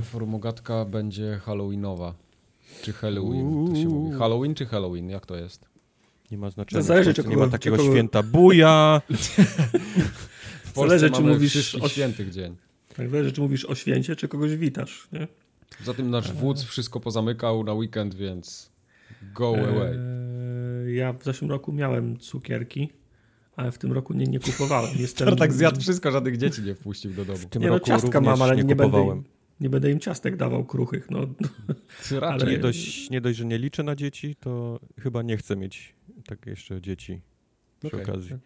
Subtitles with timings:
[0.00, 2.14] Dzisiejsza formogatka będzie halloweenowa.
[2.82, 4.18] Czy Halloween, to się mówi.
[4.18, 5.64] Halloween czy Halloween, jak to jest?
[6.30, 6.82] Nie ma znaczenia.
[6.82, 8.22] Zależy, czy nie ma takiego kogo- święta.
[8.22, 9.00] Buja!
[10.64, 12.56] W Polsce Zależy, czy mówisz o- świętych dzień.
[12.96, 15.28] Tak zależy, czy mówisz o święcie, czy kogoś witasz, nie?
[15.78, 18.70] Poza tym nasz wódz wszystko pozamykał na weekend, więc
[19.34, 19.92] go away.
[20.88, 22.88] Eee, ja w zeszłym roku miałem cukierki,
[23.56, 24.90] ale w tym roku nie, nie kupowałem.
[25.00, 27.38] Jestem, Tartak zjadł wszystko, żadnych dzieci nie wpuścił do domu.
[27.38, 29.18] W tym Nie no, roku ciastka również mam, ale nie, nie, będę, kupowałem.
[29.18, 29.24] im,
[29.60, 31.10] nie będę im ciastek dawał kruchych.
[31.10, 31.26] No.
[32.22, 35.94] Ale- Nie dość, nie dość, że nie liczę na dzieci, to chyba nie chcę mieć
[36.26, 37.20] tak jeszcze dzieci
[37.78, 38.02] przy Okej.
[38.02, 38.36] okazji.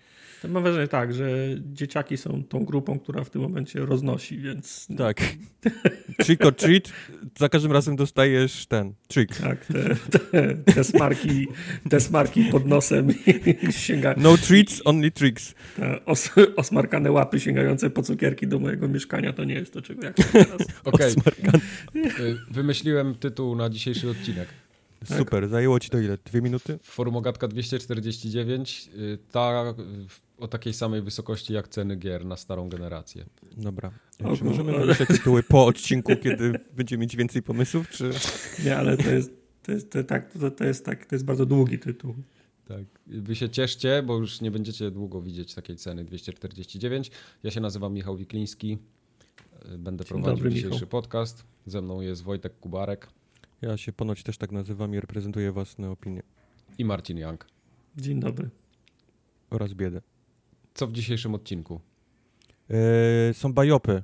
[0.42, 1.28] to mam wrażenie tak, że
[1.72, 5.20] dzieciaki są tą grupą, która w tym momencie roznosi, więc Tak.
[6.25, 6.92] Trick or treat,
[7.38, 9.41] za każdym razem dostajesz ten, trick.
[9.41, 11.48] tak, te, te, te, smarki,
[11.91, 15.55] te smarki pod nosem i sięga, No treats, only tricks.
[15.77, 20.03] te os, osmarkane łapy sięgające po cukierki do mojego mieszkania, to nie jest to, czego
[20.05, 20.60] ja chcę teraz.
[20.84, 21.58] Okej, Osmarkany.
[21.97, 24.48] y, wymyśliłem tytuł na dzisiejszy odcinek.
[25.08, 25.19] Tak.
[25.19, 26.19] Super, zajęło ci to ile?
[26.25, 26.78] Dwie minuty?
[26.83, 29.75] Formogatka 249, y, ta
[30.39, 33.25] o takiej samej wysokości jak ceny gier na starą generację.
[33.56, 33.92] Dobra.
[34.25, 38.11] O, Czy możemy ale- wymyślać tytuły po odcinku, kiedy będziemy mieć więcej pomysłów, czy...
[38.64, 39.31] Nie, ale to jest,
[39.62, 42.14] to jest, to, tak, to, to, jest, tak, to jest bardzo długi tytuł.
[42.69, 42.84] Tak.
[43.06, 47.11] Wy się cieszcie, bo już nie będziecie długo widzieć takiej ceny 249.
[47.42, 48.78] Ja się nazywam Michał Wikliński.
[49.75, 50.89] y, Będę Dzień prowadził dobry, dzisiejszy Michał.
[50.89, 51.44] podcast.
[51.66, 53.09] Ze mną jest Wojtek Kubarek
[53.62, 56.22] Ja się ponoć też tak nazywam i reprezentuję własne opinie
[56.78, 57.46] i Marcin Young.
[57.96, 58.50] Dzień dobry.
[59.50, 60.00] oraz biedę.
[60.74, 61.80] Co w dzisiejszym odcinku?
[62.70, 64.02] Eee, są bajopy.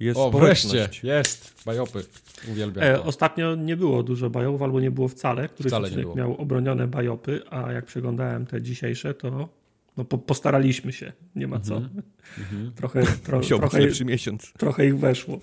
[0.00, 0.74] Jest O, społeczność.
[0.76, 1.08] wreszcie!
[1.08, 1.62] Jest!
[1.66, 2.04] Bajopy.
[2.50, 3.04] Uwielbiam E, to.
[3.04, 5.48] ostatnio nie było dużo bajopów, albo nie było wcale.
[5.48, 9.48] Któryś Wcale odcinek miał obronione bajopy, a jak przeglądałem te dzisiejsze, to
[9.96, 11.12] no, po, postaraliśmy się.
[11.36, 11.76] Nie ma co.
[11.76, 12.02] Mhm.
[12.38, 12.72] Mhm.
[12.72, 14.52] Trochę, tro, trochę, miesiąc.
[14.52, 15.40] trochę ich weszło.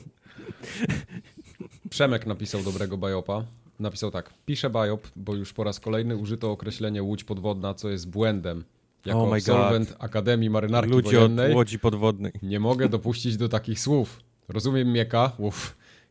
[1.90, 3.46] Przemek napisał dobrego bajopa.
[3.79, 4.34] Napisał tak.
[4.46, 8.63] Piszę bajop, bo już po raz kolejny użyto określenie łódź podwodna, co jest błędem.
[9.06, 12.31] Jako Oh absolwent Akademii Marynarki Ludzie Wojennej od łodzi podwodnej.
[12.44, 14.19] nie mogę dopuścić do takich słów.
[14.47, 15.31] Rozumiem Mieka,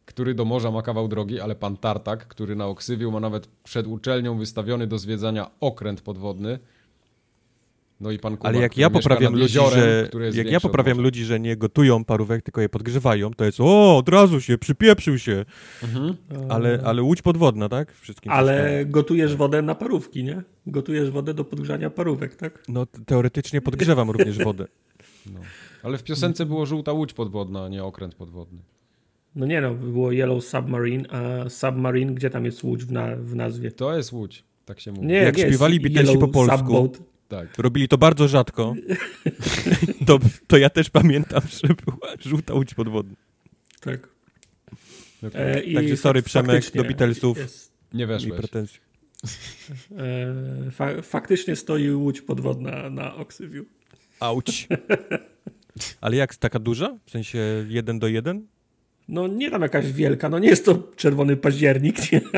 [0.04, 3.86] który do morza ma kawał drogi, ale pan Tartak, który na Oksywiu ma nawet przed
[3.86, 6.58] uczelnią wystawiony do zwiedzania okręt podwodny.
[8.04, 9.80] No i pan Kuba, Ale jak ja poprawiam ludzi, jeziorem,
[10.30, 13.96] że jak ja poprawiam ludzi, że nie gotują parówek, tylko je podgrzewają, to jest o,
[13.96, 15.44] od razu się, przypieprzył się.
[15.82, 16.16] Mhm.
[16.48, 17.92] Ale, ale łódź podwodna, tak?
[17.92, 20.42] Wszystkim Ale gotujesz wodę na parówki, nie?
[20.66, 22.62] Gotujesz wodę do podgrzania parówek, tak?
[22.68, 24.66] No teoretycznie podgrzewam również wodę.
[25.34, 25.40] No.
[25.82, 28.58] Ale w piosence było żółta łódź podwodna, a nie okręt podwodny.
[29.36, 33.34] No nie no, było Yellow Submarine, a Submarine, gdzie tam jest łódź w, na, w
[33.34, 33.70] nazwie?
[33.70, 35.06] To jest łódź, tak się mówi.
[35.06, 36.58] Nie, Jak śpiewali Beatlesi po polsku.
[36.58, 37.13] Subboat.
[37.28, 37.58] Tak.
[37.58, 38.74] Robili to bardzo rzadko.
[40.06, 43.14] To, to ja też pamiętam, że była żółta łódź podwodna.
[43.80, 44.08] Tak.
[45.28, 45.42] Okay.
[45.42, 47.38] E, Także sorry, Przemek, do Beatlesów.
[47.38, 48.38] Jest, Nie I weszłeś.
[48.38, 48.80] pretensje.
[50.66, 53.64] e, fa faktycznie stoi łódź podwodna na Oksywiu.
[54.20, 54.68] Auć.
[56.00, 56.98] Ale jak, taka duża?
[57.06, 58.46] W sensie jeden do jeden?
[59.08, 62.20] No nie tam jakaś wielka, no nie jest to czerwony październik, nie?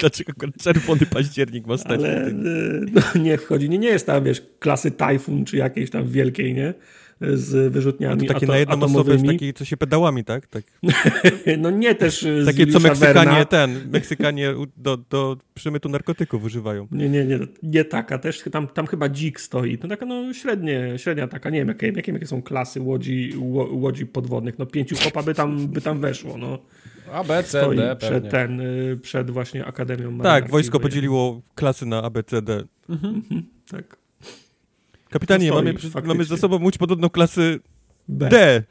[0.00, 0.32] Dlaczego
[0.62, 2.00] czerwony październik ma stać?
[2.00, 2.44] ale tym?
[2.92, 3.68] no, nie wchodzi.
[3.68, 6.74] Nie, nie jest tam, wiesz, klasy Typhoon czy jakiejś tam wielkiej, nie?
[7.20, 9.16] Z wyrzutniami to takie ato na jedną osobę,
[9.54, 10.46] co się pedałami, tak?
[10.46, 10.64] tak.
[11.58, 13.44] No nie też e, z Takie, co Meksykanie, Verna.
[13.44, 16.86] ten, Meksykanie do, do przemytu narkotyków używają.
[16.92, 20.94] Nie, nie, nie, nie taka też, tam, tam chyba dzik stoi, to taka no średnie,
[20.96, 24.96] średnia taka, nie wiem jakie, jakie, jakie są klasy łodzi, ło- łodzi podwodnych, no pięciu
[25.04, 26.58] kopa by tam, by tam weszło, no.
[27.12, 28.30] A, B, C, Stoi D, przed pewnie.
[28.30, 32.64] ten, y, przed właśnie Akademią Tak, wojsko podzieliło klasy na A, B, C, D.
[33.70, 33.96] Tak.
[35.10, 36.08] Kapitanie, No stoi, mamy, faktycznie.
[36.08, 37.60] mamy za sobą łódź podobną klasy
[38.08, 38.28] B.
[38.28, 38.62] D.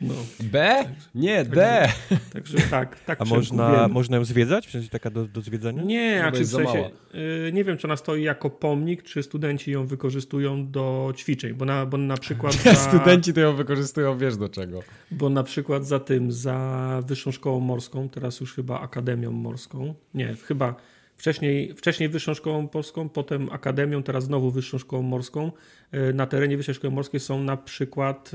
[0.00, 0.84] No, B?
[1.14, 1.88] Nie, D.
[2.32, 3.90] także tak, tak A można, wiem.
[3.92, 4.66] można ją zwiedzać?
[4.66, 5.82] W sensie taka do, do zwiedzania?
[5.82, 6.90] Nie, a czy w jest za sensie,
[7.48, 11.64] y, nie wiem, czy ona stoi jako pomnik, czy studenci ją wykorzystują do ćwiczeń, bo
[11.64, 14.80] na, bo na przykład za, Studenci to ją wykorzystują, wiesz do czego.
[15.10, 20.34] bo na przykład za tym, za Wyższą Szkołą Morską, teraz już chyba Akademią Morską, nie,
[20.34, 20.74] chyba
[21.16, 25.52] wcześniej, wcześniej Wyższą Szkołą Polską, potem Akademią, teraz znowu Wyższą Szkołą Morską.
[25.94, 28.32] Y, Na terenie Wyższej Szkoły Morskiej są na przykład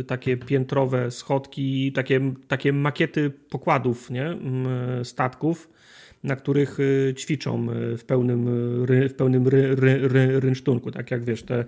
[0.00, 5.70] y, takie piętrowe schodki, takie, takie makiety pokładów, nie, Mm, statków,
[6.24, 6.78] na których
[7.16, 7.66] ćwiczą
[7.98, 8.46] w pełnym,
[8.86, 11.64] w pełnym ry, ry, ry, rynsztunku, tak jak wiesz, te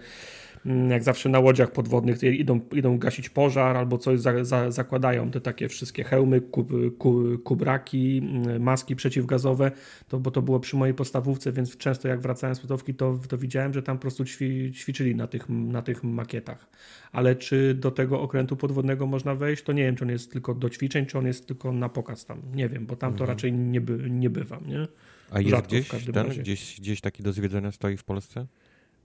[0.64, 5.41] jak zawsze na łodziach podwodnych idą, idą gasić pożar albo coś, za, za, zakładają te
[5.41, 9.70] takie wszystkie hełmy, kub, kub, kubraki, mm, maski przeciwgazowe,
[10.09, 13.38] to, bo to było przy mojej podstawówce, więc często jak wracałem z podstawówki, to, to
[13.38, 16.67] widziałem, że tam po prostu ćwi, ćwiczyli na tych, na tych makietach.
[17.12, 20.55] Ale czy do tego okrętu podwodnego można wejść, to nie wiem, czy on jest tylko
[20.55, 22.43] do ćwiczeń, czy on jest tylko na pokaz tam.
[22.55, 23.31] Nie wiem, bo tam to mhm.
[23.31, 24.87] raczej nie, by, nie bywam, nie?
[25.31, 28.47] A jest Rzadko gdzieś, ten, gdzieś, gdzieś taki do zwiedzania stoi w Polsce?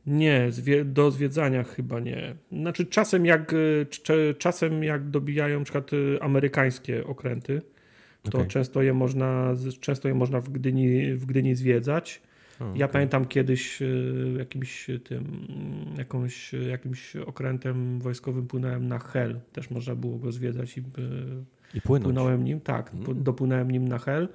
[0.07, 0.49] Nie,
[0.85, 2.35] do zwiedzania chyba nie.
[2.51, 7.61] Znaczy czasem jak, e, czasem jak dobijają na przykład e, amerykańskie okręty,
[8.23, 8.47] to okay.
[8.47, 12.21] często, je można, często je można w Gdyni, w Gdyni zwiedzać.
[12.59, 12.87] ja okay.
[12.87, 13.85] pamiętam kiedyś e,
[14.37, 15.47] jakimś tym,
[15.97, 19.39] jakąś, jakimś okrętem wojskowym płynąłem na Hel.
[19.53, 20.83] Też można było go zwiedzać i,
[21.73, 22.61] I płynąłem nim.
[22.61, 23.23] Tak, mm.
[23.23, 24.27] dopłynąłem nim na Hel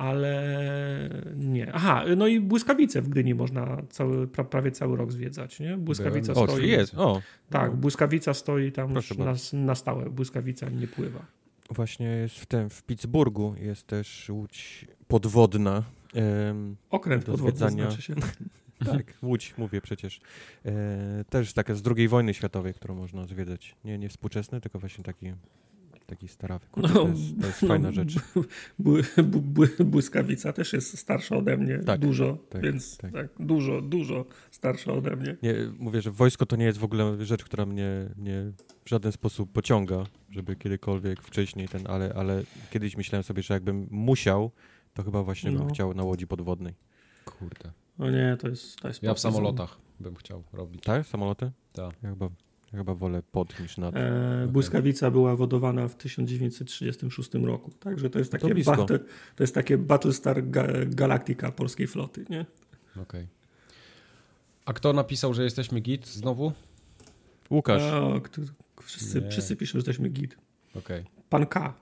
[0.00, 1.72] ale nie.
[1.72, 5.76] Aha, no i błyskawice w Gdyni można cały, prawie cały rok zwiedzać, nie?
[5.76, 6.68] Błyskawica o, stoi.
[6.68, 7.22] jest, o.
[7.50, 11.26] Tak, błyskawica stoi tam na, na stałe, błyskawica nie pływa.
[11.70, 15.82] Właśnie jest w tym, w Pittsburghu jest też łódź podwodna.
[16.14, 18.14] Em, Okręt podwodny znaczy się.
[18.92, 20.20] tak, łódź, mówię przecież.
[20.64, 23.76] E, też taka z II wojny światowej, którą można zwiedzać.
[23.84, 25.32] Nie, nie współczesny, tylko właśnie taki
[26.10, 26.66] taki starawy.
[26.76, 28.14] no, to jest, to jest no, fajna rzecz.
[29.84, 31.78] błyskawica też jest starsza ode mnie.
[31.78, 33.12] Tak, dużo, tak, więc tak.
[33.12, 33.28] tak.
[33.38, 35.36] dużo, dużo starsza ode mnie.
[35.42, 38.52] Nie, mówię, że wojsko to nie jest w ogóle rzecz, która mnie, mnie
[38.84, 43.86] w żaden sposób pociąga, żeby kiedykolwiek wcześniej ten, ale, ale kiedyś myślałem sobie, że jakbym
[43.90, 44.50] musiał,
[44.94, 45.58] to chyba właśnie no.
[45.58, 46.74] bym chciał na łodzi podwodnej.
[47.24, 47.70] Kurde.
[47.98, 50.82] O nie, to jest, to jest Ja w samolotach bym chciał robić.
[50.82, 51.06] Tak?
[51.06, 51.50] Samoloty?
[51.72, 51.94] Tak.
[52.02, 52.28] Ja chyba
[52.78, 53.96] chyba wolę pod niż nad.
[53.96, 57.70] E, błyskawica była wodowana w 1936 roku.
[57.70, 60.42] Także to jest takie, to, to, jest takie Battlestar
[60.86, 62.46] Galactica polskiej floty, nie?
[62.92, 63.02] Okej.
[63.02, 63.26] Okay.
[64.64, 66.52] A kto napisał, że jesteśmy git znowu?
[67.50, 67.82] Łukasz.
[67.82, 68.20] O,
[68.82, 70.36] wszyscy, wszyscy piszą, że jesteśmy git.
[70.74, 71.00] Okej.
[71.00, 71.12] Okay.
[71.28, 71.74] Pan K.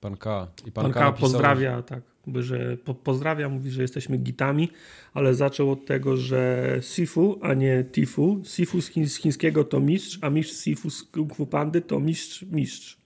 [0.00, 0.48] Pan K.
[0.66, 2.11] I pan, pan K, K napisał, pozdrawia, tak.
[2.26, 4.70] Że po, pozdrawia, mówi, że jesteśmy gitami,
[5.14, 8.42] ale zaczął od tego, że Sifu, a nie Tifu.
[8.44, 12.00] Sifu z, chiń, z chińskiego to mistrz, a mistrz Sifu z Kung Fu Pandy to
[12.00, 12.98] mistrz, mistrz.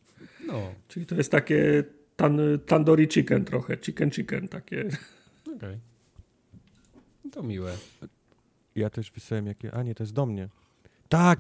[0.47, 0.75] No.
[0.89, 1.85] Czyli to jest takie
[2.17, 4.89] tan, tandoori chicken trochę, chicken chicken takie.
[5.43, 5.57] Okej.
[5.57, 5.79] Okay.
[7.33, 7.77] To miłe.
[8.77, 9.75] Ja też wysłałem jakie...
[9.75, 10.49] A nie, to jest do mnie.
[11.09, 11.39] Tak!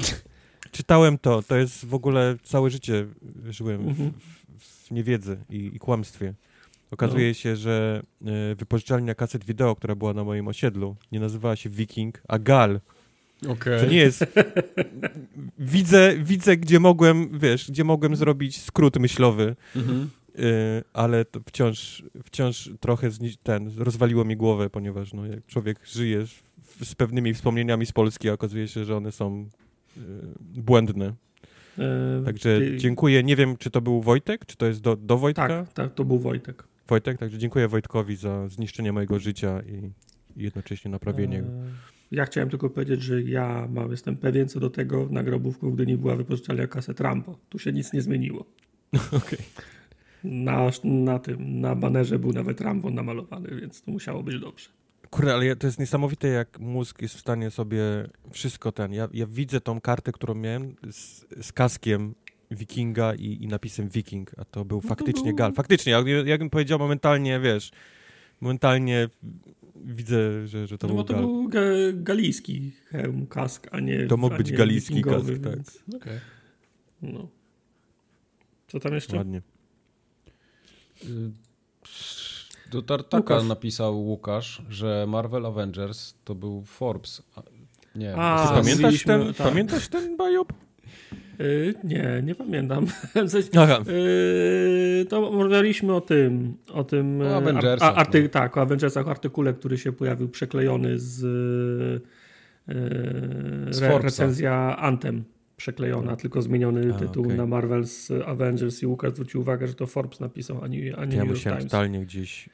[0.71, 1.43] Czytałem to.
[1.43, 3.07] To jest w ogóle całe życie
[3.51, 4.13] żyłem mhm.
[4.13, 6.35] w, w niewiedzy i, i kłamstwie.
[6.97, 7.35] Okazuje no.
[7.35, 8.03] się, że
[8.53, 12.81] y, wypożyczalnia kaset wideo, która była na moim osiedlu, nie nazywała się Viking, a Gal.
[13.49, 13.81] Okay.
[13.81, 14.27] To nie jest.
[15.59, 20.11] widzę, widzę, gdzie mogłem, wiesz, gdzie mogłem zrobić skrót myślowy, mhm.
[20.39, 23.11] y, ale to wciąż, wciąż trochę
[23.43, 26.27] ten, rozwaliło mi głowę, ponieważ no, jak człowiek żyje
[26.85, 29.49] z pewnymi wspomnieniami z Polski, a okazuje się, że one są
[29.97, 30.01] y,
[30.41, 31.13] błędne.
[31.79, 33.23] E, także dziękuję.
[33.23, 35.49] Nie wiem, czy to był Wojtek, czy to jest do, do Wojtka?
[35.49, 36.65] Tak, tak, to był Wojtek.
[36.89, 39.93] Wojtek, także dziękuję Wojtkowi za zniszczenie mojego życia i,
[40.41, 41.39] i jednocześnie naprawienie.
[41.39, 41.45] E,
[42.11, 45.87] ja chciałem tylko powiedzieć, że ja mam, jestem pewien co do tego, na grobówku, gdy
[45.87, 47.39] nie była wypożyczalnia kaset Rambo.
[47.49, 48.41] Tu się nic nie zmieniło.
[48.93, 49.19] Okej.
[49.19, 49.39] Okay.
[50.25, 54.69] Na, na tym, na banerze był nawet Rambo namalowany, więc to musiało być dobrze.
[55.11, 57.81] Kurde, ale to jest niesamowite, jak mózg jest w stanie sobie
[58.31, 58.93] wszystko ten.
[58.93, 62.15] Ja, ja widzę tą kartę, którą miałem z, z kaskiem
[62.51, 65.53] Wikinga i, i napisem Wiking, a to był no faktycznie gal.
[65.53, 67.71] Faktycznie, jak, jakbym powiedział momentalnie, wiesz,
[68.41, 69.09] momentalnie
[69.85, 71.23] widzę, że, że to no był bo to gal.
[71.23, 71.61] był ga
[71.93, 75.55] galijski hełm, kask, a nie To mógł być galijski kask, tak.
[75.55, 75.83] Więc...
[75.97, 76.21] Okay.
[77.03, 77.29] No.
[78.69, 79.17] Co tam jeszcze?
[79.17, 79.43] Ładnie.
[81.05, 81.47] Y
[82.71, 83.49] do Tartaka Łukasz.
[83.49, 87.23] napisał Łukasz, że Marvel Avengers to był Forbes.
[87.95, 89.49] Nie, A, pamiętasz, ten, tak.
[89.49, 90.53] pamiętasz ten bajop?
[91.39, 92.87] Yy, nie, nie pamiętam.
[93.59, 93.79] Aha.
[93.87, 98.29] Yy, to rozmawialiśmy o tym, o tym o Avengersach, a, arty, no.
[98.29, 102.01] tak, o Avengersach, artykule, który się pojawił przeklejony z yy,
[103.71, 105.25] z re, recenzja Anthem
[105.57, 106.17] przeklejona, no.
[106.17, 107.37] tylko zmieniony a, tytuł okay.
[107.37, 110.87] na Marvel's Avengers i Łukasz zwrócił uwagę, że to Forbes napisał, a nie, a nie
[110.89, 111.73] ja New York musiałem Times.
[111.73, 112.49] totalnie gdzieś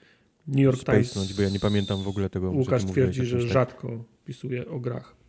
[0.46, 2.50] New York Times, bo ja nie pamiętam w ogóle tego.
[2.50, 3.48] Łukasz twierdzi, że tak.
[3.48, 5.21] rzadko pisuje o grach.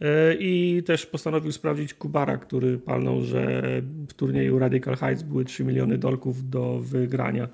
[0.00, 3.62] E, I też postanowił sprawdzić Kubara, który palnął, że
[4.08, 7.48] w turnieju Radical Heights były 3 miliony dolków do wygrania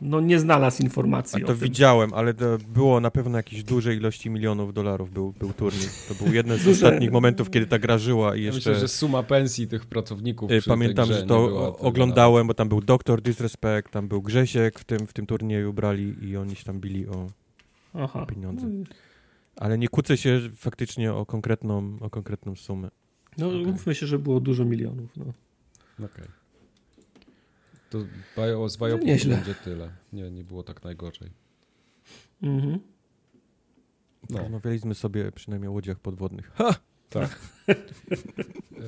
[0.00, 4.30] no nie znalazł informacji A to widziałem, ale to było na pewno jakieś duże ilości
[4.30, 5.88] milionów dolarów był, był turniej.
[6.08, 8.70] To był jeden z ostatnich momentów, kiedy ta gra żyła i jeszcze...
[8.70, 13.22] myślę, że suma pensji tych pracowników y, Pamiętam, że to oglądałem, bo tam był Doktor
[13.22, 17.06] Disrespect, tam był Grzesiek w tym, w tym turnieju brali i oni się tam bili
[17.06, 17.26] o
[17.94, 18.26] Aha.
[18.26, 18.66] pieniądze.
[19.56, 22.90] Ale nie kłócę się faktycznie o konkretną, o konkretną sumę.
[23.38, 23.66] No, Okej.
[23.66, 25.16] mówmy się, że było dużo milionów.
[25.16, 25.24] No.
[26.06, 26.24] Okej.
[27.90, 27.98] To
[28.36, 29.36] bio, z Nieźle.
[29.36, 29.90] będzie tyle.
[30.12, 31.30] Nie, nie było tak najgorzej.
[32.42, 32.78] Mhm.
[34.30, 36.52] No, Rozmawialiśmy sobie przynajmniej o łodziach podwodnych.
[37.10, 37.38] tak.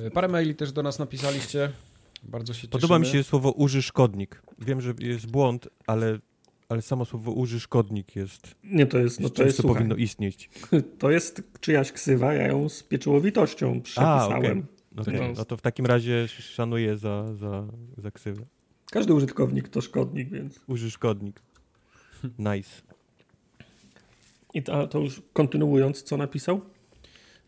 [0.05, 1.71] E, Parę maili też do nas napisaliście.
[2.23, 4.41] Bardzo się Podoba mi się słowo uży szkodnik.
[4.59, 6.19] Wiem, że jest błąd, ale,
[6.69, 9.75] ale samo słowo uży szkodnik jest, Nie, to jest, no to jest, czymś, co słuchaj,
[9.77, 10.49] powinno istnieć.
[10.99, 14.39] to jest czyjaś ksywa, ja ją z pieczołowitością przepisałem.
[14.39, 14.63] okej.
[14.97, 15.39] Okej, jest.
[15.39, 18.45] No to w takim razie szanuję za, za, za ksywę.
[18.91, 20.59] Każdy użytkownik to szkodnik, więc...
[20.67, 21.41] Uży szkodnik.
[22.39, 22.81] Nice.
[24.53, 26.61] I to, to już kontynuując, co napisał?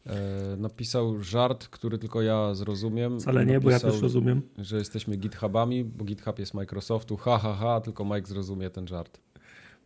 [0.09, 3.19] E, napisał żart, który tylko ja zrozumiem.
[3.19, 4.41] Wcale nie, bo ja Napisał, też rozumiem.
[4.57, 7.17] Że jesteśmy GitHubami, bo GitHub jest Microsoftu.
[7.17, 9.19] Ha, ha, ha, tylko Mike zrozumie ten żart.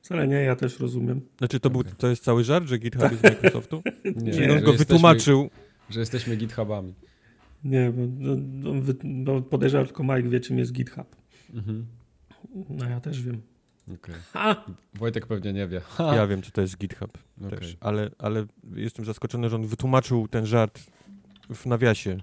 [0.02, 1.22] Wcale nie, ja też rozumiem.
[1.38, 1.94] Znaczy to, był, Okej.
[1.98, 3.82] to jest cały żart, że GitHub jest z Microsoftu?
[4.06, 5.50] Nie, Czyli że on go jesteśmy- wytłumaczył.
[5.90, 6.94] Że jesteśmy GitHubami.
[7.64, 11.16] Nie, bo, wy- no, podejrzewam, tylko Mike wie, czym jest GitHub.
[11.54, 11.86] Mhm.
[12.70, 13.42] No ja też wiem.
[14.34, 14.64] Ha!
[14.94, 15.80] Wojtek pewnie nie wie.
[15.80, 16.16] Ha.
[16.16, 17.60] Ja wiem, co to jest GitHub Okej.
[17.60, 20.80] też, ale, ale jestem zaskoczony, że on wytłumaczył ten żart
[21.54, 22.18] w nawiasie.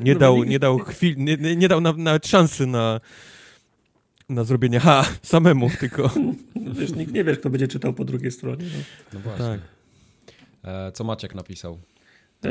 [0.00, 3.00] Nie No dał, nikt- nie dał chwil, nie, nie nie dał na- nawet szansy na,
[4.28, 6.10] na zrobienie ha samemu, tylko
[6.72, 8.64] Wiesz, nikt nie wie, kto będzie czytał po drugiej stronie.
[8.64, 8.82] No.
[9.12, 9.44] No właśnie.
[9.46, 9.60] tak.
[10.64, 11.78] E, co Maciek napisał?
[12.44, 12.50] E,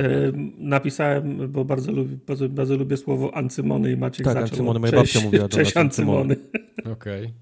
[0.58, 4.92] napisałem, bo bardzo lubię, bardzo, bardzo lubię słowo ancymony i Maciek Tak, zaczął ancymony, moja
[4.92, 6.20] cześć, babcia mówiła do Cześć nas ancymony.
[6.34, 6.94] ancymony.
[6.94, 7.34] Okej.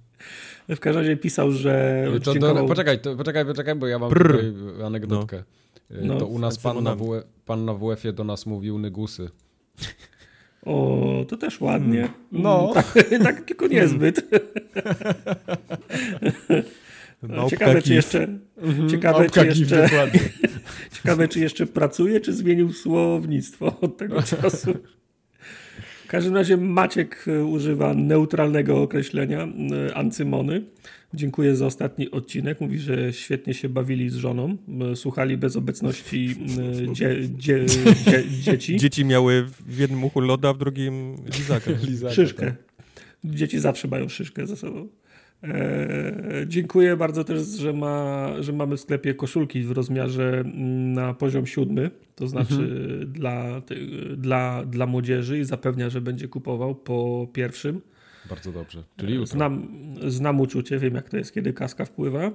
[0.70, 4.32] W każdym razie pisał, że To, dziękował- poczekaj, to, poczekaj, poczekaj, bo ja mam Brr.
[4.32, 5.38] tutaj anegdotkę.
[5.38, 5.44] E,
[6.02, 6.96] No, to u nas pan na.
[6.96, 9.30] WF, pan na WF-ie do nas mówił nygusy.
[10.66, 12.10] O, to też ładnie.
[12.32, 12.62] No.
[12.62, 14.22] Mm, Tak, tak tylko niezbyt.
[17.22, 18.28] Małpka Ciekawe, czy jeszcze,
[18.92, 19.90] ciekawe, Małpka czy jeszcze,
[20.96, 24.74] ciekawe, czy jeszcze pracuje, czy zmienił słownictwo od tego czasu.
[26.06, 29.48] W każdym razie Maciek e, używa neutralnego określenia
[29.88, 30.62] e, ancymony.
[31.14, 32.62] Dziękuję za ostatni odcinek.
[32.62, 34.58] Mówi, że świetnie się bawili z żoną.
[34.92, 36.36] e, Słuchali bez obecności
[36.94, 38.78] dzie, dzie, dzie, dzieci.
[38.86, 41.72] Dzieci miały w jednym uchu loda, w drugim lizaka.
[41.90, 42.46] Lizaka, Szyszkę.
[42.46, 42.56] tak.
[43.24, 44.88] Dzieci zawsze mają szyszkę ze sobą.
[45.44, 45.52] Eee,
[46.48, 51.46] dziękuję bardzo też, że, ma, że mamy w sklepie koszulki w rozmiarze mm, na poziom
[51.46, 53.88] siódmy, to znaczy dla, ty-
[54.18, 57.82] dla, dla młodzieży i zapewnia, że będzie kupował po pierwszym.
[58.30, 58.84] Bardzo dobrze.
[58.98, 59.28] Czyli jutro.
[59.36, 59.68] Znam,
[60.08, 62.32] znam uczucie, wiem jak to jest, kiedy kaska wpływa.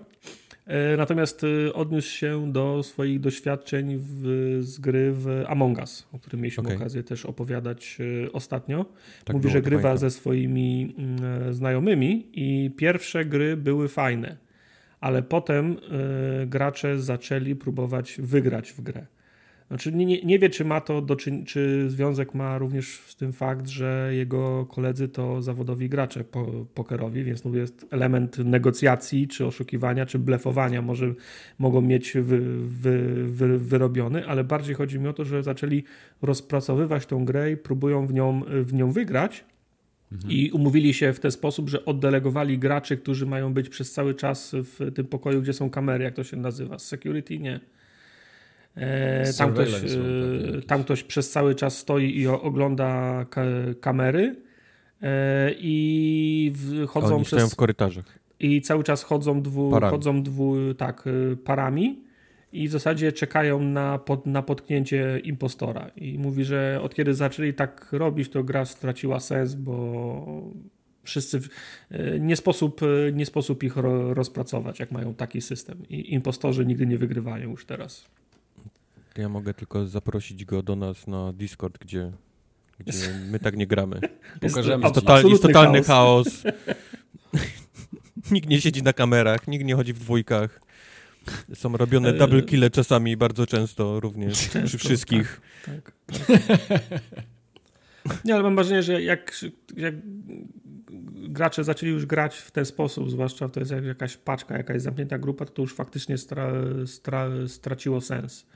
[0.71, 6.19] E, Natomiast e, odniósł się do swoich doświadczeń w, z gry w Among Us, o
[6.19, 6.77] którym mieliśmy Okej.
[6.77, 8.87] okazję też opowiadać e, ostatnio.
[9.25, 14.37] Tak Mówi, że grywa ze swoimi mm, znajomymi i pierwsze gry były fajne,
[15.01, 15.77] ale potem
[16.43, 19.07] e, gracze zaczęli próbować wygrać w grę.
[19.71, 23.17] Znaczy nie, nie, nie wie, czy ma to, do, czy, czy związek ma również z
[23.17, 29.29] tym fakt, że jego koledzy to zawodowi gracze po, pokerowi, więc tu jest element negocjacji,
[29.29, 31.15] czy oszukiwania, czy blefowania może
[31.59, 35.85] mogą mieć wy, wy, wy, wyrobiony, ale bardziej chodzi mi o to, że zaczęli
[36.23, 39.45] rozpracowywać tą grę i próbują w nią, w nią wygrać.
[40.29, 44.53] I umówili się w ten sposób, że oddelegowali graczy, którzy mają być przez cały czas
[44.55, 46.79] w tym pokoju, gdzie są kamery, jak to się nazywa?
[46.79, 47.39] Security?
[47.39, 47.61] Nie.
[48.77, 53.43] E, tam, ktoś, e, tam ktoś przez cały czas stoi i ogląda ka
[53.81, 54.37] kamery
[55.03, 56.53] e, i
[56.89, 58.19] chodzą Oni przez w korytarzach.
[58.41, 59.91] i cały czas chodzą dwu, Parami.
[59.91, 61.05] chodzą dwu, tak,
[61.45, 62.05] parami
[62.53, 65.91] i w zasadzie czekają na, pod, na potknięcie impostora.
[65.97, 70.25] I mówi, że od kiedy zaczęli tak robić, to gra straciła sens, bo
[71.03, 71.41] wszyscy
[72.21, 72.81] nie sposób,
[73.13, 75.79] nie sposób ich ro, rozpracować, jak mają taki system.
[75.89, 78.07] I impostorzy nigdy nie wygrywają już teraz.
[79.17, 82.13] Ja mogę tylko zaprosić go do nas na Discord, gdzie,
[82.79, 84.01] gdzie my tak nie gramy.
[84.43, 84.93] Jest Pokażemy ci.
[84.93, 86.43] Total, jest totalny chaos.
[86.43, 86.55] chaos.
[88.31, 90.61] nikt nie siedzi na kamerach, nikt nie chodzi w dwójkach.
[91.55, 95.41] Są robione E, double kille czasami bardzo często również Często, przy wszystkich.
[95.67, 95.93] Tak.
[98.25, 99.41] Nie, ale mam wrażenie, że jak,
[99.77, 99.95] jak
[101.15, 105.19] gracze zaczęli już grać w ten sposób, zwłaszcza to jest jak jakaś paczka, jakaś zamknięta
[105.19, 106.53] grupa, to, to już faktycznie stra,
[106.87, 108.47] stra, straciło sens.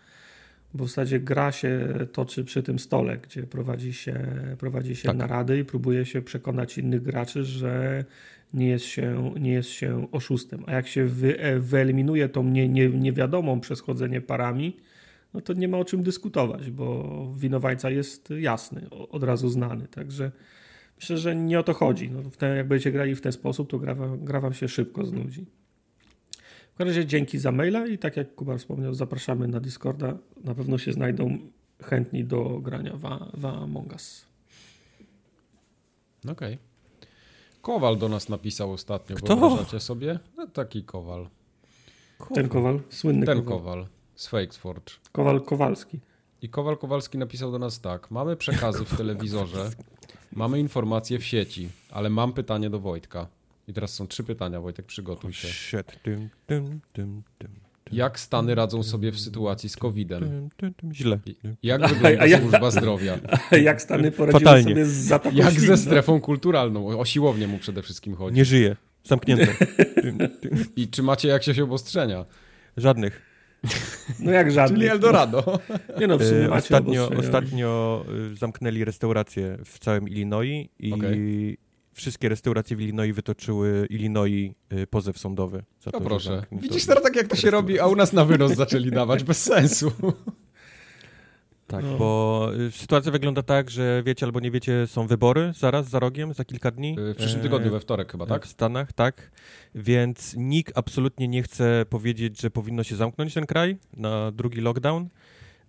[0.74, 4.26] Bo w zasadzie gra się toczy przy tym stole, gdzie prowadzi się,
[4.58, 5.16] prowadzi się Tak.
[5.16, 8.04] narady i próbuje się przekonać innych graczy, że
[8.54, 10.62] nie jest się, nie jest się oszustem.
[10.66, 14.76] A jak się wy, e, wyeliminuje tą nie, nie, niewiadomą przez chodzenie parami,
[15.34, 19.86] no to nie ma o czym dyskutować, bo winowajca jest jasny, od razu znany.
[19.88, 20.30] Także
[21.00, 22.10] myślę, że nie o to chodzi.
[22.10, 24.68] No, w ten, jak będziecie grali w ten sposób, to gra, wam- gra wam się
[24.68, 25.46] szybko znudzi.
[26.74, 30.18] W każdym razie dzięki za maila i tak jak Kuba wspomniał, zapraszamy na Discorda.
[30.44, 31.38] Na pewno się znajdą
[31.82, 33.00] chętni do grania w,
[33.40, 34.26] w Among Us.
[36.22, 36.54] Okej.
[36.54, 36.58] Okay.
[37.62, 39.36] Kowal do nas napisał ostatnio, Kto?
[39.36, 40.18] wyobrażacie sobie?
[40.36, 41.28] No, taki Kowal.
[42.34, 43.58] Ten Kowal, słynny Ten Kowal.
[43.58, 44.92] Kowal z Fakesforge.
[45.12, 46.00] Kowal Kowalski.
[46.42, 48.10] I Kowal Kowalski napisał do nas tak.
[48.10, 49.70] Mamy przekazy w telewizorze,
[50.32, 53.26] mamy informacje w sieci, ale mam pytanie do Wojtka.
[53.68, 55.48] I teraz są trzy pytania, Wojtek, przygotuj się.
[55.48, 56.00] Shit.
[57.92, 60.48] Jak Stany radzą sobie w sytuacji z COVID-em?
[60.92, 61.18] Źle.
[61.62, 63.18] Jak wygląda ja- służba zdrowia?
[63.62, 64.62] Jak Stany poradziły Fatalnie.
[64.64, 66.98] sobie z zatoką Jak ze strefą kulturalną?
[67.00, 68.36] O siłownię mu przede wszystkim chodzi.
[68.36, 68.76] Nie żyje.
[69.04, 69.46] Zamknięte.
[70.76, 72.24] I czy macie jakieś obostrzenia?
[72.76, 73.22] Żadnych.
[74.20, 74.78] No jak żadnych.
[74.78, 75.58] Czyli Eldorado.
[76.00, 77.28] Nie no, w sumie E, macie Ostatnio, obostrzenia.
[77.28, 81.58] ostatnio e, zamknęli restauracje w całym Illinois i Okej.
[81.94, 85.58] Wszystkie restauracje w Illinois wytoczyły Illinois e, pozew sądowy.
[85.80, 86.30] Za No to, proszę.
[86.30, 89.24] zamknięto- Widzisz teraz tak jak to się robi, a u nas na wyrost zaczęli dawać,
[89.24, 89.92] bez sensu.
[91.66, 91.98] Tak, No.
[91.98, 96.34] bo y, sytuacja wygląda tak, że wiecie albo nie wiecie, są wybory zaraz, za rogiem,
[96.34, 96.96] za kilka dni.
[96.98, 98.46] W przyszłym E, tygodniu, we wtorek chyba, tak?
[98.46, 99.30] W Stanach, tak.
[99.74, 105.08] Więc nikt absolutnie nie chce powiedzieć, że powinno się zamknąć ten kraj na drugi lockdown.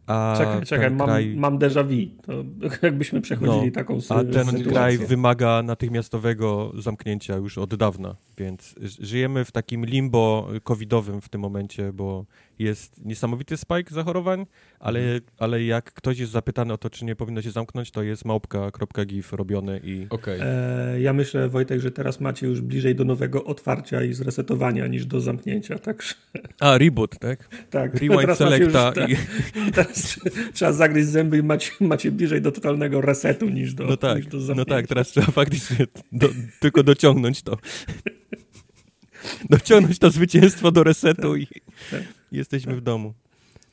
[0.07, 2.21] A Czekaj, czekaj, mam, kraj, mam déjà vu.
[2.25, 2.33] To
[2.87, 4.63] jakbyśmy przechodzili No, taką sy- a ten sytuację.
[4.71, 8.15] kraj wymaga natychmiastowego zamknięcia już od dawna.
[8.37, 12.25] Więc żyjemy w takim limbo covidowym w tym momencie, bo
[12.59, 14.45] jest niesamowity spike zachorowań,
[14.79, 15.21] ale, Mhm.
[15.39, 19.33] ale jak ktoś jest zapytany o to, czy nie powinno się zamknąć, to jest małpka.gif
[19.33, 20.39] robione i Okej.
[20.43, 25.05] E, ja myślę, Wojtek, że teraz macie już bliżej do nowego otwarcia i zresetowania niż
[25.05, 25.79] do zamknięcia.
[25.79, 26.15] Także
[26.59, 27.49] A, reboot, tak?
[27.69, 27.93] tak.
[27.93, 29.15] Rewind już selecta te- i...
[29.75, 30.19] Teraz
[30.53, 34.27] trzeba zagryźć zęby i macie, macie bliżej do totalnego resetu niż do, No tak, niż
[34.27, 34.75] do no zamknięcia.
[34.75, 37.57] tak, teraz trzeba faktycznie do, tylko dociągnąć to.
[39.49, 41.47] Dociągnąć to zwycięstwo do resetu i
[41.91, 42.01] tak.
[42.31, 43.13] Jesteśmy w domu.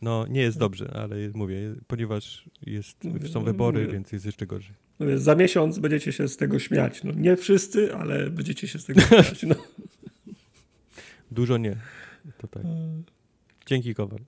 [0.03, 2.99] No, nie jest dobrze, ale mówię, ponieważ jest,
[3.33, 4.75] są wybory, więc jest jeszcze gorzej.
[5.01, 7.05] No wiesz, za miesiąc będziecie się z tego śmiać.
[7.05, 9.43] No, nie wszyscy, ale będziecie się z tego śmiać.
[9.43, 9.55] No.
[11.31, 11.77] Dużo nie.
[12.39, 12.63] To tak.
[13.67, 14.19] Dzięki, Kowal.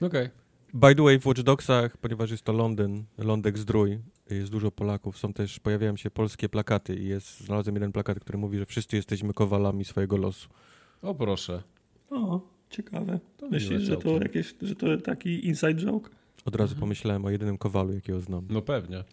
[0.00, 0.28] Okej.
[0.74, 3.98] By the way, w Watch Dogsach, ponieważ jest to Londyn, Lądek Zdrój,
[4.30, 8.38] jest dużo Polaków, są też, pojawiają się polskie plakaty i jest, znalazłem jeden plakat, który
[8.38, 10.48] mówi, że wszyscy jesteśmy kowalami swojego losu.
[11.02, 11.62] O proszę.
[12.10, 13.18] O, ciekawe.
[13.36, 16.10] To Myślisz, że to, jakieś, że to taki inside joke?
[16.44, 18.46] Od razu pomyślałem o jedynym kowalu, jakiego znam.
[18.50, 19.04] No pewnie.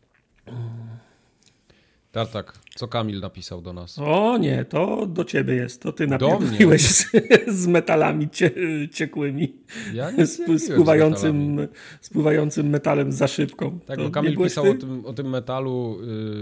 [2.11, 3.99] Tartak, co Kamil napisał do nas?
[3.99, 5.81] O nie, to do ciebie jest.
[5.81, 7.11] To ty napierdoliłeś z,
[7.47, 8.51] z metalami cie,
[8.91, 9.53] ciekłymi,
[9.93, 11.67] Ja nie z, mówiłem z spływającym,
[12.01, 13.79] spływającym metalem za szybką.
[13.79, 15.97] Tak, to bo nie Kamil pisał o tym, o tym metalu,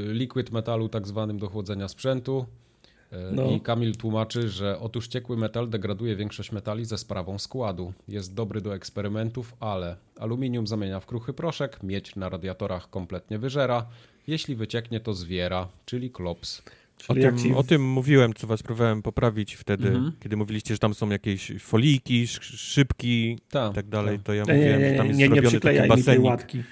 [0.09, 2.45] y, liquid metalu tak zwanym do chłodzenia sprzętu.
[3.31, 3.51] No.
[3.51, 7.93] I Kamil tłumaczy, że otóż ciekły metal degraduje większość metali ze sprawą składu.
[8.07, 13.85] Jest dobry do eksperymentów, ale aluminium zamienia w kruchy proszek, miedź na radiatorach kompletnie wyżera,
[14.27, 16.61] jeśli wycieknie to zwiera, czyli klops.
[17.07, 20.11] O Czyli jak tym, ci o tym mówiłem, co was próbowałem poprawić wtedy, Mhm.
[20.19, 24.43] kiedy mówiliście, że tam są jakieś foliki, sz- szybki Tak, i tak dalej, to ja
[24.47, 26.23] Nie, mówiłem, nie, że nie, tam jest nie, nie zrobiony taki basenik.
[26.23, 26.63] łatki.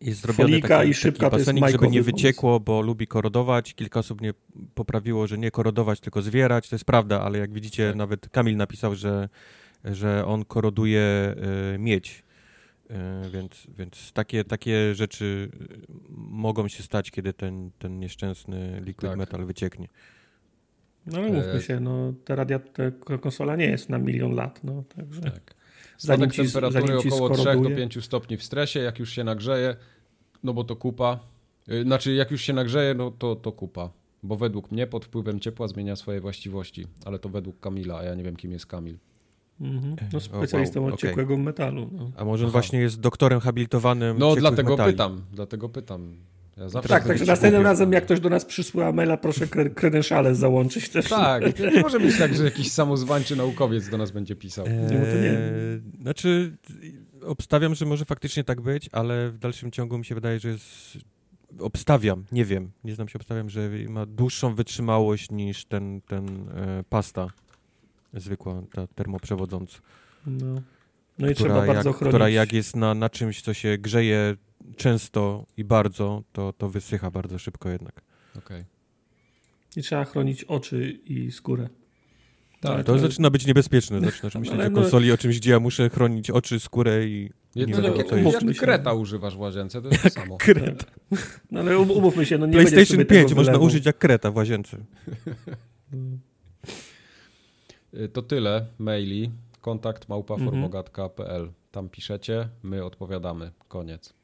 [0.00, 3.06] Jest zrobiony Folika taki, i szybka taki to jest basenik, żeby nie wyciekło, bo lubi
[3.06, 3.74] korodować.
[3.74, 4.34] Kilka osób mnie
[4.74, 6.68] poprawiło, że nie korodować, tylko zwierać.
[6.68, 7.96] To jest prawda, ale jak widzicie, Tak.
[7.96, 9.28] nawet Kamil napisał, że,
[9.84, 11.00] że on koroduje
[11.74, 12.24] e, miedź.
[12.90, 15.64] E, więc więc takie, takie rzeczy e,
[16.18, 19.18] mogą się stać, kiedy ten, ten nieszczęsny liquid Tak.
[19.18, 19.88] metal wycieknie.
[21.06, 24.84] No ale mówmy się, no ta, radia, ta konsola nie jest na milion lat, no
[24.96, 25.54] także Tak.
[25.98, 29.76] Spadek ci, temperatury około 3 do skoroduje, 5 stopni w stresie, jak już się nagrzeje,
[30.42, 31.18] no bo to kupa.
[31.72, 33.90] Y, Znaczy, jak już się nagrzeje, no to, to kupa.
[34.22, 36.86] Bo według mnie pod wpływem ciepła zmienia swoje właściwości.
[37.04, 38.98] Ale to według Kamila, a ja nie wiem, kim jest Kamil.
[39.60, 39.96] Mhm.
[40.12, 41.88] No specjalistą wow, od ciekłego metalu.
[41.92, 42.10] No.
[42.16, 42.52] A może on Aha.
[42.52, 44.92] właśnie jest doktorem habilitowanym No, dlatego metali.
[44.92, 45.22] pytam.
[45.32, 46.16] Dlatego pytam.
[46.58, 50.34] Ja zawsze Tak, także następnym razem jak ktoś do nas przysyła maila, proszę kre- credentiale
[50.34, 51.08] załączyć też.
[51.08, 54.66] Tak, nie może być tak, że jakiś samozwańczy naukowiec do nas będzie pisał.
[54.66, 56.56] Nie, bo to nie- Eee, Znaczy,
[57.22, 60.64] obstawiam, że może faktycznie tak być, ale w dalszym ciągu mi się wydaje, że jest.
[61.58, 66.84] Obstawiam, nie wiem, nie znam się, obstawiam, że ma dłuższą wytrzymałość niż ten, ten e,
[66.88, 67.28] pasta
[68.14, 69.78] zwykła, ta termoprzewodząca,
[70.26, 70.46] No,
[71.18, 72.10] no i która trzeba jak, bardzo chronić.
[72.10, 74.36] która jak jest na, na czymś, co się grzeje
[74.76, 78.02] często i bardzo, to, to wysycha bardzo szybko jednak.
[78.38, 78.64] Okej.
[79.76, 81.68] I trzeba chronić oczy i skórę.
[82.60, 85.60] Tak, Ale To zaczyna być niebezpieczne, zaczynasz myśleć o no- konsoli, o czymś, gdzie ja
[85.60, 89.82] muszę chronić oczy, skórę i nie Jedno, wiadomo, jak, jak, jak kreta używasz w łazience,
[89.82, 90.36] to jest to samo.
[90.36, 90.84] Kret.
[91.50, 93.66] No ale um- umówmy się, no nie PlayStation sobie 5 tego można wylewał.
[93.66, 94.76] użyć jak kreta w łazience.
[97.94, 98.66] Y, To tyle.
[98.78, 99.30] Maili.
[99.60, 101.52] Kontakt małpaformogatka.pl.
[101.70, 103.50] Tam piszecie, my odpowiadamy.
[103.68, 104.14] Koniec.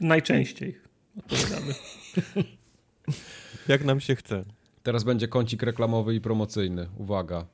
[0.00, 0.78] Najczęściej
[1.18, 1.74] odpowiadamy.
[3.68, 4.44] Jak nam się chce.
[4.82, 6.88] Teraz będzie kącik reklamowy i promocyjny.
[6.96, 7.46] Uwaga.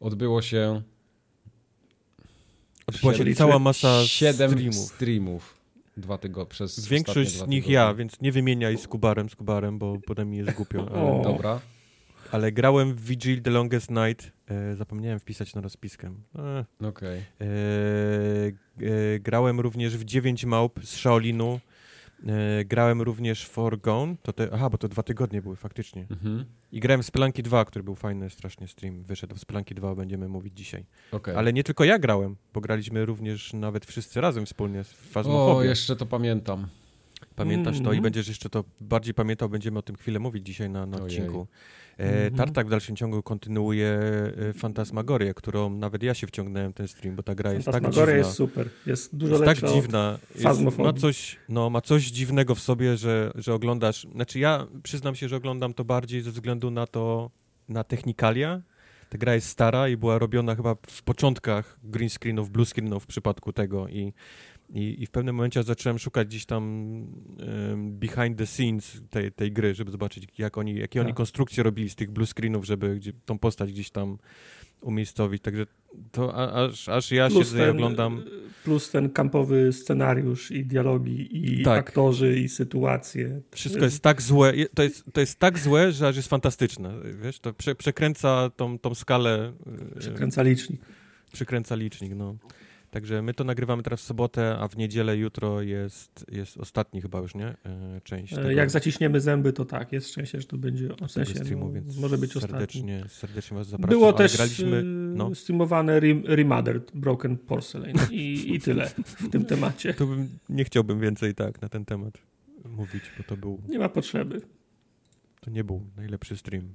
[0.00, 0.82] Odbyło się
[2.86, 4.74] Odbyła się cała masa 7 streamów.
[4.76, 5.60] streamów.
[5.96, 9.96] Dwa tygo przez Większość z nich ja, więc nie wymieniaj z Kubarem, z Kubarem, bo
[10.06, 10.88] potem mi jest głupio.
[10.94, 11.60] Ale, Dobra.
[12.32, 14.32] ale grałem w Vigil The Longest Night.
[14.48, 16.14] E, zapomniałem wpisać na rozpiskę.
[16.38, 17.18] E, Okej.
[17.18, 21.60] e, e, grałem również w 9 małp z Shaolinu.
[22.26, 24.14] E, grałem również Forgone.
[24.22, 26.06] To te, aha, bo to dwa tygodnie były faktycznie.
[26.10, 26.44] Mhm.
[26.72, 29.02] I grałem Spelunky 2, który był fajny strasznie stream.
[29.04, 30.84] Wyszedł Spelunky 2, będziemy mówić dzisiaj.
[31.12, 31.34] Okej.
[31.36, 35.68] Ale nie tylko ja grałem, bo graliśmy również nawet wszyscy razem wspólnie w O, Fazmofobii.
[35.68, 36.66] jeszcze to pamiętam.
[37.36, 38.02] Pamiętasz to i Mhm.
[38.02, 41.06] będziesz jeszcze to bardziej pamiętał, będziemy o tym chwilę mówić dzisiaj na, na Ojej.
[41.06, 41.40] odcinku.
[41.40, 41.46] E,
[42.00, 42.34] Mhm.
[42.34, 47.16] Tartak w dalszym ciągu kontynuuje e, Fantasmagorię, którą nawet ja się wciągnąłem w ten stream,
[47.16, 48.26] bo ta gra jest tak Fantasmagoria dziwna.
[48.26, 48.68] jest super.
[48.86, 50.18] Jest dużo jest tak dziwna.
[50.34, 54.06] Jest, coś, no, ma coś dziwnego w sobie, że, że oglądasz.
[54.14, 57.30] Znaczy, ja przyznam się, że oglądam to bardziej ze względu na to,
[57.68, 58.62] na technikalia.
[59.08, 63.06] Ta gra jest stara i była robiona chyba w początkach green screenów, blue screenów w
[63.06, 64.12] przypadku tego i,
[64.72, 67.04] i, i w pewnym momencie zacząłem szukać gdzieś tam
[67.76, 71.16] behind the scenes tej, tej gry, żeby zobaczyć, jak oni, jakie oni Tak.
[71.16, 74.18] konstrukcje robili z tych blue screenów, żeby gdzie, tą postać gdzieś tam
[74.80, 75.42] umiejscowić.
[75.42, 75.66] Także
[76.12, 78.22] to aż, aż ja Plus siedzę i ten, oglądam.
[78.64, 81.28] plus ten kampowy scenariusz i dialogi
[81.60, 81.78] i Tak.
[81.78, 83.40] aktorzy i sytuacje.
[83.54, 86.94] Wszystko jest tak złe, to jest, to jest tak złe, że aż jest fantastyczne.
[87.22, 89.52] Wiesz, to prze, przekręca tą, tą skalę,
[89.96, 90.80] e, Przekręca licznik.
[91.32, 92.34] przykręca licznik, no.
[92.90, 97.18] Także my to nagrywamy teraz w sobotę, a w niedzielę jutro jest, jest ostatni chyba
[97.18, 97.46] już, nie?
[97.46, 100.90] E, część E, tego, Jak zaciśniemy zęby, to tak, jest szczęście, że to będzie w
[100.90, 102.50] tego sensie, streamu, no, więc może być ostatni.
[102.58, 103.90] serdecznie, serdecznie was zapraszam.
[103.90, 105.34] Było też graliśmy, e, no.
[105.34, 109.94] streamowane rem, Remothered Broken Porcelain i, i tyle w tym temacie.
[109.94, 112.18] To bym, nie chciałbym więcej tak na ten temat
[112.64, 114.40] mówić, bo to był, Nie ma potrzeby.
[115.40, 116.74] to nie był najlepszy stream.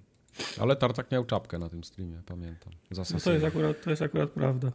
[0.59, 2.73] Ale Tartak miał czapkę na tym streamie, pamiętam.
[2.97, 4.71] No to, jest akurat, to jest akurat prawda.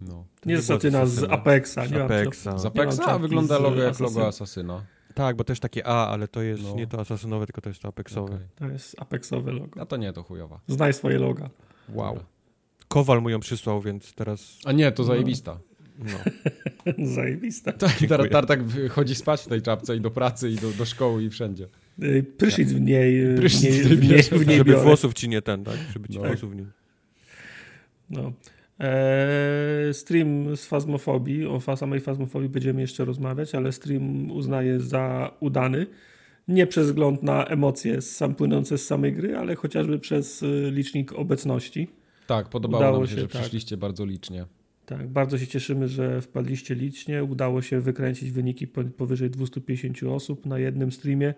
[0.00, 0.24] No.
[0.46, 1.24] Nie nie Satyna, z.
[1.24, 1.74] Apexa.
[1.86, 2.42] Z Nie Apexa.
[2.42, 4.84] Z nie mam Apexa czapki wygląda z logo jak logo Asasyna.
[5.14, 6.74] Tak, bo też takie A, ale to jest No.
[6.74, 8.34] nie to asasynowe, tylko to jest to apexowe.
[8.34, 8.46] Okej.
[8.56, 9.80] To jest Apexowe logo.
[9.80, 10.60] A to nie, to chujowa.
[10.68, 11.50] Znaj swoje loga.
[11.88, 12.14] Wow.
[12.14, 12.28] Dobra.
[12.88, 14.58] Kowal mu ją przysłał, więc teraz.
[14.64, 15.58] A nie, to zajebista.
[15.98, 16.18] No.
[17.14, 17.72] Zajebista.
[17.72, 18.08] Tak, Dziękuję.
[18.08, 21.30] tar, Tartak chodzi spać w tej czapce i do pracy, i do, do szkoły, i
[21.30, 21.68] wszędzie.
[22.02, 24.58] Y, Prysznic w niej, y, Prysznic w niej, w niej w niej, bierze, w niej
[24.58, 24.82] Żeby biorę.
[24.84, 25.74] włosów ci nie ten, tak?
[25.92, 26.24] Żeby ci No.
[26.28, 26.64] włosów nie.
[28.10, 28.32] No.
[28.78, 35.86] Eee, stream z fazmofobii, o samej fazmofobii będziemy jeszcze rozmawiać, ale stream uznaję za udany.
[36.48, 41.12] Nie przez wzgląd na emocje sam płynące z samej gry, ale chociażby przez y, licznik
[41.12, 41.88] obecności.
[42.26, 43.40] Tak, podobało Udało nam się, się, że tak.
[43.40, 44.46] przyszliście bardzo licznie.
[44.88, 47.24] Tak, bardzo się cieszymy, że wpadliście licznie.
[47.24, 51.34] Udało się wykręcić wyniki po- powyżej 250 osób na jednym streamie.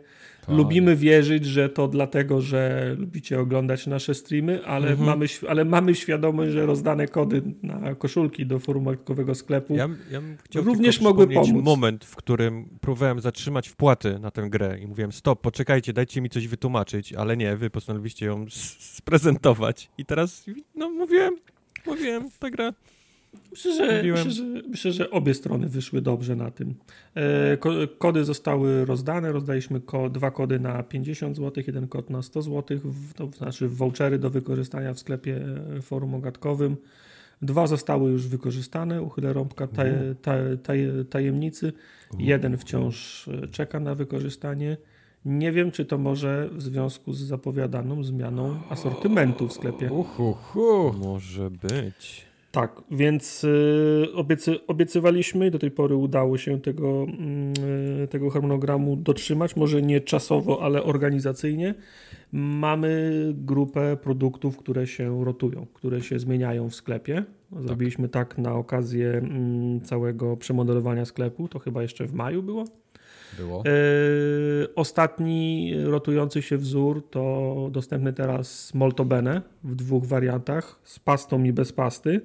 [0.47, 0.57] Tak.
[0.57, 5.07] Lubimy wierzyć, że to dlatego, że lubicie oglądać nasze streamy, ale, Mhm.
[5.09, 9.77] mamy, ale mamy świadomość, że rozdane kody na koszulki do forum markowego sklepu.
[9.77, 10.21] Ja, ja
[10.55, 11.65] Również mogły pomóc.
[11.65, 16.31] moment, w którym próbowałem zatrzymać wpłaty na tę grę i mówiłem, stop, poczekajcie, dajcie mi
[16.31, 18.47] coś wytłumaczyć, ale nie, wy postanowiliście ją
[18.79, 19.91] sprezentować.
[19.99, 21.37] I teraz, no mówiłem,
[21.87, 22.73] mówiłem, ta gra
[23.51, 24.17] Myślę, że, Mówiłem.
[24.17, 26.75] myślę, że, myślę, że obie strony wyszły dobrze na tym.
[27.15, 29.33] E, ko, kody zostały rozdane.
[29.33, 32.79] Rozdaliśmy ko, dwa kody na 50 zł, jeden kod na 100 zł,
[33.17, 35.41] to znaczy vouchery do wykorzystania w sklepie
[35.77, 36.77] e, forum ogatkowym.
[37.43, 40.79] Dwa zostały już wykorzystane, uchylę rąbka taj, taj, taj,
[41.11, 41.73] tajemnicy.
[42.19, 44.77] Jeden wciąż e, czeka na wykorzystanie.
[45.25, 49.93] Nie wiem, czy to może w związku z zapowiadaną zmianą asortymentu w sklepie.
[49.93, 50.95] Uhuhu.
[50.99, 52.30] może być.
[52.51, 57.53] Tak, więc y, obiecy, obiecywaliśmy i do tej pory udało się tego, mm,
[58.03, 61.75] y, tego harmonogramu dotrzymać, może nie czasowo, ale organizacyjnie.
[62.33, 67.25] Mamy grupę produktów, które się rotują, które się zmieniają w sklepie.
[67.61, 72.65] Zrobiliśmy tak, na okazję mm, całego przemodelowania sklepu, to chyba jeszcze w maju było.
[73.37, 73.65] Było.
[73.67, 73.71] E,
[74.75, 81.53] ostatni rotujący się wzór to dostępny teraz Molto Bene w dwóch wariantach, z pastą i
[81.53, 82.21] bez pasty.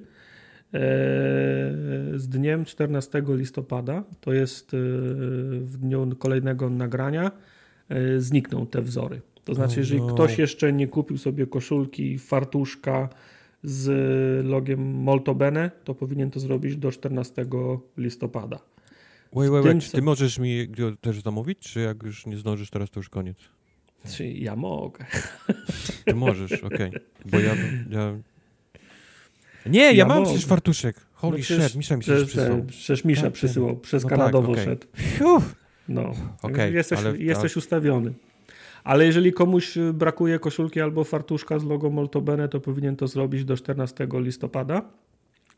[2.16, 4.76] Z dniem 14 listopada, to jest e,
[5.60, 7.30] w dniu kolejnego nagrania,
[7.88, 9.20] e, znikną te wzory.
[9.44, 10.14] To znaczy, Oh jeżeli no.
[10.14, 13.08] ktoś jeszcze nie kupił sobie koszulki, fartuszka
[13.62, 17.44] z logiem Molto Bene, to powinien to zrobić do 14
[17.96, 18.58] listopada.
[19.32, 20.68] Wait, wait, wait, czy ty możesz mi
[21.00, 23.36] też zamówić, czy jak już nie zdążysz teraz, to już koniec?
[24.16, 25.04] Czyli ja mogę.
[26.04, 26.90] Ty możesz, okej.
[27.30, 27.54] Bo ja,
[27.90, 28.16] ja...
[29.70, 30.96] Nie, ja, mam przecież fartuszek.
[31.12, 32.64] Holy No przecież- shit, Misza mi się Przecież, przysłał.
[32.64, 34.64] przecież Misza Tak, przysyłał, przez no tak, Kanadowo okej.
[34.64, 34.86] szedł.
[34.96, 35.42] Fiu.
[35.88, 38.12] No, Okej, jesteś, ale- jesteś ustawiony.
[38.84, 43.44] Ale jeżeli komuś y, brakuje koszulki albo fartuszka z logo Moltobene, to powinien to zrobić
[43.44, 44.82] do 14 listopada.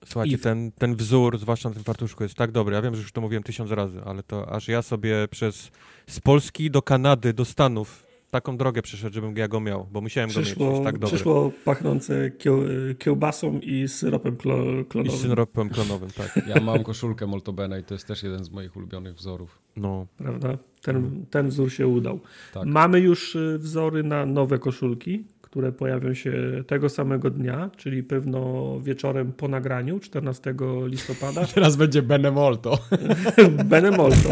[0.05, 2.75] Słuchajcie, I- ten, ten wzór, zwłaszcza na tym fartuszku, jest tak dobry.
[2.75, 5.71] Ja wiem, że już to mówiłem tysiąc razy, ale to aż ja sobie przez
[6.07, 10.31] z Polski do Kanady, do Stanów taką drogę przeszedł, żebym ja go miał, bo musiałem
[10.31, 10.47] go mieć.
[10.49, 11.17] Przyszło, Jest tak dobry.
[11.17, 12.61] przyszło pachnące kieł,
[12.99, 15.19] kiełbasą i syropem klo, I klonowym.
[15.19, 16.41] z syropem klonowym, tak.
[16.47, 19.59] Ja mam koszulkę Moltobena i to jest też jeden z moich ulubionych wzorów.
[19.77, 20.07] No.
[20.19, 20.59] Prawda?
[20.83, 22.21] Ten, ten wzór się udał.
[22.55, 22.67] Tak.
[22.67, 28.73] Mamy już y, wzory na nowe koszulki, które pojawią się tego samego dnia, czyli pewno
[28.81, 30.55] wieczorem po nagraniu, 14
[30.87, 31.47] listopada.
[31.55, 32.79] Teraz będzie Benemolto.
[33.65, 34.29] Benemolto.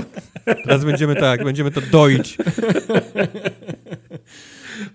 [0.65, 2.39] Teraz będziemy tak, będziemy to doić.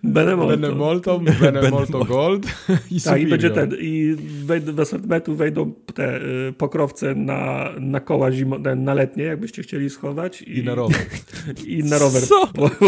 [0.03, 0.57] Benemolto.
[0.57, 3.29] Benemolto, Benemolto Gold i Tak, i Superior.
[3.29, 8.75] będzie ten, i wejdą, do asortymentu wejdą te y, pokrowce na, na koła zimo, na-
[8.75, 10.41] na letnie, jakbyście chcieli schować.
[10.41, 10.97] I, I na rower.
[11.67, 12.21] I na rower.
[12.23, 12.47] Co?
[12.55, 12.87] Bo, bo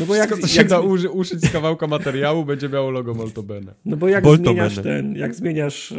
[0.00, 2.90] no bo jak, Wszystko, co się jak, da uży, uszyć z kawałka materiału, będzie miało
[2.90, 3.74] logo Moltobene.
[3.84, 4.90] no bo jak Bolto zmieniasz będę.
[4.90, 5.96] ten, jak zmieniasz y,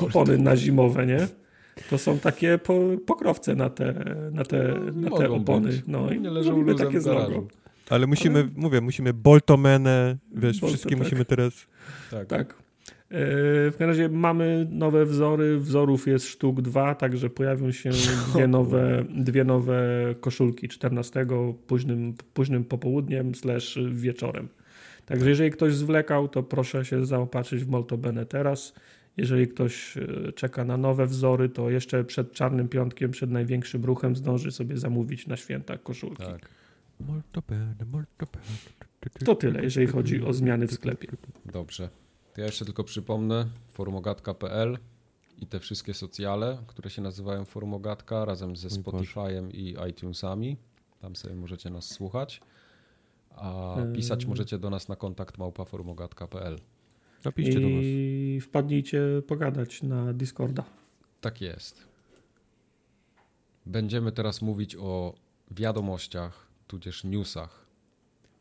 [0.00, 1.28] opony na zimowe, nie?
[1.90, 3.94] To są takie po, pokrowce na te,
[4.32, 5.68] na te, na te Mogą opony.
[5.68, 5.82] być.
[5.86, 7.46] No i nie leżą takie z logo.
[7.92, 10.98] Ale musimy, mówię, musimy Boltomenę, wiesz, Bolto, wszystkie tak.
[10.98, 11.66] musimy teraz...
[12.10, 12.26] Tak.
[12.28, 12.50] Tak.
[12.50, 12.54] E,
[13.70, 15.58] W każdym razie mamy nowe wzory.
[15.58, 17.90] Wzorów jest sztuk dwa, także pojawią się
[18.34, 19.82] dwie nowe, dwie nowe
[20.20, 21.26] koszulki 14
[21.66, 24.48] późnym, późnym popołudniem slash wieczorem.
[25.06, 28.74] Także jeżeli ktoś zwlekał, to proszę się zaopatrzyć w Moltobene teraz.
[29.16, 34.16] Jeżeli ktoś e, czeka na nowe wzory, to jeszcze przed Czarnym Piątkiem, przed największym ruchem
[34.16, 36.22] zdąży sobie zamówić na święta koszulki.
[36.24, 36.48] tak.
[39.24, 41.08] To tyle, jeżeli chodzi o zmiany w sklepie.
[41.46, 41.88] Dobrze.
[42.34, 44.78] To ja jeszcze tylko przypomnę formogatka.pl
[45.38, 48.68] i te wszystkie socjale, które się nazywają Formogatka razem ze.
[48.68, 50.56] Spotify'em i iTunesami.
[51.00, 52.40] Tam sobie możecie nas słuchać.
[53.30, 56.58] A pisać możecie do nas na kontakt małpaformogatka.pl.
[57.24, 57.80] Napiszcie do nas.
[57.82, 60.64] I wpadnijcie pogadać na Discorda.
[61.20, 61.88] Tak jest.
[63.66, 65.14] Będziemy teraz mówić o
[65.50, 66.41] wiadomościach,
[66.72, 67.66] tudzież newsach,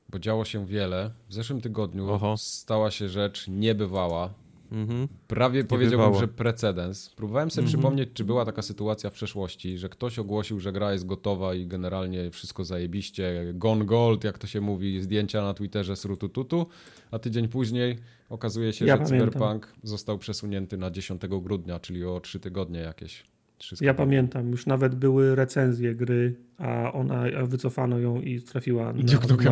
[0.09, 1.11] bo działo się wiele.
[1.29, 2.35] W zeszłym tygodniu Oho.
[2.37, 4.33] stała się rzecz niebywała.
[4.71, 5.07] Mhm.
[5.27, 7.09] Prawie powiedziałbym, że precedens.
[7.09, 7.79] Próbowałem sobie Mhm.
[7.81, 11.67] przypomnieć, czy była taka sytuacja w przeszłości, że ktoś ogłosił, że gra jest gotowa i
[11.67, 16.65] generalnie wszystko zajebiście, gone gold, jak to się mówi, zdjęcia na Twitterze z rutututu,
[17.11, 17.97] a tydzień później
[18.29, 19.29] okazuje się, Ja że pamiętam.
[19.31, 23.23] Cyberpunk został przesunięty na 10 grudnia, czyli o 3 tygodnie jakieś.
[23.63, 28.93] Z Ja pamiętam, już nawet były recenzje gry, a ona a wycofano ją i trafiła
[28.93, 29.03] na,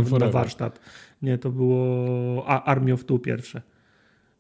[0.02, 0.80] na, na warsztat.
[1.22, 3.62] Nie, to było Army of Two pierwsze.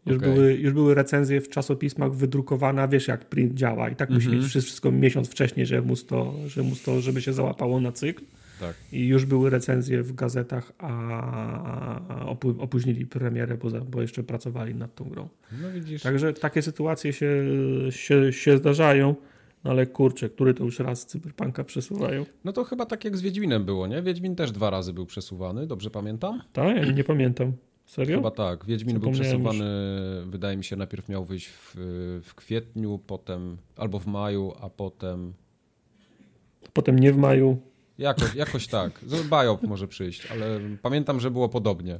[0.05, 0.33] Już, Okej.
[0.33, 4.25] były, już były recenzje w czasopismach wydrukowane, a wiesz jak print działa i tak musi
[4.27, 4.43] Mhm.
[4.43, 8.23] mieć wszystko miesiąc wcześniej, żeby móc to, że móc to, żeby się załapało na cykl.
[8.59, 8.75] Tak.
[8.91, 11.99] I już były recenzje w gazetach, a,
[12.59, 15.29] opóźnili premierę, bo, bo jeszcze pracowali nad tą grą.
[15.61, 15.67] No.
[16.03, 17.45] Także takie sytuacje się,
[17.89, 19.15] się, się zdarzają,
[19.63, 22.25] ale kurczę, który to już raz Cyberpunka przesuwają?
[22.43, 24.01] No to chyba tak jak z Wiedźminem było, nie?
[24.01, 26.41] Wiedźmin też dwa razy był przesuwany, dobrze pamiętam?
[26.53, 26.95] Tak?
[26.95, 27.53] Nie pamiętam.
[27.85, 28.17] Serio?
[28.17, 28.65] Chyba tak.
[28.65, 29.65] Wiedźmin był przesuwany,
[30.25, 31.75] wydaje mi się, najpierw miał wyjść w,
[32.23, 35.33] w kwietniu, potem albo w maju, a potem
[36.73, 37.57] Potem nie w maju.
[37.97, 39.01] jakoś, jakoś tak.
[39.31, 41.99] Biop może przyjść, ale pamiętam, że było podobnie.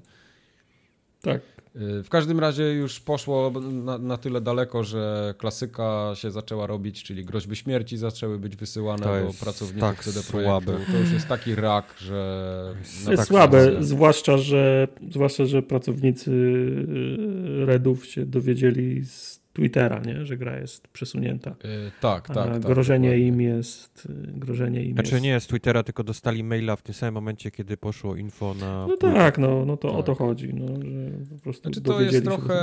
[1.21, 1.41] Tak.
[1.75, 7.03] Y, W każdym razie już poszło na, na tyle daleko, że klasyka się zaczęła robić,
[7.03, 10.65] czyli groźby śmierci zaczęły być wysyłane To do pracowników tak CD słabe.
[10.65, 10.91] Projektu.
[10.91, 12.73] To już jest taki rak, że...
[13.05, 19.99] To jest tak słabe, zwłaszcza że, zwłaszcza, że pracownicy y, Redów się dowiedzieli z Twittera,
[20.05, 20.25] nie?
[20.25, 21.51] że gra jest przesunięta.
[21.51, 21.55] Y,
[22.01, 22.59] Tak, tak, tak.
[22.59, 23.27] grożenie dokładnie.
[23.27, 25.23] im jest, grożenie im Znaczy jest...
[25.23, 28.87] nie z Twittera, tylko dostali maila w tym samym momencie, kiedy poszło info na...
[28.87, 30.05] No tak, no, no to o Tak.
[30.05, 32.61] to chodzi, no, że po prostu Znaczy to jest trochę,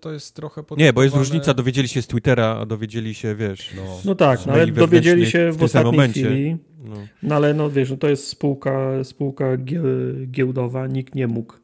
[0.00, 3.70] to jest trochę Nie, bo jest różnica, dowiedzieli się z Twittera, a dowiedzieli się, wiesz...
[3.76, 6.24] No, No tak, z no, ale dowiedzieli się w w ostatniej momencie.
[6.24, 6.94] chwili, No.
[7.22, 11.54] no ale no wiesz, no to jest spółka, spółka gie- giełdowa, nikt nie mógł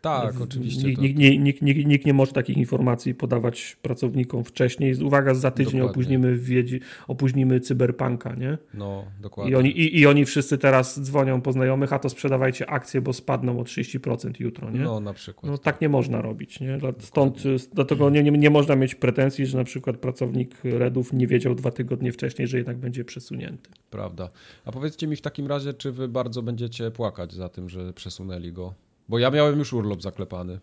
[0.00, 0.88] Tak, oczywiście.
[0.88, 4.94] Nikt, nikt, nikt, nikt, nikt, nie może takich informacji podawać pracownikom wcześniej.
[5.02, 8.58] Uwaga, za tydzień opóźnimy, wiedzi, opóźnimy cyberpunka, nie?
[8.74, 9.52] No, dokładnie.
[9.52, 13.12] I oni, i, I oni wszyscy teraz dzwonią po znajomych, a to sprzedawajcie akcje, bo
[13.12, 14.80] spadną o 30% jutro, nie?
[14.80, 15.52] No, na przykład.
[15.52, 16.78] No tak nie można robić, nie?
[16.98, 21.54] Stąd, dlatego nie, nie, nie można mieć pretensji, że na przykład pracownik Redów nie wiedział
[21.54, 23.70] dwa tygodnie wcześniej, że jednak będzie przesunięty.
[23.90, 24.30] Prawda.
[24.64, 28.52] A powiedzcie mi w takim razie, czy wy bardzo będziecie płakać za tym, że przesunęli
[28.52, 28.74] go?
[29.10, 30.58] Bo ja miałem już urlop zaklepany.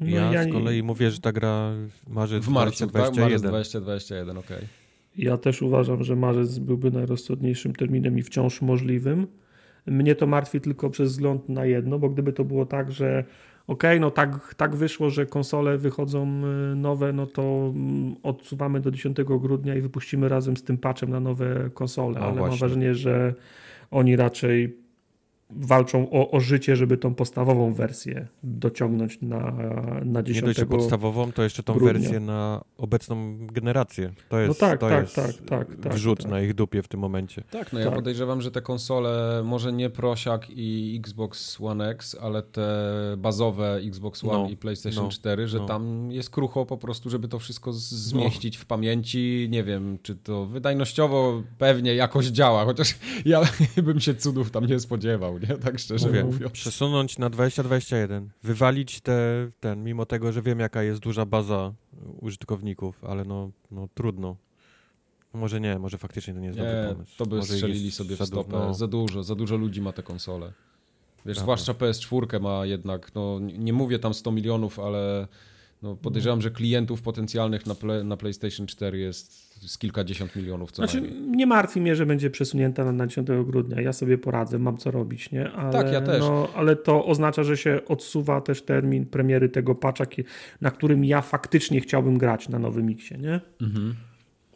[0.00, 1.72] No ja, ja, z kolei mówię, że ta gra
[2.08, 3.42] marzec w marcu, 2021.
[3.42, 3.52] Tak?
[3.52, 4.56] Marzec 2021, okej.
[4.56, 4.68] Okay.
[5.16, 9.26] Ja też uważam, że marzec byłby najrozsądniejszym terminem i wciąż możliwym.
[9.86, 13.24] Mnie to martwi tylko przez wzgląd na jedno, bo gdyby to było tak, że
[13.66, 18.90] ok, no tak, tak wyszło, że konsole wychodzą y, nowe, no to mm, odsuwamy do
[18.90, 22.50] 10 grudnia i wypuścimy razem z tym patchem na nowe konsole, no ale właśnie.
[22.50, 23.34] mam wrażenie, że
[23.90, 24.79] oni raczej
[25.52, 29.52] walczą o, o, życie, żeby tą podstawową wersję dociągnąć na,
[30.04, 31.92] na 10 Nie dość podstawową, to jeszcze tą grudnia.
[31.92, 34.08] wersję na obecną generację.
[34.08, 36.30] To no jest, no tak, to tak, jest tak, tak, tak, wrzut tak.
[36.30, 37.44] na ich dupie w tym momencie.
[37.50, 37.94] Tak, no ja tak.
[37.94, 42.70] podejrzewam, że te konsole, może nie Prosiak i Xbox One X, ale te
[43.18, 45.66] bazowe Xbox One no, i PlayStation no, 4, że no.
[45.66, 49.48] tam jest krucho po prostu, żeby to wszystko zmieścić w pamięci.
[49.50, 53.42] Nie wiem, czy to wydajnościowo pewnie jakoś działa, chociaż ja
[53.82, 55.56] bym się cudów tam nie spodziewał nie?
[55.56, 56.52] Tak szczerze Mówię, mówiąc.
[56.52, 61.72] Przesunąć na 2021, wywalić te, ten, mimo tego, że wiem jaka jest duża baza
[62.20, 64.36] użytkowników, ale no, no trudno.
[65.32, 67.12] Może nie, może faktycznie to nie jest nie, dobry pomysł.
[67.16, 68.52] to by może strzelili sobie w stopę.
[68.52, 68.74] No.
[68.74, 70.46] Za dużo, za dużo ludzi ma te konsole.
[70.46, 71.42] Wiesz, Prawda.
[71.42, 75.28] zwłaszcza PS4 ma jednak, no nie mówię tam 100 milionów, ale
[75.82, 80.76] no, podejrzewam, że klientów potencjalnych na, play, na PlayStation 4 jest z kilkadziesiąt milionów co
[80.76, 81.36] znaczy, najmniej.
[81.36, 83.80] Nie martwi mnie, że będzie przesunięta na 10 grudnia.
[83.80, 85.50] Ja sobie poradzę, mam co robić, nie?
[85.50, 86.20] Ale, tak, ja też.
[86.20, 90.04] No, ale to oznacza, że się odsuwa też termin premiery tego patcha,
[90.60, 93.40] na którym ja faktycznie chciałbym grać na nowym Mixie, nie?
[93.60, 93.94] Mhm.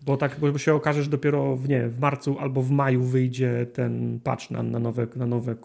[0.07, 3.67] Bo tak bo się okaże, że dopiero w, nie, w marcu albo w maju wyjdzie
[3.73, 5.57] ten patch na, na nowe, na nowe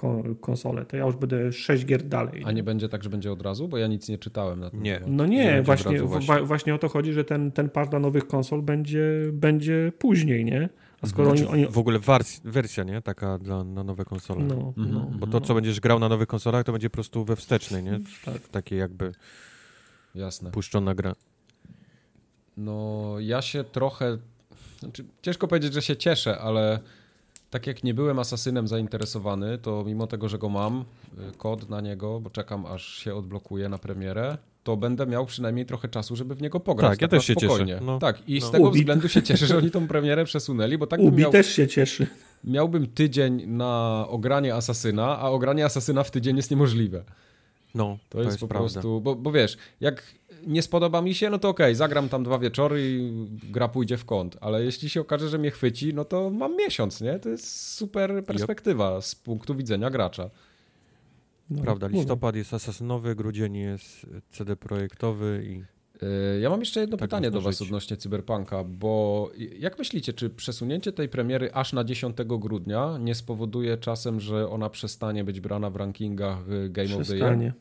[0.41, 0.85] konsole.
[0.85, 2.43] To ja już będę 6 gier dalej.
[2.45, 3.67] A nie będzie tak, że będzie od razu?
[3.67, 4.83] Bo ja nic nie czytałem na tym.
[4.83, 5.01] Nie.
[5.07, 6.41] No nie, nie właśnie, właśnie.
[6.43, 10.69] właśnie o to chodzi, że ten, ten patch dla nowych konsol będzie, będzie później, nie?
[11.01, 11.73] A skoro znaczy, oni, oni...
[11.73, 13.01] W ogóle wers wersja, nie?
[13.01, 14.43] Taka dla, na nowe konsole.
[14.43, 14.91] No, mhm.
[14.93, 15.55] no, Bo to, co no.
[15.55, 17.99] będziesz grał na nowych konsolach, to będzie po prostu we wstecznej, nie?
[18.25, 18.47] Tak.
[18.47, 19.11] Takie jakby
[20.15, 20.51] Jasne.
[20.51, 21.15] puszczona gra.
[22.59, 24.17] No, ja się trochę.
[24.79, 26.79] Znaczy, ciężko powiedzieć, że się cieszę, ale
[27.49, 30.85] tak jak nie byłem asasynem zainteresowany, to mimo tego, że go mam,
[31.33, 35.65] y, kod na niego, bo czekam aż się odblokuje na premierę, to będę miał przynajmniej
[35.65, 36.91] trochę czasu, żeby w niego pograć.
[36.91, 37.73] Tak, ja też się spokojnie.
[37.73, 37.85] cieszę.
[37.85, 37.99] No.
[37.99, 38.47] Tak, i no.
[38.47, 38.79] z tego Ubi.
[38.79, 41.31] względu się cieszę, że oni tą premierę przesunęli, bo tak Ubi miał...
[41.31, 42.07] też się cieszy.
[42.43, 47.03] Miałbym tydzień na ogranie asasyna, a ogranie asasyna w tydzień jest niemożliwe.
[47.75, 48.69] No, to, to jest, jest, po prawda.
[48.71, 50.03] prostu, bo, bo wiesz, jak
[50.47, 53.11] nie spodoba mi się, no to okej, okay, zagram tam dwa wieczory i
[53.51, 57.01] gra pójdzie w kąt, ale jeśli się okaże, że mnie chwyci, no to mam miesiąc,
[57.01, 57.19] nie?
[57.19, 60.29] To jest super perspektywa z punktu widzenia gracza.
[61.49, 65.63] No, Prawda, listopad jest asasynowy, grudzień jest CD projektowy i...
[66.05, 70.29] E, ja mam jeszcze jedno tak pytanie do Was odnośnie Cyberpunka, bo jak myślicie, czy
[70.29, 75.69] przesunięcie tej premiery aż na 10 grudnia nie spowoduje czasem, że ona przestanie być brana
[75.69, 77.01] w rankingach Game przestanie.
[77.01, 77.53] of the Year?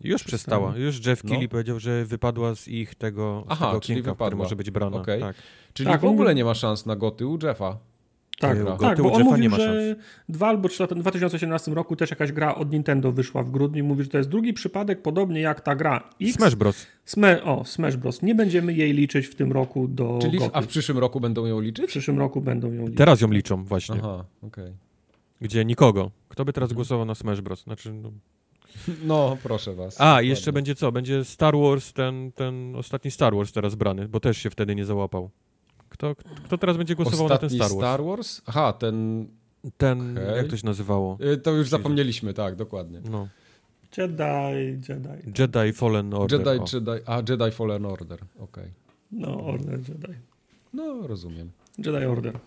[0.00, 0.76] Już przestała.
[0.76, 1.48] Już Jeff Keighley no.
[1.48, 4.96] powiedział, że wypadła z ich tego, z Aha, tego okienka, może być brana.
[4.96, 5.20] Okay.
[5.20, 5.36] Tak.
[5.72, 7.78] Czyli tak, w ogóle nie ma szans na goty u Jeffa.
[8.40, 9.96] Tak, tak bo on mówił, że
[10.28, 13.84] dwa albo trzy lata, w 2018 roku też jakaś gra od Nintendo wyszła w grudniu
[13.84, 16.34] i mówi, że to jest drugi przypadek, podobnie jak ta gra X.
[16.34, 16.86] Smash Bros.
[17.04, 18.22] Sme, o, Smash Bros.
[18.22, 21.46] Nie będziemy jej liczyć w tym roku do Czyli w, a w przyszłym roku będą
[21.46, 21.86] ją liczyć?
[21.86, 22.98] W przyszłym roku będą ją liczyć.
[22.98, 23.96] Teraz ją liczą właśnie.
[23.98, 24.64] Aha, okej.
[24.64, 24.76] Okay.
[25.40, 26.10] Gdzie nikogo.
[26.28, 27.62] Kto by teraz głosował na Smash Bros?
[27.62, 28.12] Znaczy, no...
[29.04, 30.00] No, proszę was.
[30.00, 30.92] A, jeszcze będzie co?
[30.92, 34.84] Będzie Star Wars, ten, ten ostatni Star Wars teraz brany, bo też się wtedy nie
[34.84, 35.30] załapał.
[35.88, 37.80] Kto, kto teraz będzie głosował ostatni na ten Star Wars?
[37.80, 38.42] Star Wars?
[38.46, 39.26] Aha, ten...
[39.76, 40.36] Ten, okay.
[40.36, 41.18] jak to się nazywało?
[41.32, 43.00] Y, to już zapomnieliśmy, tak, dokładnie.
[43.10, 43.28] No.
[43.96, 45.32] Jedi, Jedi.
[45.38, 46.40] Jedi Fallen Order.
[46.40, 48.44] Jedi, Jedi, a Jedi Fallen Order, okej.
[48.44, 48.70] Okay.
[49.12, 50.18] No, Order Jedi.
[50.72, 51.50] No, rozumiem.
[51.78, 52.38] Jedi Order.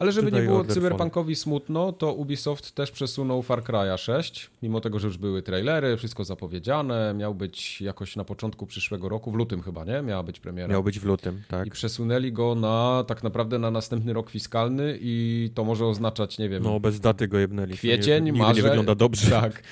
[0.00, 4.98] Ale żeby nie było cyberpunkowi smutno, to Ubisoft też przesunął Far Cry'a 6, mimo tego,
[4.98, 9.62] że już były trailery, wszystko zapowiedziane, miał być jakoś na początku przyszłego roku, w lutym
[9.62, 10.02] chyba, nie?
[10.02, 10.68] Miała być premiera.
[10.68, 11.66] Miał być w lutym, tak.
[11.66, 16.48] I przesunęli go na tak naprawdę na następny rok fiskalny i to może oznaczać, nie
[16.48, 16.62] wiem...
[16.62, 17.74] No bez daty go jebnęli.
[17.74, 18.56] Kwiecień, nie, marzec...
[18.56, 19.30] nie wygląda dobrze.
[19.40, 19.62] Tak.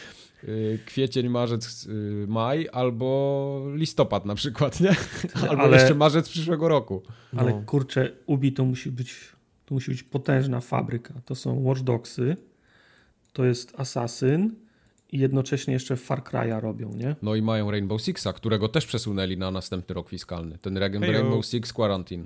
[0.44, 4.90] Y, kwiecień, marzec, y, maj albo listopad na przykład, nie?
[5.50, 7.02] Albo ale, jeszcze marzec przyszłego roku.
[7.36, 7.62] Ale no.
[7.66, 9.37] kurczę, Ubi to musi być
[9.68, 11.14] to musi być potężna fabryka.
[11.24, 12.36] To są Watch Dogsy,
[13.32, 14.54] to jest Assassin
[15.12, 17.16] I jednocześnie jeszcze Far Cry'a robią, nie?
[17.22, 20.58] No i mają Rainbow Sixa, którego też przesunęli na następny rok fiskalny.
[20.58, 21.12] Ten Reg- Hejo.
[21.12, 22.24] Rainbow Six Quarantine.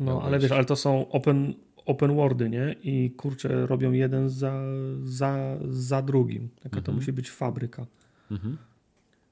[0.00, 0.42] No, ale być.
[0.42, 1.54] wiesz, ale to są open,
[1.86, 2.76] open worldy, nie?
[2.82, 4.62] I kurczę, robią jeden za,
[5.04, 6.48] za, za drugim.
[6.62, 7.86] Taka to musi być fabryka.
[8.30, 8.58] Mhm.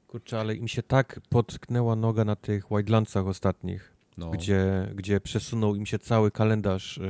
[0.09, 4.31] Kurczę, ale im się tak potknęła noga na tych Wildlandsach ostatnich, No.
[4.31, 7.03] gdzie, gdzie przesunął im się cały kalendarz y,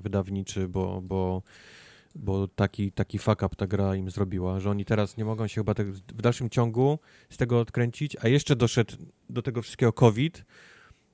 [0.00, 1.42] wydawniczy, bo, bo,
[2.14, 5.54] bo taki, taki fuck up ta gra im zrobiła, że oni teraz nie mogą się
[5.54, 6.98] chyba tak w dalszym ciągu
[7.30, 8.94] z tego odkręcić, a jeszcze doszedł
[9.30, 10.44] do tego wszystkiego COVID,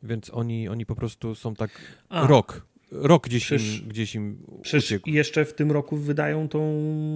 [0.03, 1.70] więc oni, oni po prostu są tak
[2.09, 5.09] A, rok, rok gdzieś Przecież- im, gdzieś im Przecież uciekł.
[5.11, 6.61] i jeszcze w tym roku wydają tą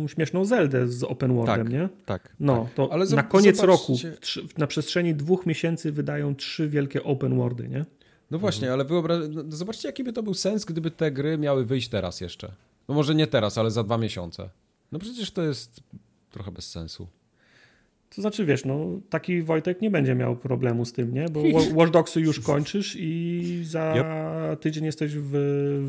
[0.09, 1.73] śmieszną Zeldę z open worldem, Tak.
[1.73, 1.89] nie?
[2.07, 3.97] Tak, No, to Ale na koniec zobaczcie- roku,
[4.59, 7.85] na przestrzeni dwóch miesięcy wydają trzy wielkie open worldy, nie?
[8.33, 9.19] No właśnie, ale wyobra...
[9.31, 12.53] no, zobaczcie, jaki by to był sens, gdyby te gry miały wyjść teraz jeszcze.
[12.89, 14.51] No może nie teraz, ale za dwa miesiące.
[14.93, 15.81] No przecież to jest
[16.31, 17.09] trochę bez sensu.
[18.15, 21.27] To znaczy, wiesz, no, taki Wojtek nie będzie miał problemu z tym, nie?
[21.29, 23.95] Bo Wa- Watch Dogsy już kończysz i za
[24.61, 25.31] tydzień jesteś w,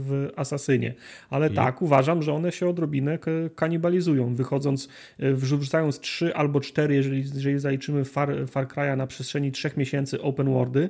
[0.05, 0.93] w Asasynie.
[1.29, 1.55] Ale Yep.
[1.55, 3.19] tak, uważam, że one się odrobinę
[3.55, 4.87] kanibalizują, wychodząc,
[5.23, 10.21] y, wrzucając trzy albo cztery, jeżeli, jeżeli zaliczymy Far, Far Cry'a na przestrzeni trzech miesięcy
[10.21, 10.89] open worldy,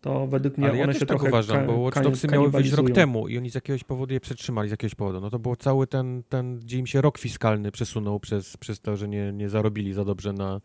[0.00, 2.50] to według mnie Ale ja one też się tak trochę uważam, bo Watch Dogsy miały
[2.50, 5.20] wyjść rok temu i oni z jakiegoś powodu je przetrzymali, z jakiegoś powodu.
[5.20, 8.96] No to był cały ten, ten gdzie im się rok fiskalny przesunął przez, przez to,
[8.96, 10.60] że nie, nie zarobili za dobrze na,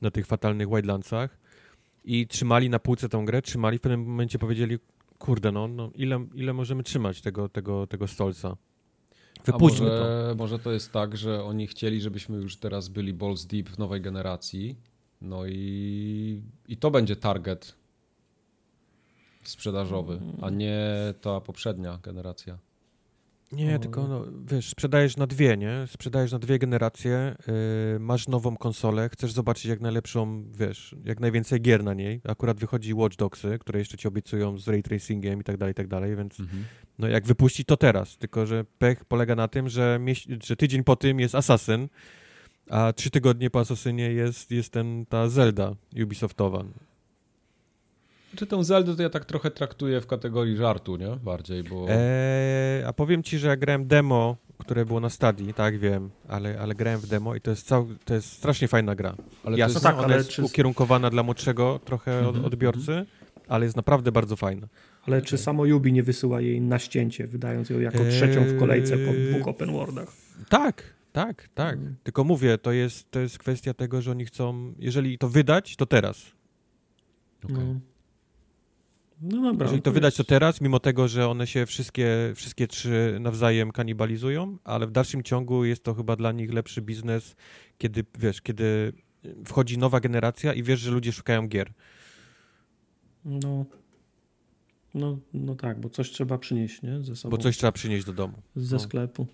[0.00, 1.38] na tych fatalnych Wildlandsach
[2.04, 4.78] i trzymali na półce tą grę, trzymali, w pewnym momencie powiedzieli,
[5.18, 8.56] kurde no, no ile, ile możemy trzymać tego, tego, tego stolca?
[9.44, 9.96] Wypuśćmy A to.
[9.96, 13.78] może, może to jest tak, że oni chcieli, żebyśmy już teraz byli balls deep w
[13.78, 14.76] nowej generacji.
[15.22, 17.74] No i, i to będzie target
[19.48, 20.80] sprzedażowy, a nie
[21.20, 22.58] ta poprzednia generacja.
[23.52, 25.86] Nie, tylko no, wiesz, sprzedajesz na dwie, nie?
[25.86, 27.36] Sprzedajesz na dwie generacje,
[27.92, 32.20] yy, masz nową konsolę, chcesz zobaczyć jak najlepszą, wiesz, jak najwięcej gier na niej.
[32.24, 35.74] Akurat wychodzi Watch Dogsy, które jeszcze ci obiecują z ray tracingiem i tak dalej, i
[35.74, 36.38] tak dalej, więc
[36.98, 40.00] no jak wypuści to teraz, tylko że pech polega na tym, że,
[40.44, 41.88] że tydzień po tym jest Assassin,
[42.70, 46.64] a trzy tygodnie po Assassinie jest, jest ten, ta Zelda Ubisoftowa.
[48.36, 51.16] Czy tą Zeldę to ja tak trochę traktuję w kategorii żartu, nie?
[51.16, 51.86] Bardziej, bo...
[51.88, 56.60] Eee, a powiem ci, że ja grałem demo, które było na Stadii, tak wiem, ale,
[56.60, 59.14] ale grałem w demo i to jest, cał, to jest strasznie fajna gra.
[59.44, 63.06] ale Jasne, to jest, tak, ona ale jest czy- ukierunkowana dla młodszego trochę Mhm, odbiorcy,
[63.48, 64.68] ale jest naprawdę bardzo fajna.
[65.06, 68.96] Ale czy samo Yubi nie wysyła jej na ścięcie, wydając ją jako trzecią w kolejce
[68.98, 70.12] po Eee, dwóch open worldach?
[70.48, 71.74] Tak, tak, tak.
[71.78, 71.96] Mm.
[72.02, 75.86] Tylko mówię, to jest, to jest kwestia tego, że oni chcą, jeżeli to wydać, to
[75.86, 76.22] teraz.
[77.44, 77.56] Okej.
[77.56, 77.80] No.
[79.20, 79.64] No dobra.
[79.64, 84.58] jeżeli to wydać, to teraz, mimo tego, że one się wszystkie, wszystkie trzy nawzajem kanibalizują,
[84.64, 87.36] ale w dalszym ciągu jest to chyba dla nich lepszy biznes,
[87.78, 88.92] kiedy, wiesz, kiedy
[89.44, 91.72] wchodzi nowa generacja i wiesz, że ludzie szukają gier.
[93.24, 93.64] No.
[94.94, 97.02] No, no tak, bo coś trzeba przynieść, nie?
[97.02, 97.36] Ze sobą.
[97.36, 98.34] Bo coś trzeba przynieść do domu.
[98.56, 98.80] Ze no.
[98.80, 99.26] sklepu.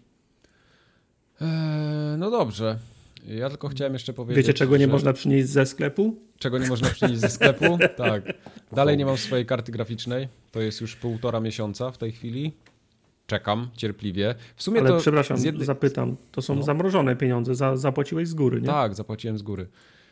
[1.40, 2.78] Eee, no dobrze.
[3.24, 4.92] Ja tylko chciałem jeszcze powiedzieć, Wiecie, czego nie że...
[4.92, 6.16] można przynieść ze sklepu?
[6.38, 7.78] Czego nie można przynieść ze sklepu?
[7.96, 8.22] Tak.
[8.72, 10.28] Dalej nie mam swojej karty graficznej.
[10.52, 12.52] To jest już półtora miesiąca w tej chwili.
[13.26, 14.34] Czekam cierpliwie.
[14.56, 16.16] W sumie Ale to przepraszam, jednej- zapytam.
[16.32, 16.62] To są No.
[16.62, 18.66] zamrożone pieniądze, za, zapłaciłeś z góry, nie?
[18.66, 19.66] Tak, zapłaciłem z góry.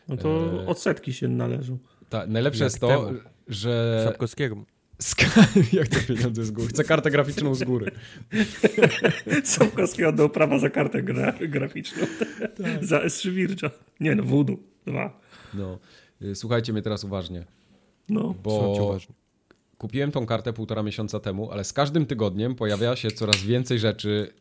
[0.08, 0.28] No to
[0.60, 0.66] Eee.
[0.66, 1.78] odsetki się należą.
[2.08, 3.18] Ta, najlepsze Jak jest to, temu.
[3.48, 4.02] że...
[4.04, 4.56] Sapkowskiego.
[5.72, 6.68] Jak to pieniądze z góry?
[6.68, 7.90] Chcę kartę graficzną z góry.
[9.44, 12.06] Sapkowski oddał prawa za kartę gra, graficzną.
[12.18, 12.84] Tak.
[12.84, 13.70] za S3 Virtua.
[14.00, 14.56] Nie no, Voodoo.
[14.86, 15.20] Dwa.
[15.54, 15.78] No.
[16.22, 17.44] Y, Słuchajcie mnie teraz uważnie,
[18.08, 18.34] No.
[18.42, 19.14] Bo uważnie.
[19.78, 24.32] kupiłem tą kartę półtora miesiąca temu, ale z każdym tygodniem pojawia się coraz więcej rzeczy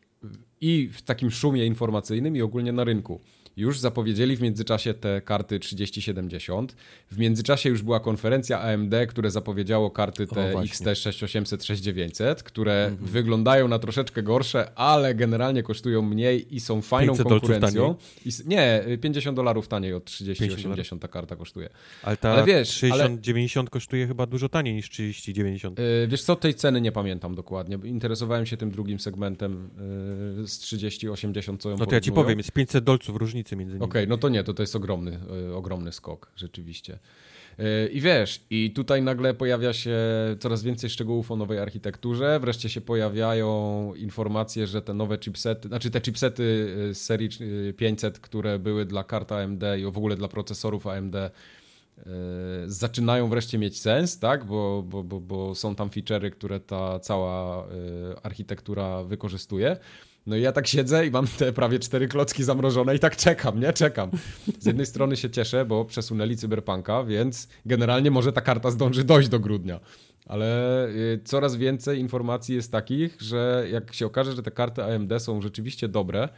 [0.60, 3.20] i w takim szumie informacyjnym i ogólnie na rynku.
[3.56, 6.76] Już zapowiedzieli w międzyczasie te karty 3070.
[7.10, 10.62] W międzyczasie już była konferencja AMD, które zapowiedziało karty te O.
[10.62, 17.12] XT 6800, 6900, które wyglądają na troszeczkę gorsze, ale generalnie kosztują mniej i są fajną
[17.12, 17.94] 500 dolców konkurencją.
[18.26, 21.68] I, nie, 50 dolarów taniej od 50 3080 ta karta kosztuje.
[22.02, 25.80] Ale ta ale wiesz, 60-90 kosztuje chyba dużo taniej niż 30-90.
[25.80, 27.78] Yy, Wiesz co, tej ceny nie pamiętam dokładnie.
[27.84, 29.70] Interesowałem się tym drugim segmentem
[30.38, 33.74] yy, z 30-80, co ją No to ja ci powiem, jest 500 dolców różnicy między
[33.74, 33.84] nimi.
[33.84, 36.98] Okej, no to nie, to to jest ogromny, yy, ogromny skok, rzeczywiście.
[37.58, 39.96] Yy, I wiesz, i tutaj nagle pojawia się
[40.40, 45.90] coraz więcej szczegółów o nowej architekturze, wreszcie się pojawiają informacje, że te nowe chipsety, znaczy
[45.90, 50.16] te chipsety yy, z serii yy, 500, które były dla kart AMD i w ogóle
[50.16, 51.16] dla procesorów AMD,
[52.66, 54.44] zaczynają wreszcie mieć sens, tak?
[54.44, 57.66] Bo, bo, bo, bo są tam feature'y, które ta cała
[58.22, 59.76] architektura wykorzystuje.
[60.26, 63.60] No i ja tak siedzę i mam te prawie cztery klocki zamrożone i tak czekam,
[63.60, 63.72] nie?
[63.72, 64.10] Czekam.
[64.58, 69.28] Z jednej strony się cieszę, bo przesunęli Cyberpunka, więc generalnie może ta karta zdąży dojść
[69.28, 69.80] do grudnia.
[70.26, 75.12] Ale y, coraz więcej informacji jest takich, że jak się okaże, że te karty AMD
[75.18, 76.28] są rzeczywiście dobre,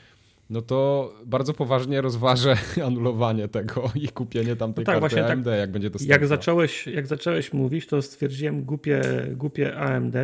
[0.50, 5.58] no to bardzo poważnie rozważę anulowanie tego i kupienie tamtej no tak, karty AMD, tak,
[5.58, 6.14] jak będzie dostępna.
[6.14, 10.14] Jak zacząłeś, jak zacząłeś mówić, to stwierdziłem głupie, głupie AMD,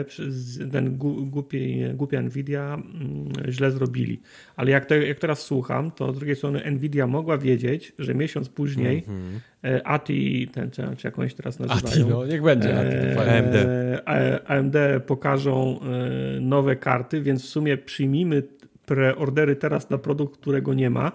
[0.72, 0.96] ten
[1.30, 4.20] głupie, głupie Nvidia mm, źle zrobili.
[4.56, 8.48] Ale jak, te, jak teraz słucham, to z drugiej strony Nvidia mogła wiedzieć, że miesiąc
[8.48, 9.80] później mm -hmm.
[9.84, 11.86] ATI, ten, czy, czy jakąś teraz nazywają.
[11.86, 13.54] ATI, no niech będzie e, AMD.
[14.46, 18.42] AMD pokażą e, nowe karty, więc w sumie przyjmijmy
[18.90, 21.12] preordery teraz na produkt, którego nie ma,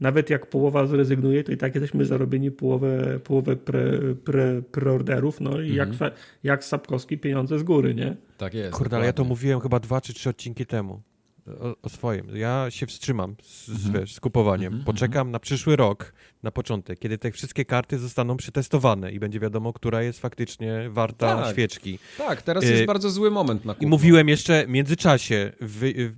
[0.00, 3.82] nawet jak połowa zrezygnuje, to i tak jesteśmy zarobieni połowę, połowę pre,
[4.24, 5.92] pre, preorderów, no i mhm.
[6.00, 6.12] jak,
[6.42, 8.16] jak Sapkowski pieniądze z góry, nie?
[8.38, 8.74] Tak jest.
[8.74, 11.02] Kurde, ale ja to mówiłem chyba dwa czy trzy odcinki temu
[11.60, 12.36] o, o swoim.
[12.36, 13.92] Ja się wstrzymam z, mhm.
[13.92, 14.66] wiesz, z kupowaniem.
[14.66, 15.30] Mhm, Poczekam mhm.
[15.30, 20.02] na przyszły rok, na początek, kiedy te wszystkie karty zostaną przetestowane i będzie wiadomo, która
[20.02, 21.98] jest faktycznie warta tak, świeczki.
[22.18, 23.86] Tak, teraz jest y bardzo zły moment na kupno.
[23.86, 25.52] I mówiłem jeszcze w międzyczasie,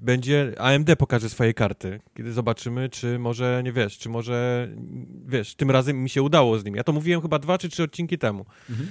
[0.03, 4.69] będzie AMD pokaże swoje karty, kiedy zobaczymy, czy może, nie wiesz, czy może,
[5.27, 6.77] wiesz, tym razem mi się udało z nim.
[6.77, 8.47] Ja to mówiłem chyba dwa czy trzy odcinki temu.
[8.71, 8.89] Mhm.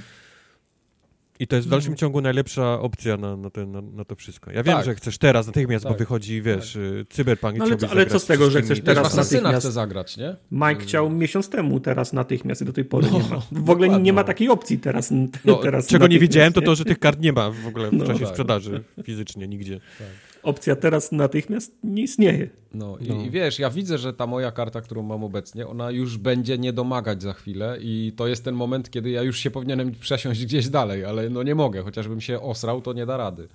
[1.42, 1.98] I to jest w dalszym no.
[1.98, 4.52] ciągu najlepsza opcja na, na, te, na, na to wszystko.
[4.52, 4.86] Ja wiem, tak.
[4.86, 5.94] że chcesz teraz natychmiast, tak.
[5.94, 7.14] bo wychodzi, wiesz, tak.
[7.14, 9.60] Cyberpunk no, ale, ale co z tego, że chcesz teraz natychmiast?
[9.60, 10.36] chce zagrać, nie?
[10.52, 13.42] Mike chciał miesiąc temu teraz natychmiast i do tej pory no, nie ma.
[13.52, 14.06] W ogóle dokładnie.
[14.06, 15.14] nie ma takiej opcji teraz.
[15.46, 17.94] No, teraz czego nie wiedziałem, to to, że tych kart nie ma w ogóle w
[17.94, 18.30] no, czasie tak.
[18.30, 19.80] sprzedaży fizycznie nigdzie.
[19.80, 22.50] Tak opcja teraz natychmiast nie istnieje.
[22.74, 23.16] No, no.
[23.16, 26.58] I, I, wiesz, ja widzę, że ta moja karta, którą mam obecnie, ona już będzie
[26.58, 30.46] nie domagać za chwilę i to jest ten moment, kiedy ja już się powinienem przesiąść
[30.46, 33.48] gdzieś dalej, ale no nie mogę, chociażbym się osrał, to nie da rady.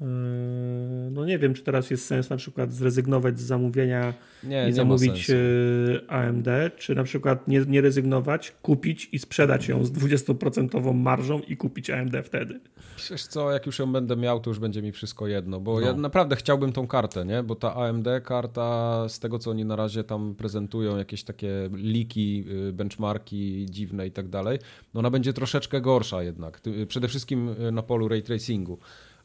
[0.00, 0.06] Yy,
[1.10, 4.72] no nie wiem, czy teraz jest sens na przykład zrezygnować z zamówienia nie, i nie
[4.72, 10.94] zamówić yy, AMD, czy na przykład nie, nie rezygnować, kupić i sprzedać ją z 20%
[10.94, 12.60] marżą i kupić AMD wtedy.
[13.10, 15.86] Wiesz co, jak już ją będę miał, to już będzie mi wszystko jedno, bo no.
[15.86, 17.42] ja naprawdę chciałbym tą kartę, nie?
[17.42, 22.44] Bo ta AMD karta, z tego co oni na razie tam prezentują, jakieś takie liki,
[22.44, 24.58] yy, benchmarki dziwne i tak dalej,
[24.94, 28.78] no ona będzie troszeczkę gorsza jednak, przede wszystkim na polu ray tracingu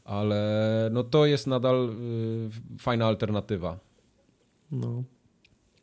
[0.06, 1.90] ale no to jest nadal
[2.76, 3.78] y, fajna alternatywa.
[4.72, 5.02] No.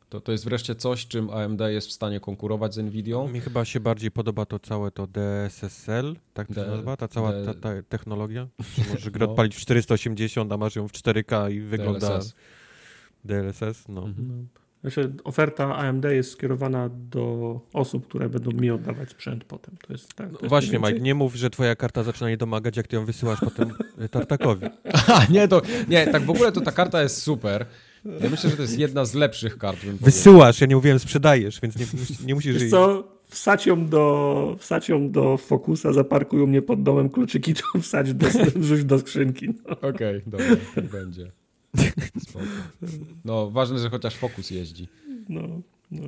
[0.10, 3.28] To, to jest wreszcie coś, czym AMD jest w stanie konkurować z Nvidią.
[3.28, 7.08] Mi chyba się bardziej podoba to całe to DSSL, tak to D, się nazywa, ta
[7.08, 8.48] cała D, ta, ta technologia.
[8.90, 9.32] Możesz grę no.
[9.32, 12.10] odpalić w 480, a masz ją w 4K i wygląda...
[12.10, 12.36] DLSS.
[13.26, 14.04] DLSS, no.
[14.04, 14.28] Mhm.
[14.28, 14.63] no.
[14.84, 19.76] Znaczy, oferta AMD jest skierowana do osób, które będą mi oddawać sprzęt potem.
[19.88, 22.78] To jest, tak, to jest Właśnie, Mike, nie mów, że twoja karta zaczyna nie domagać,
[22.78, 23.74] jak ty ją wysyłasz potem
[24.12, 24.68] Tartakowi.
[24.94, 27.66] Aha, nie, to, nie, tak w ogóle to ta karta jest super.
[28.06, 29.80] Ja myślę, że to jest jedna z lepszych kart.
[29.80, 31.86] Wysyłasz, ja nie mówiłem sprzedajesz, więc nie,
[32.26, 32.58] nie musisz...
[32.58, 37.64] Wiesz co, wsać ją do, wsać ją do Focusa, zaparkują mnie pod domem, kluczyki to
[37.82, 39.48] wsać do, wrzuć do skrzynki.
[39.48, 39.72] No.
[39.78, 41.32] Okej, okay, dobra, tak będzie.
[42.28, 42.46] Spoko.
[43.26, 44.88] No, ważne, że chociaż Focus jeździ.
[45.30, 45.62] No,
[45.92, 46.08] no.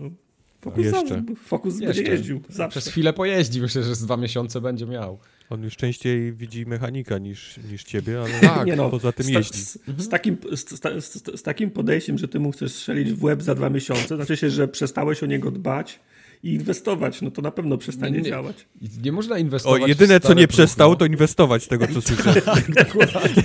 [0.61, 1.23] Fokus, jeszcze.
[1.45, 1.87] Fokus jeszcze.
[1.87, 2.41] będzie jeździł.
[2.49, 2.79] Zawsze.
[2.79, 5.19] Przez chwilę pojeździ, myślę, że z dwa miesiące będzie miał.
[5.49, 9.59] On już częściej widzi mechanika niż, niż ciebie, ale tak, nie no, poza tym jeździ.
[9.59, 13.55] Z, z, takim, z, z, takim podejściem, że ty mu chcesz strzelić w łeb za
[13.55, 15.99] dwa miesiące, znaczy się, że przestałeś o niego dbać
[16.43, 18.65] i inwestować, no to na pewno przestanie nie, działać.
[19.03, 19.81] Nie można inwestować.
[19.81, 22.41] O, jedyne co nie przestał, to inwestować z tego, co słyszę.
[22.41, 23.43] tak, dokładnie.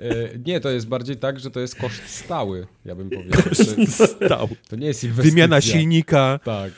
[0.00, 3.42] E, nie, to jest bardziej tak, że to jest koszt stały, ja bym powiedział.
[3.42, 4.48] To, Stał.
[4.68, 5.30] to nie jest inwestycja.
[5.30, 6.40] Wymiana silnika.
[6.44, 6.72] Tak.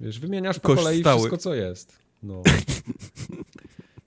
[0.00, 1.18] Wiesz, wymieniasz po kolei stały.
[1.18, 1.98] wszystko, co jest.
[2.22, 2.42] No.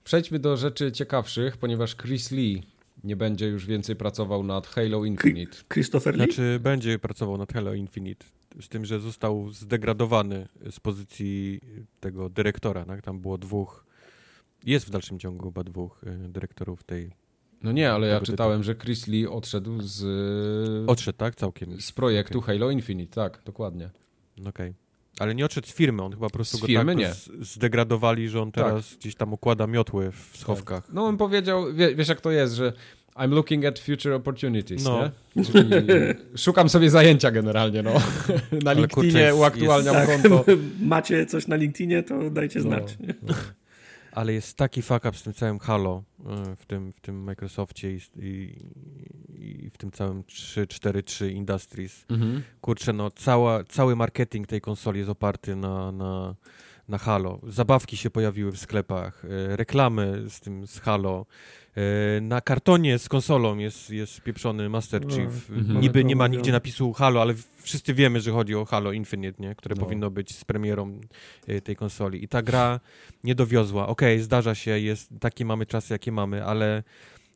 [0.04, 2.64] Przejdźmy do rzeczy ciekawszych, ponieważ Chris Lee
[3.04, 5.58] nie będzie już więcej pracował nad Halo Infinite.
[5.74, 6.26] Christopher Lee?
[6.26, 8.26] Znaczy, będzie pracował nad Halo Infinite.
[8.62, 11.62] Z tym, że został zdegradowany z pozycji
[12.00, 12.86] tego dyrektora.
[12.86, 13.02] Tak?
[13.02, 13.86] Tam było dwóch.
[14.66, 17.12] Jest w dalszym ciągu chyba dwóch y, dyrektorów tej
[17.66, 20.04] no nie, ale ja czytałem, że Chris Lee odszedł z...
[20.90, 21.36] Odszedł, tak?
[21.36, 21.82] Całkiem.
[21.82, 22.58] Z projektu okay.
[22.58, 23.90] Halo Infinite, tak, dokładnie.
[24.40, 24.50] Okej.
[24.50, 24.74] Okay.
[25.20, 27.14] Ale nie odszedł z firmy, on chyba po prostu z go firmy tak nie.
[27.46, 28.66] zdegradowali, że on tak.
[28.66, 29.00] teraz tak.
[29.00, 30.86] gdzieś tam układa miotły w schowkach.
[30.86, 30.94] Tak.
[30.94, 32.74] No on powiedział, wie, wiesz jak to jest, że
[33.16, 35.12] I'm looking at future opportunities, no.
[35.36, 35.44] nie?
[35.44, 35.70] Czyli
[36.38, 37.94] szukam sobie zajęcia generalnie, no.
[38.64, 40.08] Na Ale LinkedInie kurczę, uaktualniam jest...
[40.08, 40.46] konto.
[40.82, 42.98] Macie coś na LinkedInie, to dajcie no, znać.
[43.02, 43.34] No.
[44.16, 47.92] Ale jest taki fuck up z tym całym Halo y, w tym, w tym Microsoftie
[47.92, 52.06] i, i, i w tym całym 343 Industries.
[52.10, 52.44] Mhm.
[52.62, 56.36] Kurczę, no cała, cały marketing tej konsoli jest oparty na, na,
[56.88, 57.40] na Halo.
[57.48, 61.26] Zabawki się pojawiły w sklepach, y, reklamy z tym z Halo.
[61.78, 65.50] Y, Na kartonie z konsolą jest, jest pieprzony Master No, Chief.
[65.50, 65.82] mhm.
[65.82, 69.56] Niby nie ma nigdzie napisu Halo, ale wszyscy wiemy, że chodzi o Halo Infinite, nie?
[69.56, 69.84] które No.
[69.84, 71.00] powinno być z premierą
[71.50, 72.24] y, tej konsoli.
[72.24, 72.80] I ta gra
[73.24, 73.88] nie dowiozła.
[73.88, 76.84] Okej, zdarza się, jest, takie mamy czasy, jakie mamy, ale,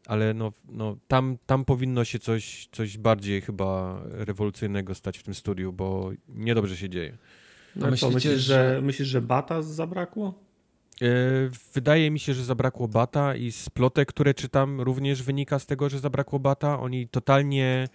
[0.08, 5.34] ale no, no, tam, tam powinno się coś, coś bardziej chyba rewolucyjnego stać w tym
[5.34, 7.18] studiu, bo niedobrze się dzieje.
[7.76, 8.82] No, myślicie, myślisz, że- że...
[8.82, 10.49] myślisz, że bata zabrakło?
[11.02, 11.06] E,
[11.74, 15.90] Wydaje mi się, że zabrakło bata i z plotek, które czytam, również wynika z tego,
[15.90, 16.80] że zabrakło bata.
[16.80, 17.88] Oni totalnie.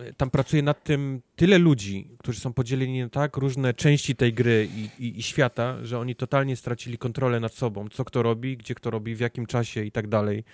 [0.00, 4.32] e, Tam pracuje nad tym tyle ludzi, którzy są podzieleni na tak różne części tej
[4.32, 7.88] gry i, i, i świata, że oni totalnie stracili kontrolę nad sobą.
[7.88, 10.44] Co kto robi, gdzie kto robi, w jakim czasie i tak dalej.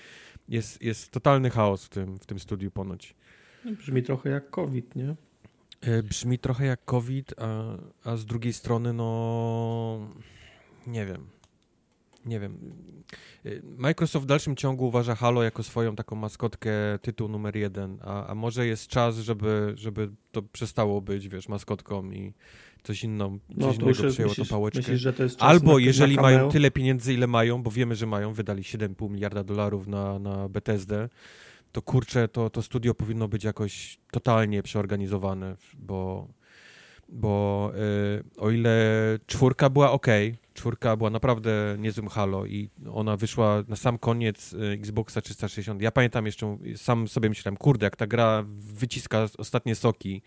[0.48, 3.14] Jest, jest totalny chaos w tym, w tym studiu ponoć.
[3.64, 5.14] No, Brzmi trochę jak COVID, nie?
[5.80, 7.76] E, Brzmi trochę jak COVID, a,
[8.10, 10.08] a z drugiej strony, no.
[10.86, 11.37] Nie wiem.
[12.24, 12.58] Nie wiem.
[13.44, 16.70] E, Microsoft w dalszym ciągu uważa Halo jako swoją taką maskotkę,
[17.02, 22.10] tytuł numer jeden, a, a może jest czas, żeby, żeby to przestało być, wiesz, maskotką
[22.10, 22.32] i
[22.82, 24.78] coś, inną, coś No, to innego przejęło myślisz, tą pałeczkę.
[24.78, 25.00] myślisz,
[25.38, 29.10] Albo na, jeżeli na mają tyle pieniędzy, ile mają, bo wiemy, że mają, wydali 7,5
[29.10, 31.08] miliarda dolarów na, na Bethesdę,
[31.72, 36.28] to kurczę, to, to studio powinno być jakoś totalnie przeorganizowane, bo,
[37.08, 37.72] bo
[38.36, 38.78] y, o ile
[39.26, 40.06] czwórka była ok,
[40.54, 45.82] czwórka była naprawdę niezłym Halo i ona wyszła na sam koniec y, Xboxa 360.
[45.82, 50.22] Ja pamiętam jeszcze, sam sobie myślałem, kurde, jak ta gra wyciska ostatnie soki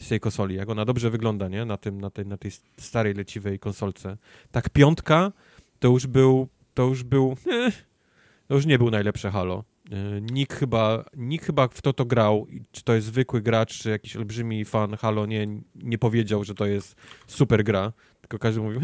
[0.00, 1.64] z tej konsoli, jak ona dobrze wygląda, nie?
[1.64, 4.16] Na, tym, na, tej, na tej starej, leciwej konsolce.
[4.50, 5.32] Tak piątka
[5.78, 7.36] to już był, to już był,
[8.48, 9.64] to już nie był najlepsze Halo.
[9.90, 13.90] E, Nikt chyba, nikt chyba w to to grał, czy to jest zwykły gracz, czy
[13.90, 18.80] jakiś olbrzymi fan Halo, nie, nie powiedział, że to jest super gra, tylko każdy mówił.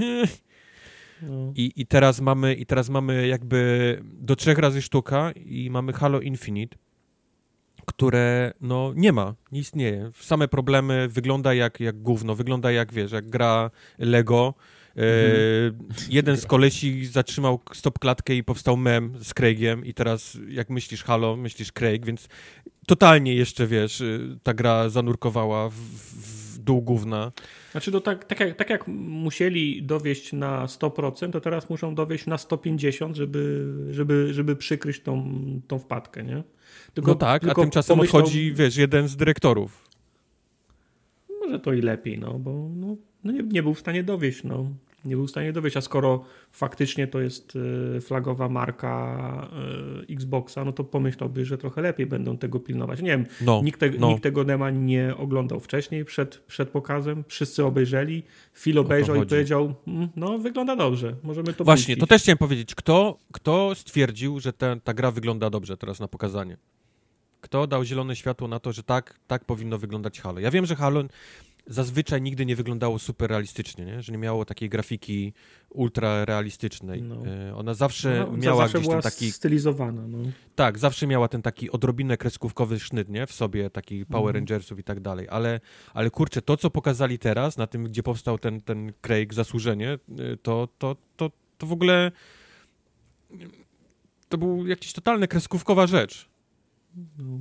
[1.23, 1.53] No.
[1.55, 6.21] I, I teraz mamy i teraz mamy jakby do trzech razy sztuka i mamy Halo
[6.21, 6.77] Infinite,
[7.87, 10.11] które no nie ma, nie istnieje.
[10.15, 14.55] Same problemy, wygląda jak, jak gówno, wygląda jak, wiesz, jak gra Lego.
[14.97, 15.03] E,
[16.11, 21.05] jeden z kolesi zatrzymał stop klatkę i powstał mem z Craigiem i teraz jak myślisz
[21.05, 22.29] Halo, myślisz Craig, więc
[22.87, 27.33] totalnie jeszcze, wiesz, y, ta gra zanurkowała w, w dół gówna.
[27.73, 32.27] Znaczy, to tak, tak, jak, tak jak musieli dowieść na 100%, to teraz muszą dowieść
[32.27, 36.43] na 150%, żeby, żeby, żeby przykryć tą, tą wpadkę, nie?
[36.95, 39.89] Tylko, no tak, a tylko tymczasem pomyślał- odchodzi, wiesz, jeden z dyrektorów.
[41.41, 44.71] Może to i lepiej, no, bo no, no nie, nie był w stanie dowieść, no.
[45.07, 47.57] Nie był w stanie dowieść, a skoro faktycznie to jest
[47.97, 49.49] y, flagowa marka
[50.09, 53.03] y, Xboxa, no to pomyślałby, że trochę lepiej będą tego pilnować.
[53.03, 54.09] Nie wiem, No, nikt, te, no.
[54.09, 58.23] nikt tego dema nie oglądał wcześniej, przed, przed pokazem, wszyscy obejrzeli,
[58.55, 62.09] Phil obejrzał i powiedział, "Mm, no wygląda dobrze, możemy to Właśnie, to puścić".
[62.09, 62.75] też chciałem powiedzieć.
[62.75, 66.57] Kto, kto stwierdził, że ta, ta gra wygląda dobrze teraz na pokazanie?
[67.41, 70.41] Kto dał zielone światło na to, że tak, tak powinno wyglądać Halo?
[70.41, 71.05] Ja wiem, że Halo
[71.67, 74.03] zazwyczaj nigdy nie wyglądało super realistycznie, nie?
[74.03, 75.33] że nie miało takiej grafiki
[75.71, 77.03] ultra realistycznej.
[77.03, 77.27] No.
[77.27, 80.19] E, Ona zawsze Ona miała zawsze gdzieś była ten taki stylizowana, no.
[80.55, 83.27] Tak, zawsze miała ten taki odrobinę kreskówkowy sznyt, nie?
[83.27, 84.35] W sobie, taki Power Mhm.
[84.35, 85.27] Rangersów i tak dalej.
[85.31, 85.61] Ale,
[85.95, 90.37] ale kurczę, to co pokazali teraz, na tym, gdzie powstał ten, ten Craig zasłużenie, y,
[90.43, 92.13] to, to, to, to w ogóle
[94.29, 96.29] to był jakiś totalny kreskówkowa rzecz.
[97.19, 97.39] no.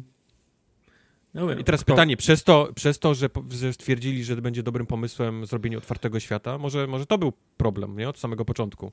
[1.35, 4.85] No, I teraz kto- pytanie, przez to, przez to że, że stwierdzili, że będzie dobrym
[4.85, 8.09] pomysłem zrobienie otwartego świata, może, może to był problem, nie?
[8.09, 8.91] Od samego początku.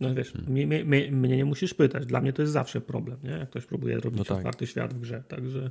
[0.00, 0.52] No wiesz, Hmm.
[0.52, 2.06] mnie, mnie, mnie, mnie nie musisz pytać.
[2.06, 3.30] Dla mnie to jest zawsze problem, nie?
[3.30, 4.36] Jak ktoś próbuje robić No tak.
[4.36, 5.22] otwarty świat w grze.
[5.28, 5.70] Także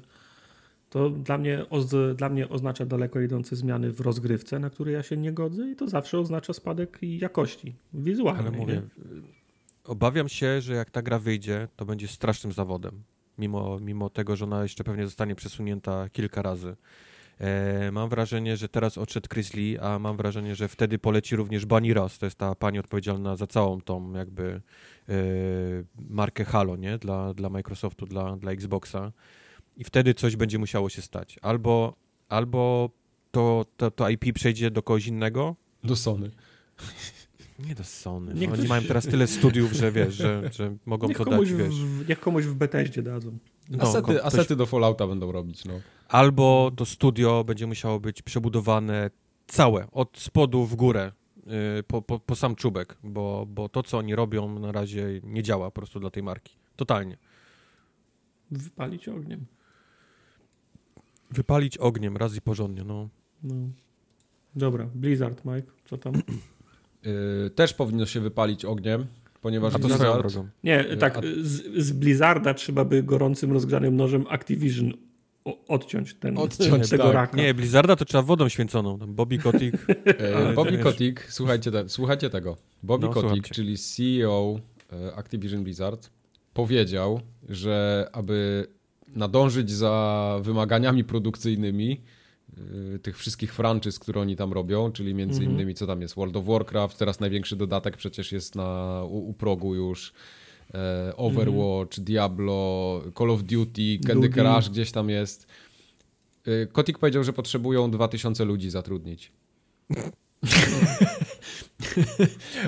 [0.89, 5.03] to dla mnie, oz, dla mnie oznacza daleko idące zmiany w rozgrywce, na które ja
[5.03, 8.47] się nie godzę i to zawsze oznacza spadek jakości wizualnej.
[8.47, 9.21] Ale mówię, nie?
[9.83, 13.03] obawiam się, że jak ta gra wyjdzie, to będzie strasznym zawodem.
[13.37, 16.75] Mimo, mimo tego, że ona jeszcze pewnie zostanie przesunięta kilka razy.
[17.39, 21.65] E, mam wrażenie, że teraz odszedł Chris Lee, a mam wrażenie, że wtedy poleci również
[21.65, 22.19] Bunny Ross.
[22.19, 24.61] To jest ta pani odpowiedzialna za całą tą jakby
[25.09, 25.13] e,
[26.09, 26.97] markę Halo, nie?
[26.97, 29.11] Dla, dla Microsoftu, dla, dla Xboxa.
[29.77, 31.39] I wtedy coś będzie musiało się stać.
[31.41, 31.95] Albo,
[32.29, 32.89] albo
[33.31, 36.31] to, to, to IP przejdzie do kogoś innego, Do Sony.
[37.59, 38.33] nie do Sony.
[38.33, 41.49] Niech Oni ktoś- mają teraz tyle studiów, że wiesz, że, że mogą Niech to komuś,
[41.49, 41.75] dać, wiesz.
[41.75, 43.37] w, niech komuś w Bethesdzie dadzą.
[43.69, 45.73] No, Asety, ktoś- asety do Fallouta będą robić, no.
[46.07, 49.09] Albo to studio będzie musiało być przebudowane
[49.47, 51.11] całe, od spodu w górę.
[51.79, 55.43] y, po, po, po sam czubek, bo, bo to, co oni robią na razie nie
[55.43, 56.55] działa po prostu dla tej marki.
[56.75, 57.17] Totalnie.
[58.51, 59.45] Wypalić ogniem.
[61.31, 63.09] Wypalić ogniem raz i porządnie, no.
[63.43, 63.53] No.
[64.55, 66.13] Dobra, Blizzard, Mike, co tam?
[67.43, 69.05] Yy, też powinno się wypalić ogniem,
[69.41, 70.01] ponieważ A to Blizzard...
[70.01, 70.49] swoją drogą.
[70.63, 74.93] Nie, Y, tak, z, z Blizzarda trzeba by gorącym, rozgrzanym nożem Activision
[75.67, 77.13] odciąć ten Odciąć, tego tak.
[77.13, 77.37] raka.
[77.37, 78.97] Nie, Blizzarda to trzeba wodą święconą.
[78.97, 79.77] Bobby Kotick.
[80.05, 82.57] E, Bobby Kotick, słuchajcie, te, słuchajcie tego.
[82.83, 84.59] Bobby No, Kotick, czyli CEO
[84.91, 86.09] e, Activision Blizzard,
[86.53, 88.67] powiedział, że aby
[89.15, 92.01] nadążyć za wymaganiami produkcyjnymi
[93.01, 95.51] tych wszystkich franczyz, które oni tam robią, czyli między Mhm.
[95.51, 99.33] innymi co tam jest World of Warcraft, teraz największy dodatek przecież jest na, u, u
[99.33, 100.13] progu już
[100.73, 104.41] e, Overwatch, Diablo, Call of Duty, Candy Duty.
[104.41, 105.47] Crush gdzieś tam jest.
[106.45, 109.31] E, Kotick powiedział, że potrzebują 2000 ludzi zatrudnić.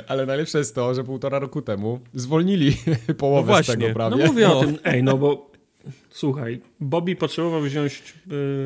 [0.07, 2.77] Ale najlepsze jest to, że półtora roku temu zwolnili
[3.17, 3.73] połowę No z właśnie.
[3.73, 4.25] tego No prawie.
[4.27, 5.48] mówię o tym, ej, no bo
[6.10, 8.14] słuchaj, Bobby potrzebował wziąć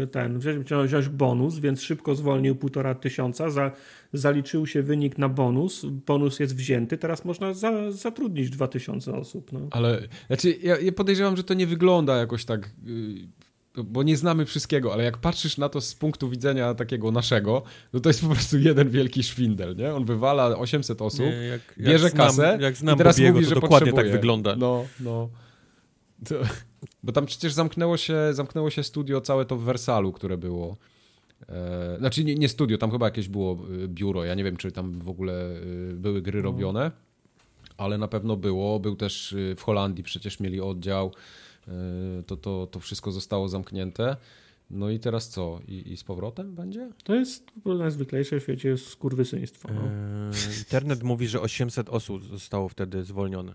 [0.04, 3.72] y, ten, wziąć, wziąć bonus, więc szybko zwolnił półtora tysiąca, za,
[4.14, 9.52] zaliczył się wynik na bonus, bonus jest wzięty, teraz można za, zatrudnić dwa tysiące osób,
[9.52, 9.60] no.
[9.72, 14.46] Ale znaczy, ja, ja podejrzewam, że to nie wygląda jakoś tak, yy, bo nie znamy
[14.46, 17.64] wszystkiego, ale jak patrzysz na to z punktu widzenia takiego naszego,
[17.94, 19.94] no to jest po prostu jeden wielki szwindel, nie?
[19.94, 23.34] On wywala 800 osób, Nie, jak, jak bierze znam, kasę jak znam i teraz Bobbiego,
[23.34, 24.04] mówi, to że dokładnie potrzebuje.
[24.04, 24.56] tak wygląda.
[24.56, 25.30] No, no.
[26.30, 26.36] To,
[27.04, 30.78] bo tam przecież zamknęło się, zamknęło się studio całe to w Wersalu, które było.
[31.50, 34.24] E, znaczy nie, nie studio, tam chyba jakieś było y, biuro.
[34.24, 35.56] Ja nie wiem, czy tam w ogóle
[35.92, 36.44] y, były gry No.
[36.44, 36.92] robione,
[37.78, 38.80] ale na pewno było.
[38.80, 41.12] Był też w Holandii przecież mieli oddział.
[42.28, 44.18] To, to, to wszystko zostało zamknięte.
[44.70, 45.60] No i teraz co?
[45.68, 46.90] I, i z powrotem będzie?
[47.04, 49.70] To jest najzwyklejsze w świecie skurwysyństwo.
[49.74, 49.82] No.
[49.82, 53.54] Eee, internet mówi, że 800 osób zostało wtedy zwolnione.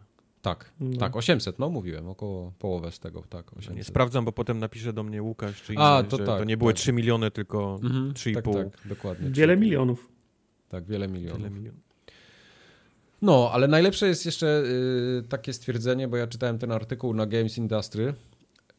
[0.48, 0.96] Tak, No.
[0.98, 3.76] tak, 800, no mówiłem, około połowę z tego, tak, 800.
[3.76, 6.44] Nie sprawdzam, bo potem napisze do mnie Łukasz, czy inny, A, to że tak, to
[6.44, 6.80] nie były tak.
[6.80, 8.34] 3 miliony, tylko Mhm, 3,5.
[8.64, 9.30] tak, tak, dokładnie.
[9.30, 9.60] Wiele 3,5.
[9.60, 10.08] milionów.
[10.68, 11.50] Tak, wiele milionów.
[11.52, 11.80] Milionów.
[13.22, 14.62] No, ale najlepsze jest jeszcze
[15.18, 18.14] y, takie stwierdzenie, bo ja czytałem ten artykuł na Games Industry,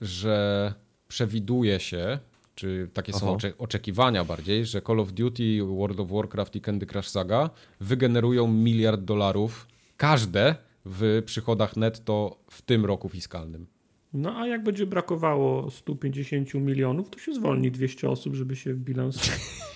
[0.01, 0.73] że
[1.07, 2.19] przewiduje się,
[2.55, 3.35] czy takie są Oho.
[3.35, 7.49] ocze oczekiwania bardziej, że Call of Duty, World of Warcraft i Candy Crush Saga
[7.79, 9.67] wygenerują miliard dolarów
[9.97, 10.55] każde
[10.85, 13.67] w przychodach netto w tym roku fiskalnym.
[14.13, 19.19] No a jak będzie brakowało 150 milionów, to się zwolni 200 osób, żeby się bilans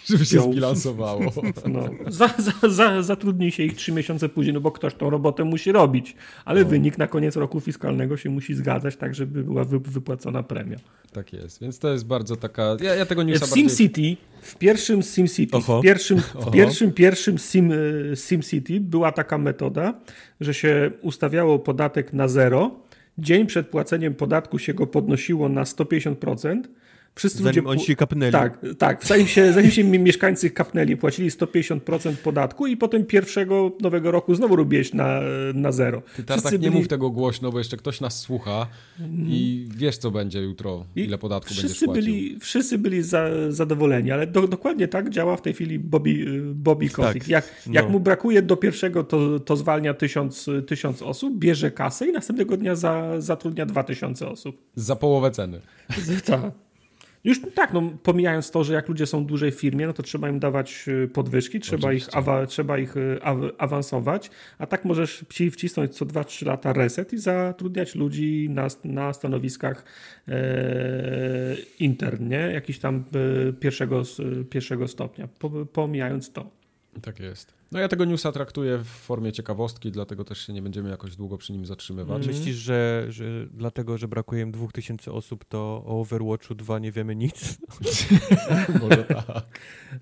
[0.09, 1.21] Żeby się zbilansowało.
[1.67, 5.43] No, za, za, za, zatrudni się ich trzy miesiące później, no bo ktoś tą robotę
[5.43, 6.15] musi robić,
[6.45, 10.77] ale wynik na koniec roku fiskalnego się musi zgadzać, tak żeby była wy, wypłacona premia.
[11.11, 12.77] tak jest, więc to jest bardzo taka...
[12.81, 13.69] Ja, ja tego newsa W bardziej...
[13.69, 15.79] SimCity, w pierwszym SimCity, Oho.
[15.79, 19.93] w pierwszym, w pierwszym, pierwszym Sim, y, SimCity była taka metoda,
[20.39, 22.71] że się ustawiało podatek na zero,
[23.17, 26.61] dzień przed płaceniem podatku się go podnosiło na 150%,
[27.15, 28.31] Wszyscy Zanim ludzie oni się kapnęli.
[28.31, 29.05] Tak, tak.
[29.05, 34.35] Zanim się, zanim się mi- mieszkańcy kapnęli, płacili 150% podatku i potem pierwszego nowego roku
[34.35, 35.19] znowu robiłeś na,
[35.53, 36.01] na zero.
[36.15, 38.67] Ty Wszyscy nie byli- mów tego głośno, bo jeszcze ktoś nas słucha
[39.27, 42.03] i wiesz, co będzie jutro, I ile podatku będziesz wszyscy płacił.
[42.03, 46.89] byli, wszyscy byli za, zadowoleni, ale do, dokładnie tak działa w tej chwili Bobby, Bobby
[46.89, 47.19] Kotick.
[47.25, 47.91] Tak, Jak, jak no.
[47.91, 52.75] mu brakuje do pierwszego, to, to zwalnia tysiąc, tysiąc osób, bierze kasę i następnego dnia
[52.75, 54.61] za, zatrudnia dwa tysiące osób.
[54.75, 55.59] Za połowę ceny.
[56.25, 56.41] Tak.
[57.23, 60.39] Już tak, no, pomijając to, że jak ludzie są w firmie, no to trzeba im
[60.39, 65.51] dawać y, podwyżki, trzeba ich, awa, trzeba ich y, aw- awansować, a tak możesz ci
[65.51, 69.85] wcisnąć co 2-3 lata reset i zatrudniać ludzi na, na stanowiskach
[70.27, 70.33] e,
[71.79, 72.37] intern, nie?
[72.37, 73.03] Jakiś tam
[73.49, 74.03] e, pierwszego,
[74.49, 76.49] pierwszego stopnia, po, pomijając to.
[77.01, 77.53] Tak jest.
[77.73, 81.37] No ja tego newsa traktuję w formie ciekawostki, dlatego też się nie będziemy jakoś długo
[81.37, 82.23] przy nim zatrzymywać.
[82.23, 82.35] Mm.
[82.35, 87.15] Myślisz, że, że dlatego, że brakuje im 2000 osób, to o Overwatchu 2 nie wiemy
[87.15, 87.57] nic?
[88.81, 89.59] Może tak.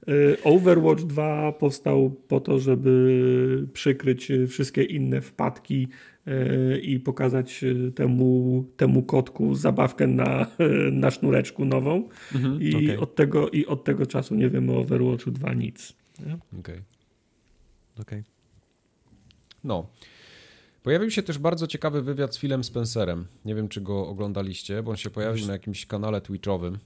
[0.07, 5.87] E, Overwatch 2 powstał po to, żeby przykryć wszystkie inne wpadki
[6.27, 10.47] e, i pokazać e, temu, temu kotku zabawkę na,
[10.91, 12.09] na sznureczku nową.
[12.35, 12.61] Mhm.
[12.61, 12.97] I, Okej.
[12.97, 15.93] od tego, I od tego czasu nie wiemy o Overwatchu 2 nic.
[16.59, 16.81] Okej.
[18.01, 18.23] Okej.
[19.63, 19.87] No.
[20.83, 23.27] Pojawił się też bardzo ciekawy wywiad z Philem Spencerem.
[23.45, 26.79] Nie wiem, czy go oglądaliście, bo on się pojawił na jakimś kanale twitchowym.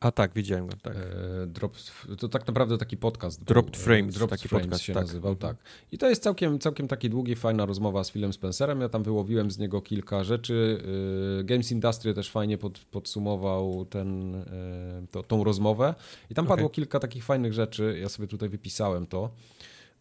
[0.00, 0.96] A tak, widziałem go, tak.
[0.96, 1.76] E, Drop,
[2.18, 3.38] to tak naprawdę taki podcast.
[3.38, 3.46] był.
[3.46, 5.02] Dropped Frames, E, Dropped taki Frames podcast, się tak.
[5.02, 5.56] nazywał, tak.
[5.92, 8.80] I to jest całkiem, całkiem taki długi, fajna rozmowa z Philem Spencerem.
[8.80, 10.82] Ja tam wyłowiłem z niego kilka rzeczy.
[11.40, 14.36] E, Games Industry też fajnie pod, podsumował ten,
[15.10, 15.94] to, tą rozmowę.
[16.30, 17.98] I tam padło kilka takich fajnych rzeczy.
[18.00, 19.30] Ja sobie tutaj wypisałem to.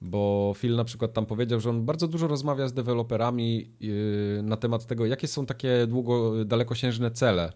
[0.02, 4.58] Bo Phil na przykład tam powiedział, że on bardzo dużo rozmawia z deweloperami yy, na
[4.58, 7.54] temat tego, jakie są takie długo, dalekosiężne cele.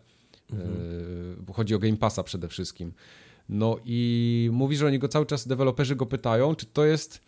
[0.51, 0.69] Mhm.
[0.71, 2.93] Yy, bo chodzi o Game Passa przede wszystkim.
[3.49, 7.21] No i mówi, że oni go cały czas, deweloperzy go pytają, czy to jest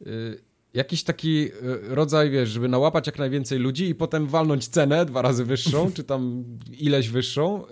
[0.00, 0.40] yy,
[0.74, 1.48] jakiś taki
[1.88, 6.04] rodzaj, wiesz, żeby nałapać jak najwięcej ludzi i potem walnąć cenę dwa razy wyższą, czy
[6.04, 6.44] tam
[6.78, 7.64] ileś wyższą,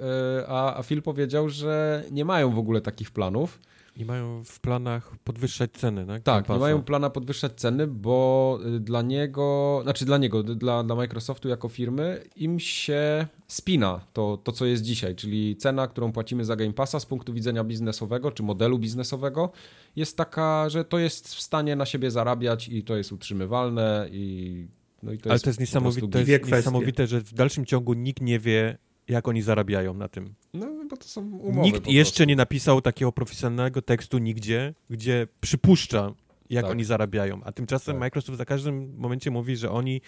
[0.48, 3.60] a, a Phil powiedział, że nie mają w ogóle takich planów
[3.96, 6.22] nie mają w planach podwyższać ceny, tak?
[6.22, 10.94] Tak, nie mają plana podwyższać ceny, bo y, dla niego, znaczy dla niego, dla, dla
[10.94, 16.44] Microsoftu jako firmy, im się spina to, to, co jest dzisiaj, czyli cena, którą płacimy
[16.44, 19.52] za Game Passa z punktu widzenia biznesowego, czy modelu biznesowego,
[19.96, 24.66] jest taka, że to jest w stanie na siebie zarabiać i to jest utrzymywalne i
[25.02, 27.94] no i to Ale jest to jest niesamowite, to jest niesamowite, że w dalszym ciągu
[27.94, 28.78] nikt nie wie,
[29.08, 30.34] jak oni zarabiają na tym.
[30.54, 36.14] No, bo to są umowy Nikt jeszcze nie napisał takiego profesjonalnego tekstu nigdzie, gdzie przypuszcza,
[36.50, 36.70] jak tak.
[36.70, 37.40] oni zarabiają.
[37.44, 38.00] A tymczasem tak.
[38.00, 40.00] Microsoft za każdym momencie mówi, że oni.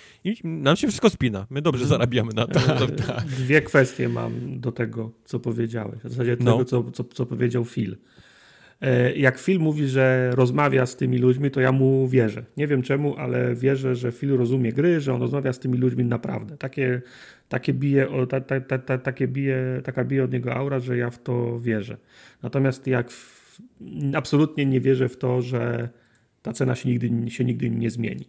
[0.44, 1.46] nam się wszystko spina.
[1.50, 1.98] My dobrze mhm.
[1.98, 2.60] zarabiamy na to.
[3.06, 3.24] tak.
[3.24, 6.00] Dwie kwestie mam do tego, co powiedziałeś.
[6.00, 6.52] W zasadzie no.
[6.52, 7.96] tego, co, co, co powiedział Phil.
[8.80, 12.44] E, jak Phil mówi, że rozmawia z tymi ludźmi, to ja mu wierzę.
[12.56, 16.04] Nie wiem czemu, ale wierzę, że Phil rozumie gry, że on rozmawia z tymi ludźmi
[16.04, 16.56] naprawdę.
[16.56, 17.02] Takie,
[17.48, 21.22] takie bije, ta, ta, ta, takie bije, taka bije od niego aura, że ja w
[21.22, 21.96] to wierzę.
[22.42, 23.58] Natomiast jak w,
[24.14, 25.88] absolutnie nie wierzę w to, że
[26.42, 28.28] ta cena się nigdy, się nigdy nie zmieni.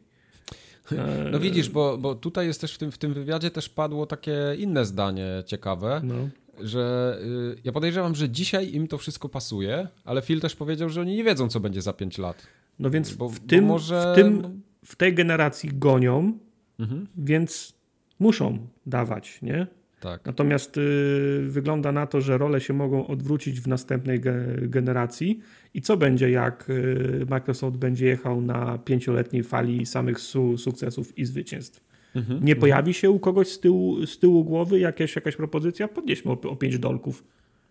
[1.32, 4.36] No widzisz, bo, bo tutaj jest też w tym, w tym wywiadzie też padło takie
[4.58, 6.30] inne zdanie ciekawe, no
[6.62, 7.18] że
[7.56, 11.16] y, ja podejrzewam, że dzisiaj im to wszystko pasuje, ale Phil też powiedział, że oni
[11.16, 12.48] nie wiedzą, co będzie za 5 lat.
[12.80, 14.14] No więc bo, w, tym, może...
[14.14, 16.40] w, tym, w tej generacji gonią,
[16.80, 17.08] mhm.
[17.18, 17.79] więc
[18.20, 19.68] muszą dawać, nie?
[20.00, 20.26] Tak.
[20.26, 25.40] Natomiast y, wygląda na to, że role się mogą odwrócić w następnej ge generacji.
[25.74, 31.26] I co będzie, jak y, Microsoft będzie jechał na pięcioletniej fali samych su sukcesów i
[31.26, 31.90] zwycięstw?
[32.16, 32.60] Mhm, nie mhm.
[32.60, 35.88] pojawi się u kogoś z tyłu, z tyłu głowy jakaś, jakaś propozycja?
[35.88, 37.24] Podnieśmy o, o 5 dolków.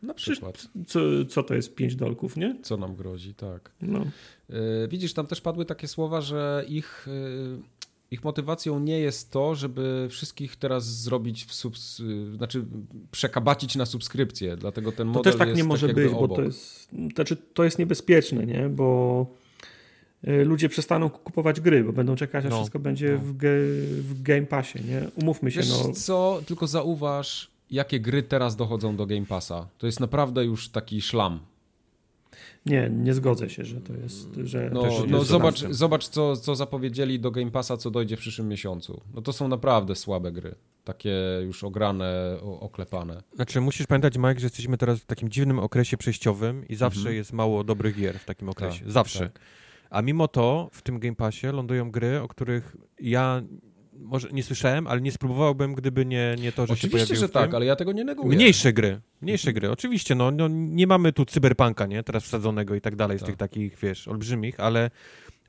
[0.03, 0.69] Na przykład.
[0.87, 2.57] Co, co to jest 5 dolków, nie?
[2.63, 3.71] Co nam grozi, tak.
[3.83, 4.05] No.
[4.51, 7.78] E, widzisz, tam też padły takie słowa, że ich, e,
[8.11, 12.03] ich motywacją nie jest to, żeby wszystkich teraz zrobić w subs...
[12.37, 12.65] znaczy
[13.11, 16.43] przekabacić na subskrypcję, dlatego ten model To też tak nie może tak być, bo to
[16.43, 18.69] jest, znaczy, to jest niebezpieczne, nie?
[18.69, 19.27] Bo
[20.29, 23.19] Y, ludzie przestaną kupować gry, bo będą czekać, aż no, wszystko będzie no.
[23.19, 23.49] w, ge,
[24.01, 25.03] w Game Passie, nie?
[25.15, 25.61] Umówmy się.
[25.61, 25.93] Wiesz no.
[25.93, 29.67] co, tylko zauważ, jakie gry teraz dochodzą do Game Passa.
[29.79, 31.41] To jest naprawdę już taki szlam.
[32.69, 34.35] Nie, nie zgodzę się, że to jest.
[34.35, 38.49] Że no, no zobacz, zobacz co, co zapowiedzieli do Game Passa, co dojdzie w przyszłym
[38.49, 39.01] miesiącu.
[39.14, 40.55] No to są naprawdę słabe gry.
[40.85, 41.14] Takie
[41.45, 43.23] już ograne, oklepane.
[43.35, 47.16] Znaczy, musisz pamiętać, Mike, że jesteśmy teraz w takim dziwnym okresie przejściowym i zawsze mhm.
[47.16, 48.81] jest mało dobrych gier w takim okresie.
[48.81, 49.19] Tak, zawsze.
[49.19, 49.41] Tak.
[49.91, 53.43] A mimo to w tym Game Passie lądują gry, o których ja
[53.99, 57.29] może nie słyszałem, ale nie spróbowałbym, gdyby nie, nie to, że Oczywiście, się pojawił że
[57.29, 58.37] tak, ale ja tego nie neguję.
[58.37, 62.81] Mniejsze gry, mniejsze gry, oczywiście, no, no nie mamy tu cyberpunka, nie, teraz wsadzonego i
[62.81, 63.51] tak dalej, z tych tak.
[63.51, 64.91] takich, wiesz, olbrzymich, ale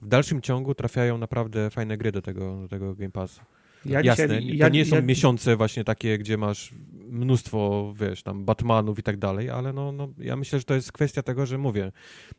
[0.01, 3.45] w dalszym ciągu trafiają naprawdę fajne gry do tego, do tego Game Passa.
[3.85, 6.73] Ja Jasne, dzisiaj, to nie są ja, miesiące właśnie takie, gdzie masz
[7.09, 10.91] mnóstwo, wiesz, tam Batmanów i tak dalej, ale no, no, ja myślę, że to jest
[10.91, 11.91] kwestia tego, że mówię,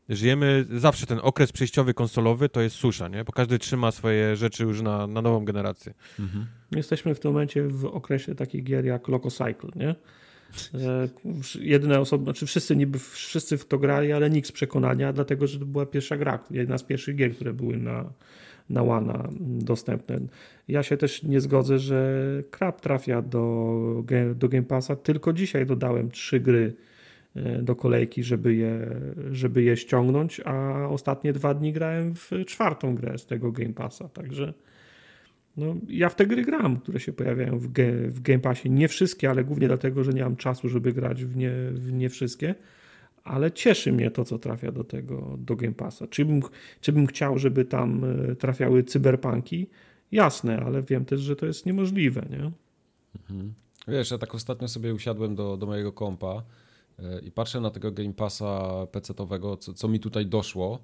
[0.08, 3.24] żyjemy, zawsze ten okres przejściowy konsolowy to jest susza, nie?
[3.24, 5.94] Bo każdy trzyma swoje rzeczy już na, na nową generację.
[6.18, 6.46] Mhm.
[6.72, 9.94] Jesteśmy w tym momencie w okresie takich gier jak Loco Cycle, nie?
[11.60, 15.58] Jedyne osoby, znaczy wszyscy niby wszyscy w to grali, ale nikt z przekonania, dlatego że
[15.58, 18.12] to była pierwsza gra, jedna z pierwszych gier, które były na,
[18.70, 20.20] na łana dostępne.
[20.68, 24.04] Ja się też nie zgodzę, że Krab trafia do,
[24.34, 24.96] do Game Passa.
[24.96, 26.74] Tylko dzisiaj dodałem trzy gry
[27.34, 28.86] e, do kolejki, żeby je,
[29.30, 34.08] żeby je ściągnąć, a ostatnie dwa dni grałem w czwartą grę z tego Game Passa,
[34.08, 34.54] także
[35.56, 37.68] no, ja w te gry gram, które się pojawiają w,
[38.08, 38.70] w Game Passie.
[38.70, 42.08] Nie wszystkie, ale głównie dlatego, że nie mam czasu, żeby grać w nie, w nie
[42.08, 42.54] wszystkie
[43.24, 46.06] ale cieszy mnie to, co trafia do tego, do Game Passa.
[46.06, 46.42] Czy bym,
[46.80, 49.66] czy bym chciał, żeby tam e, trafiały cyberpunki?
[50.12, 52.50] Jasne, ale wiem też, że to jest niemożliwe, nie?
[53.30, 53.54] Mhm.
[53.88, 56.42] Wiesz, ja tak ostatnio sobie usiadłem do, do mojego kompa
[56.98, 60.78] e, i patrzę na tego Game Passa PC-owego, co, co mi tutaj doszło,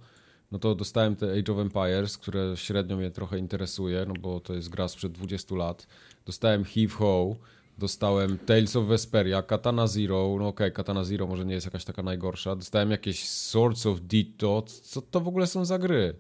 [0.52, 4.54] no to dostałem te Age of Empires, które średnio mnie trochę interesuje, no bo to
[4.54, 5.86] jest gra sprzed 20 lat.
[6.26, 7.36] Dostałem Heave Ho,
[7.78, 11.84] Dostałem Tales of Vesperia, Katana Zero, no okej, okay, Katana Zero może nie jest jakaś
[11.84, 12.56] taka najgorsza.
[12.56, 16.14] Dostałem jakieś Swords of Ditto, co to w ogóle są za gry?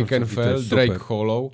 [0.00, 1.52] I Can Fell, Drake Hollow.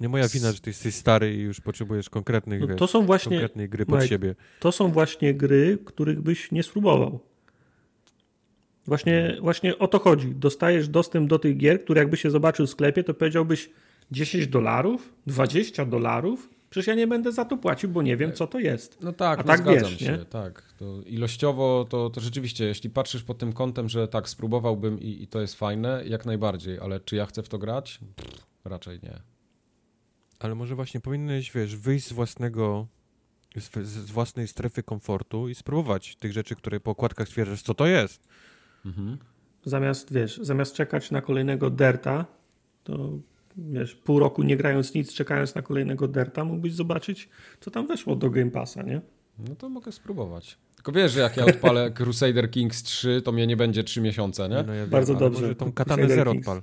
[0.00, 3.36] Nie moja wina, że ty jesteś stary i już potrzebujesz konkretnych, no, to są właśnie,
[3.36, 4.34] konkretnej gry pod Mike, siebie.
[4.60, 7.20] To są właśnie gry, których byś nie spróbował.
[8.86, 10.34] Właśnie, właśnie o to chodzi.
[10.34, 13.70] Dostajesz dostęp do tych gier, które jakby się zobaczył w sklepie, to powiedziałbyś
[14.10, 16.48] 10 dolarów, 20 dolarów.
[16.76, 18.98] Przecież ja nie będę za to płacił, bo nie wiem, co to jest.
[19.00, 20.12] No tak, A no tak zgadzam wiesz, się.
[20.12, 20.24] nie?
[20.24, 25.22] Tak, to ilościowo to, to rzeczywiście, jeśli patrzysz pod tym kątem, że tak, spróbowałbym i,
[25.22, 28.00] i to jest fajne, jak najbardziej, ale czy ja chcę w to grać?
[28.16, 29.20] Pff, raczej nie.
[30.38, 32.86] Ale może właśnie powinieneś, wiesz, wyjść z własnego,
[33.56, 37.86] z, z własnej strefy komfortu i spróbować tych rzeczy, które po okładkach stwierdzasz, co to
[37.86, 38.28] jest.
[38.86, 39.18] Mhm.
[39.64, 42.26] Zamiast, wiesz, zamiast czekać na kolejnego derta,
[42.84, 43.10] to
[43.56, 47.28] wiesz, pół roku nie grając nic, czekając na kolejnego derta, mógłbyś zobaczyć,
[47.60, 49.00] co tam weszło do Game Passa, nie?
[49.48, 50.58] No to mogę spróbować.
[50.76, 54.48] Tylko wiesz, że jak ja odpalę Crusader Kings 3, to mnie nie będzie 3 miesiące,
[54.48, 54.62] nie?
[54.66, 55.40] No ja Bardzo dobrze.
[55.42, 56.48] Może tą Crusader katanę zero Kings.
[56.48, 56.62] odpal.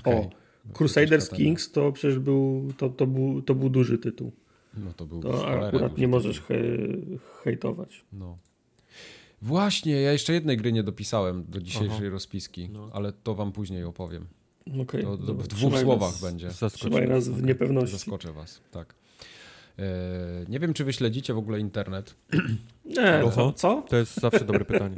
[0.00, 0.14] Okej.
[0.14, 0.30] O,
[0.72, 4.32] Crusaders Kings to przecież był, to, to, był, to był duży tytuł.
[4.76, 6.54] No to był To akurat nie możesz he,
[7.44, 8.04] hejtować.
[8.12, 8.38] No.
[9.42, 12.08] Właśnie, ja jeszcze jednej gry nie dopisałem do dzisiejszej Aha.
[12.10, 12.90] rozpiski, No.
[12.92, 14.26] ale to wam później opowiem.
[14.80, 16.48] Okej, To, to w dwóch trzymaj słowach nas- będzie.
[16.72, 17.92] Trzymaj nas w niepewności.
[17.92, 18.94] Zaskoczę was, tak.
[19.78, 19.84] E,
[20.48, 22.14] nie wiem, czy wy śledzicie w ogóle internet,
[22.84, 23.30] Nie, Oho.
[23.30, 23.52] co?
[23.52, 23.82] co?
[23.88, 24.94] To jest zawsze dobre pytanie.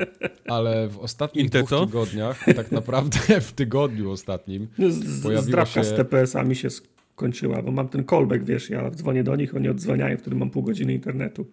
[0.47, 1.87] ale w ostatnich dwóch co?
[1.87, 7.63] tygodniach, tak naprawdę w tygodniu ostatnim, Z- z- Pojawiło Zdrawka się- z TPS-ami się skończyła,
[7.63, 10.93] bo mam ten callback, wiesz, ja dzwonię do nich, oni odzwaniają, wtedy mam pół godziny
[10.95, 11.45] internetu.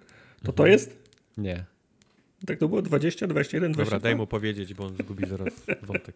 [0.43, 0.71] To to Mhm.
[0.71, 0.97] jest?
[1.37, 1.65] nie.
[2.45, 3.83] Tak to było 20, 21, 22?
[3.97, 5.53] Dobra, daj mu powiedzieć, bo on zgubi zaraz
[5.83, 6.15] wątek.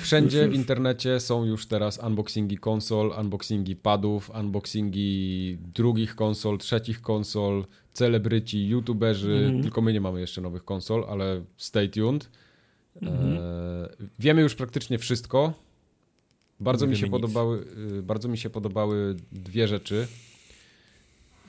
[0.00, 7.64] Wszędzie w internecie są już teraz unboxingi konsol, unboxingi padów, unboxingi drugich konsol, trzecich konsol,
[7.92, 9.62] celebryci, youtuberzy, Mhm.
[9.62, 12.30] tylko my nie mamy jeszcze nowych konsol, ale stay tuned.
[13.02, 13.32] Mhm.
[13.32, 13.38] E,
[14.18, 15.52] wiemy już praktycznie wszystko.
[16.60, 17.10] Bardzo Nie mi, się nic.
[17.12, 17.64] podobały,
[17.98, 20.06] y, bardzo mi się podobały dwie rzeczy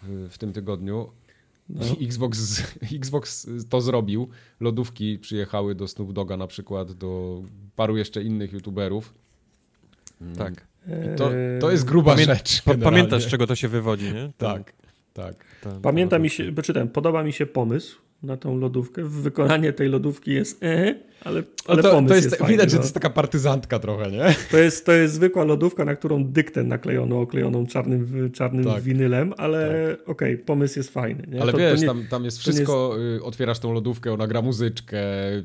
[0.03, 1.09] w, w tym tygodniu.
[1.69, 1.81] No.
[2.01, 2.63] Xbox,
[3.01, 4.29] Xbox to zrobił.
[4.59, 7.41] Lodówki przyjechały do Snoop Doga na przykład, do
[7.75, 9.13] paru jeszcze innych youtuberów.
[10.21, 10.35] Mm.
[10.35, 10.53] Tak.
[10.87, 12.61] I To, Eee, to jest gruba Pamię- rzecz.
[12.65, 12.83] Generalnie.
[12.83, 14.31] pamiętasz, z czego to się wywodzi, nie?
[14.37, 14.73] Tak,
[15.13, 15.45] tak.
[15.61, 19.03] ten- Pamięta ten- mi się, bo czytam, podoba mi się pomysł na tą lodówkę.
[19.03, 22.69] Wykonanie tej lodówki jest e, ale, ale No to, pomysł to jest, jest, fajny, widać,
[22.69, 22.81] że no.
[22.81, 24.35] to jest taka partyzantka trochę, nie?
[24.51, 28.83] To jest, to jest zwykła lodówka, na którą dyktę naklejono, oklejoną czarnym, czarnym Tak.
[28.83, 31.23] winylem, ale okej, pomysł jest fajny.
[31.31, 31.41] Nie?
[31.41, 34.41] Ale to, wiesz, to nie, tam, tam jest wszystko, y, otwierasz tą lodówkę, ona gra
[34.41, 34.97] muzyczkę,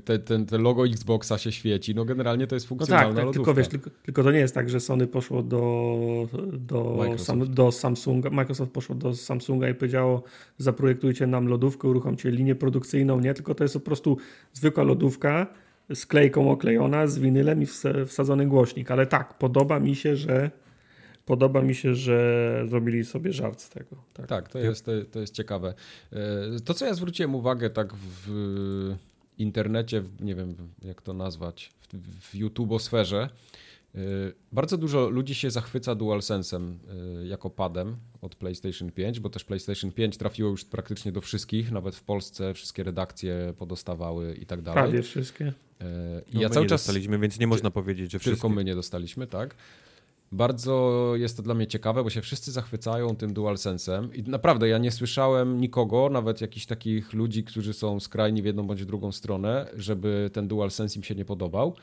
[0.05, 3.25] te, ten, te logo Xboxa się świeci, no generalnie to jest No funkcjonalna tak, tak
[3.25, 3.39] lodówka.
[3.45, 7.27] tylko wiesz, tylko, tylko to nie jest tak, że Sony poszło do, do, Microsoft.
[7.27, 10.23] sam, do Samsunga, Microsoft poszło do Samsunga i powiedziało
[10.59, 14.17] zaprojektujcie nam lodówkę, uruchomcie linię produkcyjną, nie, tylko to jest po prostu
[14.53, 15.47] zwykła lodówka
[15.95, 20.51] z klejką oklejona, z winylem i wsa- wsadzony głośnik, ale tak, podoba mi się, że
[21.27, 23.97] podoba mi się, że zrobili sobie żart z tego.
[24.15, 24.27] Tak.
[24.27, 25.75] Tak, to jest, to, jest ciekawe.
[26.13, 28.95] E, To, co ja zwróciłem uwagę tak w
[29.39, 33.29] internecie, w- nie wiem jak to nazwać, w, w YouTubosferze,
[34.53, 36.75] bardzo dużo ludzi się zachwyca DualSense'em
[37.23, 41.73] e, jako padem od PlayStation 5, bo też PlayStation 5 trafiło już praktycznie do wszystkich,
[41.73, 44.83] nawet w Polsce wszystkie redakcje podostawały i tak dalej.
[44.83, 45.53] Prawie wszystkie.
[46.27, 48.49] I No, ja my cały nie czas dostaliśmy, więc nie można powiedzieć, że tylko wszystko.
[48.49, 49.55] my nie dostaliśmy, tak.
[50.33, 54.79] Bardzo jest to dla mnie ciekawe, bo się wszyscy zachwycają tym DualSense'em i naprawdę ja
[54.79, 59.13] nie słyszałem nikogo, nawet jakichś takich ludzi, którzy są skrajni w jedną bądź w drugą
[59.13, 61.77] stronę, żeby ten DualSense im się nie podobał.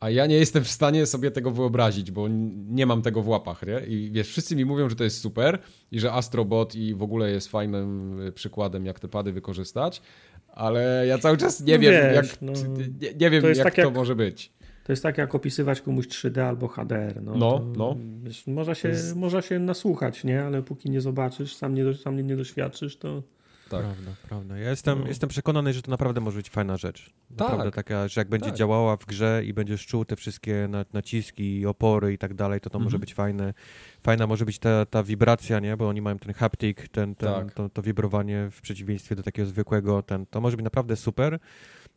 [0.00, 2.28] A ja nie jestem w stanie sobie tego wyobrazić, bo
[2.68, 3.80] nie mam tego w łapach, nie?
[3.86, 5.58] I wiesz, wszyscy mi mówią, że to jest super
[5.92, 10.02] i że Astrobot i w ogóle jest fajnym y, przykładem, jak te pady wykorzystać,
[10.48, 12.52] ale ja cały czas nie No wiem, wiesz, jak, no,
[13.00, 14.52] nie, nie wiem to jak tak to jak- może być.
[14.84, 17.22] To jest tak jak opisywać komuś 3D albo HDR.
[17.22, 17.96] No, No, to, no.
[18.22, 20.42] Wiesz, można, się, jest- można się nasłuchać, nie?
[20.42, 23.22] ale póki nie zobaczysz, sam nie, sam nie doświadczysz, to
[23.70, 23.80] Tak.
[23.82, 24.58] Prawda, prawda.
[24.58, 25.06] Ja jestem, No.
[25.06, 27.10] jestem przekonany, że to naprawdę może być fajna rzecz.
[27.30, 27.74] Naprawdę Tak.
[27.74, 28.56] taka, że jak będzie Tak.
[28.58, 32.70] działała w grze i będziesz czuł te wszystkie na, naciski, opory i tak dalej, to
[32.70, 33.00] to może Mhm.
[33.00, 33.54] być fajne.
[34.02, 35.76] Fajna może być ta, ta wibracja, nie?
[35.76, 37.54] Bo oni mają ten haptic, ten, ten, Tak.
[37.54, 41.38] to, to wibrowanie w przeciwieństwie do takiego zwykłego, ten, to może być naprawdę super.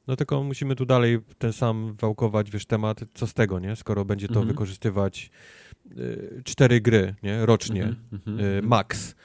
[0.07, 3.75] No tylko musimy tu dalej ten sam wałkować, wiesz, temat, co z tego, nie?
[3.75, 4.47] Skoro będzie to Mhm.
[4.47, 5.31] wykorzystywać
[5.97, 7.45] y, cztery gry, nie?
[7.45, 8.67] Rocznie, Mhm, mhm, y, mhm.
[8.67, 9.15] max.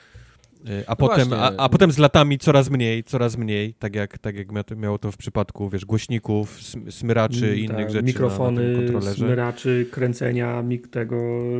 [0.69, 4.19] Y, A, No potem, a, a potem z latami coraz mniej, coraz mniej, tak jak,
[4.19, 7.91] tak jak mia- miało to w przypadku, wiesz, głośników, sm- smyraczy i Mm, innych tak,
[7.91, 11.19] rzeczy mikrofony, na, na smyraczy, kręcenia mik tego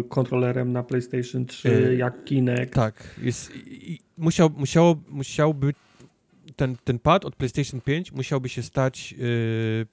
[0.09, 2.75] kontrolerem na PlayStation 3, Y, jak Kinect.
[2.75, 5.75] Tak, jest, i, i musiał, musiało, musiałby
[6.57, 9.19] ten, ten pad od PlayStation 5 musiałby się stać yy,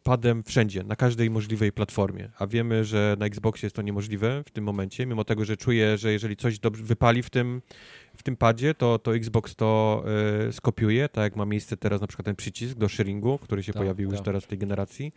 [0.03, 2.29] padem wszędzie, na każdej możliwej platformie.
[2.39, 5.97] A wiemy, że na Xboxie jest to niemożliwe w tym momencie, mimo tego, że czuję,
[5.97, 7.61] że jeżeli coś dobrze wypali w tym,
[8.15, 10.03] w tym padzie, to, to Xbox to
[10.45, 13.73] yy, skopiuje, tak jak ma miejsce teraz na przykład ten przycisk do sharingu, który się
[13.73, 14.25] Tak, pojawił już tak.
[14.25, 15.11] teraz w tej generacji.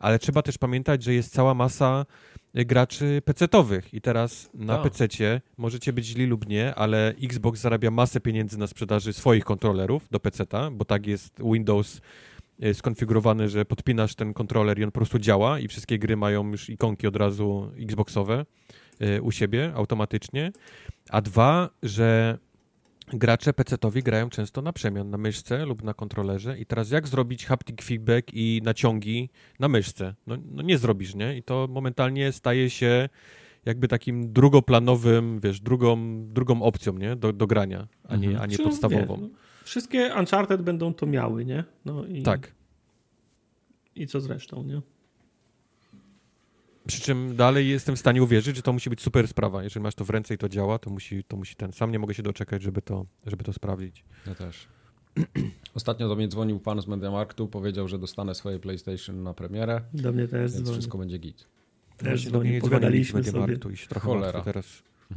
[0.00, 2.06] Ale trzeba też pamiętać, że jest cała masa
[2.58, 4.82] y, graczy PC-towych i teraz na Tak.
[4.92, 10.08] PC-cie możecie być źli lub nie, ale Xbox zarabia masę pieniędzy na sprzedaży swoich kontrolerów
[10.10, 12.00] do PC-ta, bo tak jest Windows
[12.64, 16.50] y, skonfigurowany, że podpinasz ten kontroler i on po prostu działa i wszystkie gry mają
[16.50, 18.81] już ikonki od razu Xboxowe y,
[19.22, 20.52] u siebie automatycznie.
[21.10, 22.38] A dwa, że
[23.12, 27.46] gracze PC-towi grają często na przemian, na myszce lub na kontrolerze i teraz jak zrobić
[27.46, 29.30] haptic feedback i naciągi
[29.60, 30.14] na myszce?
[30.26, 31.36] No, no nie zrobisz, nie?
[31.36, 33.08] I to momentalnie staje się
[33.64, 37.16] jakby takim drugoplanowym, wiesz, drugą, drugą opcją, nie?
[37.16, 39.16] Do, do grania, a nie, a nie Czy, podstawową.
[39.16, 39.28] wie, no,
[39.64, 41.64] wszystkie Uncharted będą to miały, nie?
[41.84, 42.54] No i, Tak.
[43.94, 44.80] I co zresztą, nie?
[46.86, 49.62] Przy czym dalej jestem w stanie uwierzyć, że to musi być super sprawa.
[49.64, 51.72] Jeżeli masz to w ręce i to działa, to musi, to musi ten.
[51.72, 54.04] Sam nie mogę się doczekać, żeby to, żeby to sprawdzić.
[54.26, 54.68] Ja też.
[55.74, 60.12] Ostatnio do mnie dzwonił pan z Mediamarktu, powiedział, że dostanę swoje PlayStation na premierę, Do
[60.12, 60.72] mnie też więc dzwoni.
[60.72, 61.48] wszystko będzie git.
[61.96, 63.40] Też Właśnie do mnie nie dzwoni pogadaliśmy nikt z sobie.
[63.40, 64.32] Mediamarktu i się trochę Cholera.
[64.44, 64.62] martwię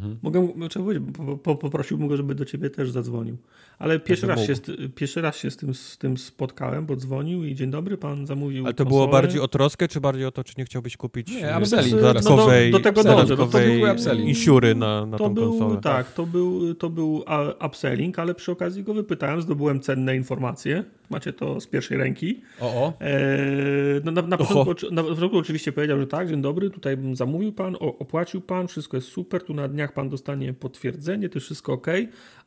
[0.01, 0.17] teraz.
[0.21, 0.79] Mogę, znaczy,
[1.17, 3.37] po, po, poprosiłbym go, żeby do ciebie też zadzwonił.
[3.79, 4.93] Ale pierwszy, Jakby raz się, mógł.
[4.95, 8.65] pierwszy raz się z tym, z tym spotkałem, bo dzwonił i dzień dobry, pan zamówił
[8.65, 8.89] Ale to konsolę.
[9.05, 11.95] było bardziej o troskę, czy bardziej o to, czy nie chciałbyś kupić Nie, e, upselling.
[11.95, 13.03] No dodatkowej, no do- do tego.
[13.15, 14.27] No dodatkowej upselling.
[14.29, 15.81] insury na, na to tą był, konsolę?
[15.81, 17.23] tak, to był, to był
[17.65, 20.83] upselling, ale przy okazji go wypytałem, zdobyłem cenne informacje.
[21.09, 22.41] Macie to z pierwszej ręki.
[22.59, 22.93] O, o.
[23.01, 27.53] Eee, no na, na, początku, na początku oczywiście powiedział, że tak, dzień dobry, tutaj zamówił
[27.53, 31.87] pan, opłacił pan, wszystko jest super, tu na dniach pan dostanie potwierdzenie, to wszystko ok,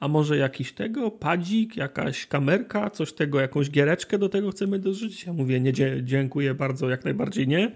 [0.01, 5.27] a może jakiś tego, padzik, jakaś kamerka, coś tego, jakąś giereczkę do tego chcemy dorzucić?
[5.27, 7.73] Ja mówię, nie, dziękuję bardzo, jak najbardziej nie,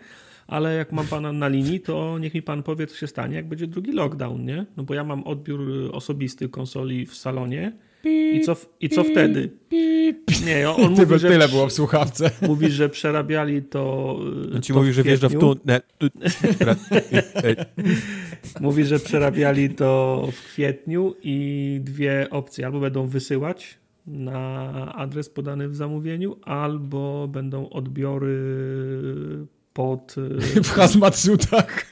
[0.47, 3.49] ale jak mam pana na linii, to niech mi pan powie, co się stanie, jak
[3.49, 4.66] będzie drugi lockdown, nie?
[4.76, 7.72] No bo ja mam odbiór y, osobisty konsoli w salonie
[8.05, 9.50] i co, i co wtedy?
[10.46, 12.30] Nie, on mówi, Tyle, że tyle było w słuchawce.
[12.48, 14.16] Mówi, że przerabiali to.
[14.55, 15.55] On ci to mówi, w że wjeżdża w kwietniu.
[15.55, 15.61] tu...
[15.68, 16.76] Nie, tu tra-
[17.44, 17.66] e,
[18.61, 22.66] Mówi, że przerabiali to w kwietniu i dwie opcje.
[22.66, 28.36] Albo będą wysyłać na adres podany w zamówieniu, albo będą odbiory
[29.73, 30.14] pod.
[30.57, 31.91] y, W hazmatsutach.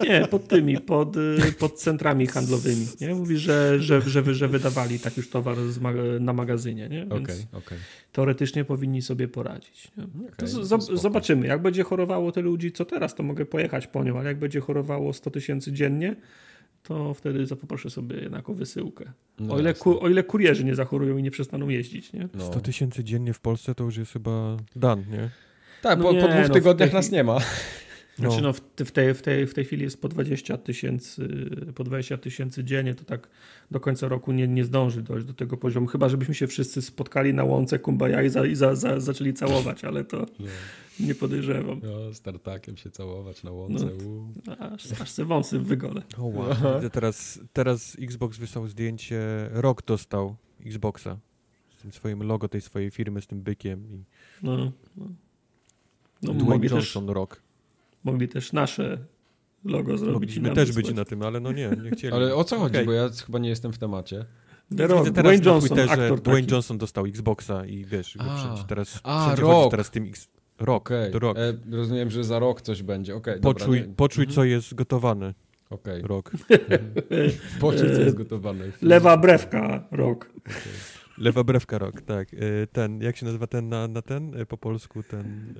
[0.00, 2.86] Nie, pod tymi, pod, y, pod centrami handlowymi.
[3.00, 3.14] Nie?
[3.14, 6.88] Mówi, że, że, że, wy- że wydawali tak już towar z ma na magazynie.
[6.88, 6.98] Nie?
[7.06, 7.78] Więc Okej, okej.
[8.12, 9.90] teoretycznie powinni sobie poradzić.
[10.36, 10.96] To zob- spoko.
[10.98, 11.46] zobaczymy.
[11.46, 14.60] Jak będzie chorowało tyle ludzi, co teraz, to mogę pojechać po nią, ale jak będzie
[14.60, 16.16] chorowało 100 tysięcy dziennie,
[16.82, 19.12] to wtedy za- poproszę sobie jednak o wysyłkę.
[19.40, 22.12] No o, ile ku, o ile kurierzy nie zachorują i nie przestaną jeździć.
[22.12, 22.28] Nie?
[22.34, 22.46] No.
[22.46, 25.30] 100 tysięcy dziennie w Polsce to już jest chyba dan, nie?
[25.82, 27.38] Tak, No po, nie, po dwóch no tygodniach tej nas nie ma.
[28.18, 31.28] Znaczy, no, w, w, tej, w, tej, w tej chwili jest po 20 tysięcy
[31.74, 33.28] po 20 tysięcy dziennie, to tak
[33.70, 37.34] do końca roku nie, nie zdąży dojść do tego poziomu, chyba żebyśmy się wszyscy spotkali
[37.34, 40.26] na łące Kumbaya i, za, i za, za, zaczęli całować, ale to
[41.00, 41.80] nie podejrzewam.
[41.82, 43.86] No, startakiem się całować na łące.
[44.46, 44.56] No.
[44.58, 46.02] Aż, aż se wąsy w wygole.
[46.18, 46.54] O wow.
[46.92, 49.20] Teraz, teraz Xbox wysłał zdjęcie,
[49.52, 51.18] Rock dostał Xboxa
[51.78, 54.04] z tym swoim logo tej swojej firmy, z tym bykiem i
[54.42, 55.08] No, no.
[56.22, 57.42] No, Dwayne mogli, też, Johnson Rock.
[58.04, 58.98] mogli też nasze
[59.64, 60.36] logo zrobić.
[60.36, 60.86] i Mogliśmy też wysłać.
[60.86, 62.14] być na tym, ale no nie, nie chcieli.
[62.14, 62.74] Ale o co chodzi?
[62.76, 62.86] Okej.
[62.86, 64.24] Bo ja chyba nie jestem w temacie.
[64.76, 66.54] The Rock, Widzę teraz Dwayne Johnson, Twitterze, aktor Dwayne taki.
[66.54, 68.36] Johnson dostał Xboxa i wiesz, go A.
[68.38, 69.52] wszędzie teraz, A, wszędzie Rock.
[69.54, 70.28] chodzi teraz tym X...
[70.60, 71.12] Rock, Okej.
[71.12, 71.38] The Rock.
[71.38, 73.16] E, rozumiem, że za rok coś będzie.
[73.16, 73.94] Okej, Poczuj, dobra.
[73.96, 74.34] poczuj Mhm.
[74.34, 75.34] co jest gotowane,
[75.70, 76.02] Okej.
[76.02, 76.30] Rock.
[77.60, 78.64] Poczuj, co jest gotowane.
[78.82, 80.30] Lewa brewka, Rock.
[81.18, 82.28] Lewa brewka Rock, tak.
[82.34, 85.54] E, Ten, jak się nazywa ten na, na ten e, po polsku, ten...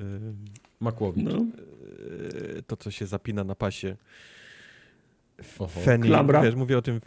[0.80, 1.24] Makłowicz.
[1.24, 1.46] No.
[2.66, 3.96] To, co się zapina na pasie.
[5.84, 6.42] Feni, Klamra.
[6.42, 7.00] wiesz, mówię o tym...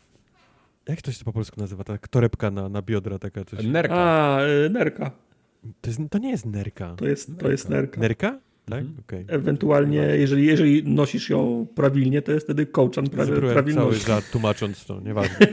[0.90, 1.84] Jak to się to po polsku nazywa?
[1.84, 3.66] Ta torebka na, na biodra, taka coś.
[3.66, 3.96] Nerka.
[3.96, 5.12] A, y, nerka.
[5.82, 6.96] To, jest, to nie jest nerka.
[6.96, 8.02] To jest, to jest nerka.
[8.02, 8.40] Nerka?
[8.66, 8.80] Tak?
[8.80, 9.00] Mhm.
[9.00, 9.26] Okej.
[9.28, 14.86] Ewentualnie, jeżeli, jeżeli nosisz ją prawilnie, to jest wtedy kołczan pra, Zbrułem cały za tłumacząc
[14.86, 15.38] to, nieważne.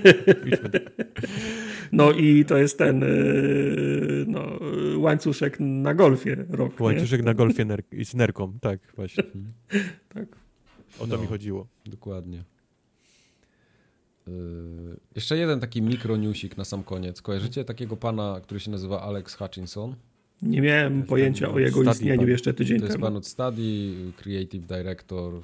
[1.92, 4.58] No i to jest ten y, no,
[4.96, 6.84] łańcuszek na golfie, nie?
[6.84, 9.24] Łańcuszek na golfie ner i z nerką, tak, właśnie.
[10.14, 10.28] Tak.
[11.00, 11.22] O to No.
[11.22, 11.66] mi chodziło.
[11.86, 12.44] Dokładnie.
[14.26, 14.32] Yy,
[15.14, 17.22] jeszcze jeden taki mikronewsik na sam koniec.
[17.22, 19.94] Kojarzycie takiego pana, który się nazywa Alex Hutchinson?
[20.42, 22.28] Nie miałem pojęcia o jego istnieniu pan.
[22.28, 23.06] jeszcze tydzień To jest temu.
[23.06, 25.34] pan od Study, Creative Director.
[25.34, 25.40] Yy,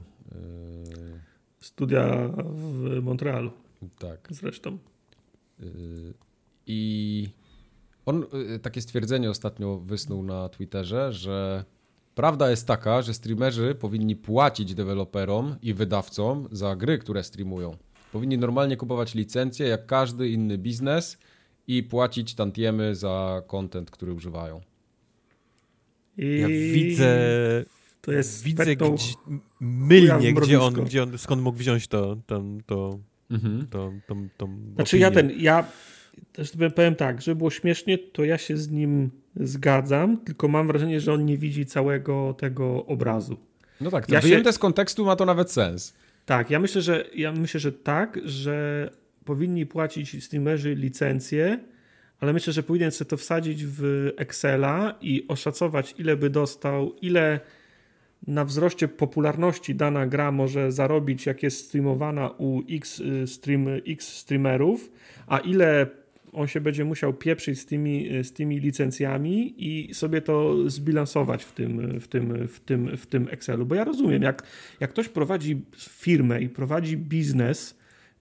[1.60, 3.50] Studia w Montrealu
[3.98, 4.28] tak.
[4.30, 4.78] zresztą.
[5.60, 5.66] Yy,
[6.66, 7.28] I
[8.06, 11.64] On y, takie stwierdzenie ostatnio wysnuł na Twitterze, że
[12.14, 17.76] prawda jest taka, że streamerzy powinni płacić deweloperom i wydawcom za gry, które streamują.
[18.12, 21.18] Powinni normalnie kupować licencje jak każdy inny biznes
[21.66, 24.60] i płacić tantiemy za content, który używają.
[26.18, 27.18] I Ja widzę,
[28.00, 29.14] to jest widzę gdzie,
[29.60, 32.98] mylnie, gdzie on, gdzie on, skąd mógł wziąć to, to, to,
[33.30, 33.66] Mhm.
[33.70, 35.22] to, to, to Znaczy ja opinię.
[35.28, 35.64] ten, ja
[36.32, 41.00] też powiem- tak, żeby było śmiesznie, to ja się z nim zgadzam, tylko mam wrażenie,
[41.00, 43.36] że on nie widzi całego tego obrazu.
[43.80, 45.94] No tak, to Ja się- wyjęte z kontekstu ma to nawet sens.
[46.26, 48.90] Tak, ja myślę, że ja myślę, że tak, że
[49.24, 51.58] powinni płacić streamerzy licencje,
[52.20, 57.40] ale myślę, że powinien sobie to wsadzić w Excela i oszacować, ile by dostał, ile
[58.26, 64.08] na wzroście popularności dana gra może zarobić, jak jest streamowana u X, y, stream, X
[64.16, 64.92] streamerów,
[65.26, 65.86] a ile
[66.32, 71.52] on się będzie musiał pieprzyć z tymi, z tymi licencjami i sobie to zbilansować w
[71.52, 73.66] tym, w tym, w tym, w tym Excelu.
[73.66, 74.42] Bo ja rozumiem, jak,
[74.80, 77.78] jak ktoś prowadzi firmę i prowadzi biznes,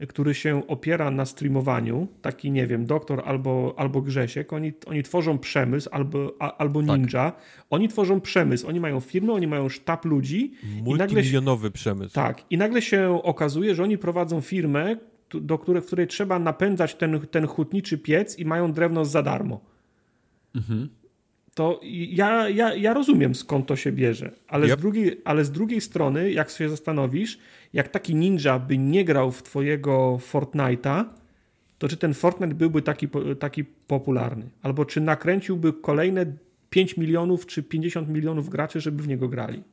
[0.09, 5.37] który się opiera na streamowaniu, taki, nie wiem, doktor albo, albo Grzesiek, oni, oni tworzą
[5.39, 6.99] przemysł albo, a, albo Tak.
[6.99, 7.31] ninja,
[7.69, 12.15] oni tworzą przemysł, oni mają firmę, oni mają sztab ludzi i nagle się, Multimilionowy przemysł.
[12.15, 14.95] tak, i nagle się okazuje, że oni prowadzą firmę,
[15.33, 19.59] do której, w której trzeba napędzać ten, ten hutniczy piec i mają drewno za darmo.
[21.55, 24.79] To ja, ja, ja rozumiem skąd to się bierze, ale, Yep.
[24.79, 27.37] z drugiej, ale z drugiej strony, jak się zastanowisz,
[27.73, 31.05] jak taki ninja by nie grał w twojego Fortnite'a,
[31.79, 33.07] to czy ten Fortnite byłby taki,
[33.39, 34.49] taki popularny?
[34.61, 36.25] Albo czy nakręciłby kolejne
[36.69, 39.63] 5 milionów czy 50 milionów graczy, żeby w niego grali?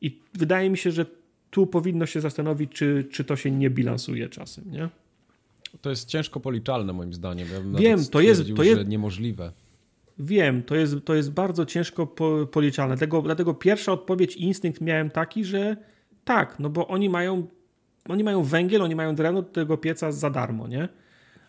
[0.00, 1.06] I wydaje mi się, że
[1.50, 4.88] tu powinno się zastanowić, czy, czy to się nie bilansuje czasem, nie?
[5.82, 7.48] To jest ciężko policzalne moim zdaniem.
[7.48, 9.52] Ja Wiem, to jest- to jest- niemożliwe.
[10.22, 12.94] Wiem, to jest, to jest bardzo ciężko po, policzalne.
[12.94, 15.76] Dlatego, dlatego pierwsza odpowiedź, instynkt miałem taki, że
[16.24, 17.46] tak, no bo oni mają,
[18.08, 20.88] oni mają węgiel, oni mają drewno do tego pieca za darmo, nie?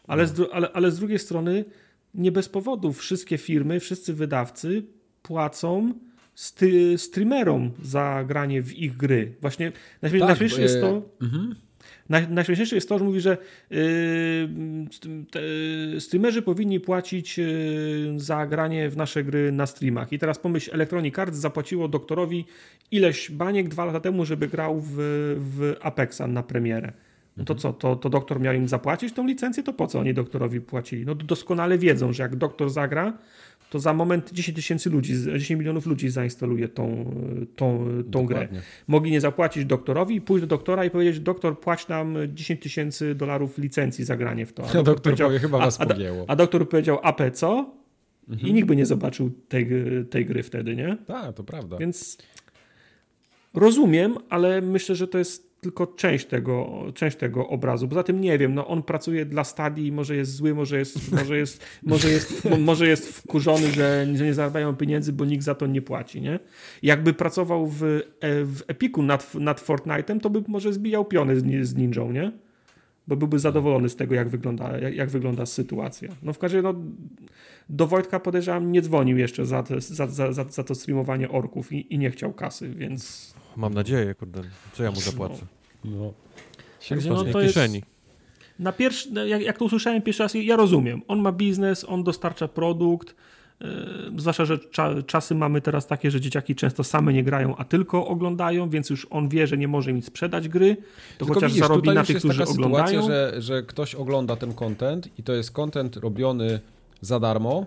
[0.08, 1.66] Ale, z, ale, ale z drugiej strony
[2.14, 4.84] nie bez powodu wszystkie firmy, wszyscy wydawcy
[5.22, 5.94] płacą
[6.36, 9.36] sty, streamerom za granie w ich gry.
[9.42, 9.72] Właśnie
[10.02, 11.56] najśmie- Tak, najśmieszniejsze bo, jest to, Naj,
[12.10, 13.38] najśmieszniejsze jest to, że mówi, że
[13.70, 17.46] yy, streamerzy powinni płacić yy,
[18.16, 20.14] za granie w nasze gry na streamach.
[20.14, 22.46] I teraz pomyśl, Electronic Arts zapłaciło doktorowi
[22.92, 24.96] ileś baniek dwa lata temu, żeby grał w,
[25.38, 26.94] w Apexa na premierę.
[27.38, 29.64] No to co, to, to doktor miał im zapłacić tą licencję?
[29.64, 31.06] To po co oni doktorowi płacili?
[31.06, 33.14] No doskonale wiedzą, że jak doktor zagra,
[33.72, 37.16] to za moment 10 tysięcy ludzi, 10 milionów ludzi zainstaluje tą,
[37.56, 38.48] tą, tą grę.
[38.88, 43.58] Mogli nie zapłacić doktorowi, pójść do doktora i powiedzieć, doktor płać nam 10 tysięcy dolarów
[43.58, 44.64] licencji za granie w to.
[44.80, 46.26] A doktor powie, chyba was a, pogięło.
[46.28, 47.74] a doktor powiedział, AP co?
[48.30, 48.50] Mhm.
[48.50, 49.68] I nikt by nie zobaczył tej,
[50.10, 50.98] tej gry wtedy, nie?
[51.06, 51.78] Tak, to prawda.
[51.78, 52.18] Więc
[53.54, 57.88] rozumiem, ale myślę, że to jest tylko część tego, część tego obrazu.
[57.88, 61.38] Poza tym nie wiem, no on pracuje dla Stadii, może jest zły, może jest, może
[61.38, 65.56] jest, może jest, mo- może jest wkurzony, że, że nie zarabiają pieniędzy, bo nikt za
[65.56, 66.40] to nie płaci, nie?
[66.84, 68.00] Jakby pracował w, e,
[68.46, 72.32] w Epiku nad, nad Fortnite'em, to by może zbijał piony z, z ninją, nie?
[73.08, 76.10] Bo byłby zadowolony z tego, jak wygląda, jak, jak wygląda sytuacja.
[76.24, 76.86] No w każdym razie, no,
[77.70, 81.74] do Wojtka podejrzewam, nie dzwonił jeszcze za, te, za, za, za, za to streamowanie orków
[81.74, 84.42] i, i nie chciał kasy, więc Mam nadzieję, kurde.
[84.74, 85.46] Co ja mu zapłacę?
[85.86, 86.14] No.
[86.90, 87.84] Także No, no, to jest, kieszeni.
[88.60, 91.02] na pierwszy, no, jak, jak to usłyszałem pierwszy raz, ja rozumiem.
[91.08, 93.16] On ma biznes, on dostarcza produkt,
[93.62, 93.68] yy,
[94.18, 98.08] zwłaszcza, że cza, czasy mamy teraz takie, że dzieciaki często same nie grają, a tylko
[98.08, 100.82] oglądają, więc już on wie, że nie może im sprzedać gry, to
[101.18, 102.88] Tylko chociaż widzisz, zarobi tutaj na już tych, jest którzy taka oglądają.
[103.02, 106.60] sytuacja, że, że ktoś ogląda ten content i to jest content robiony
[107.02, 107.66] za darmo.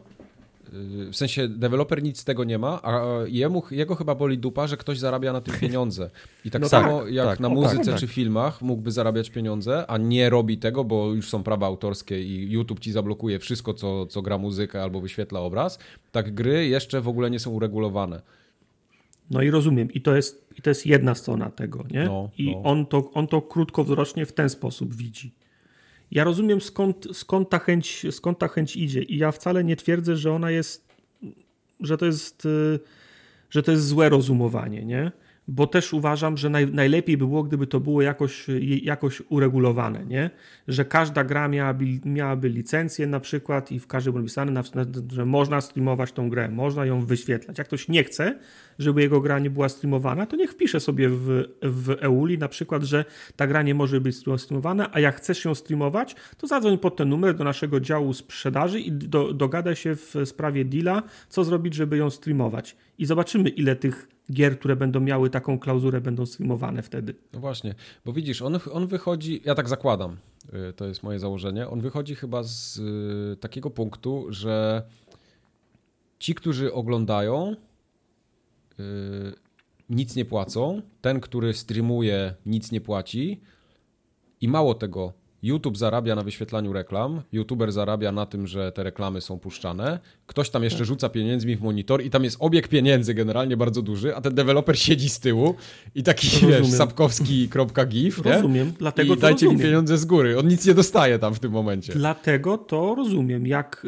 [0.75, 4.67] Yy, W sensie deweloper nic z tego nie ma, a jemu, jego chyba boli dupa,
[4.67, 6.11] że ktoś zarabia na tym pieniądze.
[6.45, 8.01] I tak No samo tak, jak tak, na tak, muzyce tak.
[8.01, 12.51] czy filmach mógłby zarabiać pieniądze, a nie robi tego, bo już są prawa autorskie i
[12.51, 15.79] YouTube ci zablokuje wszystko, co, co gra muzykę albo wyświetla obraz,
[16.13, 18.23] tak gry jeszcze w ogóle nie są uregulowane.
[19.31, 19.93] No i rozumiem.
[19.93, 22.05] I to jest, i to jest jedna strona tego, nie?
[22.05, 22.63] No, I no.
[22.63, 25.33] On, to, on to krótkowzrocznie w ten sposób widzi.
[26.11, 30.17] Ja rozumiem skąd, skąd, ta chęć, skąd ta chęć idzie i ja wcale nie twierdzę,
[30.17, 30.89] że ona jest,
[31.81, 32.81] że to jest, y,
[33.51, 35.13] że to jest złe rozumowanie, nie?
[35.49, 38.47] Bo też uważam, że naj, najlepiej by było, gdyby to było jakoś,
[38.83, 40.31] jakoś uregulowane, nie?
[40.69, 44.63] że każda gra miałaby, miałaby licencję na przykład i w każdym napisane,
[45.13, 47.59] że można streamować tą grę, można ją wyświetlać.
[47.59, 48.39] Jak ktoś nie chce,
[48.79, 52.83] żeby jego gra nie była streamowana, to niech wpisze sobie w, w EULI na przykład,
[52.83, 53.05] że
[53.37, 57.09] ta gra nie może być streamowana, a jak chcesz ją streamować, to zadzwoń pod ten
[57.09, 61.97] numer do naszego działu sprzedaży i do, dogadaj się w sprawie deala, co zrobić, żeby
[61.97, 62.77] ją streamować.
[62.99, 67.15] I zobaczymy, ile tych gier, które będą miały taką klauzurę, będą streamowane wtedy.
[67.33, 67.75] No właśnie,
[68.05, 70.17] bo widzisz, on, on wychodzi, ja tak zakładam,
[70.71, 74.83] y, to jest moje założenie, on wychodzi chyba z y, takiego punktu, że
[76.19, 77.57] ci, którzy oglądają,
[78.81, 78.85] y,
[79.91, 83.41] nic nie płacą, ten, który streamuje, nic nie płaci
[84.41, 85.13] i mało tego,
[85.45, 90.51] YouTube zarabia na wyświetlaniu reklam, YouTuber zarabia na tym, że te reklamy są puszczane, ktoś
[90.51, 90.87] tam jeszcze tak.
[90.87, 94.79] rzuca pieniędzmi w monitor i tam jest obieg pieniędzy generalnie bardzo duży, a ten deweloper
[94.79, 95.55] siedzi z tyłu
[95.95, 96.63] i taki, rozumiem.
[96.63, 99.57] wiesz, sapkowski.gif, Rozumiem, dlatego I dajcie rozumiem.
[99.57, 100.39] mi pieniądze z góry.
[100.39, 101.93] On nic nie dostaje tam w tym momencie.
[101.93, 103.47] Dlatego to rozumiem.
[103.47, 103.87] Jak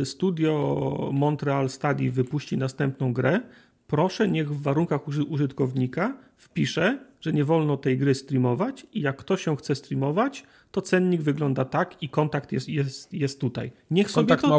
[0.00, 3.40] y, studio Montreal Study wypuści następną grę,
[3.88, 9.46] proszę niech w warunkach użytkownika wpisze, że nie wolno tej gry streamować i jak ktoś
[9.46, 13.72] ją chce streamować, to cennik wygląda tak i kontakt jest, jest, jest tutaj.
[13.90, 14.56] Niech kontakt sobie to,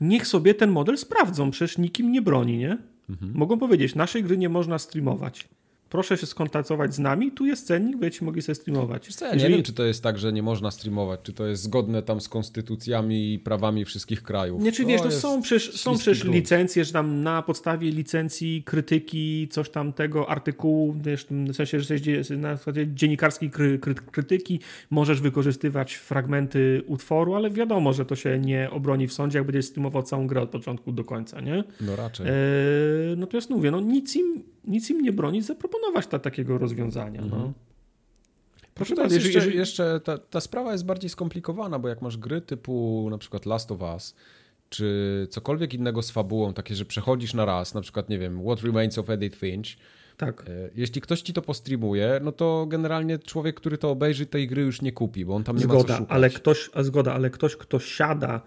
[0.00, 2.78] Niech sobie ten model sprawdzą, przecież nikim nie broni, nie?
[3.10, 3.32] Mhm.
[3.34, 5.48] Mogą powiedzieć, naszej gry nie można streamować
[5.90, 9.14] proszę się skontaktować z nami, tu jest cennik, będziecie mogli sobie streamować.
[9.14, 9.50] Co, ja Jeżeli...
[9.50, 12.20] nie wiem, czy to jest tak, że nie można streamować, czy to jest zgodne tam
[12.20, 14.62] z konstytucjami i prawami wszystkich krajów.
[14.62, 19.48] Nie, czy wiesz, to są przecież, są przecież licencje, że tam na podstawie licencji krytyki,
[19.50, 24.60] coś tam tego artykułu, wiesz, w sensie, że jesteś na zasadzie dziennikarskiej kry, kry, krytyki,
[24.90, 29.64] możesz wykorzystywać fragmenty utworu, ale wiadomo, że to się nie obroni w sądzie, jak będziesz
[29.64, 31.64] streamował całą grę od początku do końca, nie?
[31.80, 32.26] No raczej.
[32.26, 32.32] E,
[33.16, 37.20] natomiast mówię, no nic im nic im nie broni zaproponować ta, takiego rozwiązania.
[37.20, 37.36] No.
[37.36, 37.52] Mhm.
[38.74, 39.56] Proszę bardzo, jeszcze, jeżeli...
[39.56, 43.72] jeszcze ta, ta sprawa jest bardziej skomplikowana, bo jak masz gry typu na przykład Last
[43.72, 44.14] of Us,
[44.68, 48.62] czy cokolwiek innego z fabułą, takie, że przechodzisz na raz, na przykład, nie wiem, What
[48.62, 49.76] Remains of Edith Finch,
[50.16, 50.44] tak.
[50.48, 54.62] E, jeśli ktoś ci to postreamuje, no to generalnie człowiek, który to obejrzy, tej gry
[54.62, 56.16] już nie kupi, bo on tam nie zgoda, ma co szukać.
[56.16, 58.40] Ale ktoś, a zgoda, ale ktoś, kto siada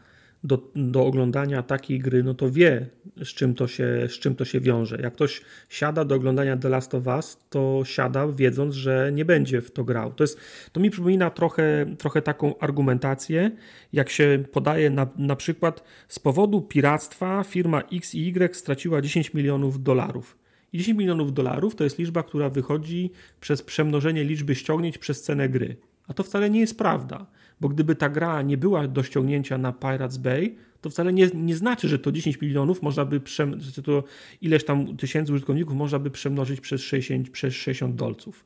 [0.43, 2.87] do, do oglądania takiej gry, no to wie,
[3.23, 4.99] z czym, to się, z czym to się wiąże.
[5.01, 9.61] Jak ktoś siada do oglądania The Last of Us, to siada wiedząc, że nie będzie
[9.61, 10.13] w to grał.
[10.13, 10.39] To, jest,
[10.71, 13.51] to mi przypomina trochę, trochę taką argumentację,
[13.93, 19.33] jak się podaje na, na przykład z powodu piractwa firma X i Y straciła 10
[19.33, 20.37] milionów dolarów.
[20.73, 25.49] I 10 milionów dolarów to jest liczba, która wychodzi przez przemnożenie liczby ściągnięć przez cenę
[25.49, 25.75] gry.
[26.07, 27.25] A to wcale nie jest prawda
[27.63, 31.55] bo gdyby ta gra nie była do ściągnięcia na Pirates Bay, to wcale nie, nie
[31.55, 34.03] znaczy, że to 10 milionów można by, przem- że to
[34.41, 38.45] ileś tam tysięcy użytkowników można by przemnożyć przez 60, przez 60 dolców.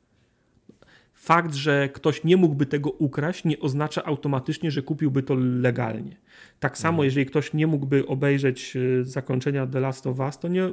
[1.14, 6.18] Fakt, że ktoś nie mógłby tego ukraść, nie oznacza automatycznie, że kupiłby to legalnie.
[6.60, 7.06] Tak samo, mhm.
[7.06, 10.72] jeżeli ktoś nie mógłby obejrzeć e, zakończenia The Last of Us, to nie,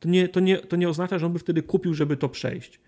[0.00, 2.80] to nie, to nie, to nie oznacza, że on by wtedy kupił, żeby to przejść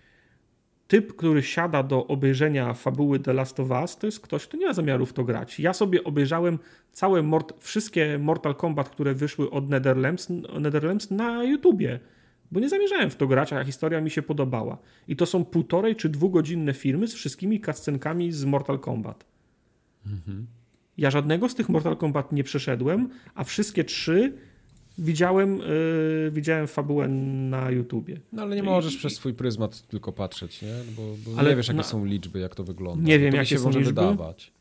[0.88, 4.66] typ, który siada do obejrzenia fabuły The Last of Us, to jest ktoś, kto nie
[4.66, 5.60] ma zamiaru w to grać.
[5.60, 6.58] Ja sobie obejrzałem
[6.92, 10.28] całe mort wszystkie Mortal Kombat, które wyszły od Netherlands,
[10.60, 12.00] Netherlands na YouTubie,
[12.52, 14.78] bo nie zamierzałem w to grać, a historia mi się podobała.
[15.08, 19.24] I to są półtorej czy dwugodzinne filmy z wszystkimi cutscenkami z Mortal Kombat.
[20.06, 20.46] Mhm.
[20.98, 24.32] Ja żadnego z tych Mortal Kombat nie przeszedłem, a wszystkie trzy
[24.98, 28.20] widziałem, yy, widziałem fabułę na YouTubie.
[28.32, 30.74] No ale nie możesz I, przez swój pryzmat tylko patrzeć, nie?
[30.96, 33.08] Bo, bo ale, nie wiesz, jakie no, są liczby, jak to wygląda.
[33.08, 33.84] Nie wiem, to jakie są liczby.
[33.84, 34.52] Wydawać.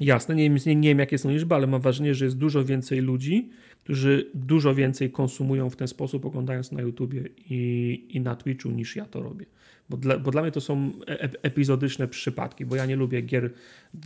[0.00, 3.00] Jasne, nie, nie, nie wiem, jakie są liczby, ale mam wrażenie, że jest dużo więcej
[3.00, 3.50] ludzi,
[3.84, 8.96] którzy dużo więcej konsumują w ten sposób, oglądając na YouTubie i, i na Twitchu, niż
[8.96, 9.46] ja to robię.
[9.88, 13.50] Bo dla, bo dla mnie to są e epizodyczne przypadki, bo ja nie lubię gier,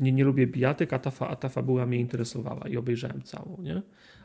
[0.01, 3.83] nie, nie lubię bijatyk, a ta, a ta fabuła mnie interesowała i obejrzałem całą, nie?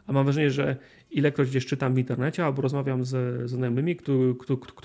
[0.07, 0.75] A mam wrażenie, że
[1.11, 4.35] ilekroć gdzieś czytam w internecie albo rozmawiam ze znajomymi, którzy,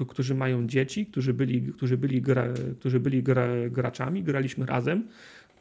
[0.09, 5.09] którzy mają dzieci, którzy byli, którzy byli, gra, którzy byli gra, graczami, graliśmy razem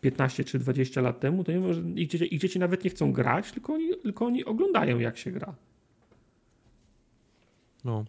[0.02, 2.90] 15 czy 20 lat temu, to nie wiem, że ich dzieci, ich dzieci nawet nie
[2.90, 5.56] chcą grać, tylko oni, tylko oni oglądają, jak się gra.
[7.86, 8.06] No.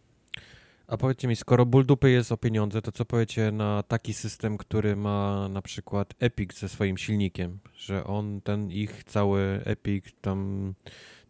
[0.87, 4.59] A powiedzcie mi, skoro ból dupy jest o pieniądze, to co powiecie na taki system,
[4.59, 10.75] który ma na przykład Epic ze swoim silnikiem, że on, ten ich cały Epic tam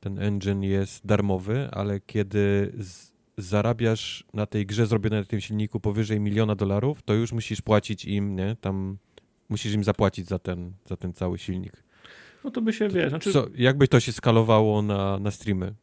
[0.02, 2.72] ten engine jest darmowy, ale kiedy
[3.38, 8.04] zarabiasz na tej grze zrobionej na tym silniku powyżej miliona dolarów, to już musisz płacić
[8.04, 8.56] im, nie?
[8.60, 8.98] Tam
[9.48, 11.82] musisz im zapłacić za ten, za ten cały silnik.
[12.44, 13.32] No to by się, wie, znaczy...
[13.32, 15.74] Co, jakby to się skalowało na, na streamy?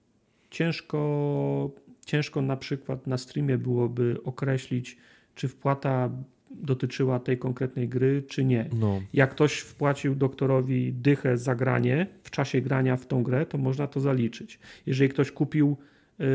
[0.49, 1.71] Ciężko,
[2.05, 4.97] ciężko na przykład na streamie byłoby określić,
[5.35, 6.09] czy wpłata
[6.51, 8.69] dotyczyła tej konkretnej gry, czy nie.
[8.73, 9.01] No.
[9.13, 13.87] Jak ktoś wpłacił doktorowi dychę za granie w czasie grania w tą grę, to można
[13.87, 14.59] to zaliczyć.
[14.85, 15.77] Jeżeli ktoś kupił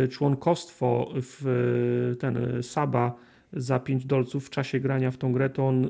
[0.05, 1.47] y, członkostwo w
[2.13, 3.15] y, ten y, Saba
[3.53, 5.89] za 5 dolców w czasie grania w tą grę, to on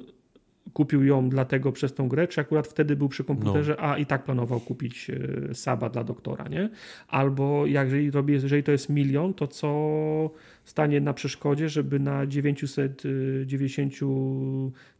[0.73, 4.25] kupił ją dlatego przez tą grę, czy akurat wtedy był przy komputerze, a i tak
[4.25, 6.71] planował kupić e, Saba dla doktora, nie?
[7.09, 10.31] Albo jeżeli, jeżeli to jest milion, to co
[10.65, 13.95] stanie na przeszkodzie, żeby na 990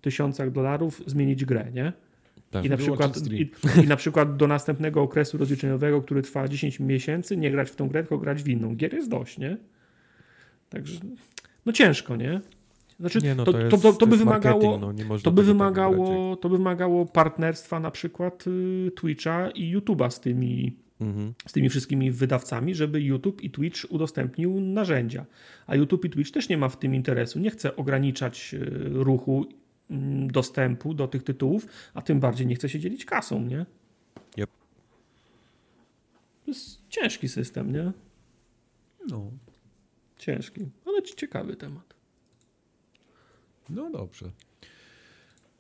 [0.01, 1.93] tysiącach dolarów zmienić grę, nie?
[2.51, 2.65] Tak.
[2.65, 3.51] I na, przykład, i,
[3.85, 7.89] I na przykład do następnego okresu rozliczeniowego, który trwa 10 miesięcy, nie grać w tą
[7.89, 8.77] grę, tylko grać w inną.
[8.77, 9.57] Gier jest dość, nie?
[10.71, 11.01] Także,
[11.67, 12.41] no ciężko, nie?
[13.01, 15.05] Znaczy, Nie, no to, to, to, jest, to, to by jest marketing, wymagało, no, nie
[15.05, 20.11] można to by tak wymagało, to by wymagało partnerstwa na przykład y, Twitcha i YouTube'a
[20.11, 21.35] z tymi, Mhm.
[21.47, 25.27] z tymi wszystkimi wydawcami, żeby YouTube i Twitch udostępnił narzędzia.
[25.67, 27.39] A YouTube i Twitch też nie ma w tym interesu.
[27.39, 29.47] Nie chce ograniczać y, ruchu,
[29.91, 33.67] mm, dostępu do tych tytułów, a tym bardziej nie chce się dzielić kasą, nie?
[34.39, 34.51] Yep.
[36.45, 37.93] To jest ciężki system, nie?
[39.09, 39.31] No,
[40.19, 41.94] Ciężki, ale ci- ciekawy temat.
[43.71, 44.31] No dobrze.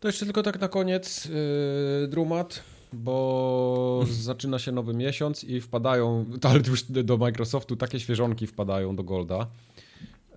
[0.01, 2.62] To jeszcze tylko tak na koniec yy, Drumat,
[2.93, 9.05] bo zaczyna się nowy miesiąc i wpadają, ale już do Microsoftu takie świeżonki wpadają do
[9.05, 9.47] Golda.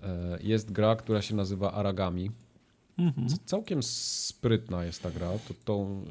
[0.02, 2.30] E, Jest gra, która się nazywa Aragami.
[2.98, 3.26] Mhm.
[3.46, 5.30] Całkiem sprytna jest ta gra.
[5.48, 6.04] To, tą,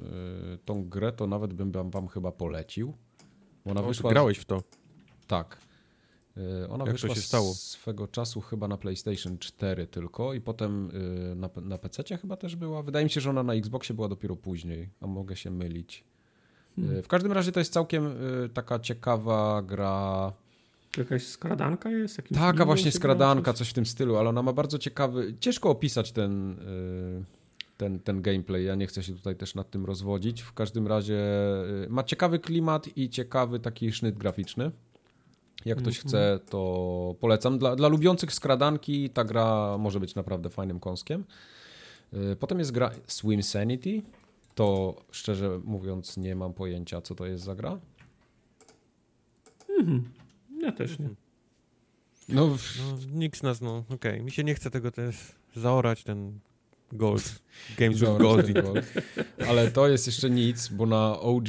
[0.53, 2.93] y, tą grę to nawet bym wam, wam chyba polecił.
[3.65, 4.09] Ona O, wyszła.
[4.11, 4.63] grałeś w to.
[5.27, 5.57] Tak.
[6.63, 7.53] Y, Ona Jak to wyszła się stało?
[7.53, 10.89] swego czasu chyba na PlayStation 4 tylko i potem
[11.31, 12.83] y, na, na PC chyba też była.
[12.83, 16.03] Wydaje mi się, że ona na Xboxie była dopiero później, a mogę się mylić.
[16.79, 18.15] Y, W każdym razie to jest całkiem
[18.53, 20.33] taka ciekawa gra.
[20.91, 22.17] To jakaś skradanka jest?
[22.17, 25.33] Jakimś Taka właśnie skradanka, coś w tym stylu, ale ona ma bardzo ciekawy.
[25.39, 26.55] Ciężko opisać ten,
[27.77, 28.63] ten, ten gameplay.
[28.65, 30.41] Ja nie chcę się tutaj też nad tym rozwodzić.
[30.41, 31.19] W każdym razie
[31.89, 34.71] ma ciekawy klimat i ciekawy taki sznyt graficzny.
[35.65, 36.07] Jak ktoś Mhm.
[36.09, 37.57] chce, to polecam.
[37.59, 41.23] Dla, dla lubiących skradanki ta gra może być naprawdę fajnym kąskiem.
[42.13, 44.01] Y, Potem jest gra Swim Sanity.
[44.55, 47.79] To szczerze mówiąc nie mam pojęcia, co to jest za gra.
[49.79, 50.09] Mhm.
[50.61, 51.09] Ja też nie.
[52.29, 52.57] No, No,
[53.13, 54.21] nikt z nas, no okej.
[54.23, 55.15] Mi się nie chce tego też
[55.55, 56.39] zaorać, ten
[56.91, 57.39] gold.
[57.77, 58.93] Games with gold.
[59.47, 61.47] Ale to jest jeszcze nic, bo na OG,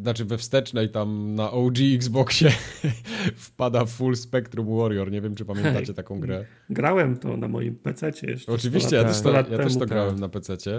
[0.00, 2.52] znaczy we wstecznej tam na OG Xboxie
[3.36, 5.10] wpada Full Spectrum Warrior.
[5.10, 6.44] Nie wiem, czy pamiętacie taką grę.
[6.70, 8.52] Grałem to na moim PC jeszcze.
[8.52, 10.70] Oczywiście, 100 ja też 100 to, ja też to grałem na PC-cie.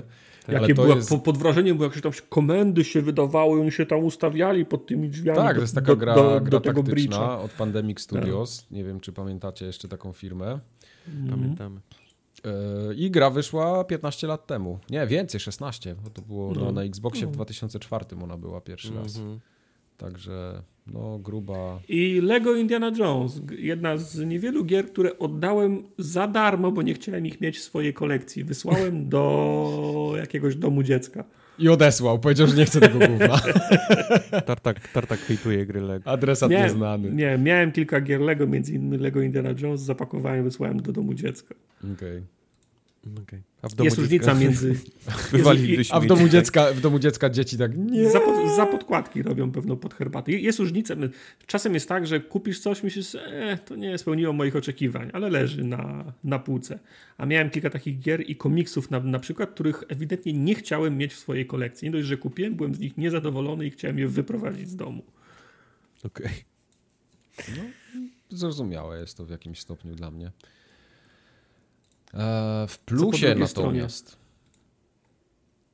[0.47, 3.01] Jakie ale to była, jest- po, pod wrażeniem było, jak się tam się komendy się
[3.01, 5.37] wydawały, oni się tam ustawiali pod tymi drzwiami.
[5.37, 8.67] Tak, do, to jest taka do, gra, do, gra do tego taktyczna od Pandemic Studios.
[8.71, 10.59] Nie wiem, czy pamiętacie jeszcze taką firmę.
[11.07, 11.29] Mhm.
[11.29, 11.79] Pamiętamy.
[12.45, 14.79] Yy, I gra wyszła 15 lat temu.
[14.89, 16.61] Nie, więcej, 16, bo to było No.
[16.61, 17.33] no, na Xboxie w No.
[17.33, 19.17] 2004 ona była pierwszy raz.
[19.17, 19.39] Mhm.
[19.97, 21.79] Także no gruba.
[21.87, 27.25] I Lego Indiana Jones, jedna z niewielu gier, które oddałem za darmo, bo nie chciałem
[27.25, 28.43] ich mieć w swojej kolekcji.
[28.43, 31.23] Wysłałem do jakiegoś domu dziecka.
[31.59, 33.39] I odesłał, powiedział, że nie chce tego gówna.
[34.45, 36.09] Tartak, tartak hejtuje gry Lego.
[36.11, 37.11] Adresat Nie, nieznany.
[37.11, 41.55] nie, miałem kilka gier Lego, między innymi Lego Indiana Jones, zapakowałem, wysłałem do domu dziecka.
[41.93, 42.21] Okej.
[43.03, 43.25] W domu
[43.83, 44.75] Jest różnica między...
[45.91, 48.09] A w domu dziecka, w domu dziecka dzieci tak nie.
[48.09, 50.31] Za, pod, za podkładki robią pewno pod herbatę.
[50.31, 50.95] Jest różnica.
[51.47, 55.63] Czasem jest tak, że kupisz coś, myślisz, e, to nie spełniło moich oczekiwań, ale leży
[55.63, 56.79] na, na półce.
[57.17, 61.13] A miałem kilka takich gier i komiksów na, na przykład, których ewidentnie nie chciałem mieć
[61.13, 61.85] w swojej kolekcji.
[61.85, 65.03] Nie dość, że kupiłem, byłem z nich niezadowolony i chciałem je wyprowadzić z domu.
[66.03, 66.31] Okej.
[68.29, 70.31] Zrozumiałe jest to w jakimś stopniu dla mnie.
[72.13, 74.17] E, w plusie natomiast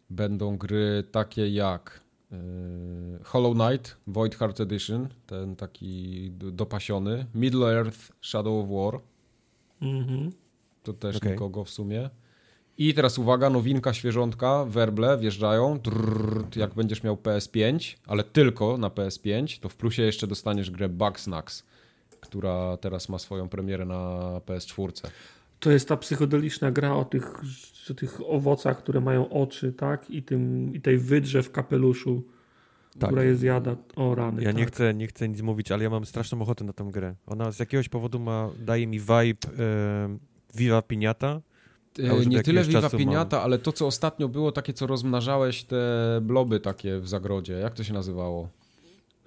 [0.10, 2.02] będą gry takie jak
[2.32, 2.36] e,
[3.24, 9.02] Hollow Knight, Void Heart Edition, ten taki dopasiony, Middle Earth Shadow of War,
[9.82, 10.32] Mhm.
[10.84, 11.32] to też Okej.
[11.32, 12.10] nikogo w sumie.
[12.78, 18.90] I teraz uwaga, nowinka świeżątka, werble wjeżdżają, drrr, jak będziesz miał PS5, ale tylko na
[18.90, 21.64] PS5, to w plusie jeszcze dostaniesz grę Bugsnax,
[22.20, 25.10] która teraz ma swoją premierę na PS4.
[25.60, 27.42] To jest ta psychodeliczna gra o tych,
[27.92, 30.10] o tych owocach, które mają oczy, tak?
[30.10, 32.24] I, tym, i tej wydrze w kapeluszu,
[33.00, 33.10] Tak.
[33.10, 33.76] która je zjada.
[33.96, 34.42] O rany.
[34.42, 34.58] Ja tak.
[34.58, 37.16] nie chcę, nie chcę nic mówić, ale ja mam straszną ochotę na tę grę.
[37.28, 39.14] Ona z jakiegoś powodu ma, daje mi vibe
[39.60, 40.18] e,
[40.56, 41.42] Viva Piniata.
[41.98, 45.78] Ja E, Nie tyle Viva Piniata, ale to co ostatnio było, takie co rozmnażałeś te
[46.22, 47.54] bloby takie w zagrodzie.
[47.54, 48.50] Jak to się nazywało?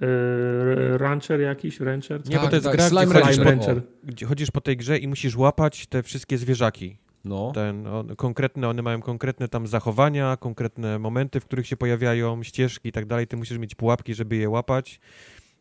[0.01, 2.21] Yy, rancher jakiś, rancher?
[2.29, 3.59] Nie, bo Tak, to jest tak, gra, Slime gdzie chodzisz, Rancher.
[3.59, 3.83] po, Rancher.
[4.05, 6.97] gdzie chodzisz po tej grze i musisz łapać te wszystkie zwierzaki.
[7.25, 12.43] No, Ten, on, konkretne, one mają konkretne tam zachowania, konkretne momenty, w których się pojawiają,
[12.43, 13.27] ścieżki i tak dalej.
[13.27, 15.01] Ty musisz mieć pułapki, żeby je łapać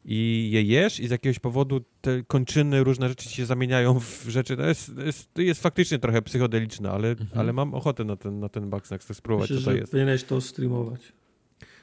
[0.06, 4.58] i je jesz i z jakiegoś powodu te kończyny, różne rzeczy się zamieniają w rzeczy.
[4.58, 7.30] To jest, jest, jest faktycznie trochę psychodeliczne, ale, Mhm.
[7.36, 9.92] ale mam ochotę na ten, na ten Bugsnax, chcę spróbować, Myślę, co to jest.
[9.92, 11.02] powinieneś to streamować.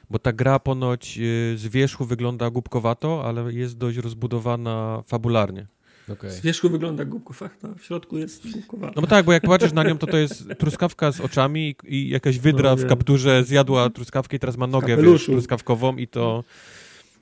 [0.09, 5.67] Bo ta gra ponoć y, z wierzchu wygląda głupkowato, ale jest dość rozbudowana fabularnie.
[6.11, 6.31] okej.
[6.31, 8.93] Z wierzchu wygląda głupków, a w środku jest głupkowaty.
[8.95, 11.95] No bo tak, bo jak patrzysz na nią, to to jest truskawka z oczami i,
[11.95, 16.07] i jakaś wydra No, w kapturze zjadła truskawkę i teraz ma nogę wiesz, truskawkową i
[16.07, 16.43] to,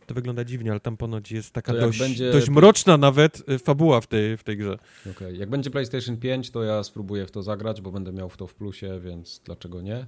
[0.06, 4.02] to wygląda dziwnie, ale tam ponoć jest taka dość, będzie- dość mroczna nawet y, fabuła
[4.02, 4.78] w tej, w tej grze.
[5.12, 5.38] Okej.
[5.40, 8.48] Jak będzie PlayStation 5, to ja spróbuję w to zagrać, bo będę miał w to
[8.48, 10.06] w plusie, więc dlaczego nie?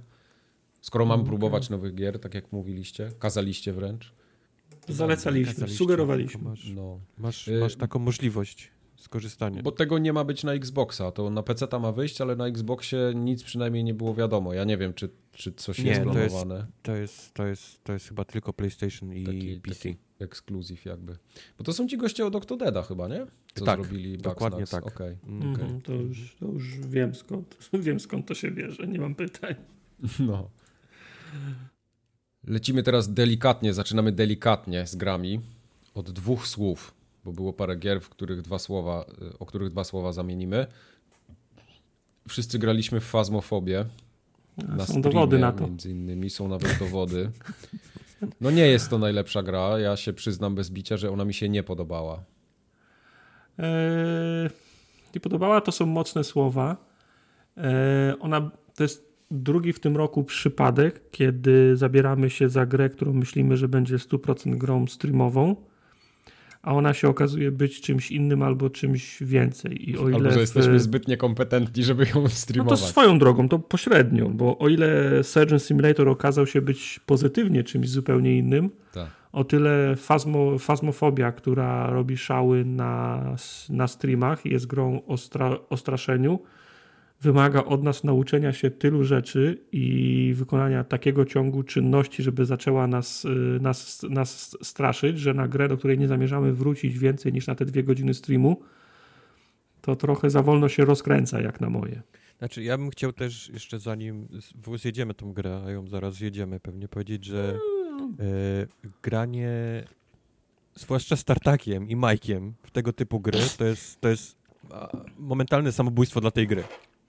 [0.80, 1.28] Skoro mam Okej.
[1.28, 4.12] próbować nowych gier, tak jak mówiliście, kazaliście wręcz.
[4.88, 6.42] Zalecaliśmy, Kazaliście, sugerowaliśmy.
[6.42, 7.00] Masz, No.
[7.18, 9.62] masz, Y- masz taką możliwość skorzystania.
[9.62, 11.12] Bo tego nie ma być na Xboxa.
[11.12, 14.54] To na PC ta ma wyjść, ale na Xboxie nic przynajmniej nie było wiadomo.
[14.54, 16.66] Ja nie wiem, czy, czy coś Nie, jest to jest- planowane.
[16.82, 19.78] To jest, to, jest, to jest chyba tylko PlayStation i Taki- PC.
[19.88, 21.16] taki Ekskluzyw jakby.
[21.58, 23.26] Bo to są ci goście od Octodeda chyba, nie?
[23.54, 24.84] Co Tak, zrobili dokładnie Bugsnax.
[24.84, 24.94] tak.
[24.94, 25.16] Okej.
[25.26, 25.42] Mm.
[25.48, 29.54] Mhm, to, już, to już wiem skąd, wiem skąd to się bierze, nie mam pytań.
[30.18, 30.50] No.
[32.46, 35.40] Lecimy teraz delikatnie, zaczynamy delikatnie z grami
[35.94, 36.94] od dwóch słów,
[37.24, 40.66] bo było parę gier, w których dwa słowa, y, o których dwa słowa zamienimy.
[42.28, 43.84] Wszyscy graliśmy w Fazmofobię.
[44.68, 45.66] Na Są dowody na to.
[45.66, 47.30] Między innymi są nawet dowody.
[48.40, 49.78] No nie jest to najlepsza gra.
[49.78, 52.22] Ja się przyznam bez bicia, że ona mi się nie podobała.
[53.58, 54.50] Eee,
[55.14, 56.76] nie podobała, to są mocne słowa.
[57.56, 63.12] Eee, ona, to jest drugi w tym roku przypadek, kiedy zabieramy się za grę, którą
[63.12, 65.56] myślimy, że będzie 100% grą streamową,
[66.62, 69.90] a ona się okazuje być czymś innym albo czymś więcej.
[69.90, 72.80] I o ile Albo że w- jesteśmy zbyt niekompetentni, żeby ją No to streamować.
[72.80, 78.38] swoją drogą, to pośrednio, bo o ile Surgeon Simulator okazał się być pozytywnie czymś zupełnie
[78.38, 79.08] innym, Tak.
[79.32, 83.24] o tyle fazmo, fazmofobia, która robi szały na,
[83.70, 86.38] na streamach jest grą o, stra, o straszeniu,
[87.20, 93.24] wymaga od nas nauczenia się tylu rzeczy i wykonania takiego ciągu czynności, żeby zaczęła nas,
[93.24, 93.28] y,
[93.60, 97.64] nas, nas straszyć, że na grę, do której nie zamierzamy wrócić więcej niż na te
[97.64, 98.62] dwie godziny streamu,
[99.80, 102.02] to trochę za wolno się rozkręca, jak na moje.
[102.38, 104.28] Znaczy, ja bym chciał też jeszcze zanim
[104.76, 107.58] zjedziemy tą grę, a ją zaraz zjedziemy, pewnie powiedzieć, że
[108.20, 108.66] e,
[109.02, 109.50] granie
[110.74, 114.36] zwłaszcza z Tartakiem i Majkiem w tego typu gry to jest, to jest
[115.18, 116.64] momentalne samobójstwo dla tej gry.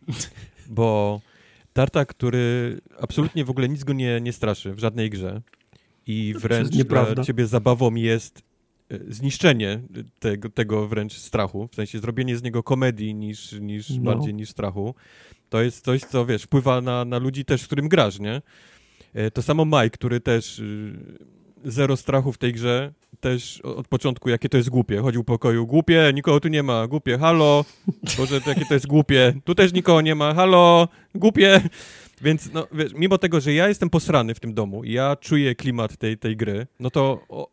[0.70, 1.22] Bo
[1.74, 5.42] Tartak, który absolutnie w ogóle nic go nie, nie straszy w żadnej grze
[6.08, 7.16] i wręcz nieprawda.
[7.16, 8.42] dla ciebie zabawą jest
[8.92, 9.82] e, zniszczenie
[10.20, 14.02] tego, tego wręcz strachu, w sensie zrobienie z niego komedii niż, niż No.
[14.02, 14.96] bardziej niż strachu.
[15.50, 18.42] To jest coś, co wiesz, wpływa na, na ludzi też, z którym grasz, nie?
[19.14, 20.94] E, To samo Mike, który też y,
[21.66, 25.02] zero strachu w tej grze, też od początku, jakie to jest głupie.
[25.02, 27.66] Chodził po pokoju, głupie, nikogo tu nie ma, głupie, halo,
[28.18, 31.62] Boże, to jakie to jest głupie, tu też nikogo nie ma, halo, głupie.
[32.22, 35.56] Więc no, wiesz, mimo tego, że ja jestem posrany w tym domu i ja czuję
[35.56, 37.50] klimat tej, tej gry, no to o,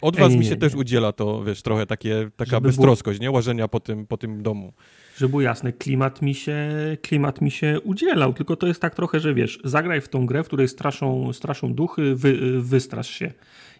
[0.00, 0.60] od Ej, was nie, mi nie, się nie.
[0.60, 3.30] też udziela to, wiesz, trochę takie, taka Żeby było- beztroskość, nie?
[3.30, 4.72] Łażenia po tym, po tym domu.
[5.18, 6.68] Żeby było jasne, klimat mi, się,
[7.02, 10.44] klimat mi się udzielał, tylko to jest tak trochę, że wiesz, zagraj w tą grę,
[10.44, 13.32] w której straszą, straszą duchy, wy, wystrasz się.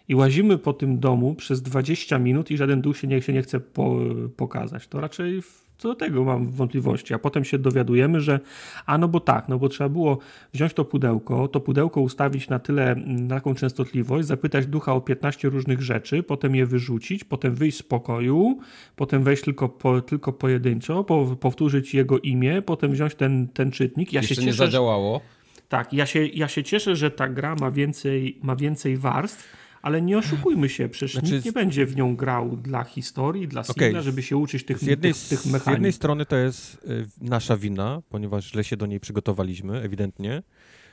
[0.09, 3.41] I łazimy po tym domu przez 20 minut i żaden duch się nie, się nie
[3.41, 3.99] chce po,
[4.37, 4.87] pokazać.
[4.87, 5.41] To raczej
[5.77, 7.13] co do tego mam wątpliwości.
[7.13, 8.39] A potem się dowiadujemy, że
[8.85, 10.17] a no bo tak, no bo trzeba było
[10.53, 15.49] wziąć to pudełko, to pudełko ustawić na tyle, na taką częstotliwość, zapytać ducha o 15
[15.49, 18.59] różnych rzeczy, potem je wyrzucić, potem wyjść z pokoju,
[18.95, 24.13] potem wejść tylko, po, tylko pojedynczo, po, powtórzyć jego imię, potem wziąć ten, ten czytnik.
[24.13, 25.21] Ja Jeszcze się nie cieszę, że- zadziałało.
[25.69, 30.01] tak, ja się, ja się cieszę, że ta gra ma więcej, ma więcej warstw, ale
[30.01, 34.01] nie oszukujmy się, przecież Znaczy nikt nie będzie w nią grał dla historii, dla singla,
[34.01, 37.57] żeby się uczyć tych, Z jednej, tych, tych z jednej strony to jest y, nasza
[37.57, 40.43] wina, ponieważ źle się do niej przygotowaliśmy, ewidentnie.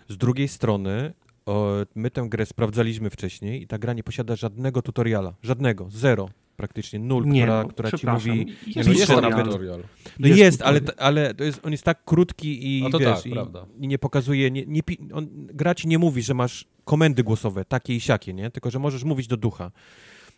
[0.09, 1.13] Z drugiej strony
[1.47, 5.35] o, my tę grę sprawdzaliśmy wcześniej i ta gra nie posiada żadnego tutoriala.
[5.43, 5.89] Żadnego.
[5.91, 6.29] Zero.
[6.57, 8.47] Praktycznie nul, Nie, która, no, która ci mówi...
[8.67, 9.83] Jest No pisze jest nawet- tutorial.
[10.19, 11.07] No jest, Jest ale, tutorial.
[11.07, 14.51] ale to jest, on jest tak krótki i to wiesz, tak, i, i nie pokazuje,
[14.51, 14.81] nie, nie,
[15.13, 18.51] on, gra ci nie mówi, że masz komendy głosowe, takie i siakie, nie?
[18.51, 19.71] Tylko, że możesz mówić do ducha.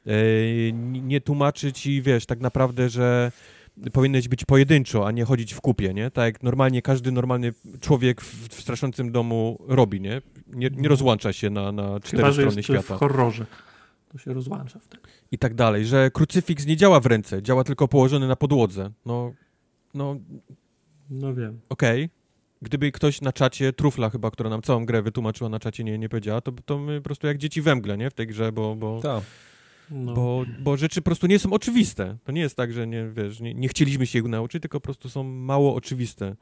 [0.07, 0.13] E,
[0.73, 3.33] nie, nie tłumaczy ci, wiesz, tak naprawdę, że
[3.93, 6.11] powinieneś być pojedynczo, a nie chodzić w kupie, nie?
[6.11, 10.23] Tak jak normalnie każdy normalny człowiek w, w straszącym domu robi, nie?
[10.53, 12.97] Nie, nie rozłącza się na, na cztery Chyba, strony jest świata.
[12.97, 13.47] w horrorze.
[14.09, 15.03] To się rozłącza wtedy.
[15.33, 18.91] I tak dalej, że krucyfiks nie działa w ręce, działa tylko położony na podłodze.
[19.07, 19.33] No,
[19.95, 20.17] no,
[21.11, 21.61] No wiem.
[21.69, 22.09] okej.
[22.63, 26.09] Gdyby ktoś na czacie, Trufla chyba, która nam całą grę wytłumaczyła na czacie, nie, nie
[26.09, 28.11] powiedziała, to, to my po prostu jak dzieci we mgle, nie?
[28.11, 29.25] W tej grze, bo, bo, Tak.
[29.91, 30.15] No.
[30.15, 32.17] bo, bo rzeczy po prostu nie są oczywiste.
[32.25, 34.85] To nie jest tak, że nie, wiesz, nie, nie chcieliśmy się ich nauczyć, tylko po
[34.85, 36.37] prostu są mało oczywiste.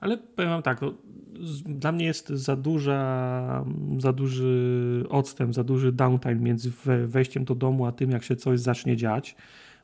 [0.00, 0.94] Ale powiem wam tak, no,
[1.66, 3.64] dla mnie jest za duża,
[3.98, 8.36] za duży odstęp, za duży downtime między we- wejściem do domu, a tym, jak się
[8.36, 9.36] coś zacznie dziać.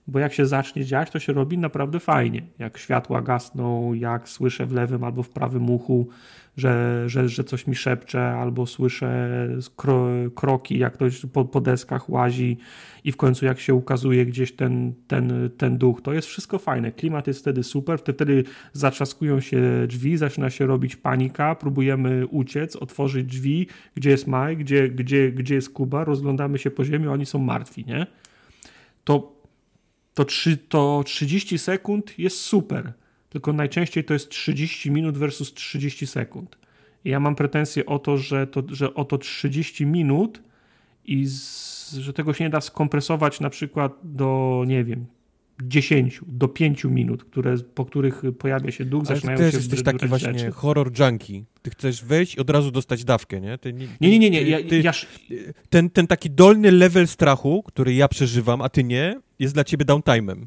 [0.07, 2.43] Bo jak się zacznie dziać, to się robi naprawdę fajnie.
[2.59, 6.09] Jak światła gasną, jak słyszę w lewym albo w prawym uchu,
[6.57, 9.29] że, że, że coś mi szepcze, albo słyszę
[9.77, 12.59] kro, kroki, jak ktoś po, po deskach łazi
[13.05, 16.93] i w końcu jak się ukazuje gdzieś ten, ten, ten duch, to jest wszystko fajne.
[16.93, 23.27] Klimat jest wtedy super, wtedy zatrzaskują się drzwi, zaczyna się robić panika, próbujemy uciec, otworzyć
[23.27, 27.39] drzwi, gdzie jest Mike, gdzie, gdzie, gdzie jest Kuba, rozglądamy się po ziemi, oni są
[27.39, 28.07] martwi, nie?
[29.05, 29.42] To,
[30.15, 32.93] to, trzy, to 30 sekund jest super,
[33.31, 36.59] tylko najczęściej to jest 30 minut versus 30 sekund.
[37.05, 40.43] I ja mam pretensje o to, że, to, że o to 30 minut
[41.05, 45.07] i z, że tego się nie da skompresować na przykład do, nie wiem,
[45.69, 49.59] 10, do 5 minut, które, po których pojawia się duch, Ale ty zaczynają też się
[49.59, 50.51] jesteś taki właśnie rzeczy.
[50.53, 51.43] horror junkie.
[51.63, 53.59] Ty chcesz wejść i od razu dostać dawkę, nie?
[53.59, 54.41] Ty, Nie, nie, nie, nie.
[54.41, 54.93] ty- Ja, ty- ja,
[55.71, 59.85] ten, ten taki dolny level strachu, który ja przeżywam, a ty nie, jest dla ciebie
[59.85, 60.47] downtime'em.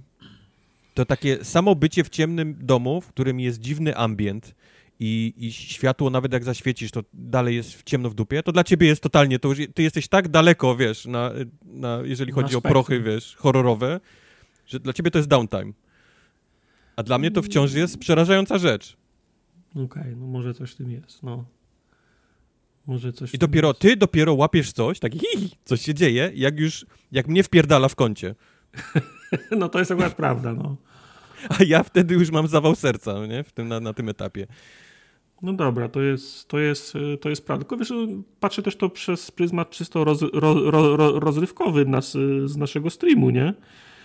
[0.93, 4.55] To takie samo bycie w ciemnym domu, w którym jest dziwny ambient
[4.99, 8.63] i, i światło, nawet jak zaświecisz, to dalej jest w ciemno w dupie, to dla
[8.63, 11.31] ciebie jest totalnie, to już, ty jesteś tak daleko, wiesz, na,
[11.65, 12.71] na, jeżeli Na chodzi o spektrum.
[12.71, 13.99] prochy, wiesz, horrorowe,
[14.65, 15.71] że dla ciebie to jest downtime.
[16.95, 18.97] A dla mnie to wciąż jest przerażająca rzecz.
[19.85, 21.45] Okej, no może coś w tym jest, no.
[22.87, 23.79] Może coś I dopiero jest.
[23.79, 27.95] ty dopiero łapiesz coś, tak hi, coś się dzieje, jak już, jak mnie wpierdala w
[27.95, 28.35] kącie.
[29.57, 30.77] No to jest akurat prawda, no.
[31.49, 33.43] A ja wtedy już mam zawał serca, no nie?
[33.43, 34.47] W tym, na, na tym etapie.
[35.41, 37.63] No dobra, to jest, to jest, to jest prawda.
[37.63, 37.93] Tylko wiesz,
[38.39, 42.11] patrzę też to przez pryzmat czysto roz, ro, ro, ro, rozrywkowy nas,
[42.45, 43.53] z naszego streamu, nie?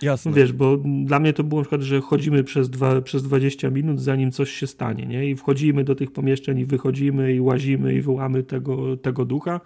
[0.01, 0.31] Jasne.
[0.33, 3.99] Wiesz, bo dla mnie to było na przykład, że chodzimy przez, dwa, przez 20 minut,
[3.99, 5.29] zanim coś się stanie, nie?
[5.29, 9.61] I wchodzimy do tych pomieszczeń i wychodzimy i łazimy i wołamy tego, tego ducha.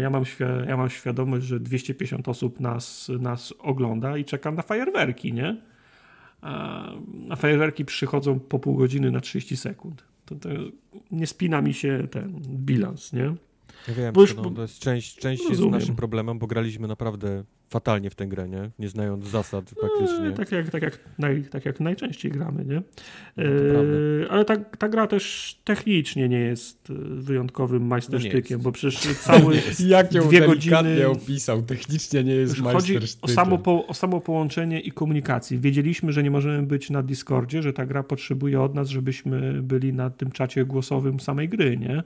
[0.00, 0.24] Ja mam,
[0.68, 5.56] ja mam świadomość, że 250 osób nas, nas ogląda i czekam na fajerwerki, nie?
[7.30, 10.04] A fajerwerki przychodzą po pół godziny na 30 sekund.
[10.24, 10.48] To, to
[11.10, 13.34] nie spina mi się ten bilans, nie?
[13.88, 16.88] Ja wiem, bo już- to, no, to jest część, część jest naszym problemem, bo graliśmy
[16.88, 18.70] naprawdę fatalnie w tę grę, nie?
[18.78, 20.26] Nie znając zasad praktycznie.
[20.28, 22.82] E, tak, jak, tak, jak naj, tak jak najczęściej gramy, nie?
[23.36, 23.44] No,
[24.24, 28.62] E, ale ta, ta gra też technicznie nie jest e, wyjątkowym majstersztykiem, jest.
[28.64, 29.54] bo przecież cały
[29.86, 33.34] Jak ją dwie godziny opisał, technicznie nie jest Już chodzi o majstersztykiem.
[33.34, 35.58] samo, po, o samo połączenie i komunikacji.
[35.58, 39.92] Wiedzieliśmy, że nie możemy być na Discordzie, że ta gra potrzebuje od nas, żebyśmy byli
[39.92, 42.02] na tym czacie głosowym samej gry, nie?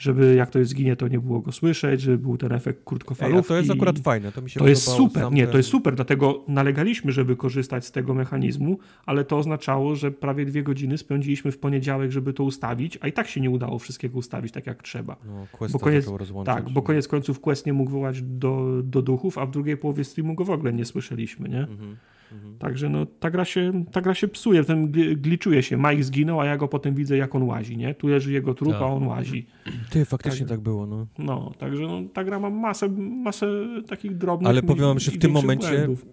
[0.00, 3.38] Żeby jak ktoś zginie, to nie było go słyszeć, żeby był ten efekt Ej, krótkofalówki.
[3.46, 5.68] a to jest akurat fajne, to mi się To jest super, nie, ten- to jest
[5.68, 10.98] super, dlatego nalegaliśmy, żeby korzystać z tego mechanizmu, ale to oznaczało, że prawie dwie godziny
[10.98, 14.66] spędziliśmy w poniedziałek, żeby to ustawić, a i tak się nie udało wszystkiego ustawić tak
[14.66, 15.16] jak trzeba.
[15.26, 16.44] No, questa Bo koniec-.
[16.44, 20.04] Tak, bo koniec końców Quest nie mógł wołać do, do duchów, a w drugiej połowie
[20.04, 21.60] streamu go w ogóle nie słyszeliśmy, nie?
[21.60, 21.96] Mhm,
[22.32, 22.58] mhm.
[22.58, 25.76] Także no, ta gra się, ta gra się psuje, ten gl- gliczuje się.
[25.76, 27.94] Mike zginął, a ja go potem widzę, jak on łazi, nie?
[27.94, 28.82] Tu leży jego trup, Tak.
[28.82, 29.46] a on łazi.
[29.90, 30.48] Ty, faktycznie Tak.
[30.48, 31.06] tak było, no.
[31.18, 32.88] No, także no, ta gra ma masę,
[33.24, 33.46] masę
[33.88, 36.06] takich drobnych Ale powiem wam, że w tym momencie błędów.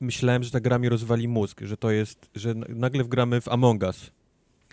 [0.00, 3.82] myślałem, że ta gra mi rozwali mózg, że to jest, że nagle wgramy w Among
[3.82, 4.10] Us.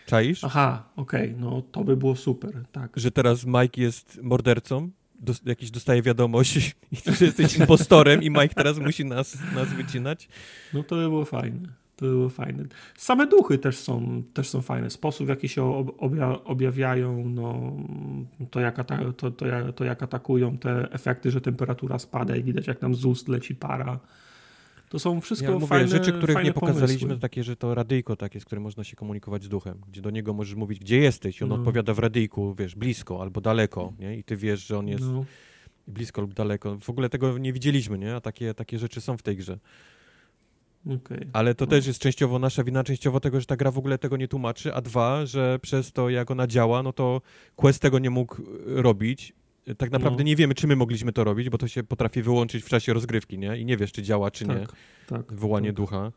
[0.05, 0.43] Czaisz?
[0.43, 2.91] Aha, okej, no to by było super, tak.
[2.95, 4.89] Że teraz Mike jest mordercą,
[5.19, 6.75] dos, jakiś dostaje wiadomość,
[7.19, 10.27] że jesteś impostorem i Mike teraz musi nas, nas wycinać.
[10.73, 11.67] No to by było fajne.
[11.95, 12.65] To by było fajne.
[12.97, 14.89] Same duchy też są, też są fajne.
[14.89, 17.73] Sposób, w jaki się ob- obja- objawiają, no,
[18.51, 22.81] to, jak to, to, to jak atakują, te efekty, że temperatura spada i widać, jak
[22.81, 23.99] nam z ust leci para.
[24.89, 27.15] To są wszystko Ja mówię, fajne rzeczy, których nie pokazaliśmy, pomysły.
[27.17, 30.09] to takie, że to radyjko takie, z którym można się komunikować z duchem, gdzie do
[30.09, 31.55] niego możesz mówić, gdzie jesteś, on No.
[31.55, 34.17] odpowiada w radyjku, wiesz, blisko albo daleko, nie?
[34.17, 35.25] I ty wiesz, że on jest No,
[35.87, 36.77] blisko lub daleko.
[36.81, 38.15] W ogóle tego nie widzieliśmy, nie?
[38.15, 39.59] A takie, takie rzeczy są w tej grze.
[40.95, 41.27] okej.
[41.33, 41.69] Ale to No.
[41.69, 44.73] też jest częściowo nasza wina, częściowo tego, że ta gra w ogóle tego nie tłumaczy,
[44.73, 47.21] a dwa, że przez to, jak ona działa, no to
[47.55, 48.35] Quest tego nie mógł
[48.65, 49.33] robić.
[49.77, 50.27] Tak naprawdę No.
[50.27, 53.37] nie wiemy, czy my mogliśmy to robić, bo to się potrafi wyłączyć w czasie rozgrywki,
[53.37, 53.57] nie?
[53.57, 54.73] I nie wiesz, czy działa, czy nie, Tak,
[55.07, 55.33] tak.
[55.33, 55.75] wywołanie tak.
[55.75, 56.11] ducha.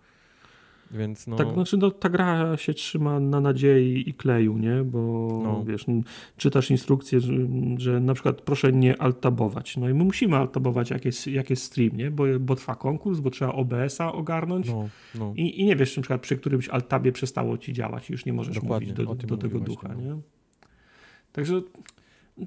[0.90, 1.36] Więc no...
[1.36, 4.84] Tak, znaczy no, ta gra się trzyma na nadziei i kleju, nie?
[4.84, 5.00] Bo
[5.44, 5.64] no.
[5.64, 5.86] wiesz,
[6.36, 7.32] czytasz instrukcję, że,
[7.78, 9.76] że, na przykład proszę nie altabować.
[9.76, 12.10] No i my musimy altabować jak jest, jak jest stream, nie?
[12.10, 15.32] Bo, bo trwa konkurs, bo trzeba OBS-a ogarnąć no, no.
[15.36, 18.32] I, I, nie wiesz, na przykład przy którymś altabie przestało ci działać i już nie
[18.32, 20.00] możesz Dokładnie, mówić do, do tego ducha, no.
[20.00, 20.20] nie?
[21.32, 21.62] Także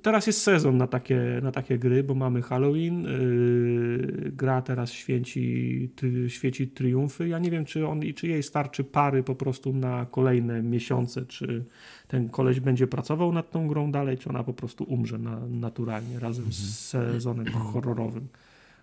[0.01, 5.89] Teraz jest sezon na takie, na takie gry, bo mamy Halloween, yy, gra teraz święci,
[5.95, 7.27] ty, świeci triumfy.
[7.27, 11.65] Ja nie wiem, czy, on, czy jej starczy pary po prostu na kolejne miesiące, czy
[12.07, 16.19] ten koleś będzie pracował nad tą grą dalej, czy ona po prostu umrze na, naturalnie
[16.19, 16.53] razem mhm.
[16.53, 18.27] z sezonem horrorowym.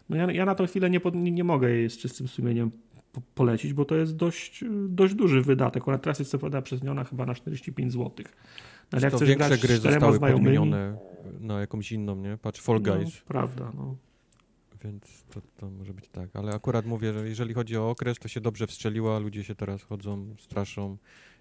[0.09, 2.71] No ja, ja na tą chwilę nie, nie, nie mogę jej z czystym sumieniem
[3.35, 5.89] polecić, bo to jest dość, dość duży wydatek.
[5.89, 8.11] Ona teraz jest co prawda przezniona chyba na 45 zł.
[8.93, 10.99] Ale jak to większe gry zostały podmienione
[11.41, 12.39] na jakąś inną, nie?
[12.43, 13.15] Patrz, Fall no, Guys.
[13.15, 13.97] No, prawda, no.
[14.85, 16.37] Więc to, to może być tak.
[16.37, 19.83] Ale akurat mówię, że jeżeli chodzi o okres, to się dobrze wstrzeliła, ludzie się teraz
[19.83, 20.97] chodzą, straszą.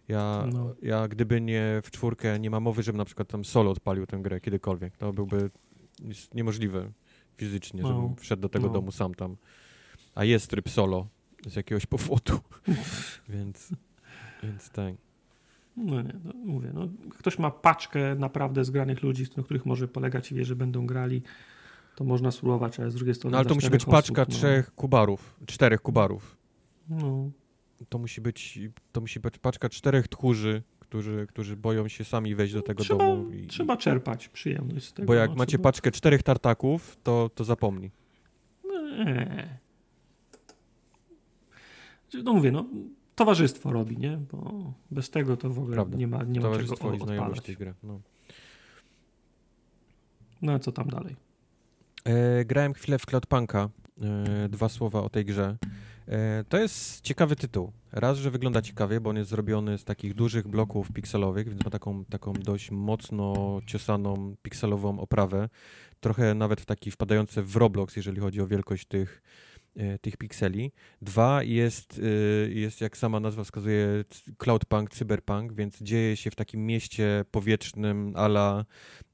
[0.07, 0.75] Ja, no.
[0.81, 4.17] ja gdyby nie w czwórkę, nie ma mowy, żebym na przykład tam solo odpalił tę
[4.17, 4.97] grę kiedykolwiek.
[4.97, 5.49] To byłby
[6.33, 6.91] niemożliwe
[7.37, 7.87] fizycznie, no.
[7.87, 8.73] żebym wszedł do tego no.
[8.73, 9.37] domu sam tam.
[10.15, 11.07] A jest tryb solo
[11.47, 12.39] z jakiegoś powodu.
[13.29, 13.69] więc,
[14.43, 14.95] więc tak.
[15.77, 20.31] No nie, no, mówię, no, ktoś ma paczkę naprawdę zgranych ludzi, na których może polegać
[20.31, 21.21] i wie, że będą grali,
[21.95, 23.31] to można spróbować, ale z drugiej strony...
[23.31, 24.35] No ale to musi być osób, paczka no.
[24.35, 26.37] trzech kubarów, czterech kubarów.
[26.89, 27.29] No.
[27.89, 28.59] To musi być,
[28.91, 33.05] to musi być paczka czterech tchórzy, którzy, którzy boją się sami wejść do tego trzeba,
[33.05, 33.31] domu.
[33.31, 35.07] I, trzeba czerpać przyjemność z tego.
[35.07, 35.63] Bo jak no, macie trzeba...
[35.63, 37.91] paczkę czterech tartaków, to, to zapomnij.
[39.05, 39.59] Nie.
[42.23, 42.65] No mówię, no
[43.17, 44.17] towarzystwo robi, nie?
[44.31, 45.97] Bo bez tego to w ogóle Prawda.
[45.97, 47.41] nie ma, nie ma czego odpalać.
[47.41, 47.73] tej gry.
[47.83, 47.99] No.
[50.41, 51.15] no a co tam dalej?
[52.05, 53.69] E, grałem chwilę w Cloudpunka.
[54.01, 55.57] E, dwa słowa o tej grze.
[56.07, 57.71] E, to jest ciekawy tytuł.
[57.91, 61.71] Raz, że wygląda ciekawie, bo on jest zrobiony z takich dużych bloków pikselowych, więc ma
[61.71, 65.49] taką, taką dość mocno ciosaną pikselową oprawę.
[65.99, 69.21] Trochę nawet w taki wpadający w Roblox, jeżeli chodzi o wielkość tych,
[70.01, 70.71] tych pikseli.
[71.01, 73.87] Dwa jest, e, jest, jak sama nazwa wskazuje,
[74.37, 78.65] cloudpunk, cyberpunk, więc dzieje się w takim mieście powietrznym ala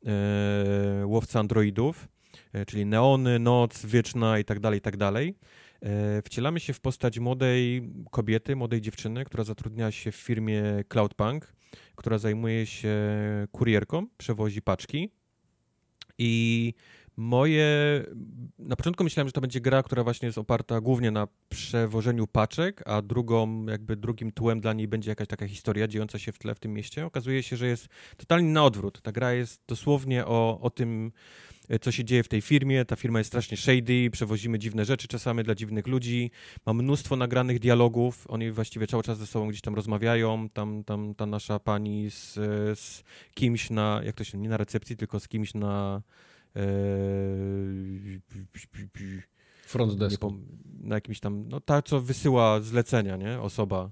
[0.05, 2.07] e, łowca androidów,
[2.53, 5.35] e, czyli neony, noc, wieczna i tak dalej, i tak dalej.
[5.81, 11.53] E, wcielamy się w postać młodej kobiety, młodej dziewczyny, która zatrudnia się w firmie Cloudpunk,
[11.95, 12.97] która zajmuje się
[13.51, 15.09] kurierką, przewozi paczki
[16.17, 16.73] i
[17.17, 17.65] Moje.
[18.59, 22.83] Na początku myślałem, że to będzie gra, która właśnie jest oparta głównie na przewożeniu paczek,
[22.85, 26.55] a drugą, jakby drugim tłem dla niej będzie jakaś taka historia dziejąca się w tle
[26.55, 27.05] w tym mieście.
[27.05, 27.87] Okazuje się, że jest
[28.17, 29.01] totalnie na odwrót.
[29.01, 31.11] Ta gra jest dosłownie o, o tym,
[31.81, 32.85] co się dzieje w tej firmie.
[32.85, 36.31] Ta firma jest strasznie shady, przewozimy dziwne rzeczy czasami dla dziwnych ludzi.
[36.65, 38.25] Ma mnóstwo nagranych dialogów.
[38.29, 40.49] Oni właściwie cały czas ze sobą gdzieś tam rozmawiają.
[40.49, 42.33] Tam, tam ta nasza pani z,
[42.79, 43.03] z
[43.33, 46.01] kimś na, jak to się, nie na recepcji, tylko z kimś na
[49.65, 50.33] Front desku.
[50.81, 53.39] Na jakimś tam, no ta, co wysyła zlecenia, nie?
[53.41, 53.91] Osoba.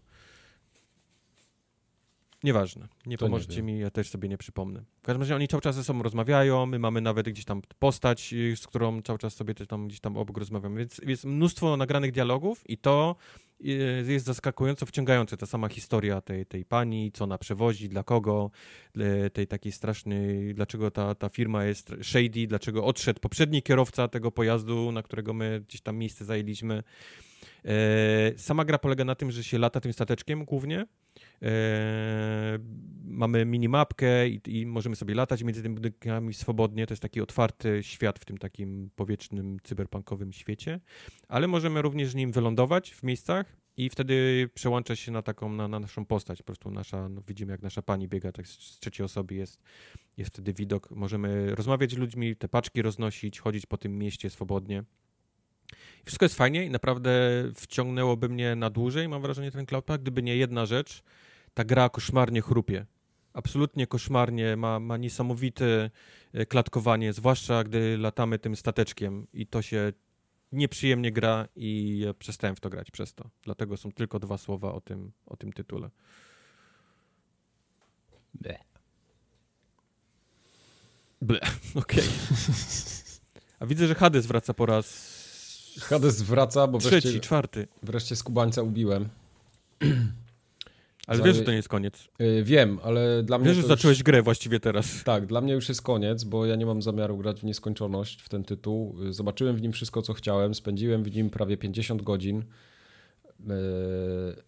[2.44, 2.88] Nieważne.
[3.06, 4.84] Nie to pomożecie nie mi, ja też sobie nie przypomnę.
[5.02, 8.34] W każdym razie oni cały czas ze sobą rozmawiają, my mamy nawet gdzieś tam postać,
[8.34, 12.12] y, z którą cały czas sobie tam gdzieś tam obok rozmawiamy, więc jest mnóstwo nagranych
[12.12, 13.16] dialogów i to
[14.06, 18.52] jest zaskakująco wciągające ta sama historia tej, tej pani, co ona przewozi, dla kogo,
[19.34, 24.92] tej takiej strasznej, dlaczego ta, ta firma jest shady, dlaczego odszedł poprzedni kierowca tego pojazdu,
[24.92, 26.84] na którego my gdzieś tam miejsce zajęliśmy.
[27.66, 30.86] E, sama gra polega na tym, że się lata tym stateczkiem głównie.
[31.44, 32.60] E,
[33.04, 36.88] mamy minimapkę i, i możemy sobie latać między tymi budynkami swobodnie.
[36.88, 40.80] To jest taki otwarty świat w tym takim powietrznym, cyberpunkowym świecie.
[41.28, 45.80] Ale możemy również nim wylądować w miejscach i wtedy przełącza się na taką, na, na
[45.80, 46.38] naszą postać.
[46.38, 49.62] Po prostu nasza, no widzimy jak nasza pani biega, tak z trzeciej osoby jest,
[50.18, 50.92] jest wtedy widok.
[50.92, 54.84] Możemy rozmawiać z ludźmi, te paczki roznosić, chodzić po tym mieście swobodnie.
[56.06, 57.12] Wszystko jest fajnie i naprawdę
[57.56, 61.04] wciągnęłoby mnie na dłużej, mam wrażenie, ten Cloudpack, gdyby nie jedna rzecz,
[61.54, 62.86] ta gra koszmarnie chrupie.
[63.34, 65.90] Absolutnie koszmarnie, ma, ma niesamowite
[66.34, 69.94] e, klatkowanie, zwłaszcza gdy latamy tym stateczkiem i to się
[70.52, 73.30] nieprzyjemnie gra i ja przestałem w to grać przez to.
[73.44, 75.90] Dlatego są tylko dwa słowa o tym, o tym tytule.
[78.34, 78.58] Ble.
[81.22, 81.40] Ble,
[81.76, 82.00] okej.
[82.00, 82.10] Okay.
[83.60, 85.22] A widzę, że Hades wraca po raz
[85.80, 87.68] Hades wraca, bo Trzeci, wreszcie, czwarty.
[87.84, 89.10] wreszcie skubańca ubiłem.
[91.12, 92.08] Ale wiesz, że to nie jest koniec.
[92.20, 93.48] Yy, wiem, ale dla mnie.
[93.48, 94.04] Wiesz, że zacząłeś już...
[94.04, 95.04] grę właściwie teraz.
[95.04, 98.30] Tak, dla mnie już jest koniec, bo ja nie mam zamiaru grać w nieskończoność w
[98.30, 98.96] ten tytuł.
[99.10, 100.56] Zobaczyłem w nim wszystko, co chciałem.
[100.56, 102.44] Spędziłem w nim prawie 50 godzin.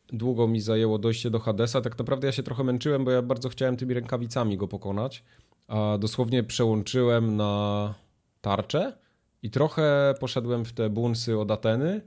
[0.07, 1.81] długo mi zajęło dojście do Hadesa.
[1.81, 5.23] Tak naprawdę ja się trochę męczyłem, bo ja bardzo chciałem tymi rękawicami go pokonać.
[5.67, 7.93] A dosłownie przełączyłem na
[8.41, 8.93] tarczę
[9.43, 12.01] i trochę poszedłem w te bunsy od Ateny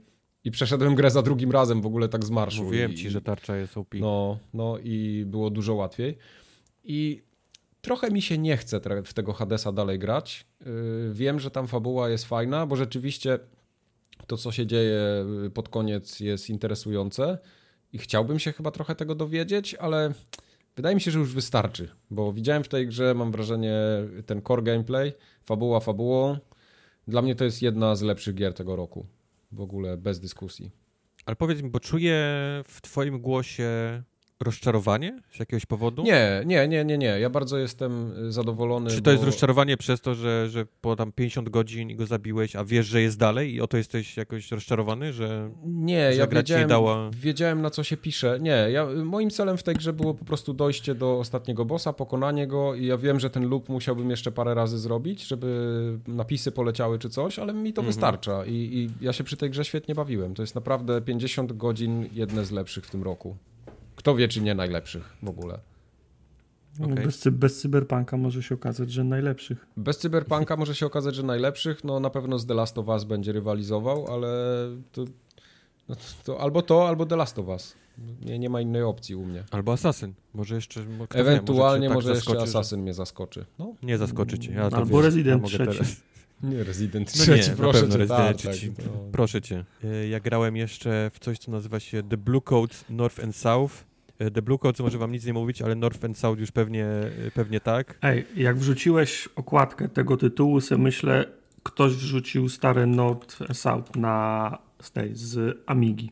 [0.47, 2.63] i przeszedłem grę za drugim razem w ogóle tak z marszu.
[2.63, 3.93] Mówiłem I, ci, że tarcza jest OP.
[3.93, 6.17] No, no i było dużo łatwiej.
[6.83, 7.21] I
[7.81, 10.45] trochę mi się nie chce w tego Hadesa dalej grać.
[10.65, 13.39] Yy, wiem, że tam fabuła jest fajna, bo rzeczywiście
[14.27, 15.01] to, co się dzieje
[15.53, 17.37] pod koniec jest interesujące
[17.93, 20.13] i chciałbym się chyba trochę tego dowiedzieć, ale
[20.75, 23.75] wydaje mi się, że już wystarczy, bo widziałem w tej grze, mam wrażenie,
[24.25, 26.37] ten core gameplay, fabuła fabułą.
[27.07, 29.05] Dla mnie to jest jedna z lepszych gier tego roku.
[29.51, 30.71] W ogóle bez dyskusji.
[31.25, 32.15] Ale powiedz mi, bo czuję
[32.67, 34.03] w twoim głosie
[34.39, 36.03] rozczarowanie z jakiegoś powodu?
[36.03, 37.19] Nie, nie, nie, nie, nie.
[37.19, 38.89] Ja bardzo jestem zadowolony.
[38.89, 39.11] Czy to bo...
[39.11, 43.01] jest rozczarowanie przez to, że, że po tam 50 godzin go zabiłeś, a wiesz, że
[43.01, 47.09] jest dalej i o to jesteś jakoś rozczarowany, że Nie, że ja wiedziałem, dała...
[47.13, 48.37] wiedziałem na co się pisze.
[48.41, 52.47] Nie, ja, moim celem w tej grze było po prostu dojście do ostatniego bossa, pokonanie
[52.47, 56.99] go i ja wiem, że ten loop musiałbym jeszcze parę razy zrobić, żeby napisy poleciały
[56.99, 57.93] czy coś, ale mi to Mhm.
[57.93, 60.33] wystarcza I, i ja się przy tej grze świetnie bawiłem.
[60.33, 63.37] To jest naprawdę 50 godzin, jedne z lepszych w tym roku.
[64.07, 65.59] Kto wie, czy nie najlepszych w ogóle.
[66.79, 67.05] No, Okej.
[67.05, 69.65] Bez, cy- bez cyberpunka może się okazać, że najlepszych.
[69.77, 73.03] Bez Cyberpunka może się okazać, że najlepszych, no na pewno z The Last of Us
[73.03, 74.27] będzie rywalizował, ale
[74.91, 75.05] to,
[75.89, 77.75] no to, to albo to, albo The Last of Us.
[78.25, 79.43] Nie, nie ma innej opcji u mnie.
[79.51, 80.13] Albo Assassin.
[80.33, 80.81] Może jeszcze...
[81.09, 83.45] kto wie, Ewentualnie cię tak może jeszcze Assassin mnie zaskoczy.
[83.59, 84.53] No, Nie zaskoczy cię.
[84.53, 85.71] Ja to Albo wiesz, Resident ja mogę trzeci.
[85.77, 86.01] teraz-
[86.43, 88.71] nie Resident No trzeci, nie, proszę na pewno cię, Resident tak, trzeci.
[88.71, 88.91] tak, no.
[89.11, 89.65] Proszę cię.
[90.09, 93.86] Ja grałem jeszcze w coś, co nazywa się The Blue Coat North and South.
[94.17, 97.31] The Blue Coat może wam nic nie mówić, ale North and South już pewnie, e,
[97.33, 97.97] pewnie tak.
[98.01, 101.25] Ej, jak wrzuciłeś okładkę tego tytułu, sobie myślę,
[101.63, 106.11] ktoś wrzucił stare North South na z tej, z Amigi.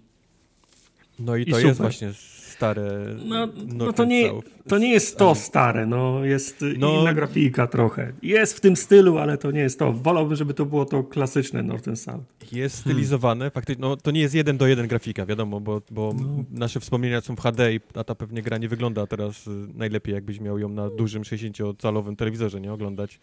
[1.20, 1.92] No i I to jest super.
[1.92, 2.14] właśnie
[2.56, 4.32] stare No, no to, nie,
[4.68, 8.14] to nie jest to stare, no jest No- inna grafika trochę.
[8.22, 9.94] Jest w tym stylu, ale to nie jest to.
[9.94, 12.24] Wolałbym, żeby to było to klasyczne North and South.
[12.52, 16.44] Jest stylizowane, faktycznie, no to nie jest jeden do jeden grafika, wiadomo, bo, bo No.
[16.52, 20.40] nasze wspomnienia są w HD a ta pewnie gra nie wygląda teraz y, najlepiej, jakbyś
[20.40, 23.20] miał ją na dużym 60-calowym telewizorze, nie, oglądać.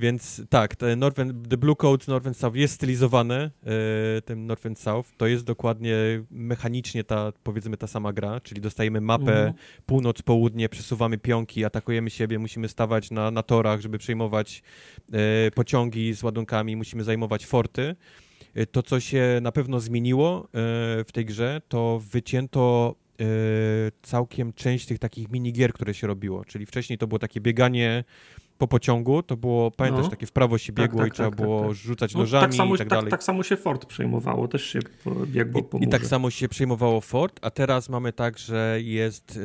[0.00, 3.50] Więc tak, te Northern, The Blue Coat Northern South jest stylizowane,
[4.18, 5.94] e, ten Northern South, to jest dokładnie
[6.30, 9.52] mechanicznie ta, powiedzmy, ta sama gra, czyli dostajemy mapę Mhm.
[9.86, 14.62] północ, południe, przesuwamy pionki, atakujemy siebie, musimy stawać na, na torach, żeby przejmować
[15.12, 17.96] e, pociągi z ładunkami, musimy zajmować forty.
[18.54, 20.48] E, To, co się na pewno zmieniło
[21.06, 22.94] w tej grze, to wycięto
[24.02, 26.44] całkiem część tych takich minigier, które się robiło.
[26.44, 28.04] Czyli wcześniej to było takie bieganie
[28.60, 30.10] po pociągu, to było, pamiętasz, No.
[30.10, 31.74] takie w prawo się Tak, biegło tak, i trzeba tak, tak, było tak.
[31.74, 33.10] rzucać No, nożami tak, samo, i tak tak, dalej.
[33.10, 34.78] tak samo się Ford przejmowało, też się
[35.26, 39.38] biegło po I, I tak samo się przejmowało Ford, a teraz mamy tak, że jest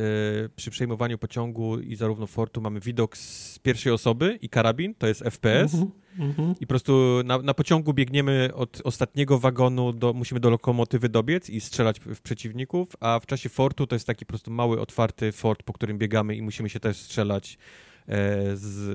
[0.46, 5.08] e, przy przejmowaniu pociągu i zarówno Fortu mamy widok z pierwszej osoby i karabin, to
[5.08, 5.74] jest FPS.
[5.74, 6.56] Mhm, mhm.
[6.60, 11.50] I po prostu na, na pociągu biegniemy od ostatniego wagonu, do, musimy do lokomotywy dobiec
[11.50, 15.32] i strzelać w, przeciwników, a w czasie fortu to jest taki po prostu mały, otwarty
[15.32, 17.58] fort, po którym biegamy i musimy się też strzelać
[18.08, 18.90] z,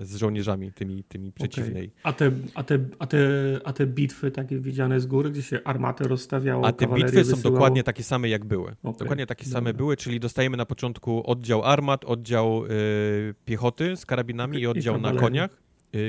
[0.00, 1.90] e, z żołnierzami tymi, tymi przeciwnej.
[2.02, 3.18] A te, a, te, a, te,
[3.64, 7.30] a te bitwy takie widziane z góry, gdzie się armatę rozstawiało, A te bitwy są
[7.30, 7.42] wysyłało?
[7.56, 8.74] dokładnie takie same, jak były.
[8.82, 9.58] Okej, Dokładnie takie dobra.
[9.58, 14.66] same były, czyli dostajemy na początku oddział armat, oddział y, piechoty z karabinami i I
[14.66, 15.61] oddział na koniach,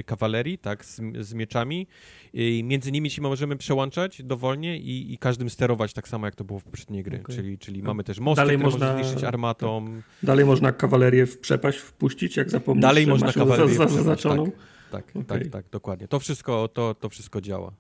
[0.06, 1.88] kawalerii, tak, z, z mieczami.
[2.34, 6.44] I między nimi się możemy przełączać dowolnie i, i każdym sterować tak samo, jak to
[6.44, 7.20] było w poprzedniej gry.
[7.20, 7.36] Okej.
[7.36, 9.86] Czyli, czyli mamy też mosty, Dalej które można- zniszczyć armatą.
[10.24, 14.52] Dalej można kawalerię w przepaść wpuścić, jak zapomnisz, Dalej można kawalerię za, za, wpuścić, zaznaczoną.
[14.92, 15.26] Tak, Okej.
[15.26, 16.08] tak, tak, dokładnie.
[16.08, 17.72] To wszystko, to, to wszystko działa.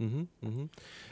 [0.00, 0.68] Mhm, mhm.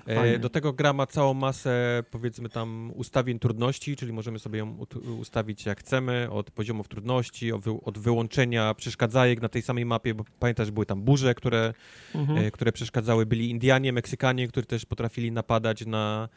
[0.06, 4.76] E, do tego gra ma całą masę, powiedzmy tam, ustawień trudności, czyli możemy sobie ją
[5.20, 10.14] ustawić jak chcemy, od poziomów trudności, od, wy- od wyłączenia przeszkadzajek na tej samej mapie,
[10.14, 11.74] bo pamiętasz, były tam burze, które,
[12.14, 12.38] Mhm.
[12.38, 16.28] e, które przeszkadzały, byli Indianie, Meksykanie, którzy też potrafili napadać na,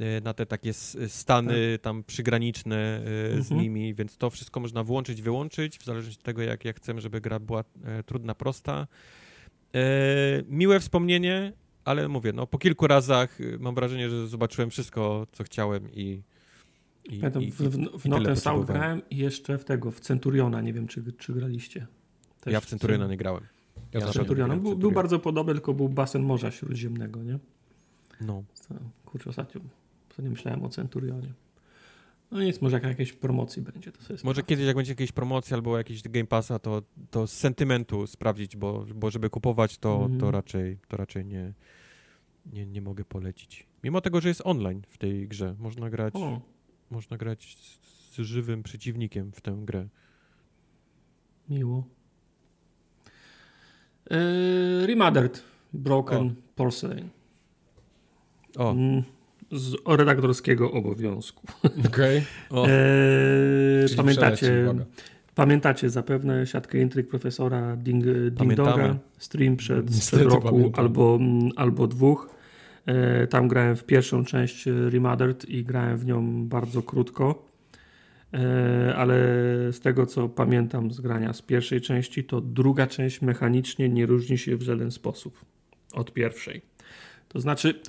[0.00, 0.72] e, na te takie
[1.08, 3.02] stany tam przygraniczne
[3.36, 6.76] e, z nimi, więc to wszystko można włączyć, wyłączyć, w zależności od tego, jak, jak
[6.76, 8.86] chcemy, żeby gra była e, trudna, prosta.
[9.74, 9.80] E,
[10.48, 11.52] miłe wspomnienie,
[11.90, 16.22] ale mówię, no po kilku razach y, mam wrażenie, że zobaczyłem wszystko, co chciałem i
[17.04, 18.66] i, Pamiętam, i, w, w, w South potrzebowałem.
[18.66, 21.86] grałem i jeszcze w tego, w Centuriona, nie wiem, czy, czy graliście.
[22.40, 23.42] Też ja w Centuriona nie grałem.
[23.92, 24.56] Ja Ja na Centuriona.
[24.56, 27.38] w Był, był bardzo podobny, tylko był basen Morza Śródziemnego, nie?
[28.20, 28.42] No.
[29.04, 29.60] Kurczę, ostatnio,
[30.10, 31.32] ostatnio myślałem o Centurionie.
[32.30, 34.42] No nic, może jak na jakiejś promocji będzie, to sobie Może sprawdzę.
[34.42, 38.86] kiedyś, jak będzie jakieś promocja albo jakiś Game Passa, to, to z sentymentu sprawdzić, bo,
[38.94, 40.20] bo żeby kupować, to, Mhm.
[40.20, 41.52] to raczej, to raczej nie,
[42.46, 43.66] nie, nie mogę polecić.
[43.84, 46.40] Mimo tego, że jest online w tej grze, można grać, O,
[46.90, 49.88] można grać z, z żywym przeciwnikiem w tę grę.
[51.48, 51.84] miło.
[54.10, 55.42] Yy, Remothered
[55.72, 56.30] Broken O.
[56.54, 57.08] Porcelain.
[58.56, 59.02] O, Mm,
[59.52, 61.46] Z redaktorskiego obowiązku.
[61.86, 62.22] Okej.
[62.50, 62.66] o.
[62.68, 64.74] Eee, Czyli pamiętacie.
[65.40, 68.58] Pamiętacie zapewne siatkę intryg profesora Ding, Ding
[69.18, 70.84] stream przed, Niestety sprzed roku pamiętam.
[70.84, 72.30] albo, mm, albo dwóch.
[72.86, 77.46] Eee, tam grałem w pierwszą część e, Remothered i grałem w nią bardzo krótko.
[78.32, 78.40] Eee,
[78.96, 79.16] ale
[79.72, 84.38] z tego co pamiętam z grania z pierwszej części, to druga część mechanicznie nie różni
[84.38, 85.44] się w żaden sposób
[85.92, 86.62] od pierwszej.
[87.28, 87.80] To znaczy,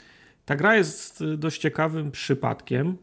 [0.46, 2.98] ta gra jest dość ciekawym przypadkiem,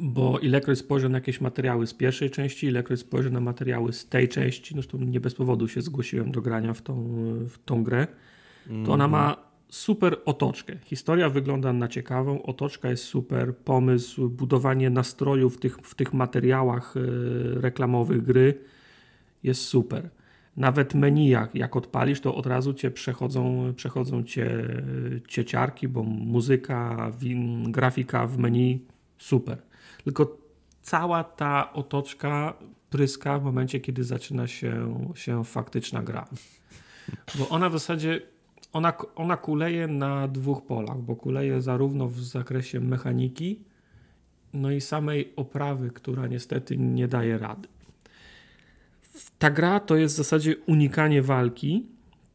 [0.00, 4.28] bo ilekroć spojrzę na jakieś materiały z pierwszej części, ilekroć spojrzę na materiały z tej
[4.28, 6.94] części, zresztą nie bez powodu się zgłosiłem do grania w tą,
[7.48, 8.06] w tą grę,
[8.86, 9.36] to ona ma
[9.68, 10.76] super otoczkę.
[10.84, 16.96] Historia wygląda na ciekawą, otoczka jest super, pomysł, budowanie nastroju w tych, w tych materiałach
[16.96, 17.00] y,
[17.60, 18.58] reklamowych gry
[19.42, 20.10] jest super.
[20.56, 24.50] Nawet menu, jak, jak odpalisz, to od razu cię przechodzą, przechodzą cię
[25.28, 28.86] cieciarki, bo muzyka, win, grafika w menu
[29.18, 29.67] super.
[30.08, 30.36] Tylko
[30.82, 32.54] cała ta otoczka
[32.90, 36.28] pryska w momencie, kiedy zaczyna się, się faktyczna gra.
[37.38, 38.20] Bo ona w zasadzie
[38.72, 43.62] ona, ona kuleje na dwóch polach, bo kuleje zarówno w zakresie mechaniki,
[44.52, 47.68] no i samej oprawy, która niestety nie daje rady.
[49.38, 51.86] Ta gra to jest w zasadzie unikanie walki,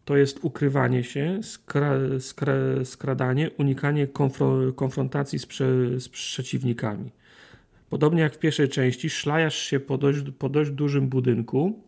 [0.05, 7.11] to jest ukrywanie się, skra, skra, skradanie, unikanie konfro, konfrontacji z, prze, z przeciwnikami.
[7.93, 11.79] Podobnie jak w pierwszej części, szlajasz się po dość, po dość dużym budynku,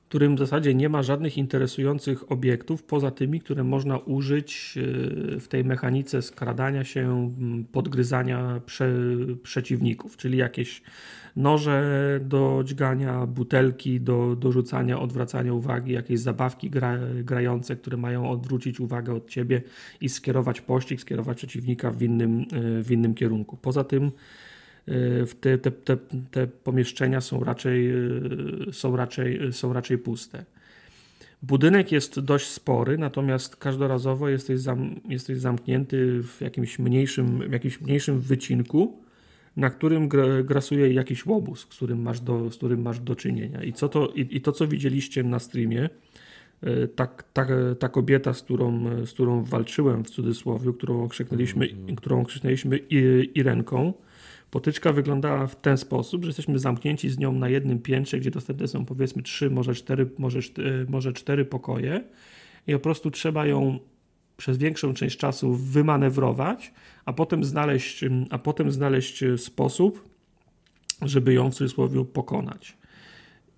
[0.00, 5.40] w którym w zasadzie nie ma żadnych interesujących obiektów, poza tymi, które można użyć yy,
[5.40, 7.32] w tej mechanice skradania się,
[7.72, 8.88] podgryzania prze,
[9.42, 10.82] przeciwników, czyli jakieś
[11.36, 18.30] noże do dźgania, butelki do, do rzucania, odwracania uwagi, jakieś zabawki gra, grające, które mają
[18.30, 19.62] odwrócić uwagę od ciebie
[20.00, 23.56] i skierować pościg, skierować przeciwnika w innym, yy, w innym kierunku.
[23.56, 24.10] Poza tym
[25.40, 25.96] te, te, te,
[26.30, 27.92] te pomieszczenia są raczej,
[28.72, 30.44] są, raczej, są raczej puste.
[31.42, 38.20] Budynek jest dość spory, natomiast każdorazowo jesteś, zam, jesteś zamknięty w jakimś mniejszym, jakimś mniejszym
[38.20, 38.98] wycinku,
[39.56, 40.08] na którym
[40.44, 43.62] grasuje jakiś łobuz, z którym masz do, z którym masz do czynienia.
[43.62, 45.88] I, co to, i, i to, co widzieliście na streamie,
[46.96, 47.46] ta, ta,
[47.78, 51.96] ta kobieta, z którą, z którą walczyłem w cudzysłowie, którą krzyknęliśmy, mm.
[51.96, 52.76] którą krzyknęliśmy
[53.34, 53.92] Irenką,
[54.54, 58.68] Potyczka wyglądała w ten sposób, że jesteśmy zamknięci z nią na jednym piętrze, gdzie dostępne
[58.68, 60.38] są powiedzmy trzy, może cztery, może,
[60.88, 62.04] może cztery pokoje
[62.66, 63.78] i po prostu trzeba ją
[64.36, 66.72] przez większą część czasu wymanewrować,
[67.04, 70.08] a potem znaleźć, a potem znaleźć sposób,
[71.02, 72.76] żeby ją w cudzysłowie pokonać.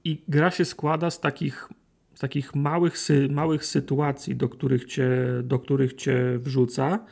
[0.05, 1.69] I gra się składa z takich,
[2.15, 5.11] z takich małych, sy, małych sytuacji, do których, cię,
[5.43, 7.05] do których cię wrzuca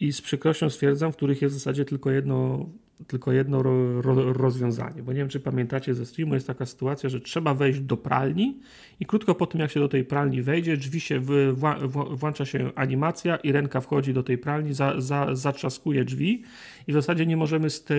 [0.00, 2.68] i z przykrością stwierdzam, w których jest w zasadzie tylko jedno
[3.06, 7.08] tylko jedno ro, ro, rozwiązanie, bo nie wiem, czy pamiętacie ze streamu, jest taka sytuacja,
[7.08, 8.60] że trzeba wejść do pralni
[9.00, 11.78] i krótko po tym, jak się do tej pralni wejdzie, drzwi się, wy, wła,
[12.10, 16.42] włącza się animacja i ręka wchodzi do tej pralni, za, za, zatrzaskuje drzwi
[16.86, 17.94] i w zasadzie nie możemy, z te,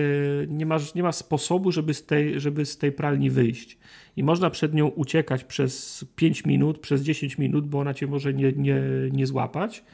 [0.48, 3.78] nie, ma, nie ma sposobu, żeby z, tej, żeby z tej pralni wyjść.
[4.16, 8.34] I można przed nią uciekać przez 5 minut, przez 10 minut, bo ona cię może
[8.34, 8.82] nie, nie,
[9.12, 9.84] nie złapać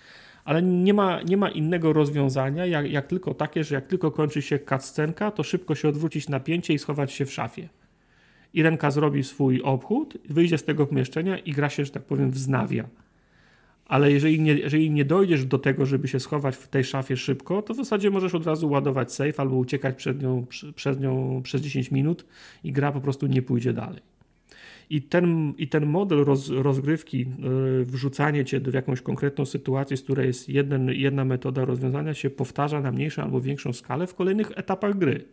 [0.47, 4.43] ale nie ma, nie ma innego rozwiązania, jak, jak tylko takie, że jak tylko kończy
[4.43, 7.69] się cutscenka, to szybko się odwrócić napięcie i schować się w szafie.
[8.55, 12.31] I ręka zrobi swój obchód, wyjdzie z tego pomieszczenia i gra się, że tak powiem,
[12.31, 12.89] wznawia.
[13.87, 17.63] Ale jeżeli nie, jeżeli nie dojdziesz do tego, żeby się schować w tej szafie szybko,
[17.63, 21.63] to w zasadzie możesz od razu ładować safe albo uciekać przed nią, przed nią przez
[21.63, 22.27] 10 minut
[22.65, 24.16] i gra po prostu nie pójdzie dalej.
[24.91, 30.03] I ten, i ten model roz, rozgrywki, yy, wrzucanie cię w jakąś konkretną sytuację, z
[30.03, 34.53] której jest jeden, jedna metoda rozwiązania, się powtarza na mniejszą albo większą skalę w kolejnych
[34.57, 35.25] etapach gry.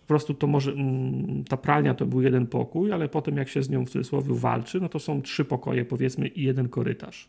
[0.00, 3.62] Po prostu to może, mm, ta pralnia to był jeden pokój, ale potem jak się
[3.62, 7.28] z nią w cudzysłowie walczy, no to są trzy pokoje powiedzmy i jeden korytarz.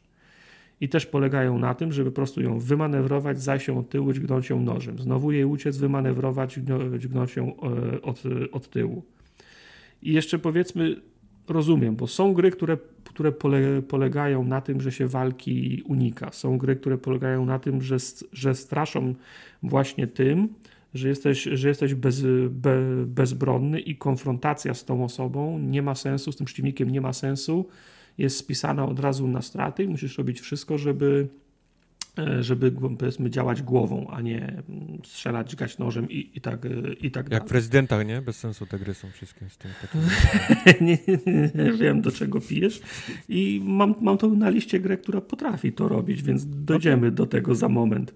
[0.81, 4.49] I też polegają na tym, żeby po prostu ją wymanewrować, zajść ją od tyłu, dźgnąć
[4.49, 4.99] ją nożem.
[4.99, 6.59] Znowu jej uciec, wymanewrować,
[6.97, 9.03] dźgnąć ją e, od, od tyłu.
[10.01, 10.95] I jeszcze powiedzmy,
[11.49, 16.31] rozumiem, bo są gry, które, które pole, polegają na tym, że się walki unika.
[16.31, 17.97] Są gry, które polegają na tym, że,
[18.33, 19.15] że straszą
[19.63, 20.49] właśnie tym,
[20.93, 26.31] że jesteś, że jesteś bez, be, bezbronny i konfrontacja z tą osobą nie ma sensu,
[26.31, 27.65] z tym przeciwnikiem nie ma sensu,
[28.17, 31.27] jest spisana od razu na straty i musisz robić wszystko, żeby,
[32.39, 36.65] żeby powiedzmy działać głową, a nie mm, strzelać, dźgać nożem i, i, tak,
[37.01, 38.21] i tak Jak w rezydentach, nie?
[38.21, 39.71] Bez sensu te gry są wszystkie z tym.
[40.87, 42.81] nie, nie, nie, wiem do czego pijesz
[43.29, 47.55] i mam, mam to na liście grę, która potrafi to robić, więc dojdziemy do tego
[47.55, 48.13] za moment.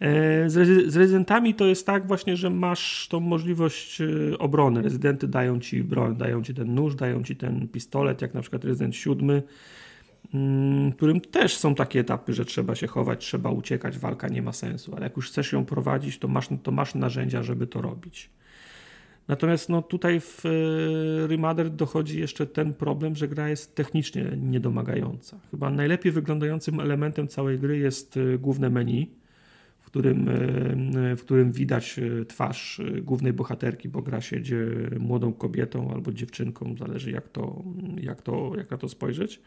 [0.00, 4.82] E, Z, rezy- z rezydentami to jest tak właśnie, że masz tą możliwość e, obrony.
[4.82, 8.64] Rezydenty dają ci broń, dają ci ten nóż, dają ci ten pistolet, jak na przykład
[8.64, 9.42] rezydent siódmy,
[10.96, 14.94] którym też są takie etapy, że trzeba się chować, trzeba uciekać, walka nie ma sensu,
[14.94, 18.30] ale jak już chcesz ją prowadzić, to masz, to masz narzędzia, żeby to robić.
[19.28, 25.38] Natomiast no, tutaj w e, Remader dochodzi jeszcze ten problem, że gra jest technicznie niedomagająca.
[25.50, 29.10] Chyba najlepiej wyglądającym elementem całej gry jest e, główne menu,
[29.80, 34.40] w którym, e, w którym widać twarz głównej bohaterki, bo gra się
[34.98, 37.62] młodą kobietą albo dziewczynką, zależy jak, to,
[38.00, 39.40] jak, to, jak na to spojrzeć.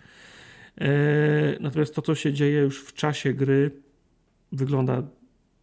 [0.78, 3.72] E, Natomiast to, co się dzieje już w czasie gry,
[4.52, 5.04] wygląda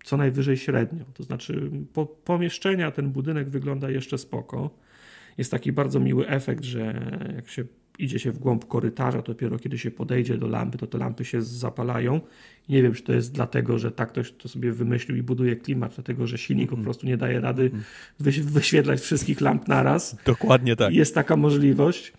[0.05, 1.05] co najwyżej średnio.
[1.15, 4.71] To znaczy, po, pomieszczenia, ten budynek wygląda jeszcze spoko.
[5.39, 7.65] Jest taki bardzo miły efekt, że jak się
[7.99, 11.25] idzie się w głąb korytarza, to dopiero kiedy się podejdzie do lampy, to te lampy
[11.25, 12.21] się zapalają.
[12.69, 15.95] Nie wiem, czy to jest dlatego, że tak ktoś to sobie wymyślił i buduje klimat,
[15.95, 17.71] dlatego że silnik po prostu nie daje rady
[18.21, 20.17] wyś- wyświetlać wszystkich lamp naraz.
[20.27, 20.93] Dokładnie tak.
[20.95, 22.13] Jest taka możliwość.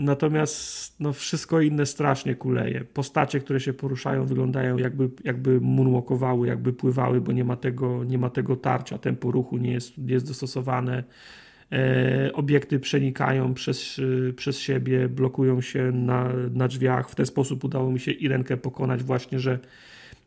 [0.00, 2.84] Natomiast no, wszystko inne strasznie kuleje.
[2.84, 8.18] Postacie, które się poruszają, wyglądają jakby, jakby moonwalkowały, jakby pływały, bo nie ma tego, nie
[8.18, 8.98] ma tego tarcia.
[8.98, 11.04] Tempo ruchu nie jest, nie jest dostosowane.
[11.72, 14.00] E, obiekty przenikają przez,
[14.36, 17.10] przez siebie, blokują się na, na drzwiach.
[17.10, 19.58] W ten sposób udało mi się Irenkę pokonać właśnie, że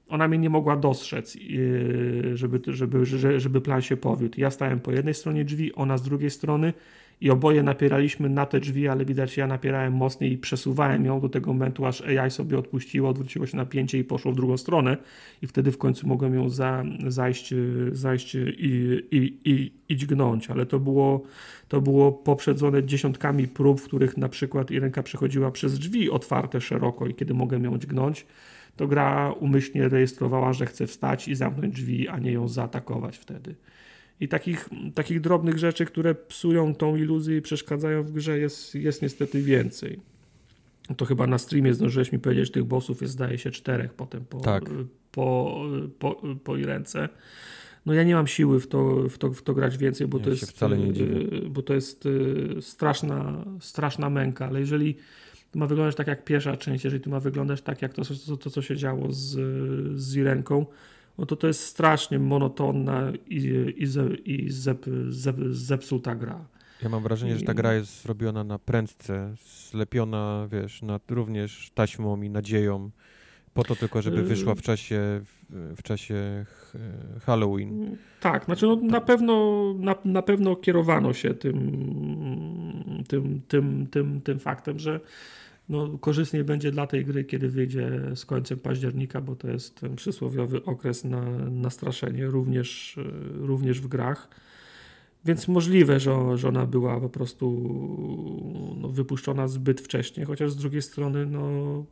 [0.08, 3.06] ona mnie nie mogła dostrzec, e, żeby, żeby,
[3.40, 4.40] żeby plan się powiódł.
[4.40, 6.74] Ja stałem po jednej stronie drzwi, ona z drugiej strony
[7.22, 11.30] i oboje napieraliśmy na te drzwi, ale widać, ja napierałem mocniej i przesuwałem ją do
[11.30, 14.98] tego momentu, aż AI sobie odpuściło, odwróciło się napięcie i poszło w drugą stronę
[15.42, 17.54] i wtedy w końcu mogłem ją za, zajść,
[17.92, 21.24] zajść i, i, i, i dźgnąć, ale to było,
[21.68, 27.08] to było poprzedzone dziesiątkami prób, w których na przykład Irenka przechodziła przez drzwi otwarte szeroko
[27.08, 28.26] i kiedy mogłem ją dźgnąć,
[28.76, 33.56] to gra umyślnie rejestrowała, że chce wstać i zamknąć drzwi, a nie ją zaatakować wtedy.
[34.24, 39.02] I takich, takich drobnych rzeczy, które psują tą iluzję i przeszkadzają w grze, jest, jest
[39.02, 40.00] niestety więcej.
[40.98, 44.26] To chyba na streamie zdążyłeś mi powiedzieć, że tych bossów jest zdaje się czterech potem
[44.26, 44.64] po, Tak.
[45.12, 45.62] po,
[46.00, 47.10] po, po ręce.
[47.86, 50.24] No ja nie mam siły w to, w to, w to grać więcej, bo Ja
[50.24, 54.96] to jest, y, bo to jest y, straszna, straszna męka, ale jeżeli
[55.52, 58.38] to ma wyglądać tak jak pierwsza część, jeżeli to ma wyglądać tak jak to, to,
[58.38, 59.40] to co się działo z,
[60.00, 60.66] z Irenką,
[61.18, 66.46] no to to jest strasznie monotonna i, i, ze, i zep, zep, zepsuta gra.
[66.84, 72.22] Ja mam wrażenie, że ta gra jest zrobiona na prędce, slepiona, wiesz, nad również taśmą
[72.22, 72.90] i nadzieją,
[73.54, 76.46] po to tylko, żeby wyszła w czasie, w, czasie
[77.26, 77.98] Halloween.
[78.20, 84.40] Tak, znaczy no, na, pewno, na, na pewno kierowano się tym, tym, tym, tym, tym
[84.40, 85.00] faktem, że
[85.70, 89.96] no, korzystniej będzie dla tej gry, kiedy wyjdzie z końcem października, bo to jest ten
[89.96, 93.00] przysłowiowy okres na, na straszenie, również,
[93.34, 94.30] również w grach.
[95.26, 97.46] Więc możliwe, że, że ona była po prostu
[98.82, 101.86] no, wypuszczona zbyt wcześnie, chociaż z drugiej strony no,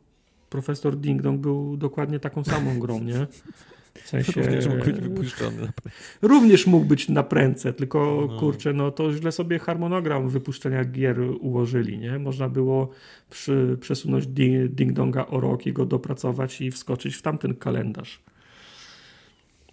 [0.50, 3.26] profesor Ding Dong był dokładnie taką samą grą, nie?
[3.94, 5.72] W sensie, Również mógł być wypuszczony.
[6.22, 8.38] również mógł być na prędce, tylko No.
[8.38, 12.18] kurczę, no to źle sobie harmonogram wypuszczenia gier ułożyli, nie?
[12.18, 12.90] Można było
[13.30, 18.22] przy, przesunąć di- Ding Donga o rok i go dopracować i wskoczyć w tamten kalendarz.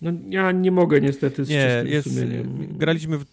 [0.01, 2.67] No ja nie mogę niestety z Nie, jest, sumieniem.
[2.77, 3.25] graliśmy w,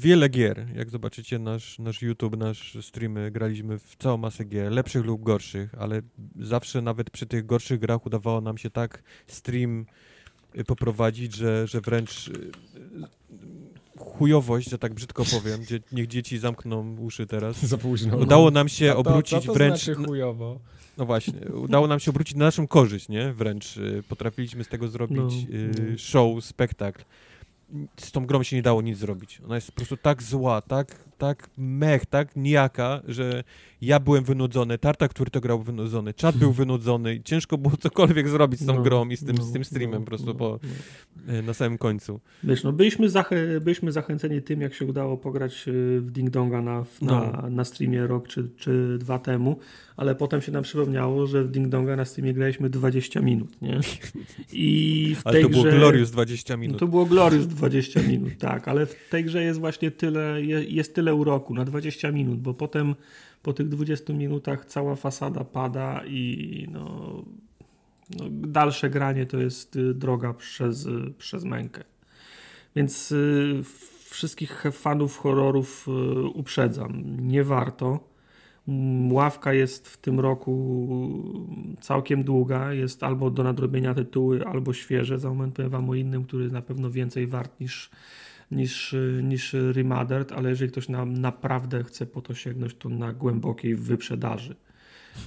[0.00, 0.66] wiele gier.
[0.76, 5.74] Jak zobaczycie nasz, nasz YouTube, nasz streamy, graliśmy w całą masę gier, lepszych lub gorszych,
[5.78, 6.02] ale
[6.40, 9.86] zawsze nawet przy tych gorszych grach udawało nam się tak stream
[10.66, 16.96] poprowadzić, że, że wręcz y, y, chujowość, że tak brzydko powiem, gdzie, niech dzieci zamkną
[16.96, 17.62] uszy teraz.
[17.66, 18.16] Za późno.
[18.16, 19.84] Udało nam się To- to- obrócić co to wręcz...
[19.84, 20.60] Znaczy chujowo.
[20.98, 23.32] No właśnie, udało nam się obrócić na naszą korzyść, nie?
[23.32, 25.98] Wręcz y, potrafiliśmy z tego zrobić No, y, no.
[25.98, 27.02] show, spektakl.
[28.00, 29.40] Z tą grą się nie dało nic zrobić.
[29.44, 33.44] Ona jest po prostu tak zła, tak, tak mech, tak nijaka, że
[33.80, 38.28] ja byłem wynudzony, Tartak, który to grał, wynudzony, czat był wynudzony i ciężko było cokolwiek
[38.28, 40.26] zrobić z tą No, grą i z tym, no, z tym streamem no, po prostu
[40.26, 40.58] no, po,
[41.26, 41.34] no.
[41.34, 42.20] y, na samym końcu.
[42.44, 46.62] Wiesz, no byliśmy, zachę- byliśmy zachęceni tym, jak się udało pograć y, w Ding Donga
[46.62, 46.84] na, na,
[47.42, 47.50] No.
[47.50, 49.58] na streamie rok czy, czy dwa temu,
[49.96, 53.80] ale potem się nam przypomniało, że w Ding Donga na streamie graliśmy 20 minut, nie?
[54.52, 55.76] I w Ale tej to było grze...
[55.76, 56.78] Glorious 20 No minut.
[56.78, 60.94] to było Glorious 20 minut, tak, ale w tej grze jest właśnie tyle, je- jest
[60.94, 62.94] tyle uroku na 20 minut, bo potem
[63.42, 67.24] po tych 20 minutach cała fasada pada i no
[68.10, 71.84] no, dalsze granie to jest y, droga przez, y, przez mękę.
[72.76, 73.62] Więc y,
[74.10, 75.88] wszystkich fanów horrorów
[76.34, 77.02] uprzedzam.
[77.26, 78.00] Nie warto.
[78.68, 80.88] Mm, ławka jest w tym roku
[81.80, 82.72] całkiem długa.
[82.72, 85.18] Jest albo do nadrobienia tytuły, albo świeże.
[85.18, 87.90] Za moment powiem wam o innym, który jest na pewno więcej wart niż,
[88.54, 93.74] niż, niż Remastered, ale jeżeli ktoś na, naprawdę chce po to sięgnąć, to na głębokiej
[93.74, 94.56] wyprzedaży.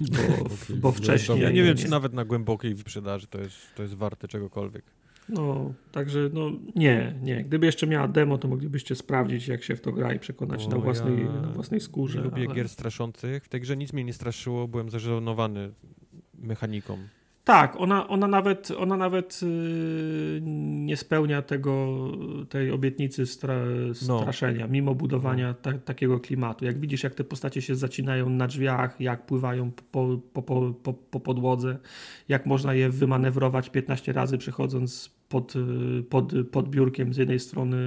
[0.02, 0.50] Bo,
[0.82, 1.42] bo wcześniej.
[1.42, 4.84] Ja nie wiem, czy nawet na głębokiej wyprzedaży to jest, to jest warte czegokolwiek.
[5.30, 7.44] No, także no nie, nie.
[7.44, 10.70] Gdyby jeszcze miała demo, to moglibyście sprawdzić, jak się w to gra i przekonać o,
[10.70, 12.22] na, własnej, ja na własnej skórze.
[12.22, 12.56] lubię ale...
[12.56, 13.46] gier straszących.
[13.46, 15.72] W tej grze nic mnie nie straszyło, byłem zażenowany
[16.40, 16.98] mechaniką.
[17.48, 20.42] Tak, ona, ona nawet, ona nawet yy,
[20.86, 21.98] nie spełnia tego,
[22.50, 23.56] tej obietnicy stra,
[24.08, 24.22] no.
[24.22, 24.74] straszenia, no.
[24.74, 26.66] mimo budowania ta, takiego klimatu.
[26.66, 30.94] Jak widzisz, jak te postacie się zacinają na drzwiach, jak pływają po, po, po, po,
[30.94, 31.78] po podłodze,
[32.30, 35.54] jak można je wymanewrować 15 razy przechodząc pod,
[36.10, 37.78] pod, pod biurkiem z jednej strony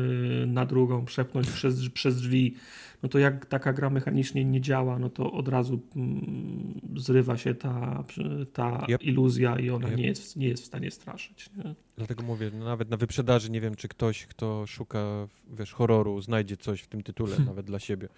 [0.47, 2.55] na drugą, przepnąć przez, przez drzwi,
[3.03, 7.55] no to jak taka gra mechanicznie nie działa, no to od razu mm, zrywa się
[7.55, 8.05] ta,
[8.53, 9.03] ta yep.
[9.03, 9.97] iluzja i ona yep.
[9.97, 11.51] nie, jest, nie jest w stanie straszyć.
[11.57, 11.75] Nie?
[11.97, 16.81] Dlatego mówię, nawet na wyprzedaży nie wiem, czy ktoś, kto szuka wiesz, horroru, znajdzie coś
[16.81, 17.49] w tym tytule, hmm.
[17.49, 18.09] nawet dla siebie.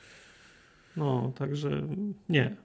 [0.97, 1.89] No, także
[2.29, 2.57] nie,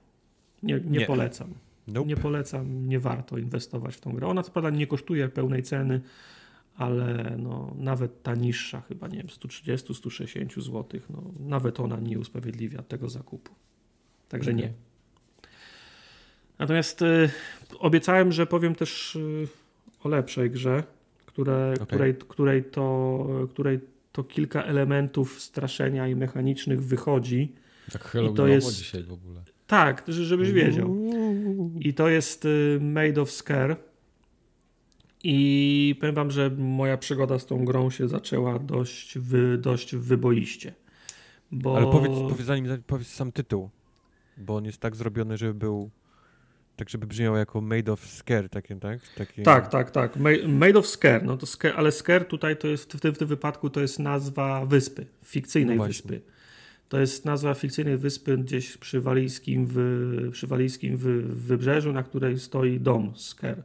[0.62, 1.06] nie, nie, nie.
[1.06, 1.54] polecam.
[1.88, 2.08] Nope.
[2.08, 4.26] Nie polecam, nie warto inwestować w tą grę.
[4.26, 6.00] Ona co prawda nie kosztuje pełnej ceny,
[6.78, 12.82] ale no, nawet ta niższa, chyba nie wiem, 130-160 zł, no, nawet ona nie usprawiedliwia
[12.82, 13.54] tego zakupu.
[14.28, 14.72] Także nie.
[16.58, 17.30] Natomiast y,
[17.78, 19.48] obiecałem, że powiem też y,
[20.00, 20.82] o lepszej grze,
[21.26, 21.86] które, okay.
[21.86, 23.80] której, której, to, której
[24.12, 27.52] to kilka elementów straszenia i mechanicznych wychodzi.
[27.92, 29.42] Tak Halloween I to jest dzisiaj w ogóle.
[29.66, 30.96] Tak, żebyś wiedział.
[31.80, 32.48] I to jest
[32.80, 33.76] Made of Scare
[35.24, 40.74] i powiem wam, że moja przygoda z tą grą się zaczęła dość, wy, dość wyboiście.
[41.52, 41.76] Bo...
[41.76, 43.70] Ale powiedz, powiedz, zanim, powiedz sam tytuł,
[44.36, 45.90] bo on jest tak zrobiony, żeby był
[46.78, 49.00] tak żeby brzmiał jako Made of Scare, takie, tak?
[49.16, 49.42] Takie...
[49.42, 50.16] Tak, tak, tak.
[50.48, 53.28] Made of Scare, no to scare, ale Scare tutaj to jest, w tym, w tym
[53.28, 56.20] wypadku to jest nazwa wyspy, fikcyjnej no wyspy.
[56.88, 62.38] To jest nazwa fikcyjnej wyspy gdzieś przy walijskim, wy, przy walijskim wy, wybrzeżu, na której
[62.38, 63.62] stoi dom Scare.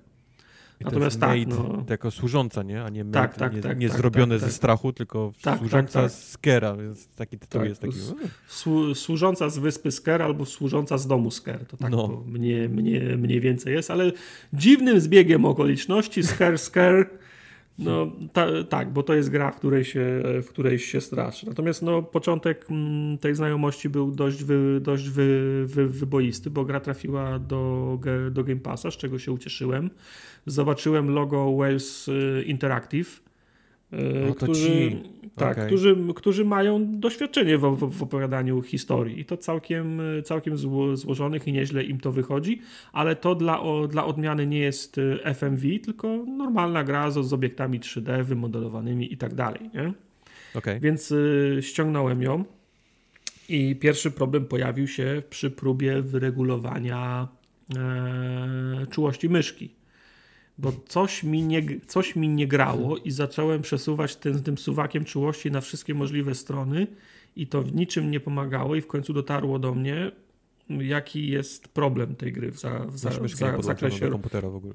[0.82, 1.84] Natomiast tak, no...
[1.90, 2.84] jako służąca, nie?
[2.84, 4.56] A nie, made, tak, tak, nie, tak, nie tak, zrobione tak, ze tak.
[4.56, 7.94] strachu, tylko służąca z Skera, więc taki tytuł jest taki.
[8.48, 12.24] Słu służąca z wyspy Sker albo służąca z domu Sker, to tak no.
[12.26, 14.12] mniej, mniej, mniej więcej jest, ale
[14.54, 17.10] dziwnym zbiegiem okoliczności Sker Sker
[17.78, 21.48] no ta, tak, bo to jest gra, w której się, w której się straszy.
[21.48, 26.80] Natomiast no, początek mm, tej znajomości był dość, wy, dość wy, wy, wyboisty, bo gra
[26.80, 28.00] trafiła do,
[28.32, 29.90] do Game Passa, z czego się ucieszyłem.
[30.46, 33.22] Zobaczyłem logo Wales y, Interactive,
[33.94, 35.04] y, którzy, ci...
[35.36, 35.68] tak, okay.
[35.68, 41.48] którzy, którzy mają doświadczenie w, w, w, opowiadaniu historii i to całkiem, całkiem zło, złożonych
[41.48, 42.62] i nieźle im to wychodzi,
[42.94, 47.34] ale to dla, o, dla odmiany nie jest y, FMV, tylko normalna gra z, z
[47.34, 49.70] obiektami 3D wymodelowanymi i tak dalej.
[49.74, 49.94] Nie?
[50.56, 50.80] Okay.
[50.80, 52.44] Więc y, ściągnąłem ją
[53.50, 57.28] i pierwszy problem pojawił się przy próbie wyregulowania
[57.78, 59.70] e, czułości myszki
[60.58, 65.52] bo coś mi nie, coś mi nie grało i zacząłem przesuwać ten, tym suwakiem czułości
[65.52, 66.88] na wszystkie możliwe strony
[67.36, 70.12] i to w niczym nie pomagało i w końcu dotarło do mnie,
[70.70, 74.10] jaki jest problem tej gry w, za, w, za, w, za, w zakresie...
[74.10, 74.74] komputera w ogóle.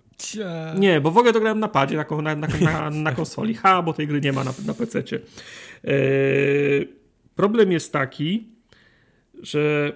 [0.78, 3.54] Nie, bo w ogóle to grałem na padzie, na, na, na, na konsoli.
[3.54, 5.20] Ha, bo tej gry nie ma na, na PC-cie.
[5.84, 6.88] Eee,
[7.34, 8.48] problem jest taki,
[9.42, 9.92] że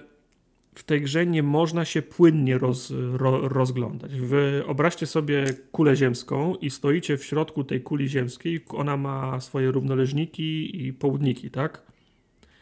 [0.75, 4.11] w tej grze nie można się płynnie roz, ro, rozglądać.
[4.15, 8.65] Wyobraźcie sobie kulę ziemską i stoicie w środku tej kuli ziemskiej.
[8.69, 11.81] Ona ma swoje równoleżniki i południki, tak?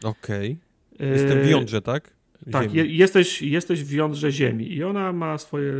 [0.04, 0.58] Okej.
[0.96, 1.08] Okay.
[1.08, 2.14] Jestem w jądrze, tak?
[2.52, 5.74] Tak, je, jesteś, jesteś w jądrze Ziemi i ona ma swoje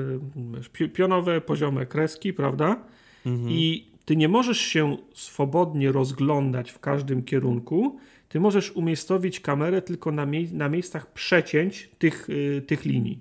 [0.94, 2.84] pionowe, poziome kreski, prawda?
[3.26, 3.50] Mhm.
[3.50, 8.00] I ty nie możesz się swobodnie rozglądać w każdym kierunku,
[8.32, 13.20] ty możesz umiejscowić kamerę tylko na, mie na miejscach przecięć tych, yy, tych linii.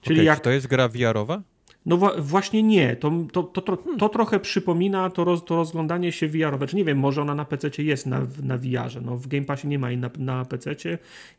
[0.00, 0.38] Czyli okay, jak...
[0.38, 1.42] Czy to jest gra VR-owa?
[1.86, 2.96] No właśnie nie.
[2.96, 6.66] To, to, to, to, to trochę przypomina to, roz, to rozglądanie się VR-owe.
[6.66, 9.00] Czy nie wiem, może ona na PC jest na, na VR-ze.
[9.00, 10.76] No, w Game Passie nie ma jej na, na PC,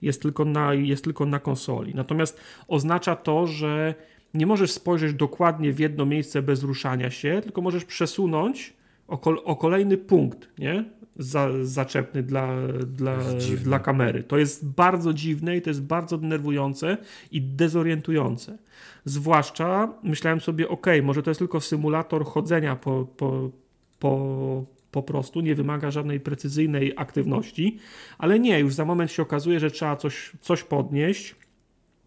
[0.01, 1.95] jest tylko na, jest tylko na konsoli.
[1.95, 3.95] Natomiast oznacza to, że
[4.33, 8.73] nie możesz spojrzeć dokładnie w jedno miejsce bez ruszania się, tylko możesz przesunąć
[9.07, 10.85] o, kol o kolejny punkt, nie?
[11.23, 13.17] Za, zaczepny dla, dla,
[13.63, 14.23] dla kamery.
[14.23, 16.97] To jest bardzo dziwne i to jest bardzo denerwujące
[17.31, 18.57] i dezorientujące.
[19.05, 23.49] Zwłaszcza myślałem sobie, ok, może to jest tylko symulator chodzenia po, po,
[23.99, 27.79] po, po prostu, nie wymaga żadnej precyzyjnej aktywności,
[28.17, 31.35] ale nie, już za moment się okazuje, że trzeba coś, coś podnieść,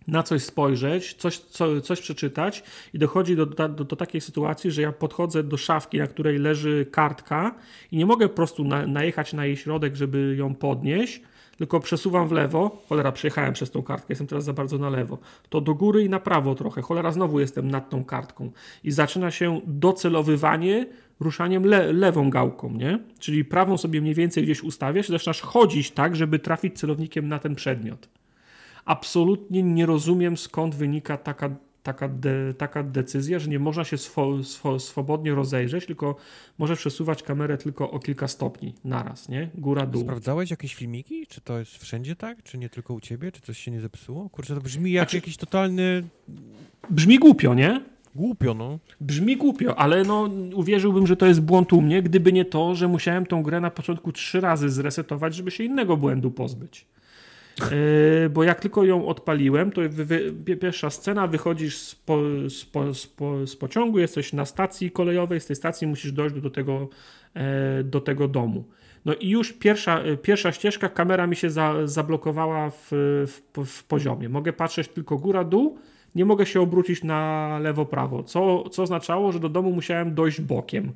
[0.08, 2.62] na coś spojrzeć, coś, co, coś przeczytać
[2.94, 6.86] i dochodzi do, do, do, takiej sytuacji, że ja podchodzę do szafki, na której leży
[6.90, 7.54] kartka
[7.92, 11.20] i nie mogę po prostu na, najechać na jej środek, żeby ją podnieść,
[11.56, 15.18] tylko przesuwam w lewo, cholera, przejechałem przez tą kartkę, jestem teraz za bardzo na lewo,
[15.48, 18.50] to do góry i na prawo trochę, cholera, znowu jestem nad tą kartką
[18.84, 20.86] i zaczyna się docelowywanie
[21.20, 22.98] ruszaniem le lewą gałką, nie?
[23.18, 27.54] Czyli prawą sobie mniej więcej gdzieś ustawiasz zaczynasz chodzić tak, żeby trafić celownikiem na ten
[27.54, 28.08] przedmiot.
[28.84, 31.50] Absolutnie nie rozumiem skąd wynika taka
[31.84, 36.16] taka, de, taka decyzja, że nie można się swo, swo, swobodnie rozejrzeć, tylko
[36.58, 39.50] możesz przesuwać kamerę tylko o kilka stopni naraz, nie?
[39.54, 40.02] Góra, dół.
[40.02, 41.26] Sprawdzałeś jakieś filmiki?
[41.26, 42.42] Czy to jest wszędzie tak?
[42.42, 43.32] Czy nie tylko u ciebie?
[43.32, 44.30] Czy coś się nie zepsuło?
[44.30, 46.04] Kurczę, to brzmi jak znaczy, jakiś totalny...
[46.90, 47.80] Brzmi głupio, nie?
[48.14, 48.78] Głupio, no.
[49.00, 52.88] Brzmi głupio, ale no uwierzyłbym, że to jest błąd u mnie, gdyby nie to, że
[52.88, 56.86] musiałem tą grę na początku trzy razy zresetować, żeby się innego błędu pozbyć.
[57.60, 59.80] Yy, bo jak tylko ją odpaliłem, to
[60.60, 62.18] pierwsza scena, wychodzisz z, po,
[62.48, 66.34] z, po, z, po, z, pociągu, jesteś na stacji kolejowej, z tej stacji musisz dojść
[66.34, 66.88] do tego,
[67.34, 68.64] e, do tego domu.
[69.04, 72.88] No i już pierwsza, pierwsza ścieżka, kamera mi się za, zablokowała w,
[73.26, 74.28] w, w poziomie.
[74.28, 75.78] Mogę patrzeć tylko góra-dół,
[76.14, 80.92] nie mogę się obrócić na lewo-prawo, co, co oznaczało, że do domu musiałem dojść bokiem.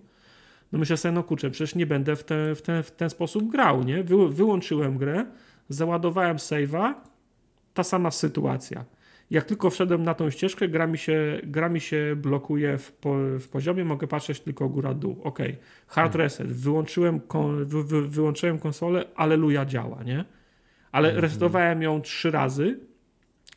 [0.72, 3.51] No myślę sobie, no kurczę, przecież nie będę w, te, w, ten, w ten sposób
[3.51, 4.02] grał, nie?
[4.02, 5.26] Wy, wyłączyłem grę,
[5.69, 6.95] załadowałem save'a,
[7.74, 8.85] ta sama sytuacja.
[9.31, 13.15] Jak tylko wszedłem na tą ścieżkę, gra mi się, gra mi się blokuje w, po,
[13.40, 15.20] w poziomie, mogę patrzeć tylko góra-dół.
[15.23, 15.39] Ok,
[15.86, 16.24] hard hmm.
[16.24, 20.24] reset, wyłączyłem, kon, wy, wy, wyłączyłem konsolę, aleluja działa, nie?
[20.93, 21.23] Ale hmm.
[21.23, 22.81] resetowałem ją trzy razy.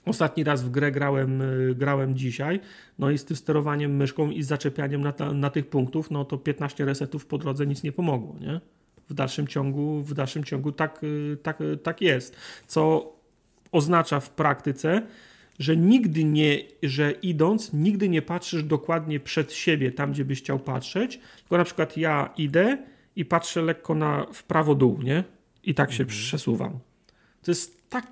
[0.06, 2.60] Ostatni raz w grę grałem, y, grałem dzisiaj,
[3.00, 6.38] no i z tym sterowaniem myszką i zaczepianiem na, ta, na tych punktów, no to
[6.38, 8.62] 15 resetów po drodze nic nie pomogło, nie?
[9.10, 12.36] W dalszym ciągu, w dalszym ciągu tak, y, tak, y, tak jest.
[12.68, 13.14] Co
[13.72, 15.02] oznacza w praktyce,
[15.60, 20.60] że nigdy nie, że idąc, nigdy nie patrzysz dokładnie przed siebie, tam gdzie byś chciał
[20.60, 22.78] patrzeć, tylko na przykład ja idę
[23.16, 25.24] i patrzę lekko na w prawo dół, nie?
[25.64, 26.20] I tak się mhm.
[26.20, 26.80] przesuwam.
[27.42, 28.08] To jest tak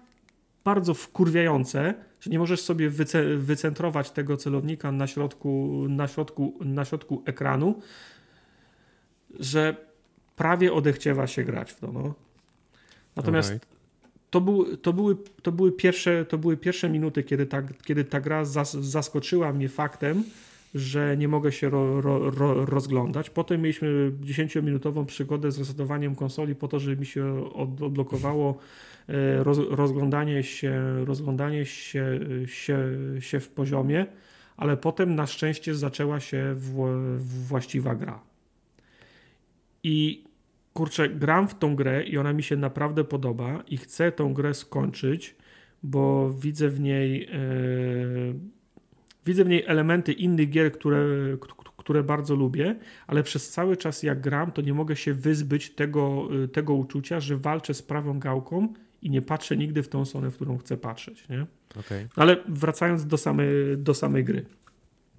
[0.63, 6.85] bardzo wkurwiające, że nie możesz sobie wyce wycentrować tego celownika na środku, na środku, na
[6.85, 7.81] środku ekranu,
[9.39, 9.88] że
[10.39, 11.91] prawie odechciewa się grać w to.
[11.91, 12.13] No.
[13.15, 13.59] Natomiast okay.
[14.29, 18.21] to, był, to, były, to, były pierwsze, to były pierwsze minuty, kiedy ta, kiedy ta
[18.21, 20.23] gra zas, zaskoczyła mnie faktem,
[20.75, 23.29] że nie mogę się ro, ro, ro, rozglądać.
[23.29, 28.57] Potem mieliśmy 10-minutową przygodę z resetowaniem konsoli po to, żeby mi się odblokowało
[29.09, 32.79] e, roz, rozglądanie, się, rozglądanie się, się,
[33.19, 34.05] się w poziomie,
[34.57, 36.99] ale potem na szczęście zaczęła się w,
[37.47, 38.19] właściwa gra.
[39.83, 40.28] I
[40.79, 44.53] kurczę, gram w tą grę i ona mi się naprawdę podoba i chcę tą grę
[44.53, 45.35] skończyć,
[45.83, 47.37] bo widzę w niej e,
[49.25, 51.05] widzę w niej elementy innych gier, które,
[51.77, 52.75] które bardzo lubię,
[53.07, 57.19] ale przez cały czas jak gram, to nie mogę się wyzbyć tego, e, tego uczucia,
[57.19, 60.77] że walczę z prawą gałką i nie patrzę nigdy w tą stronę, w którą chcę
[60.77, 61.29] patrzeć.
[61.29, 61.45] Nie?
[61.79, 62.07] Okay.
[62.15, 63.47] Ale wracając do samej,
[63.77, 64.45] do samej gry.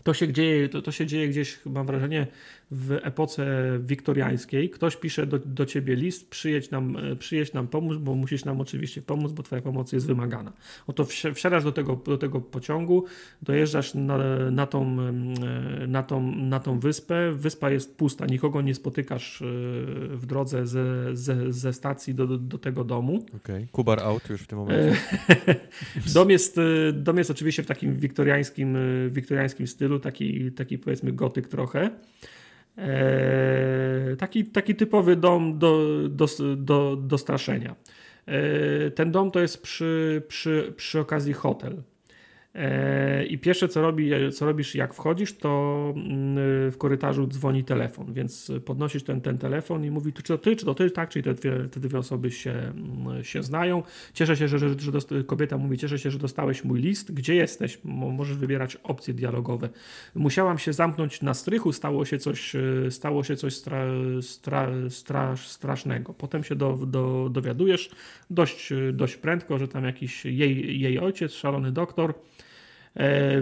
[0.03, 2.27] To się, dzieje, to, to się dzieje gdzieś, mam wrażenie,
[2.71, 3.47] w epoce
[3.81, 4.71] wiktoriańskiej.
[4.71, 8.61] Ktoś pisze do, do ciebie list, przyjedź nam, e, przyjedź nam pomóc, bo musisz nam
[8.61, 10.53] oczywiście pomóc, bo twoja pomoc jest wymagana.
[10.87, 13.05] Oto wsiadasz do tego, do tego pociągu,
[13.43, 14.19] dojeżdżasz na,
[14.51, 15.13] na, tą, e,
[15.87, 17.33] na, tą, na tą wyspę.
[17.33, 19.45] Wyspa jest pusta, nikogo nie spotykasz e,
[20.17, 23.25] w drodze ze, ze, ze stacji do, do tego domu.
[23.37, 23.67] Okay.
[23.73, 24.97] Kubar out już w tym momencie.
[26.15, 26.61] dom, jest,
[26.93, 28.77] dom jest oczywiście w takim wiktoriańskim,
[29.11, 31.91] wiktoriańskim stylu, taki, taki powiedzmy gotyk trochę.
[32.79, 36.27] E, taki, taki typowy dom do, do,
[36.57, 37.77] do, do straszenia.
[38.27, 41.83] E, ten dom to jest przy, przy, przy okazji hotel.
[42.55, 48.13] E, I pierwsze, co, robi, co robisz, jak wchodzisz, to mm, w korytarzu dzwoni telefon,
[48.13, 51.23] więc podnosisz ten, ten telefon i mówi, czy to ty, czy to ty, tak, czyli
[51.23, 53.83] te dwie, te dwie osoby się, mm, się znają.
[54.15, 57.79] Cieszę się, że, że, że kobieta mówi, cieszę się, że dostałeś mój list, gdzie jesteś?
[57.85, 59.69] Możesz wybierać opcje dialogowe.
[60.15, 63.87] Musiałam się zamknąć na strychu, stało się coś, e, stało się coś stra,
[64.21, 66.15] stra, strasz, strasznego.
[66.15, 67.91] Potem się do, do, dowiadujesz
[68.31, 72.15] dość, dość prędko, że tam jakiś jej, jej ojciec, szalony doktor,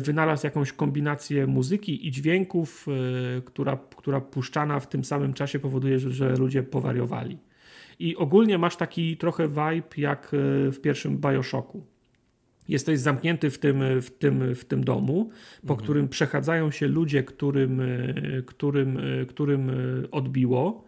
[0.00, 5.98] wynalazł jakąś kombinację muzyki i dźwięków, e, która, która puszczana w tym samym czasie powoduje,
[5.98, 7.38] że, że ludzie powariowali.
[7.98, 11.86] I ogólnie masz taki trochę vibe jak e, w pierwszym Bioshocku.
[12.68, 15.30] Jesteś zamknięty w tym, w tym, w tym domu,
[15.66, 15.80] po mhm.
[15.80, 18.98] którym przechadzają się ludzie, którym, e, którym,
[19.28, 19.70] którym
[20.10, 20.84] odbiło.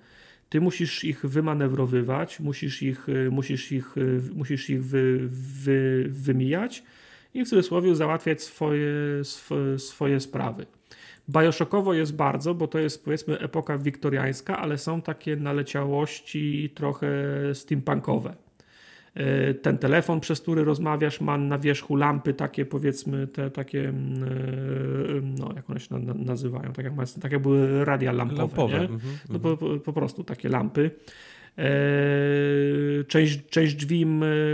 [0.48, 3.94] Ty musisz ich wymanewrowywać, musisz ich, musisz ich,
[4.34, 6.82] musisz ich wy, wy, wymijać
[7.34, 8.84] i w cudzysłowie załatwiać swoje,
[9.22, 10.66] swoje, swoje sprawy.
[11.28, 17.08] Bioshockowo jest bardzo, bo to jest powiedzmy epoka wiktoriańska, ale są takie naleciałości trochę
[17.54, 18.36] steampunkowe.
[19.14, 24.22] E, ten telefon, przez który rozmawiasz, ma na wierzchu lampy takie powiedzmy, te takie, mm,
[24.22, 28.78] e, no jak one się nazywają, tak jak, tak jak były radia lampowe, lampowe.
[28.78, 28.84] Nie?
[28.84, 29.30] Mm -hmm.
[29.30, 30.90] no po, po, prostu takie lampy.
[31.60, 34.06] E, część, część drzwi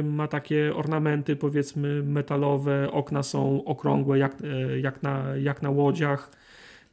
[0.02, 4.36] ma takie ornamenty, powiedzmy, metalowe, okna są okrągłe, jak,
[4.82, 6.30] jak, na, jak na łodziach.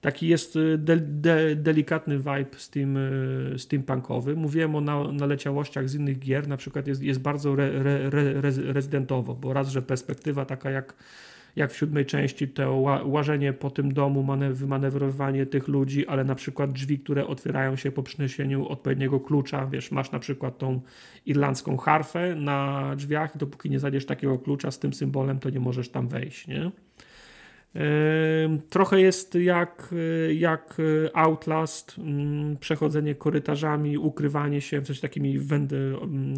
[0.01, 2.97] Taki jest y, de, de, delikatny vibe steam,
[3.57, 4.35] steampunkowy.
[4.35, 8.51] Mówiłem o na, naleciałościach z innych gier, na przykład jest, jest bardzo re, re, re,
[8.73, 10.93] rezydentowo, bo raz, że perspektywa taka jak,
[11.55, 12.75] jak w siódmej części, to
[13.05, 18.03] łażenie po tym domu, wymanewrowanie tych ludzi, ale na przykład drzwi, które otwierają się po
[18.03, 20.81] przyniesieniu odpowiedniego klucza, wiesz, masz na przykład tą
[21.25, 25.59] irlandzką harfę na drzwiach i dopóki nie znajdziesz takiego klucza z tym symbolem, to nie
[25.59, 26.71] możesz tam wejść, nie?
[28.69, 29.95] Trochę jest jak,
[30.35, 30.77] jak
[31.13, 36.35] Outlast, mm, przechodzenie korytarzami, ukrywanie się, coś takimi wendy, mm,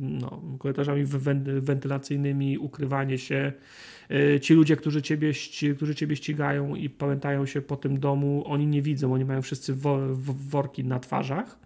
[0.00, 1.04] no, korytarzami
[1.60, 3.52] wentylacyjnymi, ukrywanie się.
[4.10, 5.32] E, ci ludzie, którzy ciebie,
[5.76, 9.74] którzy ciebie ścigają i pamiętają się po tym domu, oni nie widzą, oni mają wszyscy
[10.50, 11.58] worki na twarzach,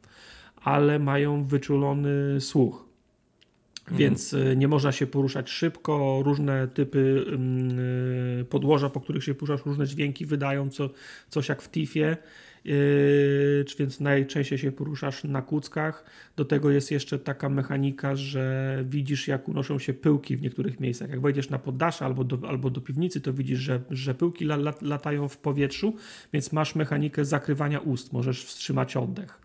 [0.57, 2.84] ale mają wyczulony słuch.
[3.85, 3.99] Mhm.
[3.99, 7.79] Więc e, nie można się poruszać szybko, różne typy mm,
[8.41, 10.91] e, podłoża, po których się poruszasz, różne dźwięki wydają, co,
[11.29, 12.17] coś jak w Tifie,
[12.65, 16.05] yy, więc najczęściej się poruszasz na kuckach.
[16.37, 21.11] Do tego jest jeszcze taka mechanika, że widzisz jak unoszą się pyłki w niektórych miejscach.
[21.11, 24.73] Jak wejdziesz na poddasze albo do, albo do piwnicy, to widzisz, że, że pyłki la,
[24.83, 25.97] latają w powietrzu,
[26.33, 29.44] więc masz mechanikę zakrywania ust, możesz wstrzymać oddech.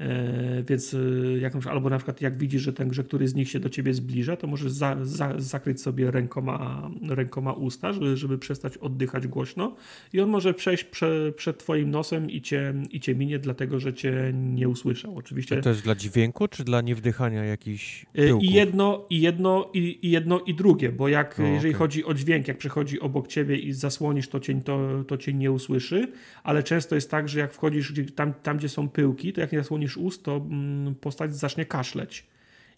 [0.00, 0.98] E, więc e,
[1.38, 3.94] jak, albo na przykład jak widzisz, że ten grze, który z nich się do ciebie
[3.94, 9.76] zbliża, to możesz za, za, zakryć sobie rękoma, rękoma usta, żeby, żeby przestać oddychać głośno
[10.12, 13.94] i on może przejść prze, przed twoim nosem i cię, i cię minie, dlatego że
[13.94, 15.16] cię nie usłyszał.
[15.16, 15.60] Oczywiście.
[15.60, 20.10] To jest dla dźwięku, czy dla niewdychania jakichś e, I jedno, i jedno, i, i,
[20.10, 21.78] jedno, i drugie, bo jak, o, jeżeli okay.
[21.78, 25.52] chodzi o dźwięk, jak przechodzi obok ciebie i zasłonisz, to cię, to, to cię nie
[25.52, 26.12] usłyszy,
[26.42, 29.58] ale często jest tak, że jak wchodzisz tam, tam gdzie są pyłki, to jak nie
[29.58, 32.26] zasłonisz zasłonisz ust, to mm, postać zacznie kaszleć.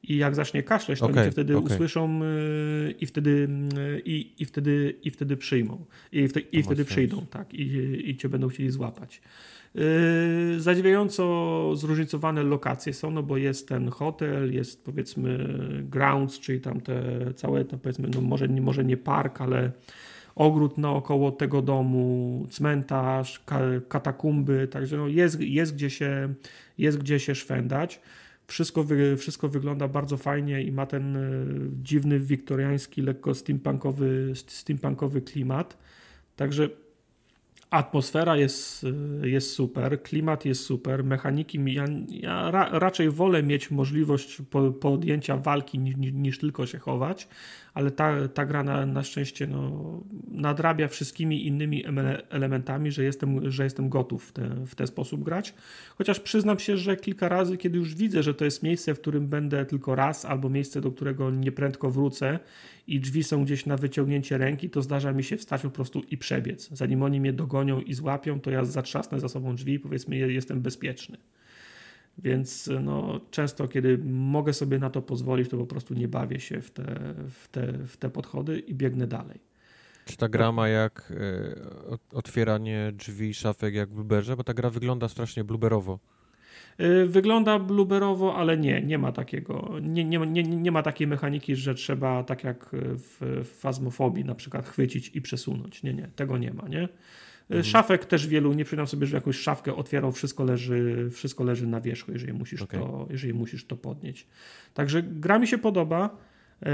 [0.02, 1.74] I jak zacznie kaszleć, to okay, oni wtedy okay.
[1.74, 5.84] usłyszą y, i wtedy, y, i, i, wtedy, i wtedy przyjmą.
[6.12, 7.54] I, wte, i wtedy przyjdą, tak.
[7.54, 9.20] I, I cię będą chcieli złapać.
[9.74, 15.38] Yy, zadziwiająco zróżnicowane lokacje są, no bo jest ten hotel, jest powiedzmy
[15.82, 17.02] grounds, czyli tam te
[17.34, 19.72] całe, powiedzmy, no może, może nie park, ale
[20.36, 23.44] ogród naokoło tego domu, cmentarz,
[23.88, 26.34] katakumby, także no jest, jest, gdzie się,
[26.78, 28.00] jest gdzie się szwendać.
[28.46, 28.86] Wszystko,
[29.16, 31.20] wszystko wygląda bardzo fajnie i ma ten e,
[31.82, 35.78] dziwny, wiktoriański, lekko steampunkowy, steampunkowy klimat.
[36.36, 36.68] Także
[37.70, 38.86] Atmosfera jest,
[39.22, 41.74] jest super, klimat jest super, mechaniki.
[41.74, 47.28] Ja, ja ra, raczej wolę mieć możliwość po, podjęcia walki niż, niż, tylko się chować,
[47.76, 51.84] ale ta, ta gra na, na szczęście no, nadrabia wszystkimi innymi
[52.30, 55.54] elementami, że jestem, że jestem gotów w, te, w ten sposób grać.
[55.98, 59.28] Chociaż przyznam się, że kilka razy, kiedy już widzę, że to jest miejsce, w którym
[59.28, 62.38] będę tylko raz, albo miejsce, do którego nieprędko wrócę
[62.86, 66.18] i drzwi są gdzieś na wyciągnięcie ręki, to zdarza mi się wstać po prostu i
[66.18, 66.68] przebiec.
[66.72, 70.60] Zanim oni mnie dogonią i złapią, to ja zatrzasnę za sobą drzwi i powiedzmy jestem
[70.60, 71.16] bezpieczny.
[72.18, 76.60] Więc no, często, kiedy mogę sobie na to pozwolić, to po prostu nie bawię się
[76.60, 79.40] w te, w te, w te podchody i biegnę dalej.
[80.04, 84.36] Czy ta gra ma jak y, otwieranie drzwi, szafek jak w Blueberze?
[84.36, 85.98] Bo ta gra wygląda strasznie blueberowo.
[86.80, 91.56] Y, wygląda blueberowo, ale nie, nie ma takiego, nie, nie, nie, nie ma takiej mechaniki,
[91.56, 95.82] że trzeba tak jak w, w fazmofobii na przykład chwycić i przesunąć.
[95.82, 96.88] Nie, nie, tego nie ma, nie?
[97.50, 97.64] Mhm.
[97.64, 101.80] Szafek też wielu, nie przyznam sobie, że jakąś szafkę otwierał, wszystko leży, wszystko leży na
[101.80, 102.80] wierzchu, jeżeli musisz, okay.
[102.80, 104.26] to, jeżeli musisz to podnieść.
[104.74, 106.16] Także gra mi się podoba.
[106.62, 106.70] E,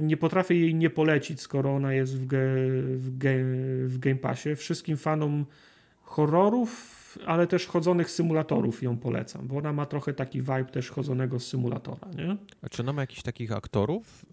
[0.00, 2.38] nie potrafię jej nie polecić, skoro ona jest w, ge,
[2.96, 3.44] w, ge,
[3.86, 4.56] w Game Passie.
[4.56, 5.46] Wszystkim fanom
[6.02, 11.40] horrorów, ale też chodzonych symulatorów ją polecam, bo ona ma trochę taki vibe też chodzonego
[11.40, 12.08] z symulatora.
[12.16, 12.36] Nie?
[12.62, 14.26] A czy ona ma jakichś takich aktorów?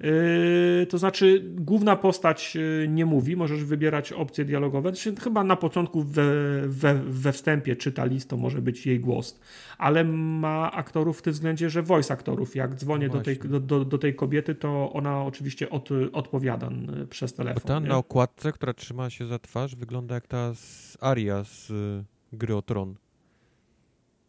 [0.00, 4.90] Yy, to znaczy, główna postać yy, nie mówi, możesz wybierać opcje dialogowe.
[4.90, 6.22] Znaczy, chyba na początku we,
[6.66, 9.40] we, we wstępie czyta list, to może być jej głos,
[9.78, 12.56] ale ma aktorów w tym względzie, że voice aktorów.
[12.56, 16.70] Jak dzwonię do tej, do, do, do tej kobiety, to ona oczywiście od, odpowiada
[17.10, 17.62] przez Bo telefon.
[17.62, 17.88] ta nie?
[17.88, 22.56] na okładce, która trzyma się za twarz, wygląda jak ta z Aria z y, gry
[22.56, 22.94] o Tron.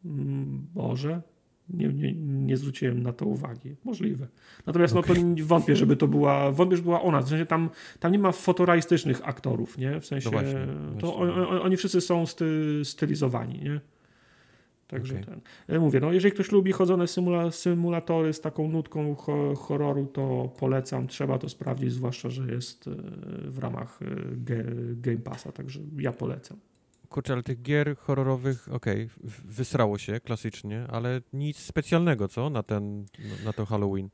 [0.06, 1.22] Mm, Boże,
[1.70, 3.76] nie, nie, nie zwróciłem na to uwagi.
[3.84, 4.28] Możliwe.
[4.66, 5.14] Natomiast no to
[5.44, 7.22] wątpię, żeby to była, wątpię, że była ona.
[7.22, 7.70] W sensie tam,
[8.00, 10.00] tam nie ma fotorealistycznych aktorów, nie?
[10.00, 10.68] W sensie, No właśnie,
[11.00, 11.34] to właśnie.
[11.34, 13.80] on, on, oni wszyscy są sty, stylizowani, nie?
[14.88, 15.26] Także Okej.
[15.26, 15.42] ten.
[15.68, 20.52] E, Mówię, no jeżeli ktoś lubi chodzone symula, symulatory z taką nutką ho, horroru, to
[20.60, 21.08] polecam.
[21.08, 22.92] Trzeba to sprawdzić, zwłaszcza, że jest e,
[23.52, 24.06] w ramach e,
[24.96, 26.58] Game Passa, także ja polecam.
[27.10, 32.50] Kurczę, ale tych gier horrorowych, okej, w- wysrało się klasycznie, ale nic specjalnego, co?
[32.50, 33.06] Na ten,
[33.46, 34.10] na to Halloween.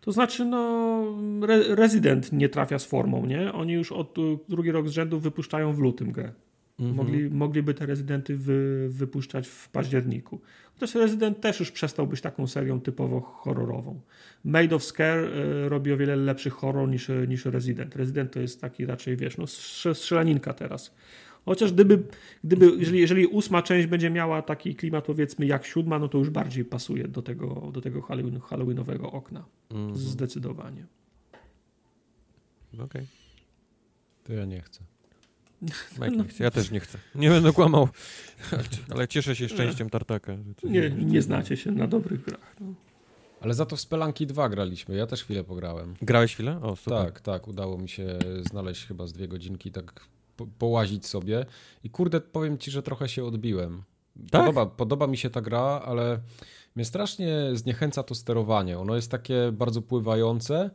[0.00, 1.04] To znaczy, no,
[1.42, 3.52] Re Resident nie trafia z formą, nie?
[3.52, 6.32] Oni już od y, drugi rok z rzędu wypuszczają w lutym grę.
[6.80, 6.96] Mhm.
[6.96, 10.40] Mogli, mogliby te Rezydenty wy, wypuszczać w październiku.
[10.74, 14.00] Chociaż Resident też już przestał być taką serią typowo horrorową.
[14.44, 17.96] Made of Scare y, robi o wiele lepszy horror niż, niż Resident.
[17.96, 20.94] Resident to jest taki raczej, wiesz, no, strze- strzelaninka teraz.
[21.44, 22.02] Chociaż gdyby,
[22.44, 26.30] gdyby jeżeli, jeżeli ósma część będzie miała taki klimat, powiedzmy, jak siódma, no to już
[26.30, 29.44] bardziej pasuje do tego, do tego Halloween, Halloweenowego okna.
[29.70, 29.96] Mhm.
[29.96, 30.86] Zdecydowanie.
[32.78, 33.06] Okej.
[34.24, 34.80] To ja nie chcę.
[36.00, 36.44] Mike chce.
[36.44, 36.98] Ja też nie chcę.
[37.14, 37.88] Nie będę kłamał.
[38.94, 40.36] Ale cieszę się szczęściem Tartaka.
[40.64, 42.56] Nie, nie znacie się na dobrych grach.
[42.60, 42.74] No.
[43.40, 44.96] Ale za to w Spelanki 2 graliśmy.
[44.96, 45.94] Ja też chwilę pograłem.
[46.02, 46.60] Grałeś chwilę?
[46.62, 47.04] O, super.
[47.04, 47.48] Tak, tak.
[47.48, 48.18] Udało mi się
[48.50, 50.00] znaleźć chyba z dwie godzinki, tak
[50.36, 51.46] po, połazić sobie.
[51.84, 53.82] I kurde, powiem ci, że trochę się odbiłem.
[54.30, 54.40] Tak?
[54.40, 56.20] Podoba, podoba mi się ta gra, ale
[56.76, 58.78] mnie strasznie zniechęca to sterowanie.
[58.78, 60.70] Ono jest takie bardzo pływające.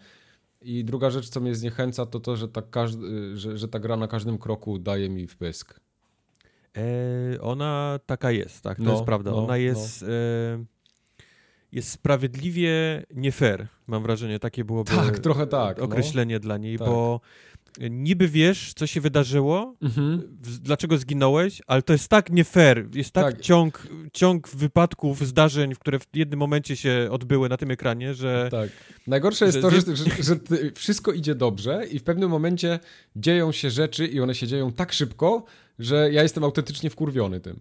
[0.61, 3.95] I druga rzecz, co mnie zniechęca, to to, że ta, każdy, że, że ta gra
[3.97, 5.79] na każdym kroku daje mi wpysk.
[6.77, 9.31] E, ona taka jest, tak, to No, jest prawda.
[9.31, 10.07] no, ona jest, e,
[11.71, 14.39] jest sprawiedliwie nie fair, mam wrażenie.
[14.39, 15.77] Takie byłoby Tak, trochę tak.
[15.77, 15.83] no.
[15.83, 16.87] określenie dla niej, Tak.
[16.87, 17.21] bo
[17.89, 20.37] niby wiesz, co się wydarzyło, Mhm.
[20.61, 22.85] dlaczego zginąłeś, ale to jest tak nie fair.
[22.95, 23.41] Jest tak, Tak.
[23.41, 28.69] Ciąg, ciąg wypadków, zdarzeń, które w jednym momencie się odbyły na tym ekranie, że Tak.
[29.07, 30.35] Najgorsze jest że- to, że, że, że
[30.75, 32.79] wszystko idzie dobrze i w pewnym momencie
[33.15, 35.45] dzieją się rzeczy i one się dzieją tak szybko,
[35.79, 37.59] że ja jestem autentycznie wkurwiony tym,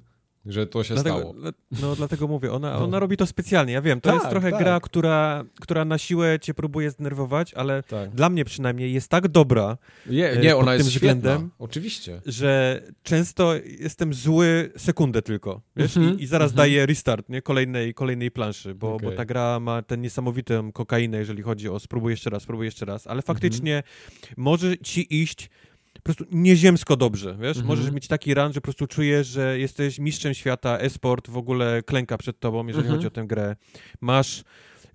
[0.48, 1.34] że to się Dlatego, stało.
[1.82, 2.84] no dlatego mówię, ona, No.
[2.84, 4.60] ona robi to specjalnie, ja wiem, to Tak, jest trochę tak.
[4.60, 8.10] gra, która, która na siłę cię próbuje zdenerwować, ale Tak.
[8.10, 12.20] dla mnie przynajmniej jest tak dobra, Je, e, nie, pod ona jest względem- Oczywiście.
[12.26, 16.56] że często jestem zły sekundę tylko, wiesz, Mhm, i, i zaraz mhm.
[16.68, 19.16] daję restart, nie, kolejnej, kolejnej planszy, bo, bo Okej.
[19.16, 23.06] ta gra ma ten niesamowitą kokainę, jeżeli chodzi o spróbuj jeszcze raz, spróbuj jeszcze raz,
[23.06, 24.34] ale faktycznie Mhm.
[24.36, 25.50] może ci iść
[26.12, 27.66] prostu nieziemsko dobrze, wiesz, Mhm.
[27.66, 31.82] możesz mieć taki run, że po prostu czujesz, że jesteś mistrzem świata, e-sport w ogóle
[31.82, 32.96] klęka przed tobą, jeżeli Mhm.
[32.96, 33.56] chodzi o tę grę.
[34.00, 34.44] Masz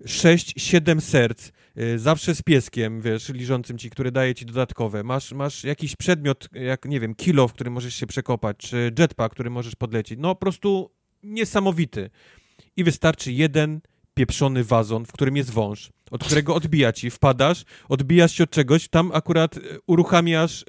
[0.06, 5.02] 6-7 serc, y, zawsze z pieskiem, wiesz, liżącym ci, który daje ci dodatkowe.
[5.02, 9.34] Masz, masz jakiś przedmiot, jak nie wiem, kilo, w którym możesz się przekopać, czy jetpack,
[9.34, 10.18] który możesz podlecieć.
[10.22, 10.90] No po prostu
[11.22, 12.10] niesamowity.
[12.76, 13.80] I wystarczy jeden
[14.14, 18.88] pieprzony wazon, w którym jest wąż, od którego odbija ci, wpadasz, odbijasz się od czegoś,
[18.88, 20.64] tam akurat e, uruchamiasz e,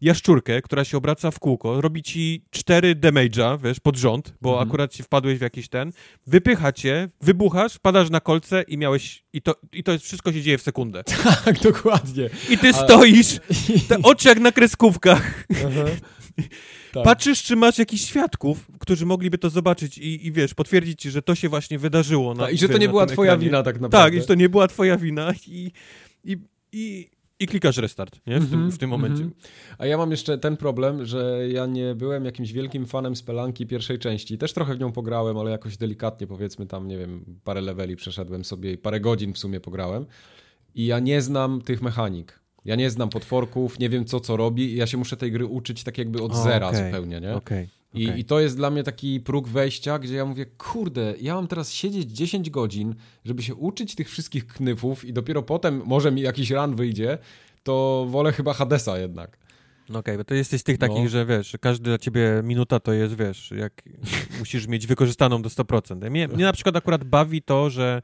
[0.00, 4.68] jaszczurkę, która się obraca w kółko, robi ci cztery damage'a, wiesz, pod rząd, bo Mhm.
[4.68, 5.92] akurat ci wpadłeś w jakiś ten,
[6.26, 10.42] wypycha cię, wybuchasz, wpadasz na kolce i miałeś, i to, i to jest, wszystko się
[10.42, 11.02] dzieje w sekundę.
[11.44, 12.30] Tak, dokładnie.
[12.50, 13.38] I ty A- stoisz,
[13.88, 15.44] te oczy jak na kreskówkach,
[16.92, 17.04] Tak.
[17.04, 21.22] patrzysz, czy masz jakichś świadków, którzy mogliby to zobaczyć i, i wiesz, potwierdzić ci, że
[21.22, 22.34] to się właśnie wydarzyło.
[22.34, 23.46] Na, Tak, I że to nie była twoja ekranie.
[23.48, 23.98] wina tak naprawdę.
[24.10, 25.70] Tak, i że to nie była twoja wina i,
[26.24, 26.36] i,
[26.72, 27.10] i,
[27.40, 28.40] i klikasz restart, nie?
[28.40, 29.22] W, tym, Mhm, w tym momencie.
[29.22, 29.40] mhm.
[29.78, 33.98] A ja mam jeszcze ten problem, że ja nie byłem jakimś wielkim fanem Spelanki pierwszej
[33.98, 34.38] części.
[34.38, 38.44] Też trochę w nią pograłem, ale jakoś delikatnie powiedzmy tam, nie wiem, parę leveli przeszedłem
[38.44, 40.06] sobie i parę godzin w sumie pograłem.
[40.74, 42.39] I ja nie znam tych mechanik.
[42.64, 45.46] Ja nie znam potworków, nie wiem co co robi i ja się muszę tej gry
[45.46, 46.84] uczyć tak jakby od O, zera okej.
[46.86, 47.34] zupełnie, nie?
[47.34, 47.68] Okej.
[47.94, 48.20] I, okej.
[48.20, 51.72] I to jest dla mnie taki próg wejścia, gdzie ja mówię, kurde, ja mam teraz
[51.72, 56.50] siedzieć 10 godzin, żeby się uczyć tych wszystkich knyfów i dopiero potem może mi jakiś
[56.50, 57.18] run wyjdzie,
[57.62, 59.38] to wolę chyba Hadesa jednak.
[59.88, 60.88] No okej, bo to jesteś z tych No.
[60.88, 63.82] takich, że wiesz, że każdy dla ciebie minuta to jest, wiesz, jak
[64.38, 66.10] musisz mieć wykorzystaną do 100%.
[66.10, 68.02] Mnie, mnie na przykład akurat bawi to, że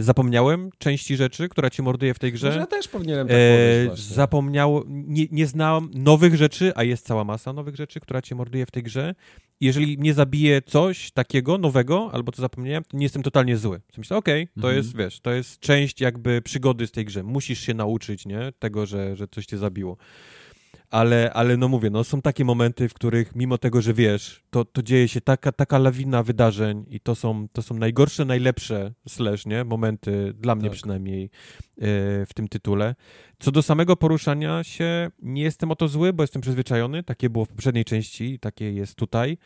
[0.00, 2.46] zapomniałem części rzeczy, która cię morduje w tej grze.
[2.46, 7.24] Może ja też powinienem tak e, Zapomniał, nie, nie znałem nowych rzeczy, a jest cała
[7.24, 9.14] masa nowych rzeczy, która cię morduje w tej grze.
[9.60, 13.80] Jeżeli nie zabije coś takiego nowego, albo to zapomniałem, to nie jestem totalnie zły.
[13.98, 14.76] Myślę, okej, okay, to mhm.
[14.76, 17.22] jest, wiesz, to jest część jakby przygody z tej grze.
[17.22, 18.52] Musisz się nauczyć, nie?
[18.58, 19.96] Tego, że, że coś cię zabiło
[20.90, 24.64] ale, ale no mówię, no są takie momenty, w których mimo tego, że wiesz, to,
[24.64, 29.46] to dzieje się taka, taka lawina wydarzeń i to są, to są najgorsze, najlepsze slash,
[29.46, 29.64] nie?
[29.64, 30.76] Momenty, dla mnie tak.
[30.76, 31.30] przynajmniej yy,
[32.26, 32.94] w tym tytule.
[33.38, 37.44] Co do samego poruszania się, nie jestem o to zły, bo jestem przyzwyczajony, takie było
[37.44, 39.38] w poprzedniej części, takie jest tutaj.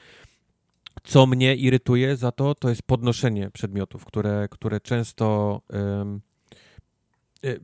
[1.05, 5.61] Co mnie irytuje za to, to jest podnoszenie przedmiotów, które, które często...
[5.73, 6.32] Yy,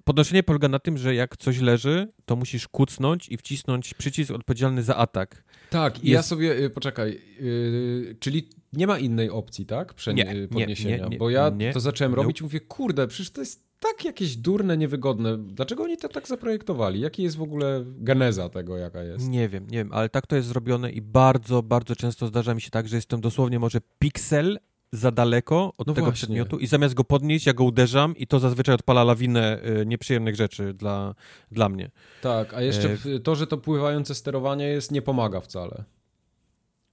[0.05, 4.83] podnoszenie polega na tym, że jak coś leży, to musisz kucnąć i wcisnąć przycisk odpowiedzialny
[4.83, 5.45] za atak.
[5.71, 9.95] Tak, i ja sobie, y, poczekaj, yy, czyli nie ma innej opcji, tak?
[9.95, 10.97] Prze nie, podniesienia.
[10.97, 14.37] Nie, nie, bo ja to zacząłem robić i mówię, kurde, przecież to jest tak jakieś
[14.37, 15.39] durne, niewygodne.
[15.39, 17.01] Dlaczego oni to tak zaprojektowali?
[17.01, 19.29] Jaki jest w ogóle geneza tego, jaka jest?
[19.29, 22.61] Nie wiem, nie wiem, ale tak to jest zrobione i bardzo, bardzo często zdarza mi
[22.61, 24.59] się tak, że jestem dosłownie może piksel
[24.93, 26.17] za daleko od no tego właśnie.
[26.17, 30.37] przedmiotu i zamiast go podnieść, ja go uderzam i to zazwyczaj odpala lawinę y, nieprzyjemnych
[30.37, 31.15] rzeczy dla,
[31.51, 31.91] dla mnie.
[32.23, 33.21] Tak, a jeszcze e...
[33.21, 35.85] to, że to pływające sterowanie jest, nie pomaga wcale.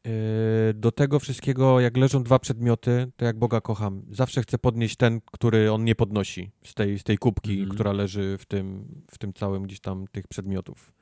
[0.06, 0.74] E...
[0.74, 4.06] Do tego wszystkiego, jak leżą dwa przedmioty, to jak Boga kocham.
[4.12, 7.92] Zawsze chcę podnieść ten, który on nie podnosi z tej, z tej kubki, mm która
[7.92, 10.95] leży w tym, w tym całym gdzieś tam tych przedmiotów.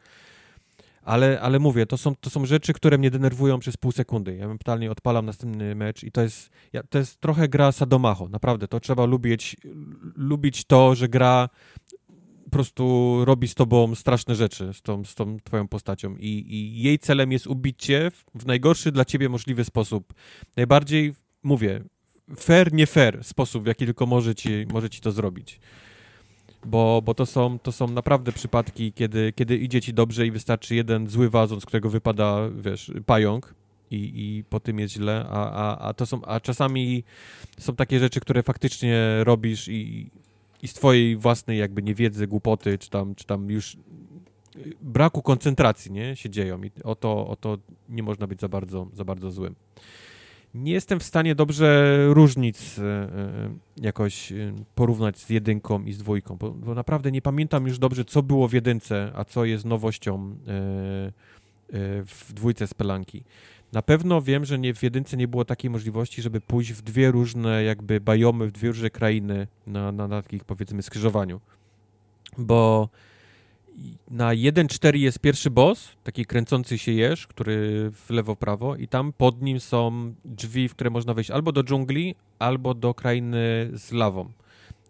[1.04, 4.36] Ale, ale mówię, to są, to są rzeczy, które mnie denerwują przez pół sekundy.
[4.36, 8.68] Ja totalnie odpalam następny mecz i to jest, ja, to jest trochę gra sadomacho, naprawdę.
[8.68, 9.58] To trzeba lubić,
[10.16, 11.50] lubić to, że gra
[12.44, 16.84] po prostu robi z tobą straszne rzeczy, z tą, z tą twoją postacią I, i
[16.84, 20.14] jej celem jest ubić cię w, w najgorszy dla ciebie możliwy sposób.
[20.58, 21.14] Najbardziej,
[21.44, 21.84] mówię,
[22.38, 25.60] fair, nie fair sposób, w jaki tylko może ci, może ci to zrobić
[26.65, 30.76] bo, bo to, są, to są naprawdę przypadki, kiedy, kiedy idzie ci dobrze i wystarczy
[30.76, 33.56] jeden zły wazon, z którego wypada, wiesz, pająk
[33.91, 37.03] i, i po tym jest źle, a, a, a to są, a czasami
[37.60, 40.10] są takie rzeczy, które faktycznie robisz i,
[40.61, 43.77] i z twojej własnej jakby niewiedzy, głupoty, czy tam, czy tam już
[44.81, 47.57] braku koncentracji, nie, się dzieją i o to, o to
[47.90, 49.56] nie można być za bardzo, za bardzo złym
[50.54, 53.10] nie jestem w stanie dobrze różnic e, e,
[53.78, 58.06] jakoś e, porównać z jedynką i z dwójką, bo, bo, naprawdę nie pamiętam już dobrze,
[58.06, 60.36] co było w jedynce, a co jest nowością
[62.06, 63.24] w dwójce Spelanki.
[63.72, 67.12] Na pewno wiem, że nie, w jedynce nie było takiej możliwości, żeby pójść w dwie
[67.12, 71.42] różne jakby bajomy, w dwie różne krainy na, na, na takich powiedzmy skrzyżowaniu.
[72.38, 72.90] Bo
[74.12, 79.41] na 1.4 jest pierwszy boss, taki kręcący się jeż, który w lewo-prawo i tam pod
[79.41, 84.32] nim są drzwi, w które można wejść albo do dżungli, albo do krainy z lawą.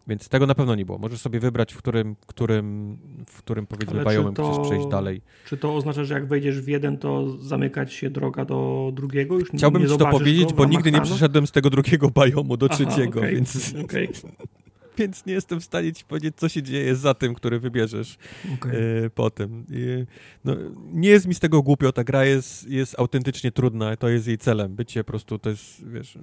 [0.07, 0.97] Więc tego na pewno nie było.
[0.97, 2.97] Możesz sobie wybrać, w którym, którym,
[3.27, 5.22] w którym powiedzmy biomem chcesz przejść dalej.
[5.45, 9.39] Czy to oznacza, że jak wejdziesz w jeden, to zamykać się droga do drugiego?
[9.39, 12.65] Już Chciałbym nie ci to powiedzieć, bo nigdy nie przeszedłem z tego drugiego biomu do
[12.65, 13.73] Aha, trzeciego, okay, więc...
[13.84, 14.07] Okay.
[14.97, 18.17] więc nie jestem w stanie ci powiedzieć, co się dzieje za tym, który wybierzesz
[18.53, 18.75] okay.
[18.75, 19.65] y, potem.
[19.71, 20.07] Y,
[20.45, 20.55] no,
[20.91, 24.37] nie jest mi z tego głupio, ta gra jest, jest autentycznie trudna, to jest jej
[24.37, 24.75] celem.
[24.75, 26.17] Bycie po prostu, to jest, wiesz,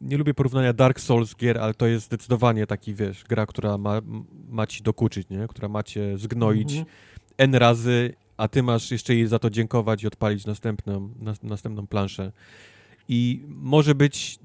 [0.00, 4.00] nie lubię porównania Dark Souls gier, ale to jest zdecydowanie taki, wiesz, gra, która ma,
[4.48, 5.46] ma ci dokuczyć, nie?
[5.48, 6.88] Która ma cię zgnoić mm -hmm.
[7.38, 11.86] N razy, a ty masz jeszcze jej za to dziękować i odpalić następną, na, następną
[11.86, 12.32] planszę.
[13.08, 14.38] I może być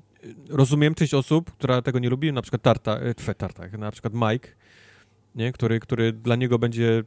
[0.49, 4.13] rozumiem część osób, która tego nie lubi, na przykład Tarta, e, twe, Tarta, na przykład
[4.13, 4.49] Mike,
[5.35, 5.51] nie?
[5.51, 7.03] Który, który dla niego będzie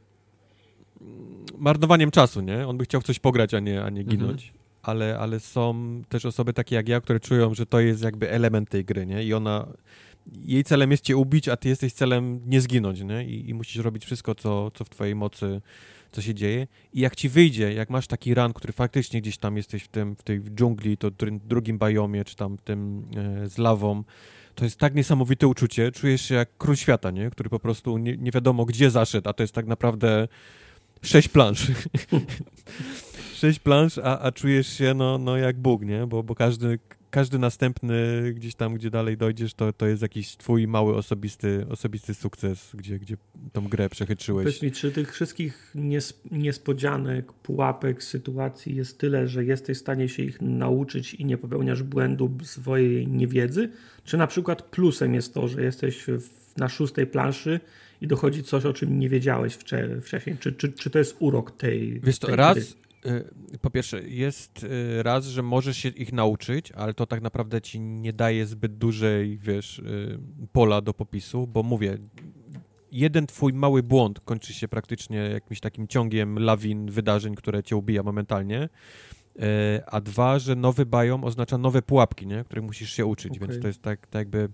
[1.57, 2.67] marnowaniem czasu, nie?
[2.67, 4.43] On by chciał w coś pograć, a nie, a nie ginąć.
[4.43, 4.61] Mhm.
[4.81, 8.69] Ale, ale są też osoby takie jak ja, które czują, że to jest jakby element
[8.69, 9.23] tej gry, nie?
[9.23, 9.67] I ona,
[10.45, 13.25] jej celem jest cię ubić, a ty jesteś celem nie zginąć, nie?
[13.25, 15.61] I, i musisz robić wszystko, co, co w twojej mocy
[16.11, 16.67] co się dzieje.
[16.93, 20.15] I jak ci wyjdzie, jak masz taki run, który faktycznie gdzieś tam jesteś w tym,
[20.15, 21.11] w tej dżungli, to
[21.45, 23.05] drugim biomie, czy tam tym
[23.43, 24.03] e, z lawą,
[24.55, 25.91] to jest tak niesamowite uczucie.
[25.91, 27.29] Czujesz się jak król świata, nie?
[27.29, 30.27] Który po prostu nie, nie wiadomo gdzie zaszedł, a to jest tak naprawdę
[31.01, 31.71] sześć plansz.
[33.41, 36.07] sześć plansz, a, a czujesz się no, no jak Bóg, nie?
[36.07, 36.79] Bo, bo każdy,
[37.11, 42.13] każdy następny gdzieś tam, gdzie dalej dojdziesz, to, to jest jakiś twój mały osobisty, osobisty
[42.13, 43.17] sukces, gdzie, gdzie
[43.53, 44.45] tą grę przechytrzyłeś.
[44.45, 50.09] Powiedz mi, czy tych wszystkich nies niespodzianek, pułapek, sytuacji jest tyle, że jesteś w stanie
[50.09, 53.69] się ich nauczyć i nie popełniasz błędu swojej niewiedzy?
[54.03, 57.59] Czy na przykład plusem jest to, że jesteś w, na szóstej planszy
[58.01, 59.53] i dochodzi coś, o czym nie wiedziałeś
[60.01, 60.37] wcześniej?
[60.39, 62.65] Czy, czy, czy to jest urok tej Wiesz to, tej raz, gry?
[63.05, 67.61] Y, po pierwsze, jest y, raz, że możesz się ich nauczyć, ale to tak naprawdę
[67.61, 70.19] ci nie daje zbyt dużej, wiesz, y,
[70.51, 71.97] pola do popisu, bo mówię,
[72.91, 78.03] jeden twój mały błąd kończy się praktycznie jakimś takim ciągiem lawin wydarzeń, które cię ubija
[78.03, 78.69] momentalnie.
[79.85, 82.43] A dwa, że nowy biom oznacza nowe pułapki, nie?
[82.43, 83.47] których musisz się uczyć, okay.
[83.47, 84.49] więc to jest tak, tak jakby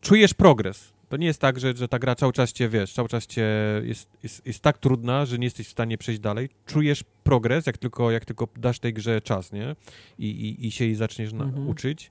[0.00, 0.92] czujesz progres.
[1.08, 3.46] To nie jest tak, że, że ta gra cały czas cię, wiesz, cały czas cię
[3.84, 6.48] jest, jest, jest tak trudna, że nie jesteś w stanie przejść dalej.
[6.66, 9.76] Czujesz progres, jak tylko, jak tylko dasz tej grze czas, nie?
[10.18, 11.68] I, i, i się jej zaczniesz mhm.
[11.68, 12.10] uczyć.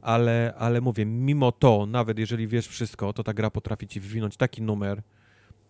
[0.00, 4.36] Ale, ale mówię, mimo to, nawet jeżeli wiesz wszystko, to ta gra potrafi ci wywinąć
[4.36, 5.02] taki numer,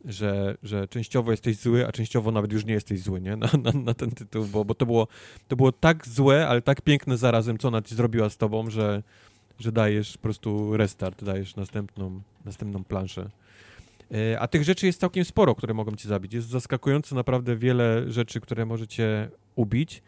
[0.05, 3.37] że, że częściowo jesteś zły, a częściowo nawet już nie jesteś zły, nie?
[3.37, 5.09] Na, na, na ten tytuł, bo, bo to, było,
[5.49, 9.03] to było tak złe, ale tak piękne zarazem, co ona ci zrobiła z tobą, że,
[9.59, 13.31] że dajesz po prostu restart, dajesz następną, następną planszę.
[14.13, 16.35] E, a tych rzeczy jest całkiem sporo, które mogą cię zabić.
[16.35, 20.03] Jest zaskakująco naprawdę wiele rzeczy, które możecie ubić,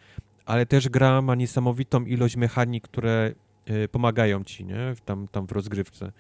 [0.44, 3.34] ale też gra ma niesamowitą ilość mechanik, które
[3.66, 4.94] e, pomagają ci, nie?
[5.04, 6.12] Tam, tam w rozgrywce.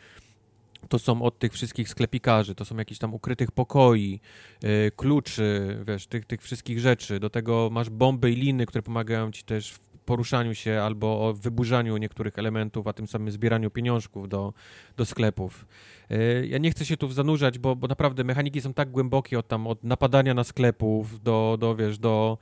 [0.88, 4.20] To są od tych wszystkich sklepikarzy, to są jakieś tam ukrytych pokoi,
[4.62, 7.20] yy, kluczy, wiesz, tych, tych wszystkich rzeczy.
[7.20, 11.32] Do tego masz bomby i liny, które pomagają ci też w poruszaniu się albo o
[11.34, 14.52] wyburzaniu niektórych elementów, a tym samym zbieraniu pieniążków do,
[14.96, 15.66] do sklepów.
[16.10, 19.48] E, ja nie chcę się tu zanurzać, bo, bo naprawdę mechaniki są tak głębokie od
[19.48, 22.38] tam od napadania na sklepów do, do wiesz, do,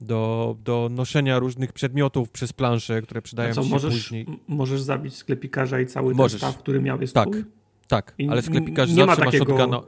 [0.00, 4.26] do, do noszenia różnych przedmiotów przez plansze, które przydają co, się możesz, później.
[4.48, 6.40] Możesz zabić sklepikarza i cały możesz.
[6.40, 7.44] ten staw, który miał jest Tak, twój?
[7.88, 9.54] tak, ale sklepikarz nie zawsze ma takiego...
[9.54, 9.82] ma shotguna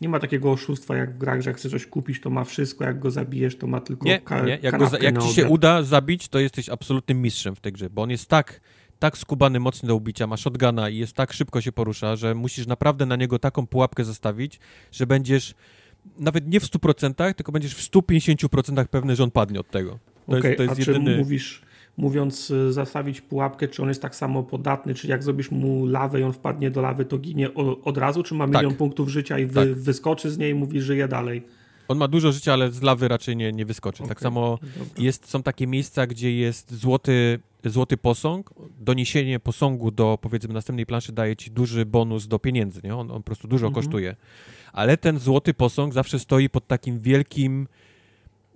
[0.00, 2.84] nie ma takiego oszustwa jak w grach, że jak chcesz coś kupić, to ma wszystko,
[2.84, 4.58] jak go zabijesz, to ma tylko Nie, nie.
[4.62, 8.02] Jak, go, jak ci się uda zabić, to jesteś absolutnym mistrzem w tej grze, bo
[8.02, 8.60] on jest tak,
[8.98, 12.66] tak skubany mocny do ubicia, ma shotguna i jest tak szybko się porusza, że musisz
[12.66, 14.60] naprawdę na niego taką pułapkę zastawić,
[14.92, 15.54] że będziesz
[16.18, 19.98] nawet nie w 100%, tylko będziesz w 150% pewny, że on padnie od tego.
[20.26, 21.16] To okay, jest, to jest a jedyny...
[21.16, 21.62] mówisz
[22.00, 26.20] mówiąc, y, zastawić pułapkę, czy on jest tak samo podatny, czy jak zrobisz mu lawę
[26.20, 27.54] i on wpadnie do lawy, to ginie
[27.84, 28.78] od razu, czy ma milion tak.
[28.78, 29.72] punktów życia i wy, tak.
[29.74, 31.42] wyskoczy z niej i mówi, żyje dalej?
[31.88, 34.02] On ma dużo życia, ale z lawy raczej nie, nie wyskoczy.
[34.02, 34.08] Okay.
[34.08, 34.58] Tak samo
[34.98, 38.50] jest, są takie miejsca, gdzie jest złoty, złoty posąg.
[38.78, 42.96] Doniesienie posągu do, powiedzmy, następnej planszy daje ci duży bonus do pieniędzy, nie?
[42.96, 43.84] On, on po prostu dużo mhm.
[43.84, 44.16] kosztuje.
[44.72, 47.68] Ale ten złoty posąg zawsze stoi pod takim wielkim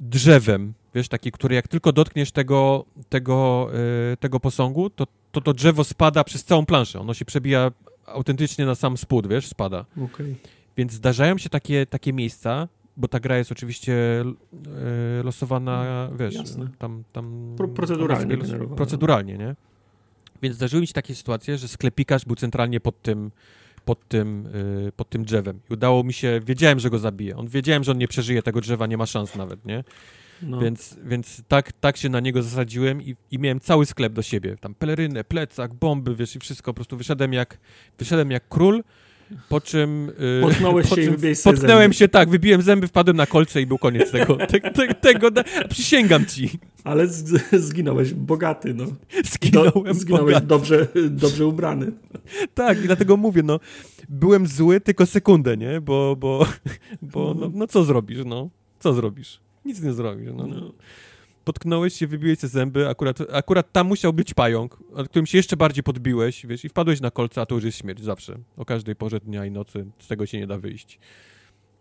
[0.01, 3.69] drzewem, wiesz, taki, który jak tylko dotkniesz tego, tego,
[4.11, 7.01] yy, tego posągu, to, to to drzewo spada przez całą planszę.
[7.01, 7.71] Ono się przebija
[8.07, 9.85] autentycznie na sam spód, wiesz, spada.
[10.05, 10.35] Okay.
[10.77, 16.69] Więc zdarzają się takie, takie miejsca, bo ta gra jest oczywiście yy, losowana, wiesz, Jasne.
[16.79, 17.05] tam...
[17.13, 19.57] tam Pro proceduralnie los, Proceduralnie, nie?
[20.43, 23.31] Więc zdarzyły mi się takie sytuacje, że sklepikarz był centralnie pod tym,
[23.85, 24.49] pod tym,
[24.85, 25.61] yy, pod tym drzewem.
[25.71, 27.37] I udało mi się, wiedziałem, że go zabiję.
[27.37, 29.85] On wiedziałem, że on nie przeżyje tego drzewa, nie ma szans nawet, nie?
[30.43, 30.61] No.
[30.61, 34.57] Więc, więc tak, tak się na niego zasadziłem i, i miałem cały sklep do siebie.
[34.57, 36.71] Tam pelerynę, plecak, bomby, wiesz, i wszystko.
[36.73, 37.59] Po prostu wyszedłem jak,
[37.99, 38.85] wyszedłem jak król,
[39.49, 40.13] po czym...
[40.19, 41.95] Yy, Potknąłeś po się czym, i Potknąłem zęby.
[41.95, 44.37] się, tak, wybiłem zęby, wpadłem na kolce i był koniec tego.
[44.51, 45.29] te, te, tego
[45.69, 46.51] przysięgam ci.
[46.85, 48.85] Ale z, zginąłeś bogaty, no.
[49.25, 50.47] Zginąłem Do, Zginąłeś bogaty.
[50.47, 51.93] dobrze, dobrze ubrany.
[52.55, 53.61] Tak, i dlatego mówię, no,
[54.09, 55.81] byłem zły tylko sekundę, nie?
[55.81, 56.47] Bo, bo,
[57.03, 58.51] bo no, no co zrobisz, no?
[58.79, 59.41] Co zrobisz?
[59.65, 60.31] Nic nie zrobisz.
[60.37, 60.47] No.
[60.47, 60.73] no.
[61.45, 65.85] Potknąłeś się, wybiłeś te zęby, akurat, akurat tam musiał być pająk, którym się jeszcze bardziej
[65.85, 68.39] podbiłeś, wiesz, i wpadłeś na kolce, a to już jest śmierć zawsze.
[68.57, 70.99] O każdej porze dnia i nocy z tego się nie da wyjść.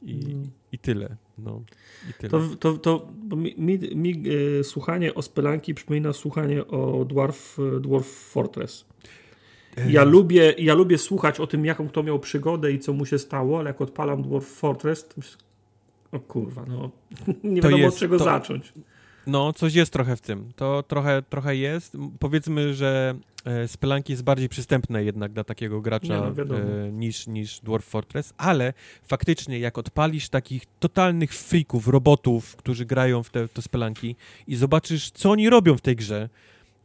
[0.01, 0.47] I, no.
[0.71, 1.15] i tyle.
[1.37, 1.61] No,
[2.09, 2.29] i tyle.
[2.29, 4.23] To, to, to mi, mi, mi
[4.59, 8.85] e, słuchanie o Spelanki przypomina słuchanie o Dwarf, Dwarf Fortress.
[9.89, 13.19] Ja lubię, ja lubię słuchać o tym, jaką kto miał przygodę i co mu się
[13.19, 15.21] stało, ale jak odpalam Dwarf Fortress, to
[16.11, 16.91] o kurwa, no
[17.43, 18.73] nie to wiadomo jest, od czego to, zacząć.
[19.27, 20.51] No, coś jest trochę w tym.
[20.55, 21.97] To trochę, trochę jest.
[22.19, 27.27] Powiedzmy, że e, Spelanki jest bardziej przystępne jednak dla takiego gracza nie, no, e, niż,
[27.27, 33.47] niż Dwarf Fortress, ale faktycznie jak odpalisz takich totalnych freaków, robotów, którzy grają w te,
[33.47, 34.15] te Spelanki
[34.47, 36.29] i zobaczysz, co oni robią w tej grze,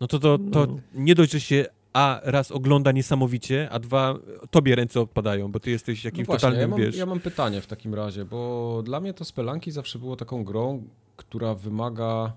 [0.01, 0.77] no to, to, to no.
[0.95, 4.19] nie dość, że się a raz ogląda niesamowicie, a dwa
[4.51, 6.97] tobie ręce odpadają, bo ty jesteś jakimś no właśnie, totalnym, ja mam, wiesz...
[6.97, 10.83] ja mam pytanie w takim razie, bo dla mnie to Spelanki zawsze było taką grą,
[11.19, 12.33] która wymaga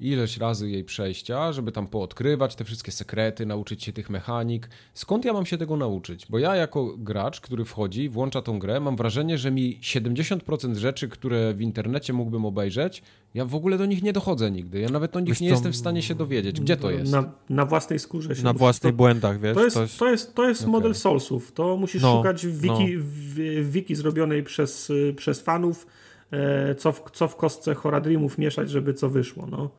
[0.00, 4.68] ileś razy jej przejścia, żeby tam poodkrywać te wszystkie sekrety, nauczyć się tych mechanik.
[4.94, 6.26] Skąd ja mam się tego nauczyć?
[6.30, 11.08] Bo ja jako gracz, który wchodzi, włącza tą grę, mam wrażenie, że mi 70% rzeczy,
[11.08, 13.02] które w internecie mógłbym obejrzeć,
[13.34, 14.80] ja w ogóle do nich nie dochodzę nigdy.
[14.80, 16.60] Ja nawet o nich wiesz nie jestem w stanie się dowiedzieć.
[16.60, 17.12] Gdzie to jest?
[17.12, 19.54] Na, na własnej skórze się Na własnych błędach, wiesz?
[19.54, 20.72] To jest, to jest, to jest, to jest okay.
[20.72, 21.52] model Soulsów.
[21.52, 23.02] To musisz no, szukać w wiki, no.
[23.02, 25.86] w, w wiki zrobionej przez, przez fanów,
[26.78, 29.70] co, w, co w kostce Horadrimów mieszać, żeby co wyszło, no.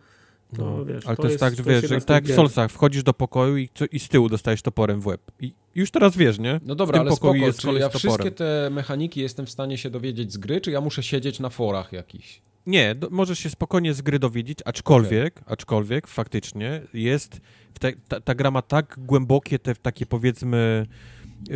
[0.56, 2.36] To, No, wiesz, ale to, jest, tak, że wiesz, że tak jak w.
[2.36, 5.22] Solsach, wchodzisz do pokoju i, co, i z tyłu dostajesz toporem w łeb.
[5.40, 6.60] I już teraz wiesz, nie?
[6.66, 9.46] No W dobra, tym ale pokoju spoko, jest czy koleś ja wszystkie te mechaniki jestem
[9.46, 12.42] w stanie się dowiedzieć z gry, czy ja muszę siedzieć na forach jakichś?
[12.68, 17.42] Nie, do, możesz się spokojnie z gry dowiedzieć, aczkolwiek, aczkolwiek faktycznie jest,
[17.80, 20.86] te, ta, ta gra ma tak głębokie te takie powiedzmy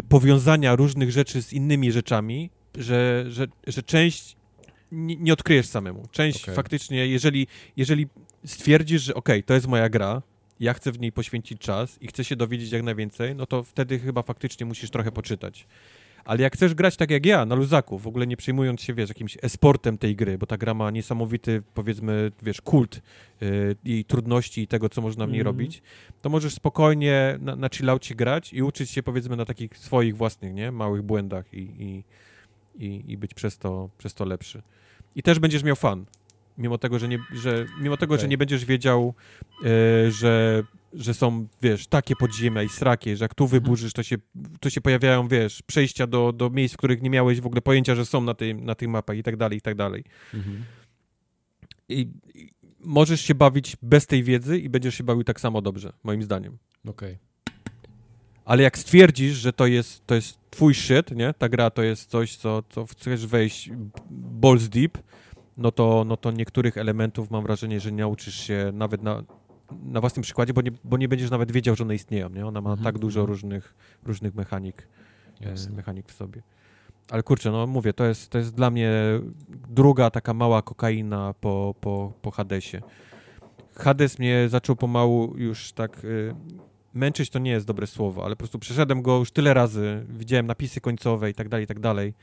[0.09, 4.38] powiązania różnych rzeczy z innymi rzeczami, że, że, że część
[4.91, 6.07] nie, nie odkryjesz samemu.
[6.11, 6.55] Część Okej.
[6.55, 8.07] faktycznie, jeżeli, jeżeli
[8.45, 10.21] stwierdzisz, że okej, to jest moja gra,
[10.59, 13.99] ja chcę w niej poświęcić czas i chcę się dowiedzieć jak najwięcej, no to wtedy
[13.99, 15.67] chyba faktycznie musisz trochę poczytać.
[16.25, 19.09] Ale jak chcesz grać tak jak ja, na luzaku, w ogóle nie przejmując się, wiesz,
[19.09, 23.01] jakimś esportem tej gry, bo ta gra ma niesamowity, powiedzmy, wiesz, kult
[23.41, 25.55] yy, jej trudności i tego, co można w niej Mhm.
[25.55, 25.81] robić,
[26.21, 30.53] to możesz spokojnie na, na chillaucie grać i uczyć się, powiedzmy, na takich swoich własnych,
[30.53, 32.03] nie, małych błędach i, i,
[32.75, 34.61] i, i być przez to, przez to lepszy.
[35.15, 36.05] I też będziesz miał fan.
[36.57, 38.29] Mimo tego, że nie, że, mimo tego, że Okej.
[38.29, 39.13] nie będziesz wiedział,
[39.63, 44.17] e, że, że są, wiesz, takie podziemia i srakie, że jak tu wyburzysz, to się,
[44.59, 47.95] to się pojawiają, wiesz, przejścia do, do miejsc, w których nie miałeś w ogóle pojęcia,
[47.95, 50.03] że są na, tej, na tych mapach i tak dalej, i tak dalej.
[51.89, 52.49] I, I
[52.79, 56.57] możesz się bawić bez tej wiedzy i będziesz się bawił tak samo dobrze, moim zdaniem.
[56.87, 57.17] Okej.
[58.49, 61.33] Ale jak stwierdzisz, że to jest, to jest twój shit, nie?
[61.33, 63.71] Ta gra to jest coś, co, co chcesz wejść
[64.09, 64.97] balls deep,
[65.57, 69.23] no to, no to niektórych elementów mam wrażenie, że nie nauczysz się nawet na,
[69.83, 72.45] na własnym przykładzie, bo nie, bo nie będziesz nawet wiedział, że one istnieją, nie?
[72.45, 73.33] Ona ma Mhm, tak dużo mhm.
[73.33, 74.87] różnych, różnych mechanik,
[75.41, 75.75] e, Jasne.
[75.75, 76.41] mechanik w sobie.
[77.09, 78.91] Ale kurczę, no mówię, to jest, to jest dla mnie
[79.69, 82.81] druga taka mała kokaina po, po, po Hadesie.
[83.75, 86.05] Hades mnie zaczął pomału już tak...
[86.05, 86.35] Y,
[86.93, 90.47] męczyć to nie jest dobre słowo, ale po prostu przeszedłem go już tyle razy, widziałem
[90.47, 92.13] napisy końcowe i tak dalej, i tak dalej,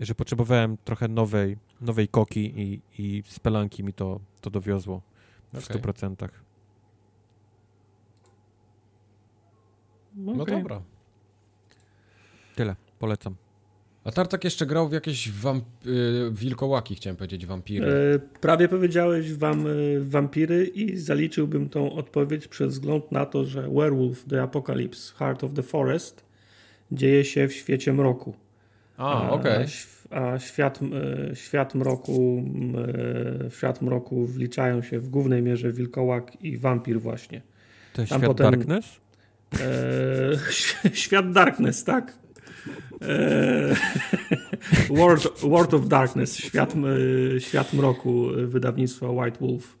[0.00, 5.02] że potrzebowałem trochę nowej, nowej koki i, i spelanki mi to, to dowiozło
[5.52, 5.82] w Okej.
[5.82, 6.28] 100%.
[10.14, 10.56] No Okej.
[10.56, 10.82] dobra.
[12.54, 13.43] Tyle, polecam.
[14.04, 17.86] A Tartak jeszcze grał w jakieś wamp- y, wilkołaki, chciałem powiedzieć, wampiry.
[17.86, 23.62] E, Prawie powiedziałeś wam, e, wampiry i zaliczyłbym tą odpowiedź przez wzgląd na to, że
[23.62, 26.24] Werewolf The Apocalypse Heart of the Forest
[26.92, 28.34] dzieje się w świecie mroku.
[28.96, 29.62] A, okej.
[29.64, 30.80] ś- A świat,
[31.30, 32.44] e, świat mroku,
[33.46, 37.42] e, świat mroku wliczają się w głównej mierze wilkołak i wampir właśnie.
[37.92, 38.84] To jest Tam świat potem- Darkness?
[39.60, 42.23] E, świat Darkness, tak?
[43.02, 43.74] E,
[44.98, 46.74] World, World of Darkness, świat,
[47.36, 49.76] e, świat mroku e, wydawnictwa White Wolf.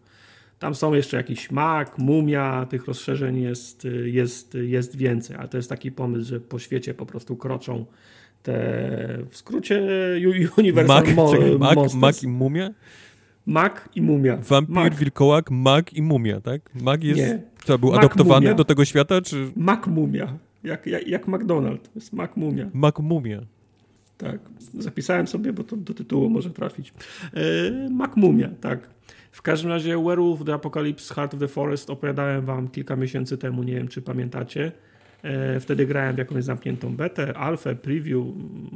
[0.58, 5.68] Tam są jeszcze jakiś mak, mumia, tych rozszerzeń jest, jest, jest więcej, ale to jest
[5.68, 7.86] taki pomysł, że po świecie po prostu kroczą
[8.42, 8.52] te,
[9.30, 9.82] w skrócie
[10.58, 12.00] Universal Mak, Mo- czekaj, mak, Monsters.
[12.00, 12.70] mak i mumia?
[13.46, 14.36] Mak i mumia.
[14.36, 14.94] Wampir, Mak.
[14.94, 16.60] wilkołak, mak i mumia, tak?
[16.82, 17.42] Mak jest, Nie.
[17.64, 18.54] co, był Mak, adoptowany mumia.
[18.54, 20.38] do tego świata, czy Mak mumia.
[20.64, 21.82] Jak, jak, jak McDonald.
[21.82, 22.70] To jest mak mumia.
[22.74, 23.40] mak mumia?
[24.18, 24.38] Tak,
[24.78, 26.94] zapisałem sobie, bo to do tytułu może trafić.
[27.34, 28.88] E, Macmumia, tak.
[29.30, 33.62] W każdym razie Werewolf The Apocalypse Heart of the Forest opowiadałem wam kilka miesięcy temu,
[33.62, 34.72] nie wiem czy pamiętacie.
[35.22, 38.24] E, wtedy grałem w jakąś zamkniętą betę, alfę, preview.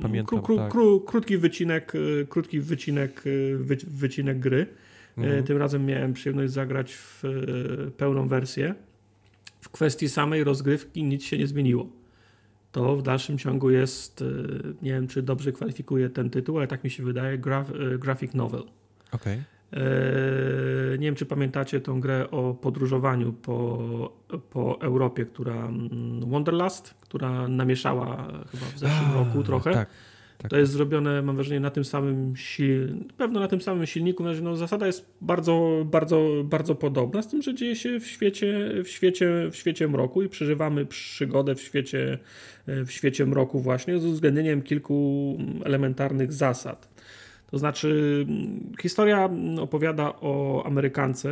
[0.03, 0.73] Pamiętam, tak.
[1.07, 3.23] krótki wycinek, e, krótki wycinek,
[3.59, 4.67] wyci- wycinek gry.
[5.19, 5.45] Mhm.
[5.45, 7.23] Tym razem miałem przyjemność zagrać w
[7.97, 8.75] pełną wersję.
[9.69, 11.87] W kwestii samej rozgrywki nic się nie zmieniło.
[12.73, 14.25] To w dalszym ciągu jest, e,
[14.83, 18.35] nie wiem czy dobrze kwalifikuje ten tytuł, ale tak mi się wydaje, graf, e, graphic
[18.35, 18.63] novel.
[19.13, 19.43] Okej.
[19.73, 23.79] E, Nie wiem, czy pamiętacie tą grę o podróżowaniu po,
[24.51, 28.17] po Europie, która mm, Wonderlust, która namieszała
[28.51, 29.73] chyba w zeszłym A, roku trochę.
[29.73, 29.89] Tak,
[30.39, 30.51] tak.
[30.51, 32.75] To jest zrobione, mam wrażenie, na tym samym sil...
[33.17, 34.23] pewno na tym samym silniku.
[34.23, 38.71] Znaczy, No, zasada jest bardzo, bardzo, bardzo podobna, z tym, że dzieje się w świecie,
[38.85, 42.19] w świecie, w świecie mroku i przeżywamy przygodę w świecie,
[42.67, 46.89] w świecie mroku właśnie z uwzględnieniem kilku elementarnych zasad.
[47.51, 48.27] To znaczy,
[48.83, 51.29] historia opowiada o Amerykance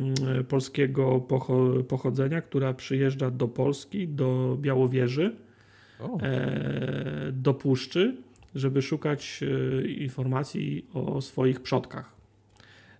[0.00, 5.36] mm, polskiego pocho- pochodzenia, która przyjeżdża do Polski, do Białowieży
[6.00, 8.16] O, e, do puszczy,
[8.54, 12.14] żeby szukać e, informacji o swoich przodkach.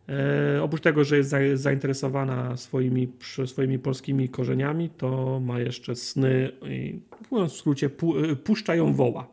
[0.09, 3.09] E, oprócz tego, że jest za, zainteresowana swoimi,
[3.47, 7.01] swoimi polskimi korzeniami, to ma jeszcze sny, i,
[7.31, 7.91] mówiąc w skrócie,
[8.33, 9.27] e, puszcza ją woła.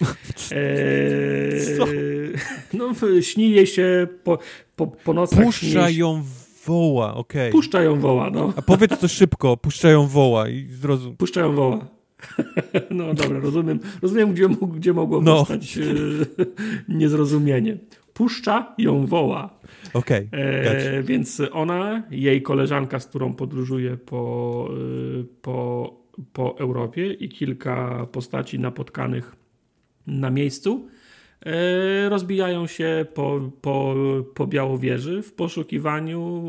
[1.76, 1.86] Co?
[2.72, 4.38] no, śni jej się po,
[4.76, 5.38] po, po nocach.
[5.38, 6.22] śni puszcza jej się- ją
[6.66, 7.52] woła, okej.
[7.52, 8.52] Puszcza ją woła, no.
[8.56, 11.16] A powiedz to szybko, puszczają woła i zrozum.
[11.16, 11.86] Puszczają woła.
[12.90, 15.36] No dobra, rozumiem, rozumiem gdzie, gdzie mogło No.
[15.36, 15.82] powstać e,
[16.98, 17.78] niezrozumienie.
[18.14, 19.58] puszcza ją woła.
[19.94, 20.26] Okej.
[20.28, 20.40] Okay.
[20.40, 24.68] E, więc ona, jej koleżanka, z którą podróżuje po,
[25.20, 25.90] e, po,
[26.32, 29.36] po Europie i kilka postaci napotkanych
[30.06, 30.88] na miejscu
[32.08, 33.94] rozbijają się po, po,
[34.34, 36.42] po Białowieży w poszukiwaniu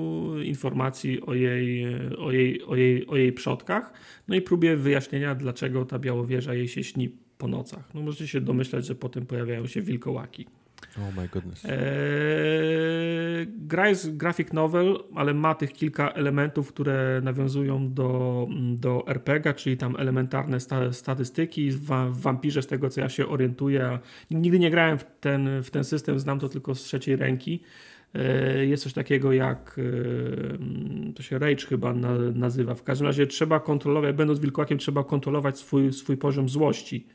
[0.43, 1.85] informacji o jej,
[2.17, 3.93] o, jej, o, jej, o jej przodkach,
[4.27, 7.93] no i próbie wyjaśnienia, dlaczego ta Białowieża jej się śni po nocach.
[7.93, 10.45] No możecie się domyślać, że potem pojawiają się wilkołaki.
[10.97, 11.65] Oh my goodness.
[11.65, 19.53] Eee, gra jest graphic novel, ale ma tych kilka elementów, które nawiązują do, do RPG,
[19.53, 21.71] czyli tam elementarne sta, statystyki.
[21.71, 23.99] W, w Vampirze, z tego co ja się orientuję,
[24.31, 27.63] nigdy nie grałem w ten, w ten system, znam to tylko z trzeciej ręki.
[28.13, 32.75] Eee, jest coś takiego jak eee, to się rage chyba na, nazywa.
[32.75, 37.07] W każdym razie trzeba kontrolować, będąc wilkołakiem, trzeba kontrolować swój, swój poziom złości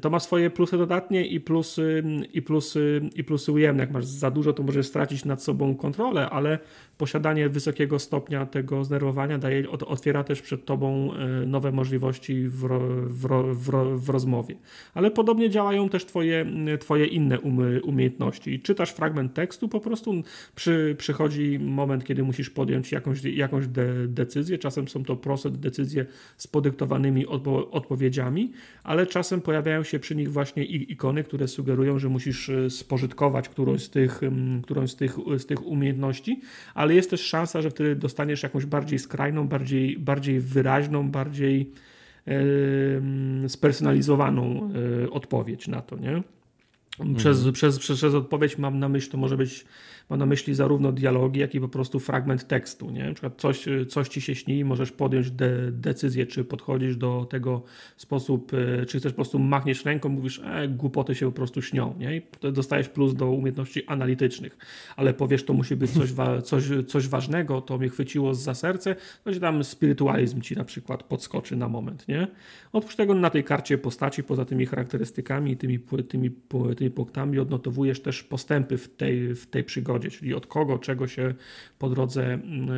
[0.00, 2.02] to ma swoje plusy dodatnie i plusy,
[2.32, 3.82] i plusy, i plusy ujemne.
[3.82, 6.58] Jak masz za dużo, to możesz stracić nad sobą kontrolę, ale
[6.98, 12.68] posiadanie wysokiego stopnia tego znerwowania daje, otwiera też przed tobą e, nowe możliwości w,
[13.06, 14.56] w, w, w rozmowie.
[14.94, 16.46] Ale podobnie działają też twoje,
[16.80, 17.40] twoje inne
[17.82, 18.60] umiejętności.
[18.60, 20.22] Czytasz fragment tekstu, po prostu
[20.54, 24.58] przy, przychodzi moment, kiedy musisz podjąć jakąś, jakąś de, decyzję.
[24.58, 28.52] Czasem są to proste decyzje z podyktowanymi odpo, odpowiedziami,
[28.82, 33.82] ale czasem pojawiają się przy nich właśnie ikony, które sugerują, że musisz e, spożytkować którąś
[33.82, 34.20] z tych,
[34.62, 36.40] którąś z tych, z tych umiejętności,
[36.74, 41.72] ale jest też szansa, że wtedy dostaniesz jakąś bardziej skrajną, bardziej, bardziej wyraźną, bardziej
[42.26, 46.22] yy, spersonalizowaną yy, odpowiedź na to, nie?
[47.16, 47.52] Przez, mhm.
[47.52, 49.64] przez, przez, przez odpowiedź mam na myśli, to może być
[50.10, 52.90] Mam na myśli zarówno dialogi, jak i po prostu fragment tekstu.
[52.90, 53.04] Nie?
[53.04, 57.62] Na przykład coś, coś ci się śni, możesz podjąć de decyzję, czy podchodzisz do tego
[57.96, 61.62] w sposób, e, czy chcesz po prostu machniesz ręką, mówisz, e, głupoty się po prostu
[61.62, 61.94] śnią.
[61.98, 62.16] Nie?
[62.16, 62.22] I
[62.52, 64.58] dostajesz plus do umiejętności analitycznych,
[64.96, 66.10] ale powiesz, to musi być coś,
[66.44, 71.02] coś, coś ważnego, to mnie chwyciło za serce, to się tam spirytualizm ci na przykład
[71.02, 72.08] podskoczy na moment.
[72.08, 72.26] Nie?
[72.72, 75.78] Oprócz tego na tej karcie postaci, poza tymi charakterystykami i tymi,
[76.08, 76.30] tymi,
[76.76, 81.34] tymi punktami odnotowujesz też postępy w tej, w tej przygodzie czyli od kogo, czego się
[81.78, 82.68] po drodze mm,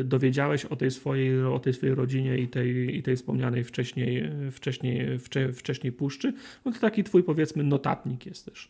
[0.00, 4.30] e, dowiedziałeś o tej swojej, o tej swojej rodzinie i tej, i tej wspomnianej wcześniej,
[4.52, 6.32] wcześniej, wcze, wcześniej puszczy.
[6.64, 8.68] No to taki twój powiedzmy notatnik jest też.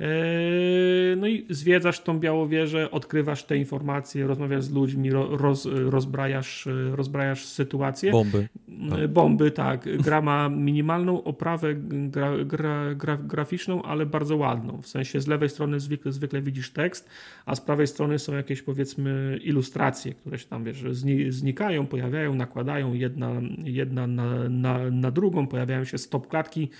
[0.00, 7.46] Eee, no i zwiedzasz tą Białowieżę, odkrywasz te informacje, rozmawiasz z ludźmi, roz, rozbrajasz, rozbrajasz
[7.46, 8.12] sytuację.
[8.12, 8.48] Bomby.
[8.90, 9.08] Tak.
[9.08, 10.02] Bomby, tak.
[10.02, 14.82] Gra ma minimalną oprawę gra, gra, gra, graficzną, ale bardzo ładną.
[14.82, 17.10] W sensie z lewej strony zwykle, zwykle widzisz tekst,
[17.46, 20.84] a z prawej strony są jakieś powiedzmy ilustracje, które się tam wiesz,
[21.28, 23.32] znikają, pojawiają, nakładają jedna,
[23.64, 26.70] jedna na, na, na drugą, pojawiają się stop klatki,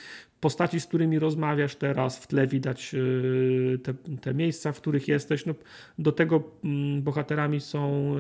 [0.41, 5.47] postaci, z którymi rozmawiasz teraz, w tle widać y, te, te miejsca, w których jesteś.
[5.47, 5.55] No,
[5.99, 8.15] do tego mm, bohaterami są,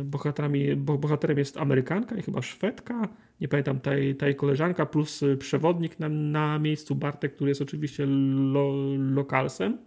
[0.00, 3.08] y, bohaterami, bohaterem jest Amerykanka i chyba Szwedka,
[3.40, 8.72] nie pamiętam, ta, jej koleżanka, plus przewodnik na, na miejscu Bartek, który jest oczywiście lo,
[8.98, 9.78] lokalsem.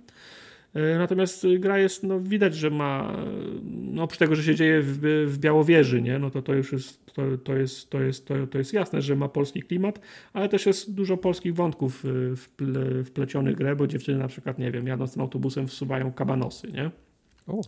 [0.75, 3.17] E, natomiast gra jest, no widać, że ma,
[3.63, 6.19] no oprócz tego, że się dzieje w, w Białowieży, nie?
[6.19, 9.15] no to to już jest to, to, jest, to, jest, to, to jest jasne, że
[9.15, 9.99] ma polski klimat,
[10.33, 12.03] ale też jest dużo polskich wątków
[12.37, 16.91] wple, wplecionych grę, bo dziewczyny na przykład, nie wiem, jadąc tym autobusem wsuwają kabanosy, nie?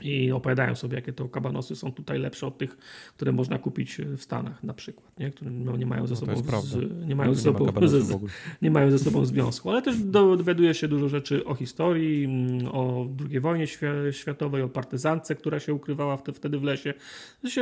[0.02, 2.78] I opowiadają sobie, jakie to kabanosy są tutaj lepsze od tych,
[3.16, 5.32] które można kupić w Stanach na przykład, nie?
[5.32, 8.20] które no, nie mają ze sobą, no z, nie mają ze sobą, nie, ze,
[8.62, 13.08] nie mają ze sobą związku, ale też dowiaduje się dużo rzeczy o historii, mm, o
[13.30, 13.66] II wojnie
[14.12, 16.94] światowej, o partyzance, która się ukrywała wtedy w lesie.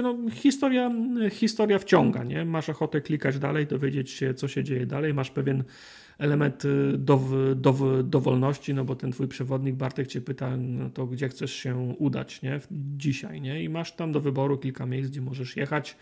[0.04, 0.92] No, historia,
[1.32, 2.46] historia wciąga, nie?
[2.46, 5.64] Masz ochotę klikać dalej, dowiedzieć się, co się dzieje dalej, masz pewien
[6.18, 6.64] element
[6.98, 7.22] do,
[7.56, 11.96] do, dowolności, no bo ten twój przewodnik Bartek cię pyta, no to gdzie chcesz się
[11.98, 12.60] udać, nie?
[12.98, 13.64] Dzisiaj, nie?
[13.64, 15.98] I masz tam do wyboru kilka miejsc, gdzie możesz jechać.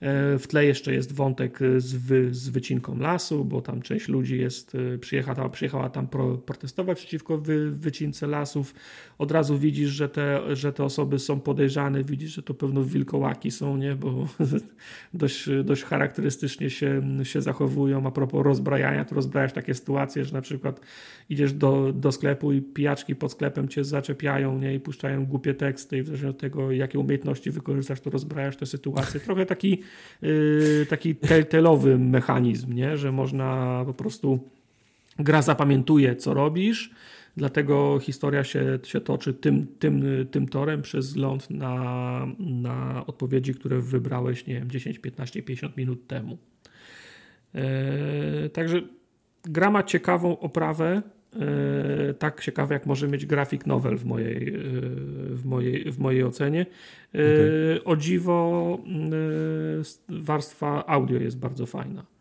[0.00, 4.38] E, w tle jeszcze jest wątek z, wy, z wycinką lasu, bo tam część ludzi
[4.38, 8.74] jest, e, przyjechała, przyjechała tam pro, protestować przeciwko wy, wycince lasów.
[9.18, 13.50] Od razu widzisz, że te, że te osoby są podejrzane, widzisz, że to pewno wilkołaki
[13.50, 13.96] są, nie?
[13.96, 14.28] bo
[15.14, 18.06] dość, dość charakterystycznie się, się zachowują.
[18.06, 20.80] A propos rozbrajania, to rozbrajasz takie sytuacje, że na przykład
[21.28, 24.74] idziesz do, do sklepu i pijaczki pod sklepem cię zaczepiają nie?
[24.74, 28.66] i puszczają głupie teksty i w zależności od tego, jakie umiejętności wykorzystasz, to rozbrajasz te
[28.66, 29.20] sytuacje.
[29.20, 29.82] Trochę taki
[30.88, 32.96] taki telltale'owy mechanizm, nie?
[32.96, 34.38] że można po prostu
[35.18, 36.90] gra zapamiętuje, co robisz,
[37.36, 43.80] dlatego historia się, się toczy tym, tym, tym torem przez wzgląd na, na odpowiedzi, które
[43.80, 46.38] wybrałeś, nie wiem, 10, 15, 50 minut temu.
[47.54, 48.82] Yy, także
[49.44, 51.02] gra ma ciekawą oprawę, e,
[52.18, 54.60] tak ciekawe, jak może mieć grafik novel w mojej, e,
[55.30, 56.66] w mojej, w mojej ocenie.
[57.14, 57.84] Okay.
[57.84, 58.78] O dziwo
[60.08, 62.14] warstwa audio jest bardzo fajna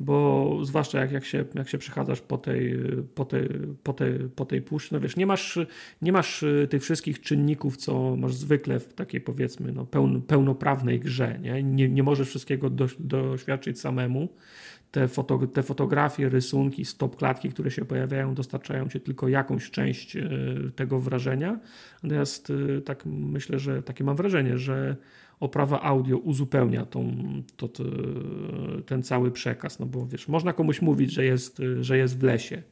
[0.00, 2.78] bo zwłaszcza jak, jak, się, jak się przechadzasz po tej,
[3.14, 3.48] po tej,
[3.82, 5.58] po tej, po tej puszczy, no wiesz, nie masz,
[6.02, 11.38] nie masz tych wszystkich czynników, co masz zwykle w takiej powiedzmy no, pełn, pełnoprawnej grze,
[11.42, 11.62] nie?
[11.62, 14.28] Nie, nie możesz wszystkiego do, doświadczyć samemu,
[14.90, 20.16] te, foto, te fotografie, rysunki, stop klatki, które się pojawiają, dostarczają ci tylko jakąś część
[20.16, 20.28] e,
[20.76, 21.60] tego wrażenia.
[22.02, 24.96] Natomiast e, tak myślę, że takie mam wrażenie, że
[25.40, 27.14] oprawa audio uzupełnia tą,
[27.56, 27.84] to, to,
[28.86, 29.78] ten cały przekaz.
[29.78, 32.62] No bo wiesz, można komuś mówić, że jest, że jest w lesie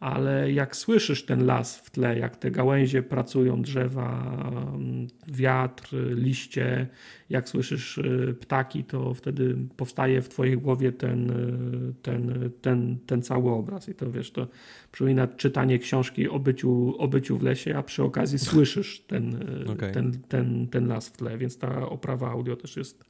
[0.00, 4.42] ale jak słyszysz ten las w tle, jak te gałęzie pracują, drzewa,
[5.28, 6.86] wiatr, liście,
[7.30, 13.22] jak słyszysz y, ptaki, to wtedy powstaje w twojej głowie ten, y, ten, ten, ten
[13.22, 13.88] cały obraz.
[13.88, 14.48] I to wiesz, to
[14.92, 19.70] przypomina czytanie książki o byciu, o byciu w lesie, a przy okazji słyszysz ten, y,
[19.72, 19.92] okay.
[19.92, 23.04] ten, ten, ten las w tle, więc ta oprawa audio też jest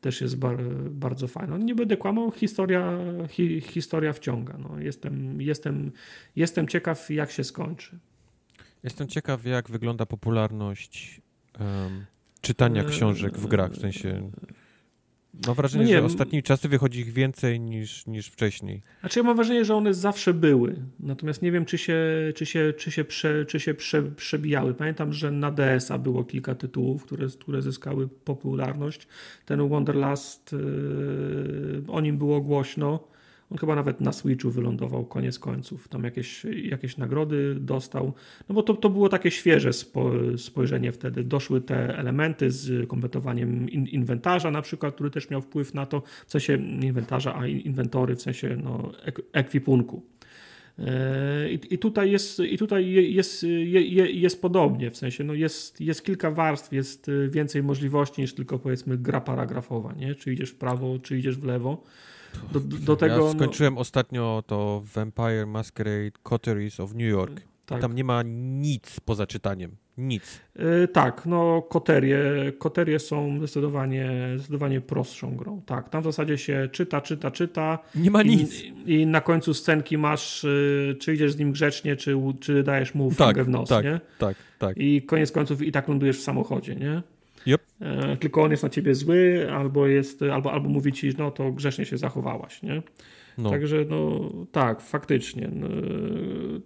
[0.00, 1.58] też jest bar, bardzo fajna.
[1.58, 4.58] Nie będę kłamał, historia, hi, historia wciąga.
[4.58, 5.92] No, jestem, jestem,
[6.36, 7.98] jestem ciekaw, jak się skończy.
[8.82, 11.20] Jestem ciekaw, jak wygląda popularność
[11.60, 12.06] um,
[12.40, 14.30] czytania książek w grach, w sensie
[15.46, 18.82] Mam wrażenie, no nie, że ostatnimi czasy wychodzi ich więcej niż, niż wcześniej.
[19.00, 21.98] Znaczy ja mam wrażenie, że one zawsze były, natomiast nie wiem, czy się,
[22.34, 24.74] czy się, czy się, prze, czy się prze, przebijały.
[24.74, 29.06] Pamiętam, że na DS-a było kilka tytułów, które, które zyskały popularność.
[29.46, 33.15] Ten Wonderlust, yy, o nim było głośno.
[33.50, 35.88] On chyba nawet na Switchu wylądował koniec końców.
[35.88, 38.12] Tam jakieś, jakieś nagrody dostał.
[38.48, 41.24] No bo to, to było takie świeże spo, spojrzenie wtedy.
[41.24, 46.02] Doszły te elementy z kompletowaniem in, inwentarza na przykład, który też miał wpływ na to,
[46.26, 50.02] w sensie inwentarza, a inwentory w sensie no, ek, ekwipunku.
[50.78, 56.04] E, I, tutaj, jest, i tutaj jest, jest, jest podobnie, w sensie no jest, jest
[56.04, 60.14] kilka warstw, jest więcej możliwości niż tylko powiedzmy gra paragrafowa, nie?
[60.14, 61.82] czy idziesz w prawo, czy idziesz w lewo.
[62.52, 63.80] Do, do tego, ja skończyłem no...
[63.80, 67.40] ostatnio to Vampire Masquerade Coteries of New York.
[67.66, 67.80] Tak.
[67.80, 69.76] Tam nie ma nic poza czytaniem.
[69.98, 70.40] Nic.
[70.58, 72.18] Yy, tak, no koterie,
[72.58, 75.62] koterie są zdecydowanie, zdecydowanie prostszą grą.
[75.66, 77.78] Tak, tam w zasadzie się czyta, czyta, czyta.
[77.94, 78.62] Nie ma nic.
[78.62, 82.94] I, i na końcu scenki masz, yy, czy idziesz z nim grzecznie, czy, czy dajesz
[82.94, 84.00] mu tak, w nos, tak, nie?
[84.18, 84.76] Tak, tak.
[84.76, 87.02] I koniec końców i tak lądujesz w samochodzie, nie?
[87.46, 87.62] Yep.
[87.80, 91.52] E, tylko on jest na ciebie zły, albo jest, albo, albo mówi ci, no to
[91.52, 92.82] grzecznie się zachowałaś, nie?
[93.38, 93.50] No.
[93.50, 95.50] Także no tak, faktycznie.
[95.52, 95.68] No,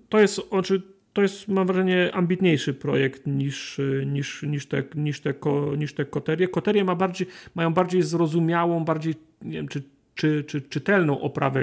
[0.09, 5.35] to jest, znaczy, to jest, mam wrażenie, ambitniejszy projekt niż, niż, niż, te, niż, te,
[5.79, 6.49] niż te koterie.
[6.49, 9.83] Koterie ma bardziej, mają bardziej zrozumiałą, bardziej, nie wiem, czy,
[10.21, 11.61] czy, czy czytelną oprawę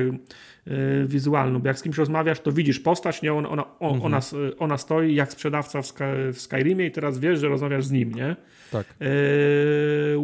[0.67, 3.33] E, wizualną, bo jak z kimś rozmawiasz, to widzisz postać, nie?
[3.33, 4.01] Ona, ona, mhm.
[4.01, 4.19] ona,
[4.59, 6.03] ona stoi jak sprzedawca w, Sky,
[6.33, 8.35] w Skyrimie i teraz wiesz, że rozmawiasz z nim, nie?
[8.71, 8.85] Tak.
[8.89, 9.05] E,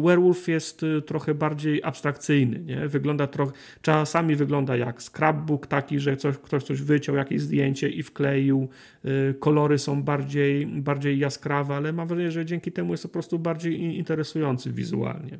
[0.02, 2.88] werewolf jest e, trochę bardziej abstrakcyjny, nie?
[2.88, 8.02] Wygląda trochę, czasami wygląda jak scrapbook taki, że coś, ktoś coś wyciął, jakieś zdjęcie i
[8.02, 8.68] wkleił,
[9.04, 13.38] e, kolory są bardziej, bardziej jaskrawe, ale mam wrażenie, że dzięki temu jest po prostu
[13.38, 15.38] bardziej interesujący wizualnie.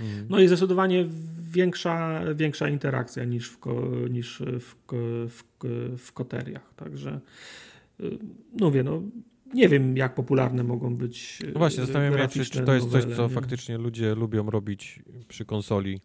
[0.00, 0.26] Mhm.
[0.30, 1.06] No i zdecydowanie
[1.52, 3.58] większa, większa interakcja niż w,
[4.10, 4.74] niż w,
[5.28, 5.42] w,
[5.98, 6.74] w koteriach.
[6.76, 7.20] Także
[8.00, 8.18] y,
[8.60, 9.02] no wie, no,
[9.54, 11.42] nie wiem, jak popularne mogą być.
[11.52, 13.28] No właśnie, zastanawiam się, czy to jest coś, co nie?
[13.28, 16.00] faktycznie ludzie lubią robić przy konsoli.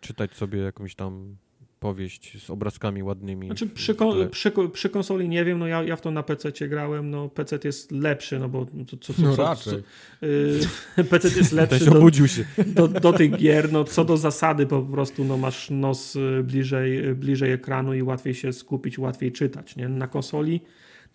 [0.00, 1.36] Czytać sobie jakąś tam
[1.80, 3.46] powieść z obrazkami ładnymi.
[3.46, 6.52] Znaczy przy, kon, przy, przy, konsoli nie wiem, no ja, ja w to na PC
[6.52, 6.68] cię
[7.02, 9.82] no PC jest lepszy, no bo co, co, co, no raczej.
[10.20, 10.26] Co,
[10.96, 12.44] yy, PC jest lepszy do, obudził się.
[12.66, 17.14] Do, do, tych gier, no co do zasady po prostu no masz nos y, bliżej,
[17.14, 19.88] bliżej ekranu i łatwiej się skupić, łatwiej czytać, nie?
[19.88, 20.60] Na konsoli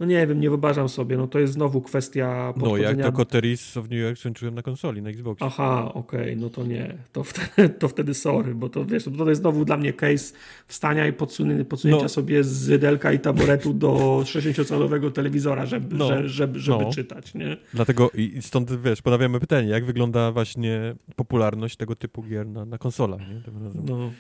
[0.02, 3.78] no nie wiem, nie wyobrażam sobie, no to jest znowu kwestia No jak to Coteris
[3.78, 5.48] of New York skończyłem na konsoli, na Xboxie.
[5.48, 9.30] Aha, okej, okay, no to nie, to wtedy, to wtedy sorry, bo to wiesz, to
[9.30, 10.34] jest znowu dla mnie case
[10.68, 12.10] wstania i podsunie, podsunięcia no.
[12.10, 16.08] sobie z zydelka i taboretu do 60-calowego telewizora, żeby, no.
[16.08, 16.92] żeby, żeby, żeby no.
[16.92, 17.58] czytać, nie?
[17.74, 22.78] Dlatego i stąd, wiesz, ponawiamy pytanie, jak wygląda właśnie popularność tego typu gier na, na
[22.78, 23.42] konsolach, nie?
[23.86, 24.12] No,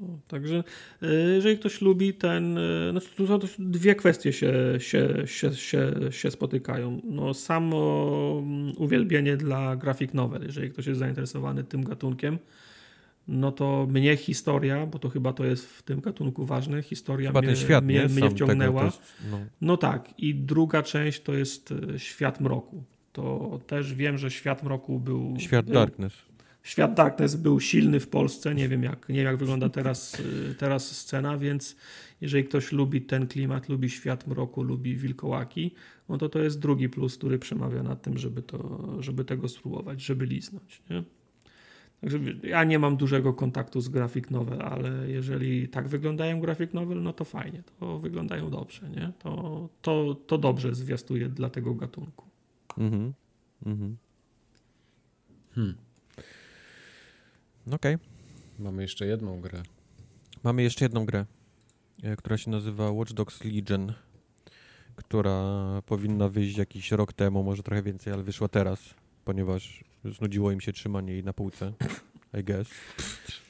[0.00, 0.64] no, także
[1.02, 2.58] y, jeżeli ktoś lubi ten,
[2.92, 7.00] no to, to dwie kwestie się, się się, się, się spotykają.
[7.04, 12.38] No, samo mm, uwielbienie dla grafik novel, jeżeli ktoś jest zainteresowany tym gatunkiem,
[13.28, 17.42] no to mnie historia, bo to chyba to jest w tym gatunku ważne, historia chyba
[17.42, 18.84] mnie, świat, mnie, mnie wciągnęła.
[18.84, 19.38] Jest, no.
[19.60, 19.76] no.
[19.76, 22.84] tak, i druga część to jest e, Świat Mroku.
[23.12, 25.34] To też wiem, że Świat Mroku był...
[25.38, 26.12] Świat był, Darkness.
[26.62, 30.54] Świat Darkness był silny w Polsce, nie wiem jak, nie wiem jak wygląda teraz, y,
[30.58, 31.76] teraz scena, więc
[32.20, 35.74] jeżeli ktoś lubi ten klimat, lubi świat mroku, lubi wilkołaki,
[36.08, 40.02] no to to jest drugi plus, który przemawia nad tym, żeby, to, żeby tego spróbować,
[40.02, 40.82] żeby liznąć.
[40.90, 41.02] Nie?
[42.00, 47.02] Także ja nie mam dużego kontaktu z grafik novel, ale jeżeli tak wyglądają grafik novel,
[47.02, 49.12] no to fajnie, to wyglądają dobrze, nie?
[49.18, 52.24] To, to, to dobrze zwiastuje dla tego gatunku.
[52.78, 53.12] Mhm.
[53.66, 53.96] Mhm.
[55.54, 55.74] Hmm.
[57.66, 57.94] Okej.
[57.94, 57.98] Okay.
[58.58, 59.62] Mamy jeszcze jedną grę.
[60.44, 61.26] Mamy jeszcze jedną grę,
[62.16, 63.92] która się nazywa Watch Dogs Legion,
[64.96, 65.42] która
[65.86, 68.94] powinna wyjść jakiś rok temu, może trochę więcej, ale wyszła teraz,
[69.24, 71.72] ponieważ znudziło im się trzymanie jej na półce,
[72.40, 72.70] I guess.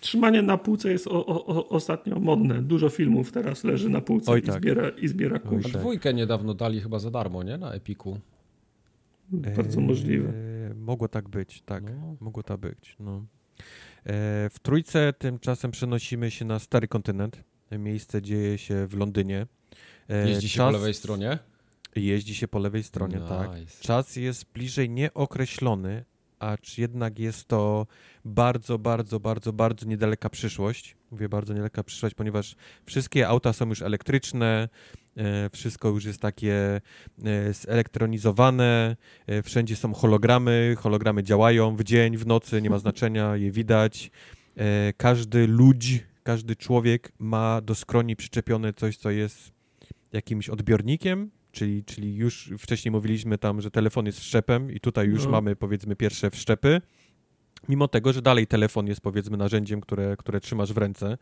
[0.01, 2.63] Trzymanie na półce jest o, o, ostatnio modne.
[2.63, 4.63] Dużo filmów teraz leży na półce Oj, i, tak.
[4.63, 5.75] zbiera, i zbiera kurz.
[5.75, 7.59] A dwójkę niedawno dali chyba za darmo, nie?
[7.59, 8.19] Na Epiku.
[9.31, 10.33] Bardzo eee, możliwe.
[10.75, 11.85] Mogło tak być, tak.
[11.85, 12.17] No.
[12.21, 13.17] Mogło tak być, no.
[13.17, 13.23] E,
[14.51, 17.43] w trójce tymczasem przenosimy się na stary kontynent.
[17.71, 19.47] Miejsce dzieje się w Londynie.
[20.09, 20.67] E, Jeździ się Czas...
[20.67, 21.39] po lewej stronie?
[21.97, 23.51] Jeździ się po lewej stronie, tak.
[23.51, 23.73] nice.
[23.73, 23.81] tak.
[23.81, 26.05] Czas jest bliżej nieokreślony,
[26.39, 27.87] acz jednak jest to
[28.25, 30.97] bardzo, bardzo, bardzo, bardzo niedaleka przyszłość.
[31.11, 34.69] Mówię bardzo niedaleka przyszłość, ponieważ wszystkie auta są już elektryczne,
[35.17, 36.81] e, wszystko już jest takie
[37.51, 38.97] zelektronizowane,
[39.27, 44.11] e, wszędzie są hologramy, hologramy działają w dzień, w nocy, nie ma znaczenia, je widać.
[44.97, 49.53] Każdy ludź, każdy człowiek ma do skroni przyczepione coś, co jest
[50.13, 55.25] jakimś odbiornikiem, czyli, czyli już wcześniej mówiliśmy tam, że telefon jest wszczepem i tutaj już
[55.25, 55.31] no.
[55.31, 56.81] mamy powiedzmy pierwsze wszczepy.
[57.69, 61.19] Mimo tego, że dalej telefon jest powiedzmy narzędziem, które, które trzymasz w ręce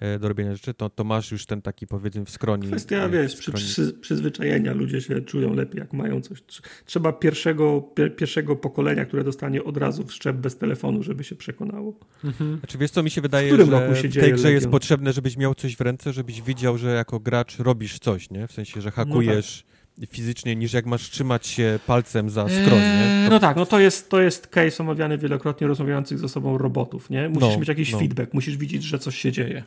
[0.00, 2.66] e, do robienia rzeczy, to, to masz już ten taki powiedzmy w skroni.
[2.66, 6.42] Kwestia, e, wiesz, przy, przy, przyzwyczajenia ludzie się czują lepiej, jak mają coś.
[6.84, 11.98] Trzeba pierwszego, pier, pierwszego pokolenia, które dostanie od razu wszczep bez telefonu, żeby się przekonało.
[12.24, 12.58] Mhm.
[12.58, 15.36] Znaczy wiesz co, mi się wydaje, w że się w tej grze jest potrzebne, żebyś
[15.36, 18.46] miał coś w ręce, żebyś widział, że jako gracz robisz coś, nie?
[18.46, 19.64] W sensie, że hakujesz...
[19.66, 19.73] No tak
[20.10, 23.24] fizycznie, niż jak masz trzymać się palcem za skroń, nie?
[23.24, 27.10] Eee, no tak, no to jest, to jest case omawiany wielokrotnie rozmawiających ze sobą robotów,
[27.10, 27.28] nie?
[27.28, 27.98] Musisz no, mieć jakiś no.
[27.98, 29.64] feedback, musisz widzieć, że coś się dzieje.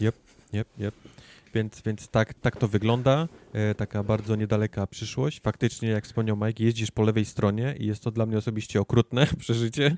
[0.00, 0.16] Jep,
[0.52, 0.94] jep, jep.
[1.54, 5.40] Więc, więc tak, tak to wygląda, e, taka bardzo niedaleka przyszłość.
[5.40, 9.26] Faktycznie, jak wspomniał Mike, jeździsz po lewej stronie i jest to dla mnie osobiście okrutne
[9.38, 9.96] przeżycie.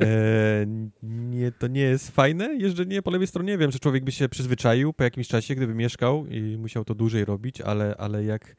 [0.00, 0.66] E,
[1.02, 3.58] nie, to nie jest fajne jeżdżenie po lewej stronie.
[3.58, 7.24] Wiem, że człowiek by się przyzwyczaił po jakimś czasie, gdyby mieszkał i musiał to dłużej
[7.24, 8.56] robić, ale, ale jak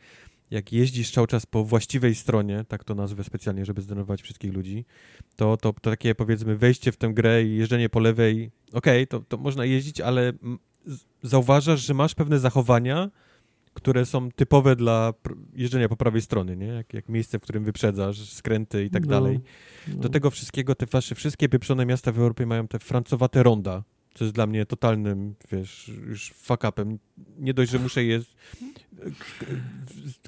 [0.51, 4.85] jak jeździsz cały czas po właściwej stronie, tak to nazwę specjalnie, żeby zdenerwować wszystkich ludzi,
[5.35, 9.07] to, to, to takie powiedzmy wejście w tę grę i jeżdżenie po lewej, okej, okay,
[9.07, 10.33] to, to można jeździć, ale
[11.23, 13.09] zauważasz, że masz pewne zachowania,
[13.73, 15.13] które są typowe dla
[15.53, 16.67] jeżdżenia po prawej stronie, nie?
[16.67, 19.39] Jak, jak miejsce, w którym wyprzedzasz, skręty i tak no, dalej.
[19.87, 19.95] No.
[19.95, 23.83] Do tego wszystkiego te wasze wszystkie pieprzone miasta w Europie mają te francowate ronda,
[24.17, 26.99] co jest dla mnie totalnym, wiesz, już fuck upem.
[27.39, 28.21] Nie dość, że muszę je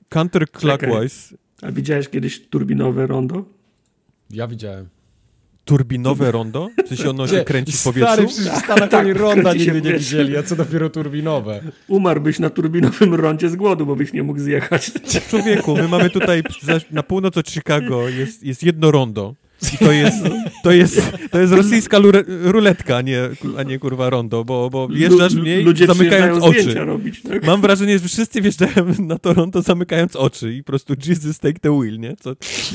[0.09, 1.35] counterclockwise.
[1.61, 3.45] A widziałeś kiedyś turbinowe rondo?
[4.29, 4.89] Ja widziałem.
[5.65, 6.69] Turbinowe rondo?
[6.85, 8.13] W sensie ono się kręci w powietrzu?
[8.13, 11.61] Stary, przecież w Stanach tak, ronda nigdy nie widzieli, a co dopiero turbinowe.
[11.87, 14.91] Umarłbyś na turbinowym rondzie z głodu, bo byś nie mógł zjechać.
[15.29, 16.43] Człowieku, my mamy tutaj
[16.91, 19.35] na północ od Chicago jest, jest jedno rondo.
[19.73, 20.17] I to jest,
[20.63, 21.97] to jest, to jest rosyjska
[22.27, 26.73] ruletka, a nie, a nie kurwa rondo, bo, bo wjeżdżasz w niej Ludzie zamykając oczy.
[26.73, 27.45] Robić, tak?
[27.45, 31.59] Mam wrażenie, że wszyscy wjeżdżają na to rondo zamykając oczy i po prostu Jesus take
[31.59, 32.15] the wheel, nie?
[32.15, 32.29] Co,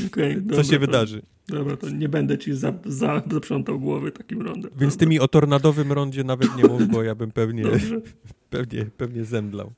[0.07, 1.21] okay, co dobra, się wydarzy.
[1.47, 4.71] Dobra, to nie będę ci za, za, zaprzątał głowy takim rondem.
[4.79, 5.05] Więc dobra.
[5.05, 7.63] tymi o tornadowym rondzie nawet nie mów, bo ja bym pewnie,
[8.49, 9.73] pewnie, pewnie zemdlał.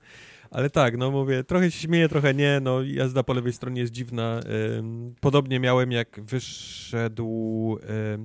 [0.51, 3.93] Ale tak, no mówię, trochę się śmieję, trochę nie, no jazda po lewej stronie jest
[3.93, 4.41] dziwna.
[5.21, 7.79] Podobnie miałem jak wyszedł,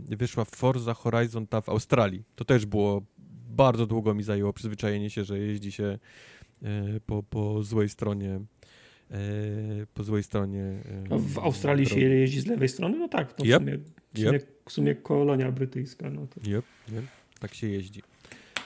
[0.09, 2.25] wyszła Forza Horizon ta w Australii.
[2.35, 3.03] To też było,
[3.51, 5.99] bardzo długo mi zajęło przyzwyczajenie się, że jeździ się
[6.63, 8.41] e, po, po złej stronie
[9.11, 9.17] e,
[9.95, 10.83] po złej stronie.
[11.11, 12.03] w Australii drogi.
[12.03, 12.99] się jeździ z lewej strony?
[12.99, 13.59] No tak, to w, yep.
[13.59, 14.63] sumie, w, sumie, yep.
[14.69, 16.11] w sumie kolonia brytyjska.
[16.11, 16.41] No to...
[16.51, 16.65] Yep.
[17.41, 18.03] Tak się jeździ.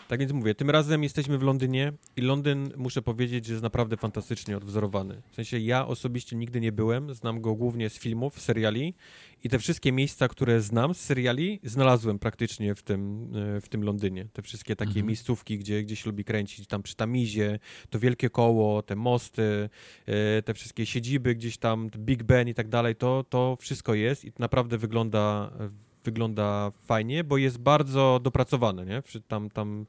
[0.09, 3.97] Tak więc mówię, tym razem jesteśmy w Londynie i Londyn, muszę powiedzieć, że jest naprawdę
[3.97, 5.23] fantastycznie odwzorowany.
[5.31, 8.95] W sensie ja osobiście nigdy nie byłem, znam go głównie z filmów, seriali
[9.45, 13.85] i te wszystkie miejsca, które znam z seriali, znalazłem praktycznie w tym, e, w tym
[13.85, 14.29] Londynie.
[14.33, 15.07] Te wszystkie takie mhm.
[15.07, 17.59] miejscówki, gdzie gdzieś lubi kręcić, tam przy Tamizie,
[17.91, 19.69] to wielkie koło, te mosty,
[20.07, 24.25] e, te wszystkie siedziby gdzieś tam, Big Ben i tak dalej, to, to wszystko jest
[24.25, 25.53] i naprawdę wygląda
[26.07, 29.03] wygląda fajnie, bo jest bardzo dopracowane, nie?
[29.29, 29.87] Tam, tam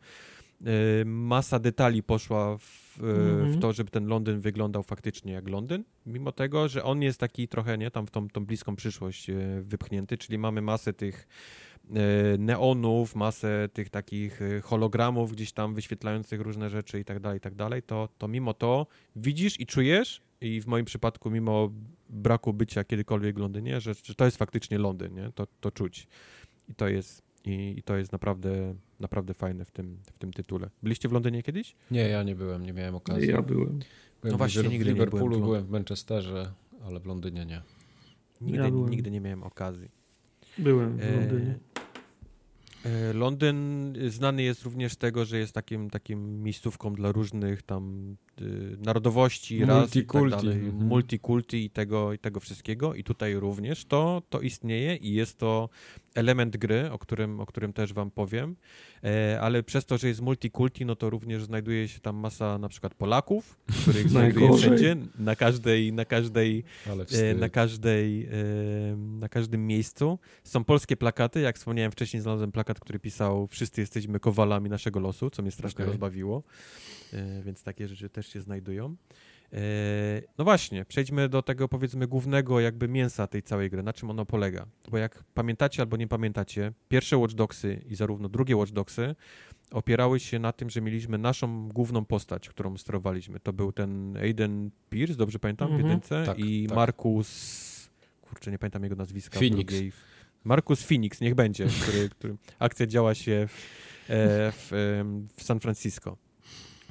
[0.62, 3.58] y, masa detali poszła w, mm -hmm.
[3.58, 7.48] w, to, żeby ten Londyn wyglądał faktycznie jak Londyn, mimo tego, że on jest taki
[7.48, 11.28] trochę, nie, tam w tą, tą bliską przyszłość y, wypchnięty, czyli mamy masę tych
[12.40, 17.56] neonów, masę tych takich hologramów gdzieś tam wyświetlających różne rzeczy i tak dalej, i tak
[17.56, 21.70] dalej, to, to mimo to widzisz i czujesz i w moim przypadku mimo
[22.10, 25.32] braku bycia kiedykolwiek w Londynie, że, że to jest faktycznie Londyn, nie?
[25.36, 26.08] To, to czuć.
[26.70, 30.70] I to jest, i, i, to jest naprawdę, naprawdę fajne w tym, w tym tytule.
[30.84, 31.76] Byliście w Londynie kiedyś?
[31.92, 33.30] Nie, ja nie byłem, nie miałem okazji.
[33.30, 33.80] Ja byłem.
[34.22, 36.52] byłem no właśnie, w nigdy Liverpoolu, nie byłem, byłem w Manchesterze,
[36.86, 37.62] ale w Londynie nie.
[38.42, 39.90] Nigdy, ja nigdy nie miałem okazji.
[40.58, 41.60] Byłem w Londynie.
[42.86, 48.16] E, Londyn znany jest również z tego, że jest takim, takim miejscówką dla różnych tam
[48.42, 50.74] y, narodowości, ras i tak dalej, -hmm.
[50.74, 52.94] multikulti i tego, i tego wszystkiego.
[52.94, 55.70] I tutaj również to, to istnieje i jest to
[56.18, 58.56] element gry, o którym, o którym też wam powiem,
[59.04, 62.70] e, ale przez to, że jest multikulti, no to również znajduje się tam masa na
[62.70, 66.64] przykład Polaków, których znajduje wszędzie, na każdej, na każdej,
[67.12, 68.30] e, na każdej, e,
[68.96, 70.20] na każdym miejscu.
[70.44, 75.30] Są polskie plakaty, jak wspomniałem wcześniej, znalazłem plakat, który pisał wszyscy jesteśmy kowalami naszego losu,
[75.30, 75.88] co mnie strasznie okay.
[75.88, 76.44] rozbawiło,
[77.44, 78.96] więc takie rzeczy też się znajdują.
[79.54, 79.60] E,
[80.38, 84.26] no właśnie, przejdźmy do tego powiedzmy głównego jakby mięsa tej całej gry, na czym ono
[84.26, 84.66] polega.
[84.92, 89.16] Bo jak pamiętacie albo nie pamiętacie, pierwsze Watch Dogsy i zarówno drugie Watch Dogsy
[89.72, 93.40] opierały się na tym, że mieliśmy naszą główną postać, którą sterowaliśmy.
[93.40, 95.72] To był ten Aiden Pierce, dobrze pamiętam, -hmm.
[95.72, 95.90] w mhm.
[95.90, 96.76] jedynce tak, i tak.
[96.76, 97.90] Markus,
[98.22, 99.40] kurczę, nie pamiętam jego nazwiska.
[99.40, 99.74] Phoenix.
[99.74, 99.92] Drugiej.
[100.44, 103.54] Markus Phoenix, niech będzie, który, który akcja działa się w,
[104.10, 104.70] e, w,
[105.36, 106.18] w San Francisco.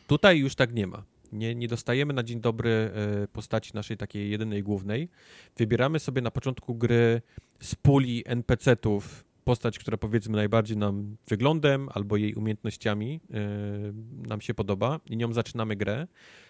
[0.06, 1.02] Tutaj już tak nie ma
[1.32, 5.08] nie, nie dostajemy na dzień dobry e, postaci naszej takiej jedynej głównej.
[5.56, 7.22] Wybieramy sobie na początku gry
[7.60, 13.40] z puli NPC-ów postać, która powiedzmy najbardziej nam wyglądem albo jej umiejętnościami yy,
[14.28, 16.06] nam się podoba i nią zaczynamy grę,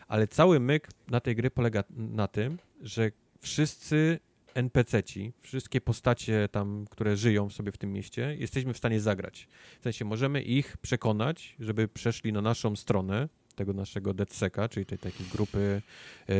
[0.08, 4.18] ale cały myk na tej gry polega na tym, że wszyscy
[4.54, 9.48] NPC-ci, wszystkie postacie tam, które żyją sobie w tym mieście, jesteśmy w stanie zagrać.
[9.80, 14.98] W sensie możemy ich przekonać, żeby przeszli na naszą stronę, tego naszego DedSec'a, czyli tej
[14.98, 15.82] takiej grupy
[16.26, 16.34] e,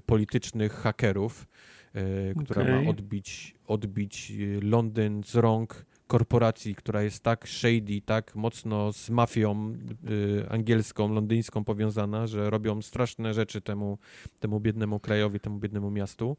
[0.00, 1.46] politycznych hakerów,
[1.94, 2.82] e, która okay.
[2.84, 9.10] ma odbić, odbić e, Londyn z rąk korporacji, która jest tak shady, tak mocno z
[9.10, 9.74] mafią
[10.10, 13.98] y, angielską, londyńską powiązana, że robią straszne rzeczy temu,
[14.40, 16.36] temu biednemu krajowi, temu biednemu miastu.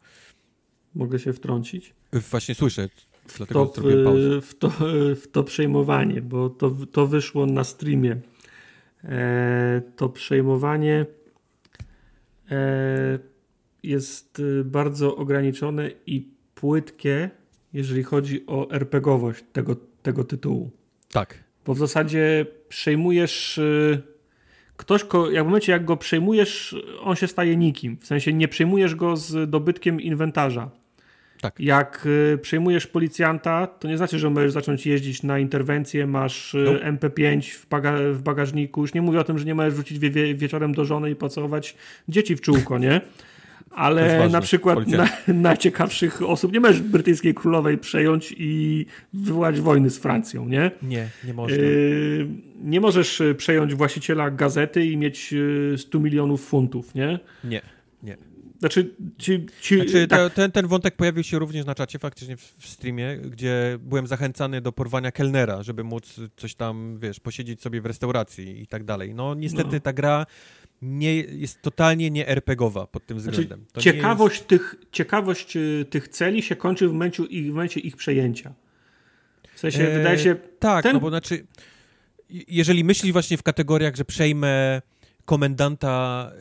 [0.96, 1.94] Mogę się wtrącić?
[2.32, 2.90] Właśnie słyszę,
[3.38, 4.42] dlatego to, pauzę.
[4.42, 4.72] W to,
[5.16, 8.22] w to przejmowanie, bo to, to wyszło na streamie
[9.96, 11.06] to przejmowanie
[12.52, 13.20] e,
[13.84, 17.30] jest e, bardzo ograniczone i płytkie,
[17.74, 20.72] jeżeli chodzi o RPGowość tego, tego tytułu.
[21.12, 21.44] Tak.
[21.66, 23.60] Bo w zasadzie przejmujesz.
[24.78, 27.98] Ktoś, jak w momencie jak go przejmujesz, on się staje nikim.
[27.98, 30.72] W sensie nie przejmujesz go z dobytkiem inwentarza.
[31.44, 31.60] Tak.
[31.60, 36.64] Jak y, przejmujesz policjanta, to nie znaczy, że możesz zacząć jeździć na interwencję, masz y,
[36.66, 36.92] no.
[36.92, 38.82] MP5 w, baga w, bagażniku.
[38.82, 41.16] Już nie mówię o tym, że nie możesz wrócić wie wie wieczorem do żony i
[41.16, 41.76] pocałować
[42.10, 43.02] dzieci w czółko, nie?
[43.72, 49.98] Ale na przykład na, najciekawszych osób nie możesz brytyjskiej królowej przejąć i wywołać wojny z
[49.98, 50.72] Francją, nie?
[50.82, 51.58] Nie, nie można.
[51.58, 52.28] Yy,
[52.64, 55.34] nie możesz y, przejąć właściciela gazety i mieć
[55.78, 57.20] 100 milionów funtów, nie?
[57.44, 57.62] Nie,
[58.04, 58.33] nie.
[58.64, 60.34] Znaczy, ci, ci, znaczy tak.
[60.34, 64.62] ten, ten wątek pojawił się również na czacie, faktycznie w, w, streamie, gdzie byłem zachęcany
[64.62, 69.16] do porwania kelnera, żeby móc coś tam, wiesz, posiedzieć sobie w restauracji i tak dalej.
[69.16, 69.80] No niestety no.
[69.80, 70.26] ta gra
[70.82, 73.66] nie, jest totalnie nie RPGowa pod tym znaczy, względem.
[73.72, 74.48] Znaczy, ciekawość, jest...
[74.48, 78.54] tych, ciekawość y, tych celi się kończy w momencie, w momencie ich przejęcia.
[79.56, 80.36] W sensie, e, wydaje się...
[80.60, 80.94] Tak, ten...
[80.94, 81.46] no bo znaczy,
[82.30, 84.82] jeżeli myślisz właśnie w kategoriach, że przejmę
[85.26, 86.32] komendanta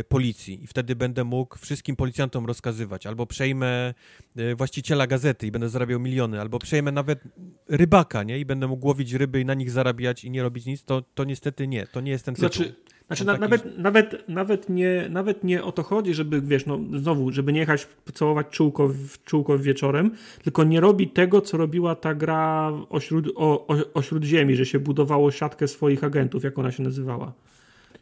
[0.00, 3.94] y, policji i wtedy będę mógł wszystkim policjantom rozkazywać, albo przejmę
[4.38, 7.20] y, właściciela gazety i będę zarabiał miliony, albo przejmę nawet
[7.68, 8.38] rybaka, nie?
[8.38, 11.24] I będę mógł łowić ryby i na nich zarabiać i nie robić nic, to, to
[11.24, 12.48] niestety nie, to nie jest ten tytuł.
[12.48, 12.74] Znaczy,
[13.06, 13.40] znaczy na, taki...
[13.40, 17.60] nawet, nawet, nawet, nie, nawet nie o to chodzi, żeby, wiesz, no znowu, żeby nie
[17.60, 20.10] jechać pocałować czółko, w, czółko wieczorem,
[20.42, 24.66] tylko nie robi tego, co robiła ta gra o, śród, o, o, o Śródziemi, że
[24.66, 27.32] się budowało siatkę swoich agentów, jak ona się nazywała.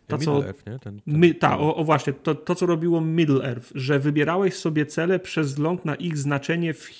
[0.07, 0.78] To, co, Middle Earth, nie?
[0.78, 4.55] Ten, ten, my, ta, o, o, właśnie, to, to co robiło Middle Earth, że wybierałeś
[4.55, 6.91] sobie cele przez wzgląd na ich znaczenie w,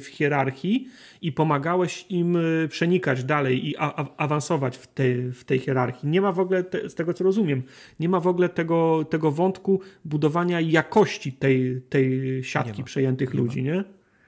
[0.00, 0.88] w hierarchii
[1.22, 6.08] i pomagałeś im e, przenikać dalej i a, a, awansować w, te, w tej hierarchii.
[6.08, 7.62] Nie ma w ogóle, te, z tego co rozumiem,
[8.00, 13.62] nie ma w ogóle tego, tego wątku budowania jakości tej, tej siatki przejętych nie ludzi,
[13.62, 13.68] ma.
[13.68, 13.84] nie?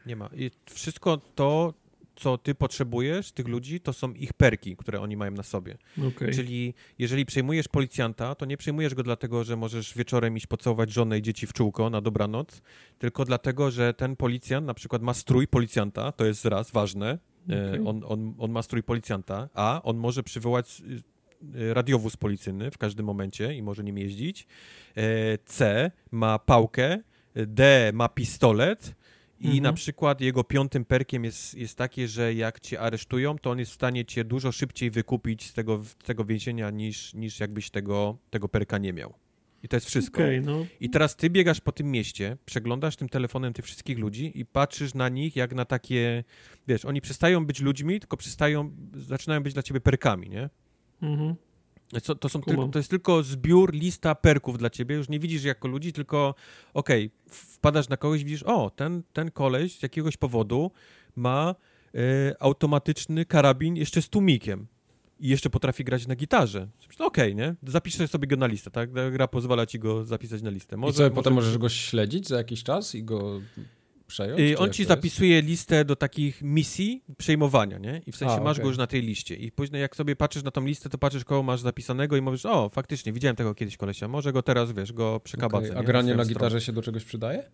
[0.06, 0.30] Nie ma.
[0.36, 1.74] I wszystko to,
[2.16, 5.78] co ty potrzebujesz, tych ludzi, to są ich perki, które oni mają na sobie.
[6.08, 6.30] Okay.
[6.30, 11.18] Czyli jeżeli przejmujesz policjanta, to nie przejmujesz go dlatego, że możesz wieczorem iść pocałować żonę
[11.18, 12.62] i dzieci w czółko na dobranoc,
[12.98, 17.82] tylko dlatego, że ten policjant na przykład ma strój policjanta, to jest raz ważne, Okay.
[17.86, 20.82] On, on, on ma strój policjanta, a on może przywołać
[21.54, 24.46] radiowóz policyjny w każdym momencie i może nim jeździć.
[25.44, 26.98] C ma pałkę,
[27.34, 28.94] D ma pistolet,
[29.42, 29.62] i mhm.
[29.62, 33.70] na przykład jego piątym perkiem jest, jest takie, że jak cię aresztują, to on jest
[33.70, 38.16] w stanie cię dużo szybciej wykupić z tego, z tego więzienia, niż, niż jakbyś tego,
[38.30, 39.14] tego perka nie miał.
[39.62, 40.22] I to jest wszystko.
[40.22, 40.66] Okay, no.
[40.80, 44.94] I teraz ty biegasz po tym mieście, przeglądasz tym telefonem tych wszystkich ludzi i patrzysz
[44.94, 46.24] na nich jak na takie,
[46.68, 50.50] wiesz, oni przestają być ludźmi, tylko przestają, zaczynają być dla ciebie perkami, nie?
[51.02, 51.34] Mhm.
[52.00, 54.96] Co, to, są tylko, to jest tylko zbiór, lista perków dla ciebie.
[54.96, 56.34] Już nie widzisz jako ludzi, tylko
[56.74, 60.70] okej, okay, wpadasz na kogoś widzisz, o, ten, ten koleś z jakiegoś powodu
[61.16, 61.54] ma
[61.94, 61.98] y,
[62.40, 64.66] automatyczny karabin jeszcze z tłumikiem
[65.20, 66.68] i jeszcze potrafi grać na gitarze.
[66.98, 67.54] Okej, okay, nie?
[67.62, 68.90] Zapiszesz sobie go na listę, tak?
[69.12, 70.76] Gra pozwala ci go zapisać na listę.
[70.76, 71.14] Może, I co, może...
[71.14, 73.40] potem możesz go śledzić za jakiś czas i go
[74.12, 74.40] przejąć?
[74.40, 78.02] Y, on ci zapisuje listę do takich misji przejmowania, nie?
[78.06, 78.62] I w sensie A, masz okay.
[78.62, 79.34] go już na tej liście.
[79.34, 82.46] I później jak sobie patrzysz na tą listę, to patrzysz koło masz zapisanego i mówisz,
[82.46, 85.66] o, faktycznie, widziałem tego kiedyś kolesia, może go teraz, wiesz, go przekabacę.
[85.70, 85.78] Okay.
[85.78, 87.50] A granie na gitarze się do czegoś przydaje?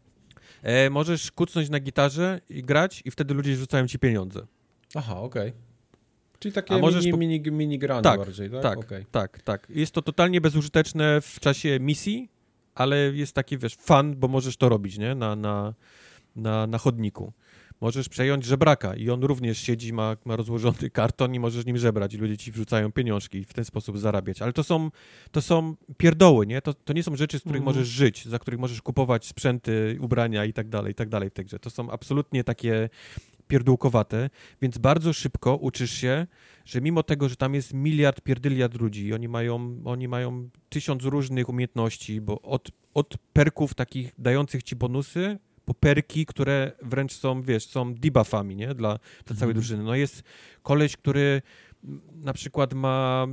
[0.63, 4.47] E, możesz kucnąć na gitarze i grać i wtedy ludzie rzucają ci pieniądze.
[4.95, 5.49] Aha, okej.
[5.49, 5.69] Okay.
[6.39, 8.63] Czyli takie A możesz mini, mini, mini granie tak, bardziej, tak?
[8.63, 9.05] Tak, okay.
[9.11, 9.67] tak, tak.
[9.71, 12.31] Jest to totalnie bezużyteczne w czasie misji,
[12.75, 15.15] ale jest taki, wiesz, fan, bo możesz to robić, nie?
[15.15, 15.75] Na, na,
[16.39, 17.33] na, na chodniku.
[17.81, 22.15] Możesz przejąć żebraka i on również siedzi, ma, ma rozłożony karton i możesz nim żebrać
[22.15, 24.43] i ludzie ci wrzucają pieniążki i w ten sposób zarabiać.
[24.43, 24.91] Ale to są,
[25.31, 26.63] to są pierdoły, nie?
[26.63, 27.77] To, to nie są rzeczy, z których mhm.
[27.77, 31.33] możesz żyć, za których możesz kupować sprzęty, ubrania i tak dalej, i tak dalej w
[31.33, 31.59] tej grze.
[31.59, 32.89] To są absolutnie takie
[33.49, 34.31] pierdółkowate,
[34.63, 36.27] więc bardzo szybko uczysz się,
[36.65, 41.49] że mimo tego, że tam jest miliard, pierdyliard ludzi, oni mają, oni mają tysiąc różnych
[41.49, 47.67] umiejętności, bo od, od perków takich dających ci bonusy, po perki, które wręcz są, wiesz,
[47.67, 48.75] są debuffami, nie?
[48.75, 49.55] Dla, dla całej mhm.
[49.55, 49.83] drużyny.
[49.83, 50.23] No jest
[50.63, 51.43] koleś, który
[52.15, 53.27] na przykład ma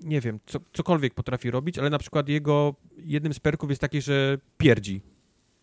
[0.00, 4.02] nie wiem, co, cokolwiek potrafi robić, ale na przykład jego jednym z perków jest taki,
[4.02, 5.00] że pierdzi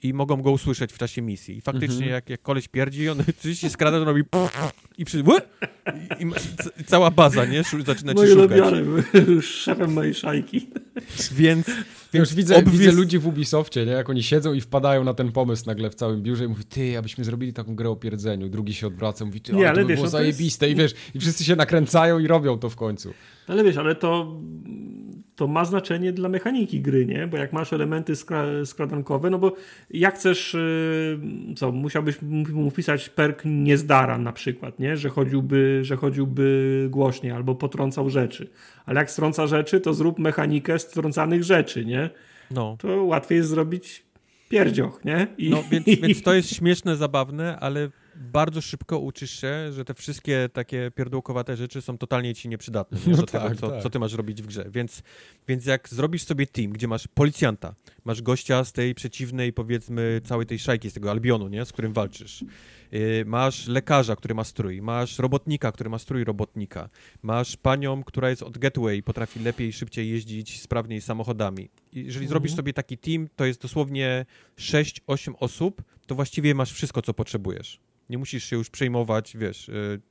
[0.04, 1.58] i mogą go usłyszeć w czasie misji.
[1.58, 2.12] I faktycznie mhm.
[2.12, 4.24] jak, jak koleś pierdzi, on oczywiście skrada, to robi
[4.98, 5.24] i, przy,
[6.20, 6.24] i,
[6.82, 7.64] i, cała baza, nie?
[7.86, 8.62] Zaczyna ci szukać.
[8.62, 10.70] Moje szefem mojej szajki.
[11.32, 11.66] Więc,
[12.14, 12.80] więc widzę, obwies...
[12.80, 13.92] widzę ludzi w Ubisoftie, nie?
[13.92, 16.98] Jak oni siedzą i wpadają na ten pomysł nagle w całym biurze i mówi, ty,
[16.98, 18.50] abyśmy zrobili taką grę o pierdzeniu.
[18.50, 20.70] Drugi się odwraca, mówi, ty, nie, ale, to by wiesz, było no zajebiste.
[20.70, 20.80] Jest...
[20.80, 23.14] I wiesz, i wszyscy się nakręcają i robią to w końcu.
[23.48, 24.40] Ale wiesz, ale to
[25.38, 27.28] to ma znaczenie dla mechaniki gry, nie?
[27.28, 29.56] Bo jak masz elementy skra skradankowe, no bo
[29.90, 32.22] jak chcesz, yy, co, musiałbyś
[32.54, 34.98] mu wpisać perk niezdara na przykład, nie?
[34.98, 38.50] Że chodziłby, że chodziłby głośniej albo potrącał rzeczy.
[38.86, 41.97] Ale jak strąca rzeczy, to zrób mechanikę strącanych rzeczy, nie?
[42.52, 42.78] No.
[42.80, 44.06] To łatwiej jest zrobić
[44.50, 45.28] pierdzioch, nie?
[45.38, 45.50] I...
[45.50, 50.50] No, więc, więc to jest śmieszne, zabawne, ale bardzo szybko uczysz się, że te wszystkie
[50.54, 53.14] takie pierdółkowate rzeczy są totalnie ci nieprzydatne nie?
[53.14, 53.84] do no tego, tak, co, tak.
[53.84, 54.66] co, ty masz robić w grze.
[54.70, 55.04] Więc,
[55.48, 60.46] więc jak zrobisz sobie team, gdzie masz policjanta, masz gościa z tej przeciwnej, powiedzmy, całej
[60.46, 61.66] tej szajki, z tego Albionu, nie?
[61.66, 62.46] z którym walczysz,
[62.92, 66.90] yy, masz lekarza, który ma strój, masz robotnika, który ma strój robotnika,
[67.22, 71.70] masz panią, która jest od Getaway i potrafi lepiej, szybciej jeździć sprawniej samochodami.
[71.94, 72.30] I jeżeli mhm.
[72.30, 74.26] zrobisz sobie taki team, to jest dosłownie
[74.58, 77.87] 6-8 osób, to właściwie masz wszystko, co potrzebujesz.
[78.10, 80.02] Nie musisz się już przejmować, wiesz, yy,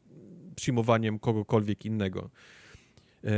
[0.56, 2.30] przyjmowaniem kogokolwiek innego.
[3.22, 3.30] Yy,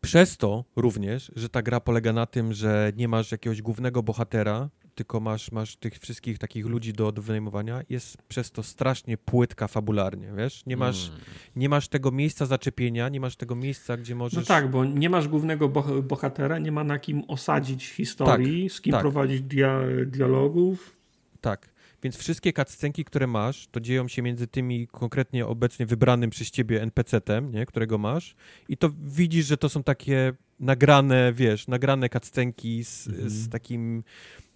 [0.00, 4.70] przez to również, że ta gra polega na tym, że nie masz jakiegoś głównego bohatera,
[4.94, 9.68] tylko masz, masz tych wszystkich takich ludzi do, do wynajmowania, jest przez to strasznie płytka
[9.68, 10.66] fabularnie, wiesz?
[10.66, 11.24] Nie masz, hmm.
[11.56, 14.36] nie masz tego miejsca zaczepienia, nie masz tego miejsca, gdzie możesz...
[14.36, 15.68] No tak, bo nie masz głównego
[16.02, 19.00] bohatera, nie ma na kim osadzić historii, tak, z kim tak.
[19.00, 20.96] prowadzić dia dialogów.
[21.40, 21.70] Tak.
[22.02, 26.82] Więc wszystkie cutscenki, które masz, to dzieją się między tymi konkretnie obecnie wybranym przez ciebie
[26.82, 28.34] NPC-tem, nie, którego masz
[28.68, 33.30] i to widzisz, że to są takie nagrane, wiesz, nagrane cutscenki z, mhm.
[33.30, 34.04] z takim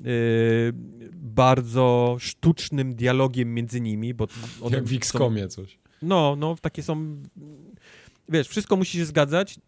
[0.06, 0.73] y,
[1.12, 4.26] bardzo sztucznym dialogiem między nimi, bo
[4.70, 5.78] Jak w XCOMie coś.
[6.02, 7.23] No, no, takie są
[8.28, 9.58] wiesz, wszystko musi się zgadzać,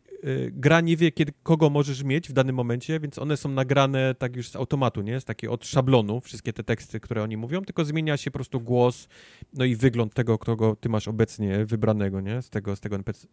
[0.53, 4.37] gra nie wie, kiedy, kogo możesz mieć w danym momencie, więc one są nagrane tak
[4.37, 5.21] już z automatu, nie?
[5.21, 8.61] Z takiego od szablonu, wszystkie te teksty, które oni mówią, tylko zmienia się po prostu
[8.61, 9.09] głos,
[9.53, 12.43] no i wygląd tego, kogo ty masz obecnie wybranego, nie?
[12.43, 13.27] Z tego, z tego NPC,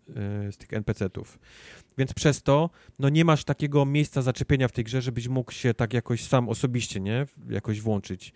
[0.47, 1.39] y, z tych NPC-ów.
[1.97, 5.73] Więc przez to, no nie masz takiego miejsca zaczepienia w tej grze, żebyś mógł się
[5.73, 7.25] tak jakoś sam osobiście, nie?
[7.49, 8.33] Jakoś włączyć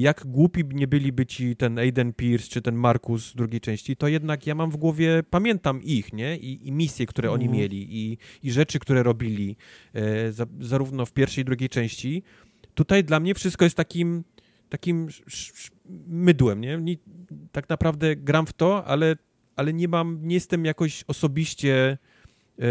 [0.00, 4.08] jak głupi nie byliby ci ten Aiden Pierce czy ten Markus z drugiej części, to
[4.08, 6.36] jednak ja mam w głowie, pamiętam ich, nie?
[6.36, 7.62] I, i misje, które oni mhm.
[7.62, 9.56] mieli i, i rzeczy, które robili
[9.94, 12.22] e, za, zarówno w pierwszej i drugiej części.
[12.74, 14.24] Tutaj dla mnie wszystko jest takim
[14.68, 15.70] takim sz, sz,
[16.06, 16.78] mydłem, nie?
[16.78, 16.96] nie?
[17.52, 19.16] Tak naprawdę gram w to, ale,
[19.56, 21.98] ale nie mam, nie jestem jakoś osobiście
[22.58, 22.64] e,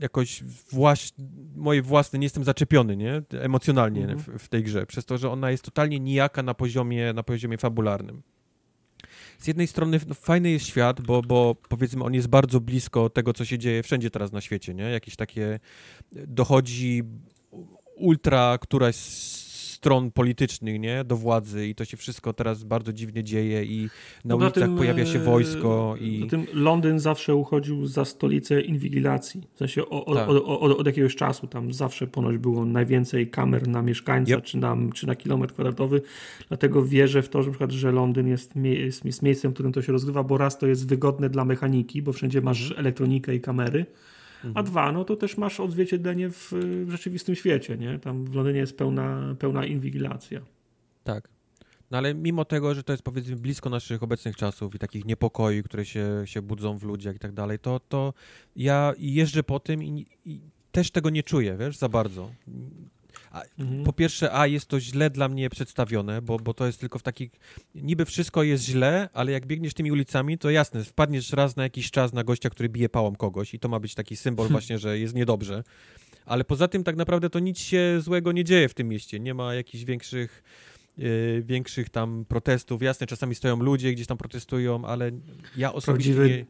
[0.00, 1.12] jakoś właś,
[1.56, 3.22] moje własne, nie jestem zaczepiony, nie?
[3.40, 4.18] Emocjonalnie mhm.
[4.18, 7.58] w, w, tej grze, przez to, że ona jest totalnie nijaka na poziomie, na poziomie
[7.58, 8.22] fabularnym.
[9.38, 13.32] Z jednej strony no, fajny jest świat, bo, bo powiedzmy on jest bardzo blisko tego,
[13.32, 14.84] co się dzieje wszędzie teraz na świecie, nie?
[14.84, 15.60] Jakieś takie
[16.12, 17.02] dochodzi
[17.96, 18.96] ultra któraś
[19.84, 23.88] stron politycznych, nie, do władzy i to się wszystko teraz bardzo dziwnie dzieje i na
[24.24, 26.20] no ulicach tym, pojawia się wojsko i...
[26.20, 30.28] Po tym Londyn zawsze uchodził za stolicę inwigilacji, w sensie o, tak.
[30.28, 34.44] od, jakiegoś czasu tam zawsze ponoć było najwięcej kamer na mieszkańca yep.
[34.44, 36.02] czy, na, czy na kilometr kwadratowy,
[36.48, 39.72] dlatego wierzę w to, że, na przykład, że Londyn jest, jest, jest miejscem, w którym
[39.72, 42.80] to się rozgrywa, bo raz to jest wygodne dla mechaniki, bo wszędzie masz mhm.
[42.80, 43.86] elektronikę i kamery,
[44.54, 46.52] a dwa, no to też masz odzwierciedlenie w,
[46.86, 47.98] w rzeczywistym świecie, nie?
[47.98, 50.40] Tam w Londynie jest pełna, pełna inwigilacja.
[51.04, 51.28] Tak.
[51.90, 55.62] No ale mimo tego, że to jest powiedzmy blisko naszych obecnych czasów i takich niepokoi,
[55.62, 58.14] które się, się budzą w ludziach i tak dalej, to, to
[58.56, 60.40] ja jeżdżę po tym i, i
[60.72, 62.30] też tego nie czuję, wiesz, za bardzo.
[63.34, 63.84] A, mhm.
[63.84, 67.02] Po pierwsze, a jest to źle dla mnie przedstawione, bo, bo to jest tylko w
[67.02, 67.30] takich.
[67.74, 71.90] Niby wszystko jest źle, ale jak biegniesz tymi ulicami, to jasne, wpadniesz raz na jakiś
[71.90, 74.98] czas na gościa, który bije pałą kogoś, i to ma być taki symbol, właśnie, że
[74.98, 75.64] jest niedobrze.
[76.26, 79.20] Ale poza tym, tak naprawdę, to nic się złego nie dzieje w tym mieście.
[79.20, 80.42] Nie ma jakichś większych.
[80.98, 82.82] Yy, większych tam protestów.
[82.82, 85.10] Jasne, czasami stoją ludzie, gdzieś tam protestują, ale
[85.56, 86.14] ja osobiście...
[86.14, 86.46] Prawdziwy, nie...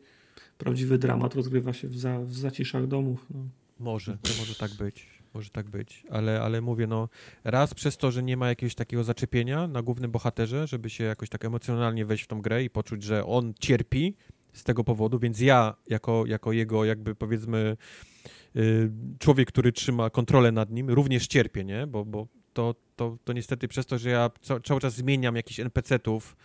[0.59, 3.27] prawdziwy dramat rozgrywa się w, za, w zaciszach domów.
[3.31, 3.49] No.
[3.81, 5.14] Może, to może tak być.
[5.35, 7.09] Może tak być, ale, ale mówię, no
[7.45, 11.29] raz przez to, że nie ma jakiegoś takiego zaczepienia na głównym bohaterze, żeby się jakoś
[11.29, 14.15] tak emocjonalnie wejść w tą grę i poczuć, że on cierpi
[14.53, 17.77] z tego powodu, więc ja jako, jako jego jakby powiedzmy
[18.55, 21.87] yy, człowiek, który trzyma kontrolę nad nim, również cierpię, nie?
[21.87, 24.31] Bo, bo to, to, to niestety przez to, że ja
[24.65, 26.37] cały czas zmieniam jakichś NPC-ów,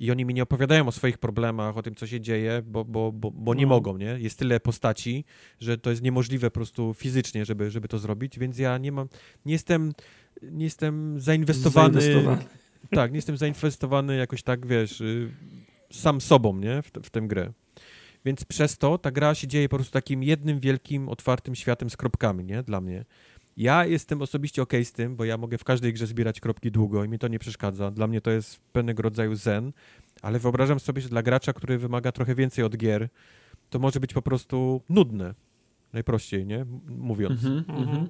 [0.00, 3.12] i oni mi nie opowiadają o swoich problemach, o tym, co się dzieje, bo, bo,
[3.12, 3.68] bo, bo nie no.
[3.68, 4.16] mogą, nie?
[4.18, 5.24] Jest tyle postaci,
[5.60, 9.08] że to jest niemożliwe po prostu fizycznie, żeby, żeby to zrobić, więc ja nie mam,
[9.46, 9.92] nie jestem,
[10.42, 12.44] nie jestem zainwestowany, zainwestowany.
[12.90, 15.30] tak, nie jestem zainwestowany jakoś tak, wiesz, y,
[15.90, 16.82] sam sobą, nie?
[16.82, 17.52] W, w tę grę.
[18.24, 21.96] Więc przez to ta gra się dzieje po prostu takim jednym wielkim, otwartym światem z
[21.96, 22.62] kropkami, nie?
[22.62, 23.04] Dla mnie.
[23.60, 27.04] Ja jestem osobiście ok z tym, bo ja mogę w każdej grze zbierać kropki długo
[27.04, 27.90] i mi to nie przeszkadza.
[27.90, 29.72] Dla mnie to jest pewnego rodzaju zen,
[30.22, 33.08] ale wyobrażam sobie, że dla gracza, który wymaga trochę więcej od gier,
[33.70, 35.34] to może być po prostu nudne.
[35.92, 36.66] Najprościej, nie?
[36.88, 37.44] Mówiąc.
[37.44, 38.06] Mm -hmm,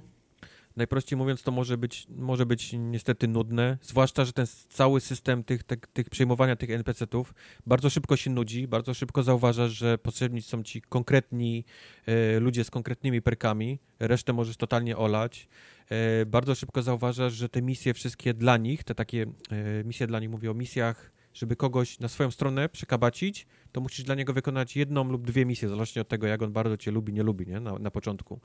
[0.77, 5.63] najprościej mówiąc, to może być, może być niestety nudne, zwłaszcza, że ten cały system tych,
[5.63, 7.35] tych, tych przejmowania tych NPC-ów
[7.67, 11.65] bardzo szybko się nudzi, bardzo szybko zauważasz, że potrzebni są ci konkretni
[12.07, 15.49] e, ludzie z konkretnymi perkami, resztę możesz totalnie olać.
[15.91, 20.21] E, bardzo szybko zauważasz, że te misje wszystkie dla nich, te takie e, misje dla
[20.21, 24.77] nich, mówię o misjach, żeby kogoś na swoją stronę przekabacić, to musisz dla niego wykonać
[24.77, 27.61] jedną lub dwie misje, zależnie od tego, jak on bardzo cię lubi, nie lubi, nie?
[27.61, 28.41] Na, na początku.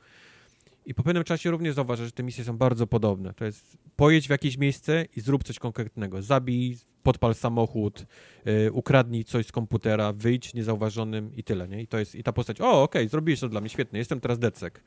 [0.85, 3.33] I po pewnym czasie również zauważasz, że te misje są bardzo podobne.
[3.33, 6.21] To jest pojedź w jakieś miejsce i zrób coś konkretnego.
[6.21, 8.05] Zabij, podpal samochód,
[8.45, 11.81] yy, ukradnij coś z komputera, wyjdź niezauważonym i tyle, nie?
[11.81, 14.19] I to jest, i ta postać, o, okej, okay, zrobiłeś to dla mnie, świetnie, jestem
[14.19, 14.83] teraz Decek.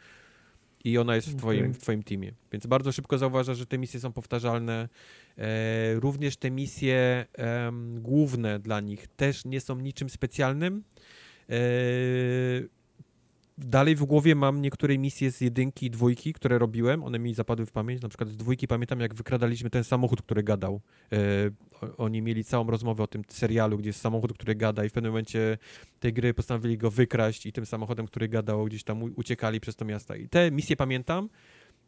[0.84, 1.74] I ona jest w twoim, okay.
[1.74, 2.32] w twoim teamie.
[2.52, 4.88] Więc bardzo szybko zauważasz, że te misje są powtarzalne.
[5.38, 10.84] E, również te misje e, główne dla nich też nie są niczym specjalnym.
[11.50, 11.54] E,
[13.58, 17.66] dalej w głowie mam niektóre misje z jedynki i dwójki, które robiłem, one mi zapadły
[17.66, 20.80] w pamięć, na przykład z dwójki pamiętam, jak wykradaliśmy ten samochód, który gadał.
[21.12, 21.16] E,
[21.96, 25.12] oni mieli całą rozmowę o tym serialu, gdzie jest samochód, który gada i w pewnym
[25.12, 25.58] momencie
[26.00, 29.84] tej gry postanowili go wykraść i tym samochodem, który gadał, gdzieś tam uciekali przez to
[29.84, 30.14] miasto.
[30.14, 31.28] I te misje pamiętam,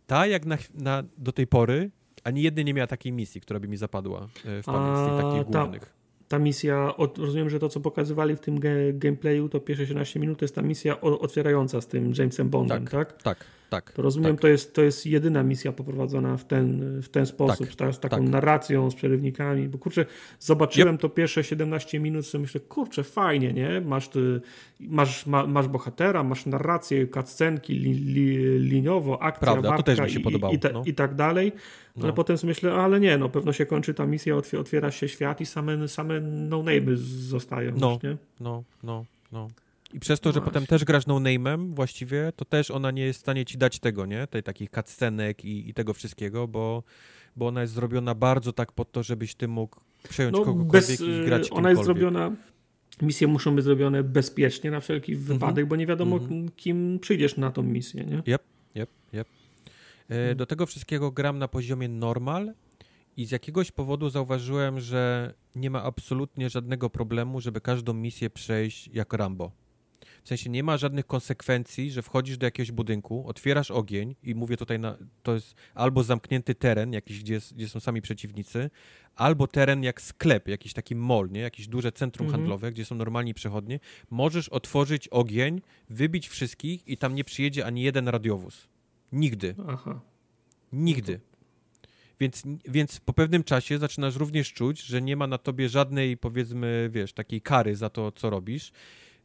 [0.07, 1.91] ta jak na, na do tej pory,
[2.25, 5.31] ani jednej nie miała takiej misji, która by mi zapadła e, w pamięć z tych
[5.31, 6.00] takich głównych
[6.31, 8.61] ta misja, rozumiem, że to co pokazywali w tym
[8.95, 13.13] gameplayu, to pierwsze 17 minut to jest ta misja otwierająca z tym Jamesem Bondem, tak?
[13.13, 13.47] Tak, tak.
[13.71, 14.41] Tak to rozumiem, tak.
[14.41, 18.01] To, jest, to jest jedyna misja poprowadzona w ten, w ten sposób, tak, z, z
[18.01, 18.29] taką tak.
[18.29, 20.07] narracją, z przerywnikami, bo kurczę,
[20.41, 21.01] zobaczyłem yep.
[21.01, 23.81] to pierwsze 17 minut, sobie myślę, kurczę, fajnie, nie?
[23.81, 24.41] Masz, ty,
[24.81, 30.11] masz, ma, masz bohatera, masz narrację, cutscenki, li, li, liniowo, akcja, Prawda, to też mi
[30.11, 30.53] się podobało.
[30.53, 30.83] I, i, no.
[30.87, 31.53] i tak dalej.
[31.97, 32.05] No.
[32.05, 35.41] Ale potem sobie myślę, ale nie, no pewno się kończy ta misja, otwiera się świat
[35.41, 37.73] i same, same no-name'y zostają.
[37.77, 38.17] No, już, nie?
[38.41, 39.49] no, no, no.
[39.95, 43.23] I przez to, że potem też grasz no-name'em właściwie, to też ona nie jest w
[43.23, 44.27] stanie ci dać tego, nie?
[44.27, 46.83] Tej takich cutscenek i, i tego wszystkiego, bo,
[47.37, 51.01] bo ona jest zrobiona bardzo tak pod to, żebyś ty mógł przejąć no, kogokolwiek bez,
[51.01, 52.33] i grać Ona jest zrobiona
[53.03, 55.39] misje muszą być zrobione bezpiecznie na wszelki mhm.
[55.39, 56.49] wypadek, bo nie wiadomo, mm -hmm.
[56.57, 58.17] kim przyjdziesz na tą misję, nie?
[58.17, 58.43] Yep,
[58.77, 59.29] yep, yep.
[60.09, 62.53] E, do tego wszystkiego gram na poziomie normal
[63.17, 68.91] i z jakiegoś powodu zauważyłem, że nie ma absolutnie żadnego problemu, żeby każdą misję przejść
[68.93, 69.53] jak Rambo.
[70.23, 74.57] W sensie nie ma żadnych konsekwencji, że wchodzisz do jakiegoś budynku, otwierasz ogień i mówię
[74.57, 78.71] tutaj, na, to jest albo zamknięty teren jakiś, gdzie, gdzie są sami przeciwnicy,
[79.17, 81.41] albo teren jak sklep, jakiś taki mall, nie?
[81.41, 82.41] jakieś duże centrum Mhm.
[82.43, 83.81] handlowe, gdzie są normalni przechodnie.
[84.11, 88.69] Możesz otworzyć ogień, wybić wszystkich i tam nie przyjedzie ani jeden radiowóz.
[89.13, 89.55] Nigdy.
[89.69, 90.01] Aha.
[90.73, 91.21] Nigdy.
[92.21, 96.91] Więc, więc po pewnym czasie zaczynasz również czuć, że nie ma na tobie żadnej, powiedzmy,
[96.93, 98.73] wiesz, takiej kary za to, co robisz.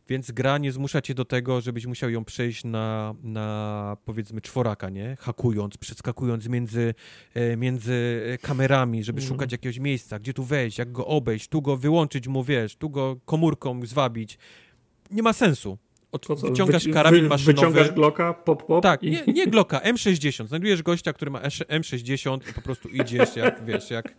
[0.09, 4.89] Więc gra nie zmusza cię do tego, żebyś musiał ją przejść na, na powiedzmy, czworaka,
[4.89, 5.17] nie?
[5.19, 6.93] Hakując, przeskakując między,
[7.33, 9.33] e, między kamerami, żeby Mhm.
[9.33, 12.89] szukać jakiegoś miejsca, gdzie tu wejść, jak go obejść, tu go wyłączyć mu, wiesz, tu
[12.89, 14.37] go komórką zwabić.
[15.11, 15.77] Nie ma sensu.
[16.15, 17.55] Od, co, wyciągasz wyci- karabin wy- maszynowy.
[17.55, 19.11] Wyciągasz Glocka, pop, pop Tak, i...
[19.11, 20.47] nie, nie Glocka, M60.
[20.47, 24.15] Znajdujesz gościa, który ma M60 i po prostu idziesz jak, wiesz, jak,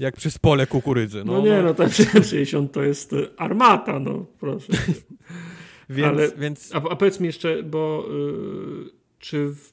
[0.00, 1.24] jak przez pole kukurydzy.
[1.24, 4.72] No, No, nie, no to M60 to jest y, armata, no proszę.
[5.90, 8.04] Więc, ale- więc A, a powiedz mi jeszcze, bo
[8.86, 9.72] y, czy, w,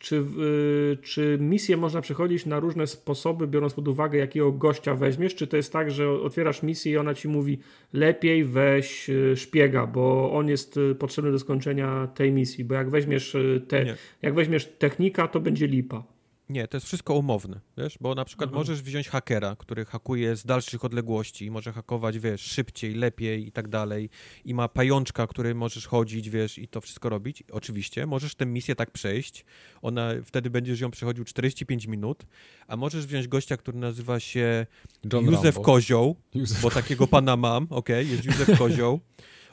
[0.00, 5.34] czy, y, czy misję można przechodzić na różne sposoby, biorąc pod uwagę, jakiego gościa weźmiesz?
[5.34, 7.58] Czy to jest tak, że otwierasz misję i ona ci mówi,
[7.92, 12.90] lepiej weź y, szpiega, bo on jest y, potrzebny do skończenia tej misji, bo jak
[12.90, 13.36] weźmiesz,
[13.68, 13.96] te, Nie.
[14.22, 16.19] jak weźmiesz technika, to będzie lipa.
[16.50, 18.58] Nie, to jest wszystko umowne, wiesz, bo na przykład Aha.
[18.58, 23.52] możesz wziąć hakera, który hakuje z dalszych odległości i może hakować, wiesz, szybciej, lepiej i
[23.52, 24.10] tak dalej
[24.44, 27.42] i ma pajączka, który możesz chodzić, wiesz, i to wszystko robić.
[27.52, 29.44] Oczywiście, możesz tę misję tak przejść,
[29.82, 32.26] ona, wtedy będziesz ją przechodził 45 minut,
[32.68, 34.66] a możesz wziąć gościa, który nazywa się
[35.12, 35.60] John Józef Rambo.
[35.60, 39.00] Kozioł, Józef bo takiego pana mam, okej, jest Józef Kozioł.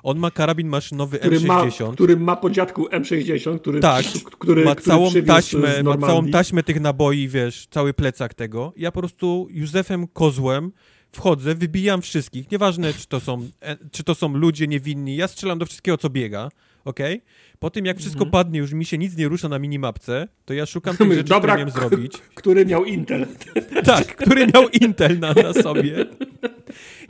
[0.07, 1.93] On ma karabin maszynowy Który ma, M60.
[1.93, 4.05] który ma po dziadku M60, który, Tak,
[4.39, 8.73] który, ma który całą przywiózł taśmę, ma całą taśmę tych naboi, wiesz, cały plecak tego.
[8.77, 10.71] Ja po prostu Józefem Kozłem
[11.11, 12.51] wchodzę, wybijam wszystkich.
[12.51, 15.15] Nieważne, czy to są, e, czy to są ludzie niewinni.
[15.15, 16.49] Ja strzelam do wszystkiego, co biega,
[16.85, 17.21] okej?
[17.59, 18.31] Po tym, jak wszystko Mhm.
[18.31, 21.53] padnie, już mi się nic nie rusza na minimapce, to ja szukam tych rzeczy, dobra,
[21.53, 22.13] które miałem zrobić.
[22.35, 23.25] który miał Intel.
[23.85, 26.05] Tak, który miał Intel na, na sobie.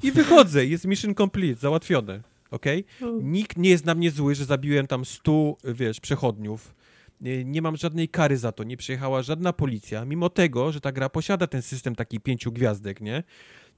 [0.03, 2.21] I wychodzę, jest mission complete, załatwione.
[2.51, 2.85] Okej?
[3.21, 6.75] Nikt nie jest na mnie zły, że zabiłem tam 100, wiesz, przechodniów.
[7.21, 10.91] Nie, nie mam żadnej kary za to, nie przyjechała żadna policja, mimo tego, że ta
[10.91, 13.23] gra posiada ten system taki pięciu gwiazdek, nie?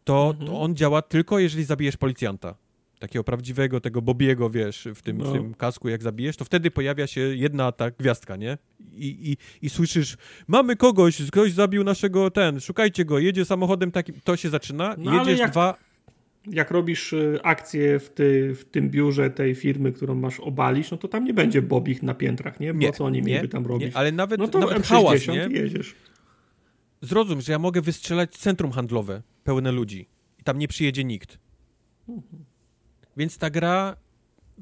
[0.03, 0.47] To, Mhm.
[0.51, 2.55] to on działa tylko, jeżeli zabijesz policjanta.
[2.99, 5.31] Takiego prawdziwego, tego Bobiego, wiesz, w tym, w No.
[5.31, 8.57] tym kasku, jak zabijesz, to wtedy pojawia się jedna ta gwiazdka, nie?
[8.93, 10.17] I, i, i słyszysz,
[10.47, 15.19] mamy kogoś, ktoś zabił naszego ten, szukajcie go, jedzie samochodem takim, to się zaczyna, No,
[15.19, 15.75] jedziesz jak- dwa,
[16.47, 20.97] Jak robisz y, akcję w, ty, w tym biurze tej firmy, którą masz obalić, no
[20.97, 22.73] to tam nie będzie bobich na piętrach, nie?
[22.73, 23.87] Bo Nie, co oni mieliby tam robić?
[23.87, 25.47] nie, ale nawet, no to nawet M60 hałas, nie?
[25.51, 25.95] jedziesz.
[27.01, 30.07] Zrozum, że ja mogę wystrzelać centrum handlowe pełne ludzi
[30.39, 31.37] i tam nie przyjedzie nikt.
[33.17, 33.95] Więc ta gra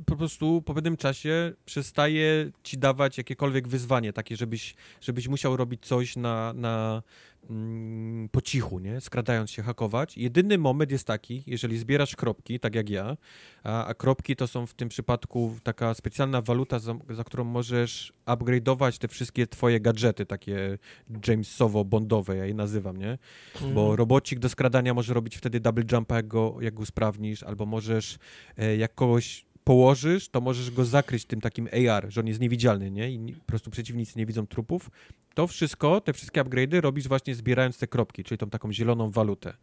[0.06, 5.86] po prostu po pewnym czasie przestaje ci dawać jakiekolwiek wyzwanie takie, żebyś, żebyś musiał robić
[5.86, 7.04] coś na, na
[7.50, 9.02] mm, po cichu, nie?
[9.02, 10.18] Skradając się, hakować.
[10.18, 13.18] Jedyny moment jest taki, jeżeli zbierasz kropki, tak jak ja,
[13.64, 18.14] a, a kropki to są w tym przypadku taka specjalna waluta, za, za którą możesz
[18.26, 20.78] upgrade'ować te wszystkie twoje gadżety, takie
[21.28, 23.18] Jamesowo-bondowe, ja je nazywam, nie?
[23.62, 23.96] Bo Mhm.
[23.96, 28.18] robocik do skradania może robić wtedy double jumpa, jak go, jak go usprawnisz, albo możesz,
[28.58, 32.92] e, jak kogoś położysz, to możesz go zakryć tym takim AR, że on jest niewidzialny,
[32.92, 33.12] nie?
[33.12, 34.90] I po prostu przeciwnicy nie widzą trupów.
[35.34, 39.54] To wszystko, te wszystkie upgrade'y robisz właśnie zbierając te kropki, czyli tą taką zieloną walutę.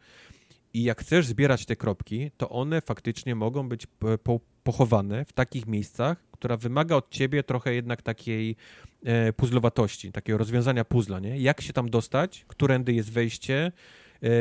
[0.75, 5.33] I jak chcesz zbierać te kropki, to one faktycznie mogą być po, po, pochowane w
[5.33, 8.57] takich miejscach, która wymaga od ciebie trochę jednak takiej
[9.05, 11.39] e, puzzlowatości, takiego rozwiązania puzzla, nie?
[11.39, 13.73] Jak się tam dostać, którędy jest wejście,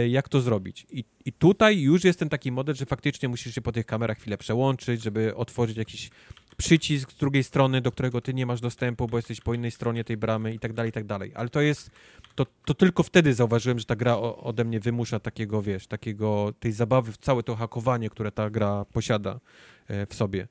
[0.09, 0.85] jak to zrobić.
[0.89, 4.17] I, I tutaj już jest ten taki model, że faktycznie musisz się po tych kamerach
[4.17, 6.09] chwilę przełączyć, żeby otworzyć jakiś
[6.57, 10.03] przycisk z drugiej strony, do którego ty nie masz dostępu, bo jesteś po innej stronie
[10.03, 11.31] tej bramy i tak dalej, i tak dalej.
[11.35, 11.91] Ale to jest,
[12.35, 16.71] to, to tylko wtedy zauważyłem, że ta gra ode mnie wymusza takiego, wiesz, takiego, tej
[16.71, 19.39] zabawy w całe to hakowanie, które ta gra posiada
[19.87, 20.47] e, w sobie.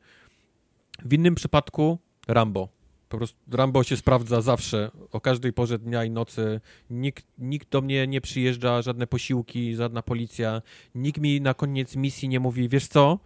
[1.05, 2.82] W innym przypadku Rambo.
[3.12, 6.60] Po prostu Rambo się sprawdza zawsze, o każdej porze dnia i nocy.
[6.91, 10.62] Nikt, nikt do mnie nie przyjeżdża, żadne posiłki, żadna policja.
[10.94, 13.18] Nikt mi na koniec misji nie mówi, wiesz co,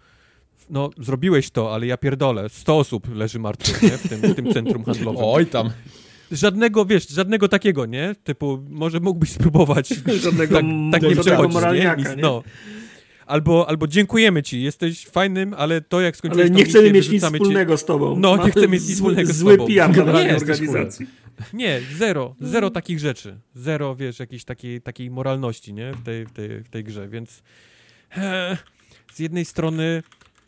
[0.70, 3.90] no zrobiłeś to, ale ja pierdolę, 100 osób leży martwych nie?
[3.90, 5.23] W, tym, w tym centrum handlowym.
[5.24, 5.70] Oj tam.
[6.32, 8.15] Żadnego, wiesz, żadnego takiego, nie?
[8.24, 9.89] Typu, może mógłbyś spróbować
[10.24, 11.16] Żadnego, tak, tak nie
[11.73, 11.97] nie?
[12.16, 12.42] No.
[13.26, 17.06] Albo, albo dziękujemy ci, jesteś fajnym, ale to jak skończyłeś Ale nie chcemy mieć nic
[17.08, 18.16] wyrzucamy cię- wspólnego z tobą.
[18.18, 19.66] No, nie chcemy mieć nic zły- wspólnego z Zły tobą.
[19.66, 21.06] PR Nie generalnej jesteś organizacji.
[21.52, 23.38] Nie, zero, zero takich rzeczy.
[23.55, 27.42] Zero, wiesz, jakiejś takiej, takiej moralności, nie, w tej, w tej, w tej grze, więc
[28.16, 28.56] e,
[29.12, 30.02] z jednej strony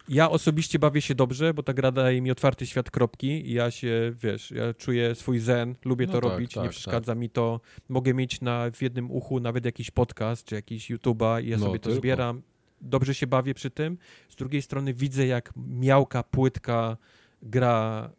[0.09, 3.71] ja osobiście bawię się dobrze, bo ta gra daje mi otwarty świat kropki i ja
[3.71, 7.31] się, wiesz, ja czuję swój zen, lubię No to tak, robić, tak, nie przeszkadza mi
[7.31, 7.61] to.
[7.89, 11.67] Mogę mieć na, w jednym uchu nawet jakiś podcast, czy jakiś YouTube'a i ja No,
[11.67, 11.99] sobie to tylko.
[12.01, 12.43] zbieram.
[12.81, 13.99] Dobrze się bawię przy tym.
[14.29, 16.97] Z drugiej strony widzę, jak miałka, płytka
[17.43, 18.11] gra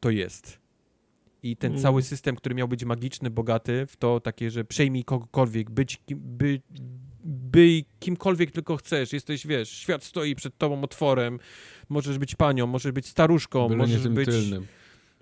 [0.00, 0.58] to jest.
[1.42, 1.82] I ten Mm.
[1.82, 6.20] cały system, który miał być magiczny, bogaty, w to takie, że przejmij kogokolwiek, być, kim-
[6.22, 6.60] by,
[7.24, 9.12] by kimkolwiek tylko chcesz.
[9.12, 11.38] Jesteś, wiesz, świat stoi przed tobą otworem.
[11.88, 14.66] Możesz być panią, możesz być staruszką, Byle możesz być, tylnym.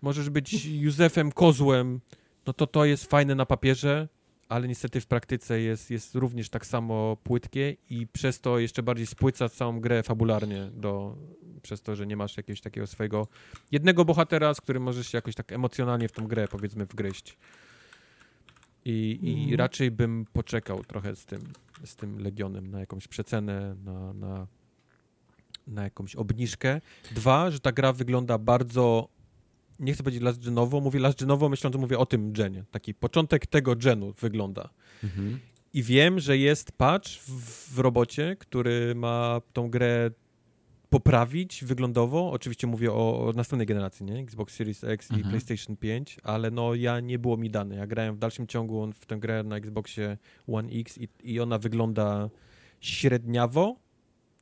[0.02, 2.00] możesz być Józefem Kozłem.
[2.46, 4.08] No to to jest fajne na papierze,
[4.50, 9.06] ale niestety w praktyce jest, jest również tak samo płytkie i przez to jeszcze bardziej
[9.06, 11.16] spłyca całą grę fabularnie do,
[11.62, 13.28] przez to, że nie masz jakiegoś takiego swojego
[13.72, 17.36] jednego bohatera, z którym możesz się jakoś tak emocjonalnie w tą grę, powiedzmy, wgryźć.
[18.84, 19.54] I, i Mhm.
[19.58, 21.40] raczej bym poczekał trochę z tym,
[21.84, 24.46] z tym Legionem na jakąś przecenę, na, na,
[25.66, 26.80] na jakąś obniżkę.
[27.14, 29.08] Dwa, że ta gra wygląda bardzo
[29.80, 32.64] nie chcę powiedzieć last genowo, mówię last genowo, myśląc, że mówię o tym genie.
[32.70, 34.68] Taki początek tego genu wygląda.
[35.04, 35.38] Mhm.
[35.74, 40.10] I wiem, że jest patch w, w robocie, który ma tą grę
[40.90, 42.30] poprawić wyglądowo.
[42.30, 44.18] Oczywiście mówię o, o następnej generacji, nie?
[44.18, 45.30] Xbox Series X i Mhm.
[45.30, 47.76] PlayStation 5, ale no ja nie było mi dane.
[47.76, 50.18] Ja grałem w dalszym ciągu w tę grę na Xboxie
[50.48, 52.30] One X i, i ona wygląda
[52.80, 53.76] średniawo,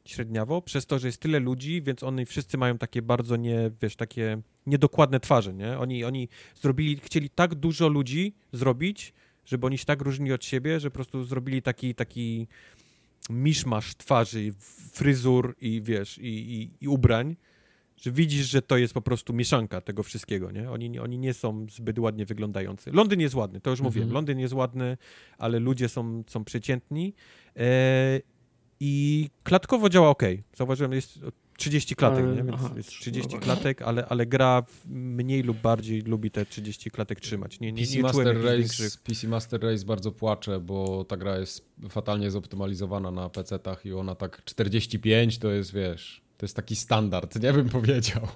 [0.04, 3.96] średniawo, przez to, że jest tyle ludzi, więc oni wszyscy mają takie bardzo nie, wiesz,
[3.96, 5.78] takie niedokładne twarze, nie?
[5.78, 9.12] Oni, oni zrobili, chcieli tak dużo ludzi zrobić,
[9.44, 12.46] żeby oni się tak różnili od siebie, że po prostu zrobili taki, taki
[13.30, 14.52] miszmasz twarzy,
[14.92, 17.36] fryzur i wiesz, i, i, i ubrań,
[17.96, 20.70] że widzisz, że to jest po prostu mieszanka tego wszystkiego, nie?
[20.70, 22.90] Oni, oni nie są zbyt ładnie wyglądający.
[22.92, 23.88] Londyn jest ładny, to już Mhm.
[23.88, 24.12] mówiłem.
[24.12, 24.96] Londyn jest ładny,
[25.38, 27.14] ale ludzie są, są przeciętni.
[27.56, 28.20] E,
[28.80, 30.22] I klatkowo działa ok.
[30.56, 31.18] Zauważyłem, jest
[31.58, 32.42] 30 klatek, Ale- nie?
[32.44, 36.90] Więc aha, jest 30 no klatek, ale, ale gra mniej lub bardziej lubi te 30
[36.90, 37.60] klatek trzymać.
[37.60, 38.96] Nie, nie, PC, nie Master Race, większych...
[39.02, 44.14] PC Master Race bardzo płacze, bo ta gra jest fatalnie zoptymalizowana na PC-tach i ona
[44.14, 48.28] tak 45 to jest, wiesz, to jest taki standard, nie bym powiedział.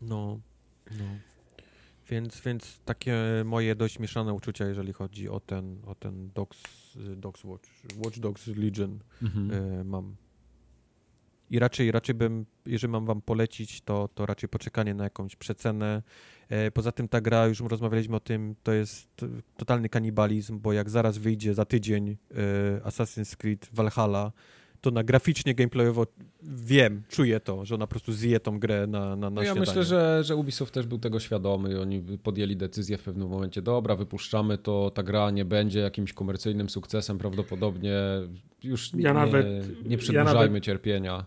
[0.00, 0.40] No,
[0.90, 1.04] no.
[2.10, 6.58] Więc, więc takie moje dość mieszane uczucia, jeżeli chodzi o ten, o ten Dogs,
[7.16, 7.68] Dogs Watch,
[8.04, 9.50] Watch Dogs Legion Mhm.
[9.80, 10.16] e, mam.
[11.54, 16.02] I raczej, raczej bym, jeżeli mam wam polecić, to, to raczej poczekanie na jakąś przecenę.
[16.48, 19.24] E, poza tym ta gra, już rozmawialiśmy o tym, to jest
[19.56, 24.32] totalny kanibalizm, bo jak zaraz wyjdzie za tydzień e, Assassin's Creed Valhalla,
[24.80, 26.06] to na graficznie, gameplayowo
[26.42, 29.46] wiem, czuję to, że ona po prostu zje tą grę na, na, na No ja
[29.46, 29.60] śniadanie.
[29.66, 33.62] myślę, że, że Ubisoft też był tego świadomy i oni podjęli decyzję w pewnym momencie,
[33.62, 37.94] dobra, wypuszczamy to, ta gra nie będzie jakimś komercyjnym sukcesem prawdopodobnie,
[38.62, 39.46] już Ja nie, nawet-
[39.86, 41.24] nie przedłużajmy ja nawet- cierpienia.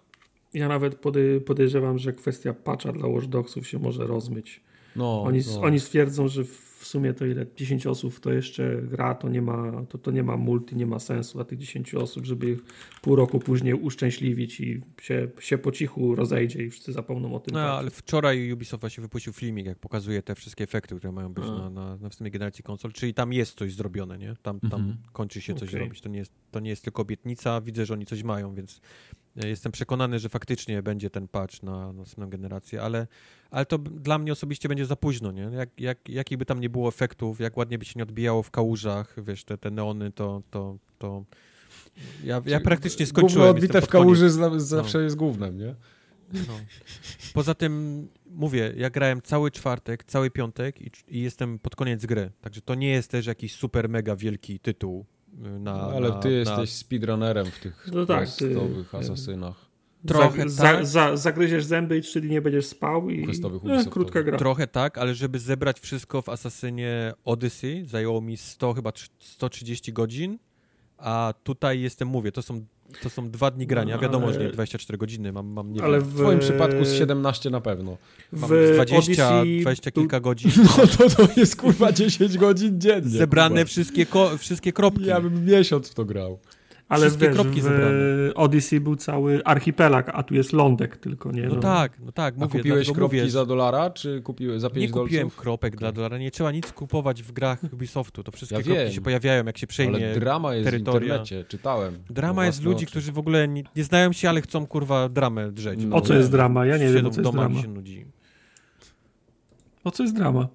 [0.57, 4.61] Ja nawet pody, podejrzewam, że kwestia patcha dla Watch Dogsów się może rozmyć.
[4.95, 5.61] No, Oni, no.
[5.61, 9.85] oni stwierdzą, że w sumie to ile 10 osób to jeszcze gra, to nie ma,
[9.89, 12.59] to, to nie ma multi, nie ma sensu dla tych 10 osób, żeby ich
[13.01, 17.53] pół roku później uszczęśliwić i się, się po cichu rozejdzie i wszyscy zapomną o tym.
[17.53, 17.77] No, patchu.
[17.77, 21.57] ale wczoraj Ubisoft właśnie wypuścił filmik, jak pokazuje te wszystkie efekty, które mają być na,
[21.57, 24.35] na, na następnej generacji konsol, czyli tam jest coś zrobione, nie?
[24.41, 24.97] Tam, tam Mhm.
[25.13, 25.79] kończy się coś Okej.
[25.79, 26.01] robić.
[26.01, 28.81] To nie, jest, to nie jest tylko obietnica, widzę, że oni coś mają, więc
[29.45, 33.07] jestem przekonany, że faktycznie będzie ten patch na następną generację, ale,
[33.51, 35.41] ale to dla mnie osobiście będzie za późno, nie?
[35.41, 38.51] Jak, jak, jakich by tam nie było efektów, jak ładnie by się nie odbijało w
[38.51, 41.24] kałużach, wiesz, te, te neony, to, to, to
[42.24, 43.48] ja, ja praktycznie skończyłem.
[43.48, 45.75] Gówno odbite w kałuży zna- zawsze jest głównym, nie?
[46.33, 46.59] No.
[47.33, 52.32] Poza tym, mówię, ja grałem cały czwartek, cały piątek i, i jestem pod koniec gry.
[52.41, 55.06] Także to nie jest też jakiś super mega wielki tytuł.
[55.38, 56.35] Na, Ale na, ty na...
[56.35, 59.66] jesteś speedrunnerem w tych No tak, ty- questowych asasynach.
[60.07, 60.85] trochę za, tak.
[60.85, 63.90] za, za, zagryziesz zęby i trzy dni nie będziesz spał i e, Ubisoftowych.
[63.90, 64.38] krótka gra.
[64.38, 69.93] Trochę tak, ale żeby zebrać wszystko w Asasynie Odyssey zajęło mi 100, chyba trz- 130
[69.93, 70.40] godzin,
[70.98, 72.66] a tutaj jestem, mówię, to są,
[73.03, 73.95] to są dwa dni grania.
[73.95, 76.93] No, Wiadomo, że nie 24 godziny, mam, mam nie Ale wiem, W twoim przypadku z
[76.93, 77.98] 17 na pewno.
[78.32, 80.51] mam w 20, Odyssey 20 tu- kilka godzin.
[80.80, 83.09] No to to jest kurwa 10 godzin dziennie.
[83.09, 83.66] Zebrane kurwa.
[83.66, 85.06] wszystkie, ko- wszystkie kropki.
[85.06, 86.40] Ja bym miesiąc w to grał.
[86.90, 87.91] Ale wszystkie wiesz, kropki w zebrane.
[88.35, 91.48] Odyssey był cały archipelag, a tu jest lądek tylko, nie?
[91.48, 94.69] No tak, no tak, A mówię, kupiłeś dlatego kropki mówię, za dolara, czy kupiłeś za
[94.69, 95.40] 5 Nie kupiłem dolców?
[95.41, 98.91] kropek dla dolara, nie trzeba nic kupować w grach Ubisoftu, to wszystkie Ja kropki wiem.
[98.93, 99.95] się pojawiają, jak się przejmie.
[99.95, 100.99] Ale drama jest terytoria.
[100.99, 101.98] w internecie, czytałem.
[102.09, 102.85] Drama Na jest ludzi, oczy.
[102.91, 105.80] którzy w ogóle nie, nie znają się, ale chcą kurwa dramę drzeć.
[105.88, 106.66] No O co jest drama?
[106.66, 107.61] Ja nie wiem, o co w jest drama.
[107.61, 108.06] się nudzi.
[109.83, 110.48] O co jest drama?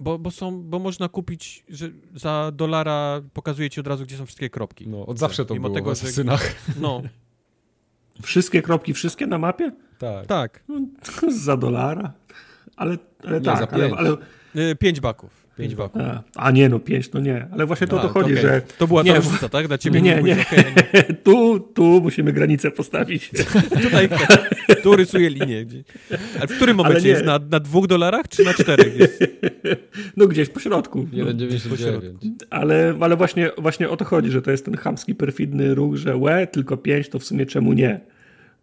[0.00, 4.26] Bo, bo są, bo można kupić, że za dolara pokazuje ci od razu, gdzie są
[4.26, 4.88] wszystkie kropki.
[4.88, 6.54] No, od zawsze to Mimo było tego, w że- Asasynach.
[6.80, 7.02] No,
[8.22, 9.72] Wszystkie kropki, wszystkie na mapie?
[9.98, 10.26] Tak.
[10.26, 10.64] tak.
[11.44, 12.12] za dolara.
[12.76, 13.98] Ale, ale Nie, tak, za ale, pięć.
[13.98, 14.16] ale
[14.70, 15.47] Y, Pięć baków.
[15.58, 16.02] Pięć Pięć baków.
[16.02, 17.46] a, a nie no, pięć to nie.
[17.52, 18.42] Ale właśnie to o A, to chodzi, okej.
[18.42, 19.68] że To była ta różnica, tak?
[19.68, 20.36] Dla ciebie nie, nie.
[20.36, 20.44] nie.
[21.24, 23.30] tu, tu musimy granicę postawić.
[23.82, 24.08] Tutaj
[24.82, 25.64] tu rysuję linię.
[25.64, 25.84] Gdzie...
[26.36, 27.24] Ale w którym momencie jest?
[27.24, 29.24] Na, na dwóch dolarach czy na czterech jest?
[30.16, 31.06] No gdzieś po środku.
[31.12, 31.24] No.
[31.24, 32.10] 1,99.
[32.50, 36.16] Ale, ale właśnie, właśnie o to chodzi, że to jest ten chamski, perfidny ruch, że
[36.16, 38.00] łe, tylko pięć, to w sumie czemu nie?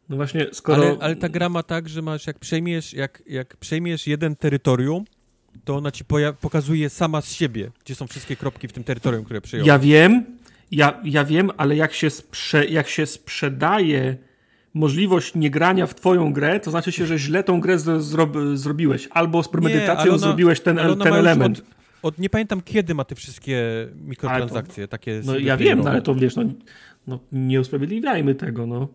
[0.10, 0.84] No właśnie, skoro...
[0.84, 5.06] Ale, ale ta gra ma tak, że masz, jak przejmiesz, jak, jak przejmiesz jeden terytorium,
[5.64, 6.04] to ona ci
[6.42, 9.68] pokazuje sama z siebie, gdzie są wszystkie kropki w tym terytorium, które przejąłeś.
[9.68, 10.26] Ja wiem,
[10.72, 14.18] ja, ja wiem, ale jak się, sprze, jak się sprzedaje
[14.74, 19.08] możliwość niegrania w twoją grę, to znaczy się, że źle tą grę zro, zro, zrobiłeś.
[19.12, 21.60] Albo z premedytacją ona- zrobiłeś ten, ten element.
[21.60, 21.66] Od,
[22.02, 26.16] od, nie pamiętam kiedy ma te wszystkie mikrotransakcje, takie No ja wiem, no, ale to
[26.16, 26.44] wiesz, no,
[27.08, 28.88] no nie usprawiedliwiajmy tego, no.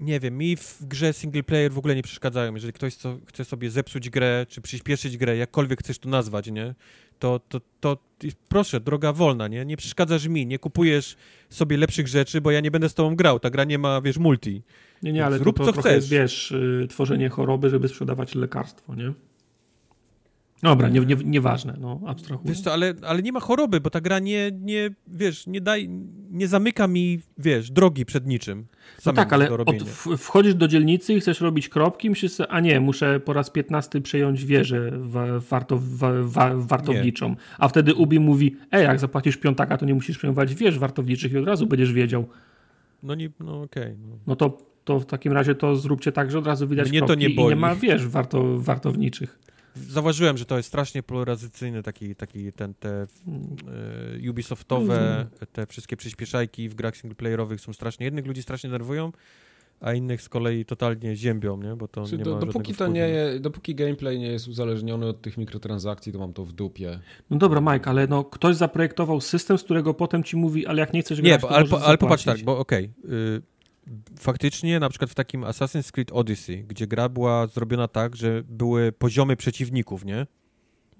[0.00, 2.54] Nie wiem, mi w grze single player w ogóle nie przeszkadzają.
[2.54, 6.74] Jeżeli ktoś co, chce sobie zepsuć grę, czy przyspieszyć grę, jakkolwiek chcesz to nazwać, nie?
[7.18, 7.96] To, to, to
[8.48, 9.64] proszę, droga wolna, nie?
[9.64, 11.16] Nie przeszkadzasz mi, nie kupujesz
[11.50, 13.40] sobie lepszych rzeczy, bo ja nie będę z tobą grał.
[13.40, 14.62] Ta gra nie ma, wiesz, multi.
[15.02, 15.96] Nie, nie, ale Zrób, to, co to trochę chcesz.
[15.96, 19.12] jest, wiesz, y, tworzenie choroby, żeby sprzedawać lekarstwo, nie?
[20.62, 22.48] Dobra, nie, nie, nieważne, no, abstrahuję.
[22.48, 25.88] Wiesz co, ale, ale nie ma choroby, bo ta gra nie, nie wiesz, nie daj,
[26.30, 28.66] nie zamyka mi, wiesz, drogi przed niczym.
[29.06, 29.82] No tak, ale od,
[30.18, 34.00] wchodzisz do dzielnicy i chcesz robić kropki, myślisz sobie, a nie, muszę po raz piętnasty
[34.00, 37.36] przejąć wieżę wa, warto, wa, wa, wartowniczą.
[37.58, 41.38] A wtedy Ubi mówi, ej, jak zapłacisz piątaka, to nie musisz przejmować wież wartowniczych i
[41.38, 42.28] od razu będziesz wiedział.
[43.02, 43.96] No nie, no okej.
[44.08, 44.18] no.
[44.26, 47.06] No to, to w takim razie to zróbcie tak, że od razu widać Mnie to
[47.06, 49.38] kropki nie i nie ma wież warto, wartowniczych.
[49.76, 53.06] Zauważyłem, że to jest strasznie polaryzacyjny taki, taki ten, te
[54.24, 59.12] e, Ubisoftowe, te wszystkie przyspieszajki w grach singleplayerowych są strasznie, jednych ludzi strasznie nerwują,
[59.80, 61.76] a innych z kolei totalnie ziębią, nie?
[61.76, 65.06] Bo to Czy nie do, ma dopóki to nie je, dopóki gameplay nie jest uzależniony
[65.06, 67.00] od tych mikrotransakcji, to mam to w dupie.
[67.30, 70.92] No dobra, Mike, ale no, ktoś zaprojektował system, z którego potem ci mówi, ale jak
[70.92, 73.42] nie chcesz Nie, grać, bo, to ale, możesz po- ale popatrz tak, bo okej, y,
[74.18, 78.92] faktycznie na przykład w takim Assassin's Creed Odyssey, gdzie gra była zrobiona tak, że były
[78.92, 80.26] poziomy przeciwników, nie?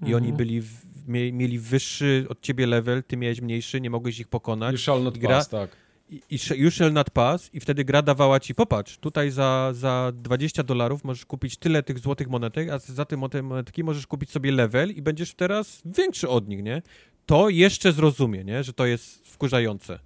[0.06, 0.36] I oni Mhm.
[0.36, 4.72] byli, w, mie, mieli wyższy od ciebie level, ty miałeś mniejszy, nie mogłeś ich pokonać.
[4.72, 5.70] You shall not gra- pass, tak.
[6.10, 10.12] I, i you shall not pass i wtedy gra dawała ci, popatrz, tutaj za, za
[10.14, 14.52] 20 dolarów możesz kupić tyle tych złotych monetek, a za te monetki możesz kupić sobie
[14.52, 16.82] level i będziesz teraz większy od nich, nie?
[17.26, 18.64] To jeszcze zrozumie, nie?
[18.64, 19.98] Że to jest wkurzające.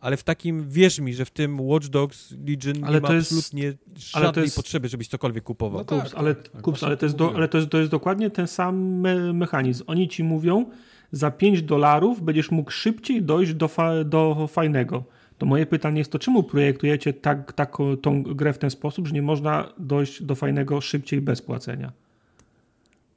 [0.00, 3.32] Ale w takim, wierz mi, że w tym Watch Dogs Legion Ale nie ma jest-
[3.32, 3.74] absolutnie ale
[4.22, 5.78] to żadnej jest- potrzeby, żebyś cokolwiek kupował.
[5.80, 7.78] No tak, Kups, ale, tak, kups, właśnie ale, to jest do, ale to, jest, to
[7.78, 9.84] jest dokładnie ten sam me mechanizm.
[9.86, 10.66] Oni ci mówią,
[11.12, 15.04] za 5 dolarów będziesz mógł szybciej dojść do, fa do fajnego.
[15.38, 19.14] To moje pytanie jest to, czemu projektujecie tak, taką, tą grę w ten sposób, że
[19.14, 21.92] nie można dojść do fajnego szybciej bez płacenia?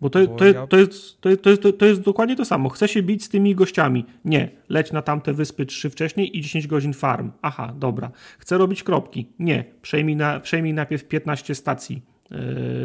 [0.01, 2.45] Bo to, Bo to, ja- to, jest, to, jest, to, jest, to jest dokładnie to
[2.45, 2.69] samo.
[2.69, 4.05] Chcę się bić z tymi gościami.
[4.25, 7.31] Nie, leć na tamte wyspy trzy wcześniej i 10 godzin farm.
[7.41, 8.11] Aha, dobra.
[8.39, 9.27] Chcę robić kropki.
[9.39, 12.37] Nie, przejmij, na, przejmij najpierw 15 stacji yy,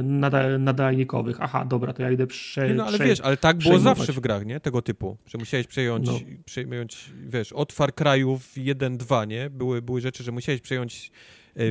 [0.02, 1.36] nada, nadajnikowych.
[1.40, 4.20] Aha, dobra, to ja idę prze, no ale prze- wiesz, ale tak było zawsze w
[4.20, 4.60] grach, nie?
[4.60, 6.18] Tego typu, że musiałeś przejąć, No.
[6.44, 9.50] przejąć wiesz, od Far Cry'ów 1-2, nie?
[9.50, 11.10] Były, były rzeczy, że musiałeś przejąć.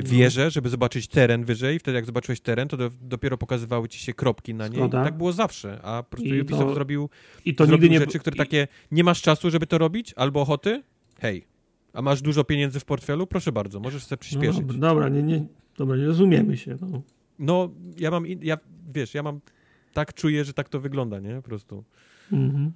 [0.04, 4.14] Wieżę, żeby zobaczyć teren wyżej, wtedy jak zobaczyłeś teren, to do, dopiero pokazywały ci się
[4.14, 5.02] kropki na niej Zgoda.
[5.02, 7.08] i tak było zawsze, a po prostu I Ubisoft to- zrobił,
[7.44, 8.00] I to zrobił nigdy nie...
[8.06, 10.82] rzeczy, które i- takie, nie masz czasu, żeby to robić, albo ochoty?
[11.20, 11.44] Hej,
[11.92, 13.26] a masz dużo pieniędzy w portfelu?
[13.26, 14.60] Proszę bardzo, możesz sobie No przyspieszyć.
[14.64, 15.44] dobra, dobra, nie, nie,
[15.78, 16.76] dobra, nie rozumiemy się.
[16.80, 17.02] No.
[17.38, 18.58] No, ja mam, ja,
[18.94, 19.40] wiesz, ja mam,
[19.92, 21.34] tak czuję, że tak to wygląda, nie?
[21.36, 21.84] Po prostu.
[22.32, 22.72] Mhm.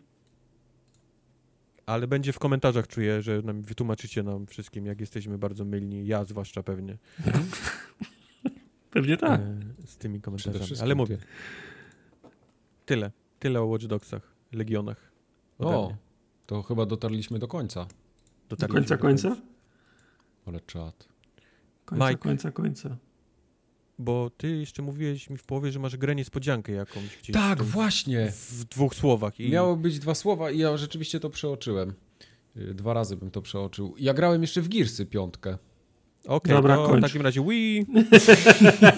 [1.91, 6.25] Ale będzie w komentarzach czuję, że nam wytłumaczycie nam wszystkim, jak jesteśmy bardzo mylni, ja
[6.25, 6.99] zwłaszcza pewnie,
[8.91, 9.41] Pewnie tak.
[9.41, 10.81] e, z tymi komentarzami.
[10.81, 10.95] Ale ty.
[10.95, 11.19] mówię,
[12.87, 13.11] tyle.
[13.39, 15.13] Tyle o Watch Dogsach, Legionach.
[15.59, 15.97] O, mnie.
[16.47, 17.85] to chyba dotarliśmy do końca.
[17.85, 17.91] Do
[18.49, 19.37] Dotarliśmy końca końca?
[20.47, 21.09] Ale czad.
[21.85, 22.19] Końca, Mike.
[22.19, 22.97] końca, końca.
[24.01, 27.67] Bo ty jeszcze mówiłeś mi w połowie, że masz grę niespodziankę jakąś gdzieś Tak, tam
[27.67, 28.33] właśnie.
[28.51, 29.41] w dwóch słowach.
[29.41, 31.95] I Miało być dwa słowa i ja rzeczywiście to przeoczyłem.
[32.57, 33.95] Y, Dwa razy bym to przeoczył.
[33.99, 35.59] Ja grałem jeszcze w Gearsy piątkę.
[36.27, 37.03] Okej, Dobra, to w kończ.
[37.05, 37.87] takim razie Wii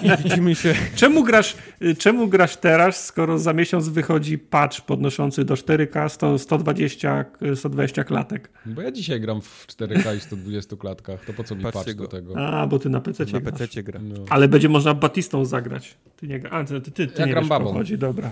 [0.23, 0.73] widzimy się.
[0.95, 6.39] Czemu grasz, y, czemu grasz teraz, skoro za miesiąc wychodzi patch podnoszący do 4K 100,
[6.39, 8.49] 120, y, 120 klatek?
[8.65, 11.25] Bo ja dzisiaj gram w 4K i 120 klatkach.
[11.25, 12.03] To po co mi Patrzcie patch go.
[12.03, 12.37] do tego?
[12.47, 13.59] A, bo ty na PC Na grasz.
[13.59, 13.99] PC gra.
[14.03, 14.15] No.
[14.29, 15.95] Ale będzie można Batistą zagrać.
[16.17, 17.73] Ty nie A, ty, ty, ty, ty Ja nie gram wiesz, babą.
[17.73, 18.31] chodzi, dobra.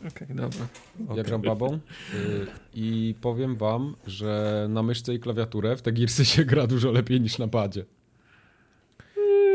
[0.00, 0.66] Okej, dobra.
[0.98, 1.24] Ja Okej.
[1.24, 1.78] gram babą y,
[2.74, 7.20] i powiem wam, że na myszce i klawiaturę w te girsy się gra dużo lepiej
[7.20, 7.84] niż na padzie.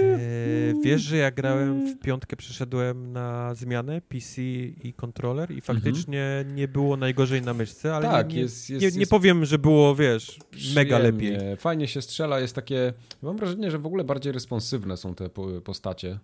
[0.01, 4.41] Eee, wiesz, że ja grałem w piątkę, przeszedłem na zmianę PC
[4.83, 8.81] i kontroler i faktycznie nie było najgorzej na myszce, ale tak, nie, nie, jest, jest,
[8.83, 10.39] nie, nie jest powiem, że było, wiesz,
[10.75, 11.57] mega przyjemnie, lepiej.
[11.57, 12.93] Fajnie się strzela, jest takie...
[13.21, 16.19] Mam wrażenie, że w ogóle bardziej responsywne są te po- postacie.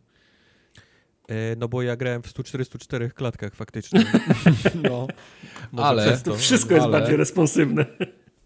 [1.28, 4.06] E, no bo ja grałem w 144 klatkach faktycznie.
[4.84, 5.08] No.
[5.84, 7.86] Ale- To wszystko jest ale- bardziej responsywne.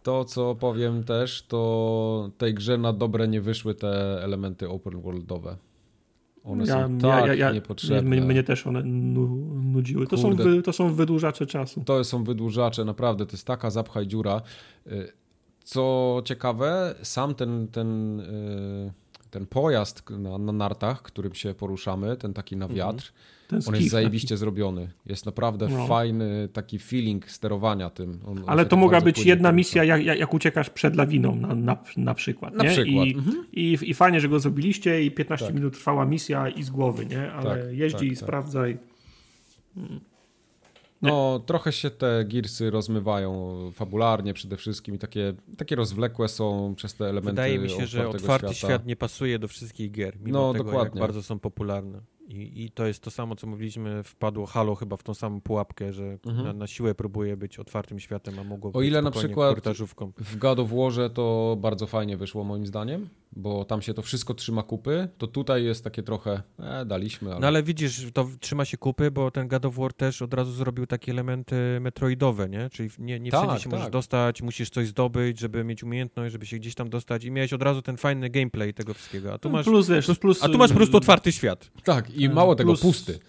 [0.03, 5.57] To, co powiem też, to tej grze na dobre nie wyszły te elementy open worldowe.
[6.43, 8.01] One są tak niepotrzebne.
[8.01, 9.27] Mnie, mnie też one nu,
[9.63, 10.07] nudziły.
[10.07, 11.83] To są, wy, to są wydłużacze czasu.
[11.85, 14.41] To są wydłużacze, naprawdę, to jest taka zapchaj dziura.
[14.87, 15.11] Y,
[15.63, 18.93] Co ciekawe, sam ten, ten, y,
[19.31, 23.13] ten pojazd na, na nartach, którym się poruszamy, ten taki na wiatr,
[23.47, 24.91] Ten on skif jest zajebiście zrobiony.
[25.05, 25.87] Jest naprawdę No.
[25.87, 28.19] fajny taki feeling sterowania tym.
[28.25, 30.95] On, on Ale się to tak mogła być jedna misja, jak, jak, jak uciekasz przed
[30.95, 32.53] lawiną na, na, na przykład.
[32.53, 32.69] Na nie?
[32.69, 33.45] przykład, I, mhm.
[33.53, 35.55] i, I fajnie, że go zrobiliście i 15 Tak.
[35.55, 37.31] minut trwała misja i z głowy, nie?
[37.31, 38.17] Ale Tak, jeździ tak, i tak.
[38.19, 38.77] sprawdzaj.
[41.01, 46.93] No, trochę się te girsy rozmywają fabularnie przede wszystkim i takie, takie rozwlekłe są przez
[46.95, 48.67] te elementy Wydaje mi się, że otwarty świata.
[48.73, 50.89] świat nie pasuje do wszystkich gier, mimo No, tego, dokładnie.
[50.99, 52.01] jak bardzo są popularne.
[52.27, 55.93] I, I to jest to samo, co mówiliśmy, wpadło Halo chyba w tą samą pułapkę,
[55.93, 56.43] że Mhm.
[56.47, 59.59] na, na siłę próbuje być otwartym światem, a mogło O być ile na przykład-.
[60.17, 64.33] W God of Warze to bardzo fajnie wyszło moim zdaniem, bo tam się to wszystko
[64.33, 67.39] trzyma kupy, to tutaj jest takie trochę, e, daliśmy, ale...
[67.39, 70.51] No ale widzisz, to trzyma się kupy, bo ten God of War też od razu
[70.51, 72.69] zrobił takie elementy metroidowe, nie?
[72.69, 73.79] Czyli nie, nie Tak, wszędzie się tak.
[73.79, 77.53] możesz dostać, musisz coś zdobyć, żeby mieć umiejętność, żeby się gdzieś tam dostać i miałeś
[77.53, 80.57] od razu ten fajny gameplay tego wszystkiego, a tu masz, plus, wiesz, plus, a tu
[80.57, 81.71] masz po prostu otwarty świat.
[81.83, 83.19] Tak, i mało tego, plus- pusty.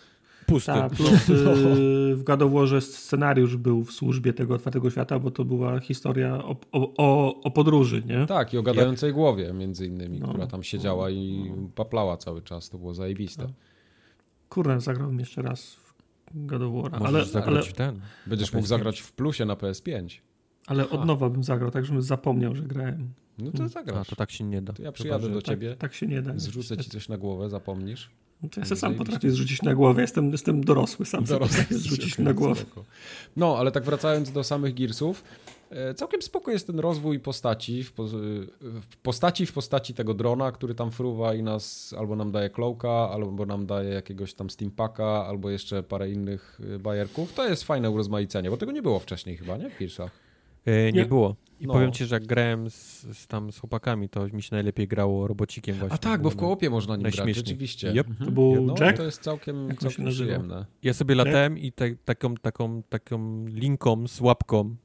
[0.47, 0.67] Pusty.
[0.73, 5.31] Tak, plus y, w God of Warze scenariusz był w służbie tego otwartego świata, bo
[5.31, 8.27] to była historia o, o, o, o podróży, nie?
[8.27, 10.29] Tak, i o gadającej głowie między innymi, No.
[10.29, 13.47] która tam siedziała i paplała cały czas, to było zajebiste.
[14.49, 15.77] Kurde, zagrałem jeszcze raz
[16.35, 18.01] w God of War, Możesz ale, zagrać ale, w ten.
[18.27, 18.69] Będziesz mógł PS5.
[18.69, 20.21] zagrać w plusie na PS5.
[20.67, 23.09] ale od nowa bym zagrał, tak żebym zapomniał, że grałem.
[23.39, 24.09] No to A, A zagrasz.
[24.09, 24.73] to tak się nie da.
[24.73, 26.33] To ja Chyba, przyjadę że- do Tak, ciebie, tak się nie da.
[26.39, 28.11] zrzucę ci coś na głowę, zapomnisz.
[28.43, 31.57] No to ja sobie sam potrafię zrzucić na głowę, jestem, jestem dorosły, sam sobie Dorosły
[31.57, 32.61] potrafię zrzucić na głowę.
[32.61, 32.85] spoko.
[33.37, 35.25] No, ale tak wracając do samych Gearsów,
[35.71, 38.07] e, całkiem spoko jest ten rozwój postaci, w, po,
[38.61, 43.11] w postaci w postaci tego drona, który tam fruwa i nas albo nam daje cloaka,
[43.11, 47.33] albo nam daje jakiegoś tam steampaka, albo jeszcze parę innych e, bajerków.
[47.33, 49.71] To jest fajne urozmaicenie, bo tego nie było wcześniej chyba, nie?
[49.71, 50.11] W Gearsach.
[50.67, 51.05] E, nie, Nie.
[51.07, 51.37] było.
[51.63, 51.73] I No.
[51.73, 55.27] powiem ci, że jak grałem z, z tam z chłopakami, to mi się najlepiej grało
[55.27, 55.95] robocikiem właśnie.
[55.95, 57.93] A tak, bo w kołopie można nim grać, rzeczywiście.
[57.93, 58.09] Yep.
[58.09, 58.27] Mhm.
[58.27, 58.97] To był No, Jack?
[58.97, 60.67] to jest całkiem, Jak całkiem przyjemne.
[60.83, 64.77] Ja sobie latałem i te, taką, taką, taką linką z łapką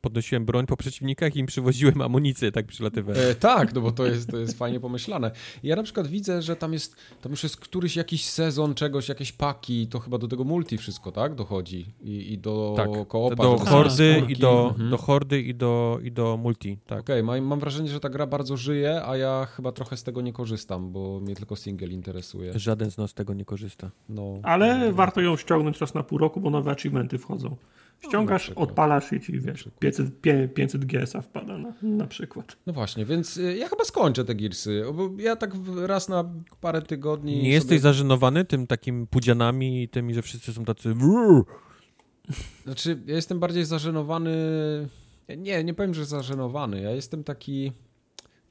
[0.00, 3.20] podnosiłem broń po przeciwnikach i im przywoziłem amunicję, tak przylatywałem.
[3.30, 5.30] E, tak, no bo to jest, to jest fajnie pomyślane.
[5.62, 9.32] Ja na przykład widzę, że tam jest, tam już jest któryś jakiś sezon czegoś, jakieś
[9.32, 11.34] paki, to chyba do tego multi wszystko, tak?
[11.34, 11.86] Dochodzi.
[12.00, 13.36] I, i do tak, koopa.
[13.36, 14.90] do hordy i do, Mhm.
[14.90, 17.00] do hordy i do, i do multi, tak.
[17.00, 20.20] Okej, mam, mam wrażenie, że ta gra bardzo żyje, a ja chyba trochę z tego
[20.22, 22.58] nie korzystam, bo mnie tylko single interesuje.
[22.58, 23.90] Żaden z nas tego nie korzysta.
[24.08, 24.34] No.
[24.42, 27.56] Ale warto ją ściągnąć raz na pół roku, bo nowe achievementy wchodzą.
[28.04, 28.68] Ściągasz, przykład.
[28.68, 29.78] odpalasz i ci, wiesz, przykład.
[29.78, 32.56] 500, pie- 500 GS-a wpada na, na przykład.
[32.66, 36.24] No właśnie, więc y, ja chyba skończę te Gearsy, bo ja tak raz na
[36.60, 37.52] parę tygodni Nie sobie...
[37.52, 40.94] jesteś zażenowany tym takim pudzianami i tymi, że wszyscy są tacy
[42.64, 44.36] Znaczy, ja jestem bardziej zażenowany.
[45.36, 46.80] Nie, nie powiem, że zażenowany.
[46.80, 47.72] Ja jestem taki.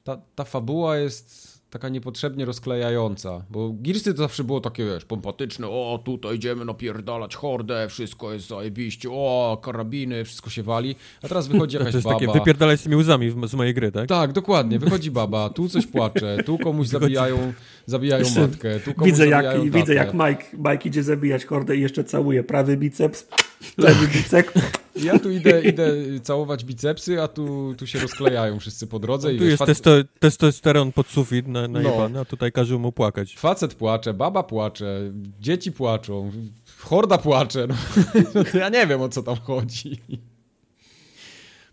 [0.04, 3.44] Ta, ta fabuła jest taka niepotrzebnie rozklejająca.
[3.50, 5.66] Bo Gearsy to zawsze było takie, wiesz, pompatyczne.
[5.68, 9.08] O, tutaj idziemy napierdalać hordę, wszystko jest zajebiście.
[9.12, 10.96] O, karabiny, wszystko się wali.
[11.22, 12.18] A teraz wychodzi To jakaś jest baba.
[12.20, 14.08] takie, wypierdalaj z tymi łzami w- z mojej gry, tak?
[14.08, 14.78] Tak, dokładnie.
[14.78, 17.52] Wychodzi baba, tu coś płacze, tu komuś zabijają,
[17.86, 19.78] zabijają matkę, tu komuś Widzę jak, zabijają tatę.
[19.80, 23.28] widzę jak Mike, Mike idzie zabijać hordę i jeszcze całuje prawy biceps,
[23.78, 24.52] lewy biceps.
[25.02, 29.34] Ja tu idę, idę całować bicepsy, a tu, tu się rozklejają wszyscy po drodze.
[29.34, 31.68] i Tu jest testo, testosteron pod sufit na, No.
[31.68, 33.36] najebany, a tutaj każe mu płakać.
[33.38, 36.30] Facet płacze, baba płacze, dzieci płaczą,
[36.78, 37.66] horda płacze.
[37.66, 37.74] No,
[38.54, 40.00] no ja nie wiem o co tam chodzi.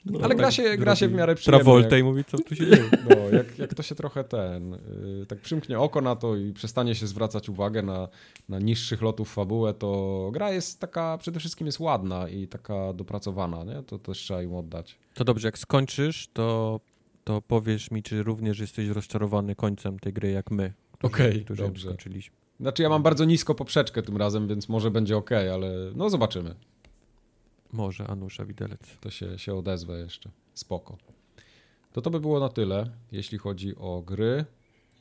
[0.05, 1.63] No, Ale gra tak się, gra się w miarę przyjemnie.
[1.63, 2.89] Travolta i mówi, co tu się dzieje.
[3.09, 6.95] No, jak, jak to się trochę ten, yy, tak przymknie oko na to i przestanie
[6.95, 8.07] się zwracać uwagę na,
[8.49, 13.63] na niższych lotów fabułę, to gra jest taka, przede wszystkim jest ładna i taka dopracowana,
[13.63, 13.83] nie?
[13.83, 14.99] To też trzeba im oddać.
[15.13, 16.79] To dobrze, jak skończysz, to,
[17.23, 21.87] to powiesz mi, czy również jesteś rozczarowany końcem tej gry, jak my, którzy, ją dobrze.
[21.87, 22.35] skończyliśmy.
[22.59, 26.55] Znaczy ja mam bardzo nisko poprzeczkę tym razem, więc może będzie ok, ale no zobaczymy.
[27.73, 28.97] Może Anusza Widelec.
[29.01, 30.31] To się, się odezwę jeszcze.
[30.53, 30.97] Spoko.
[31.93, 34.45] To to by było na tyle, jeśli chodzi o gry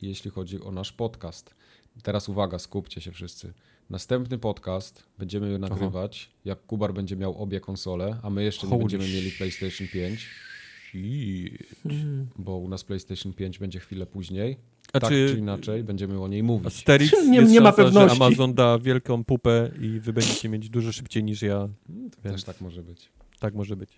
[0.07, 1.55] jeśli chodzi o nasz podcast.
[2.03, 3.53] Teraz uwaga, skupcie się wszyscy.
[3.89, 8.81] Następny podcast będziemy nagrywać, jak Kubar będzie miał obie konsole, a my jeszcze nie Holy
[8.81, 10.29] będziemy mieli PlayStation 5,
[11.85, 12.27] Mm.
[12.35, 14.57] bo u nas PlayStation 5 będzie chwilę później.
[14.93, 16.67] A tak czy czy inaczej, będziemy o niej mówić.
[16.67, 18.17] Asterix Nie- nie ma szansa, pewności.
[18.17, 21.57] że Amazon da wielką pupę i wy będziecie mieć dużo szybciej niż ja.
[21.87, 23.09] To Więc- Też tak może być.
[23.39, 23.89] Tak może być.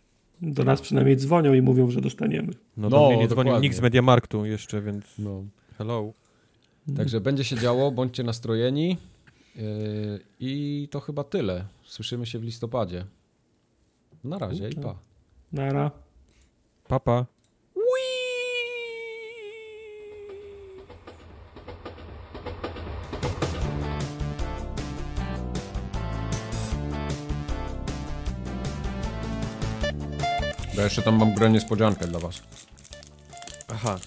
[0.42, 2.54] Do nas przynajmniej dzwonią i mówią, że dostaniemy.
[2.78, 5.44] No, No, do mnie nie dzwonił nikt z Mediamarktu jeszcze, więc No.
[5.78, 6.14] hello.
[6.98, 8.98] Także będzie się działo, bądźcie nastrojeni.
[9.56, 9.62] Yy,
[10.40, 11.66] I to chyba tyle.
[11.84, 13.06] Słyszymy się w listopadzie.
[14.24, 14.96] Na razie i pa.
[15.54, 15.92] Nara.
[16.88, 17.26] Papa.
[17.26, 17.35] Bo
[30.86, 32.42] jeszcze tam mam grę niespodziankę dla was.
[33.68, 33.98] Aha,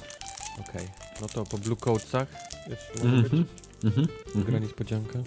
[0.60, 0.89] okej.
[1.20, 2.28] No to po Blue Coatsach
[2.68, 3.32] jest może być
[3.84, 4.07] Mhm.
[4.34, 5.18] gra niespodzianka.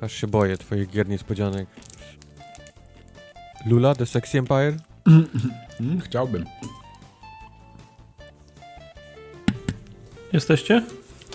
[0.00, 1.68] Aż się boję twoich gier niespodzianek.
[3.66, 4.76] Lula, The Sexy Empire?
[5.80, 6.44] Mm, chciałbym.
[10.32, 10.82] Jesteście?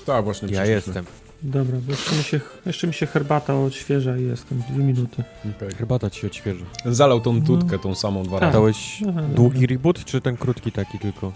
[0.05, 0.75] Tak, właśnie Ja przyszliśmy.
[0.75, 1.05] jestem.
[1.43, 4.61] Dobra, bo jeszcze mi się, jeszcze mi się herbata odświeża i jestem.
[4.69, 5.23] Dwie minuty.
[5.57, 5.71] Okej.
[5.71, 6.65] Herbata ci się odświeży.
[6.85, 8.53] Zalał tą tutkę tą samą dwa razy.
[8.53, 9.35] Dałeś Aha, dobra.
[9.35, 11.31] długi reboot, czy ten krótki taki tylko?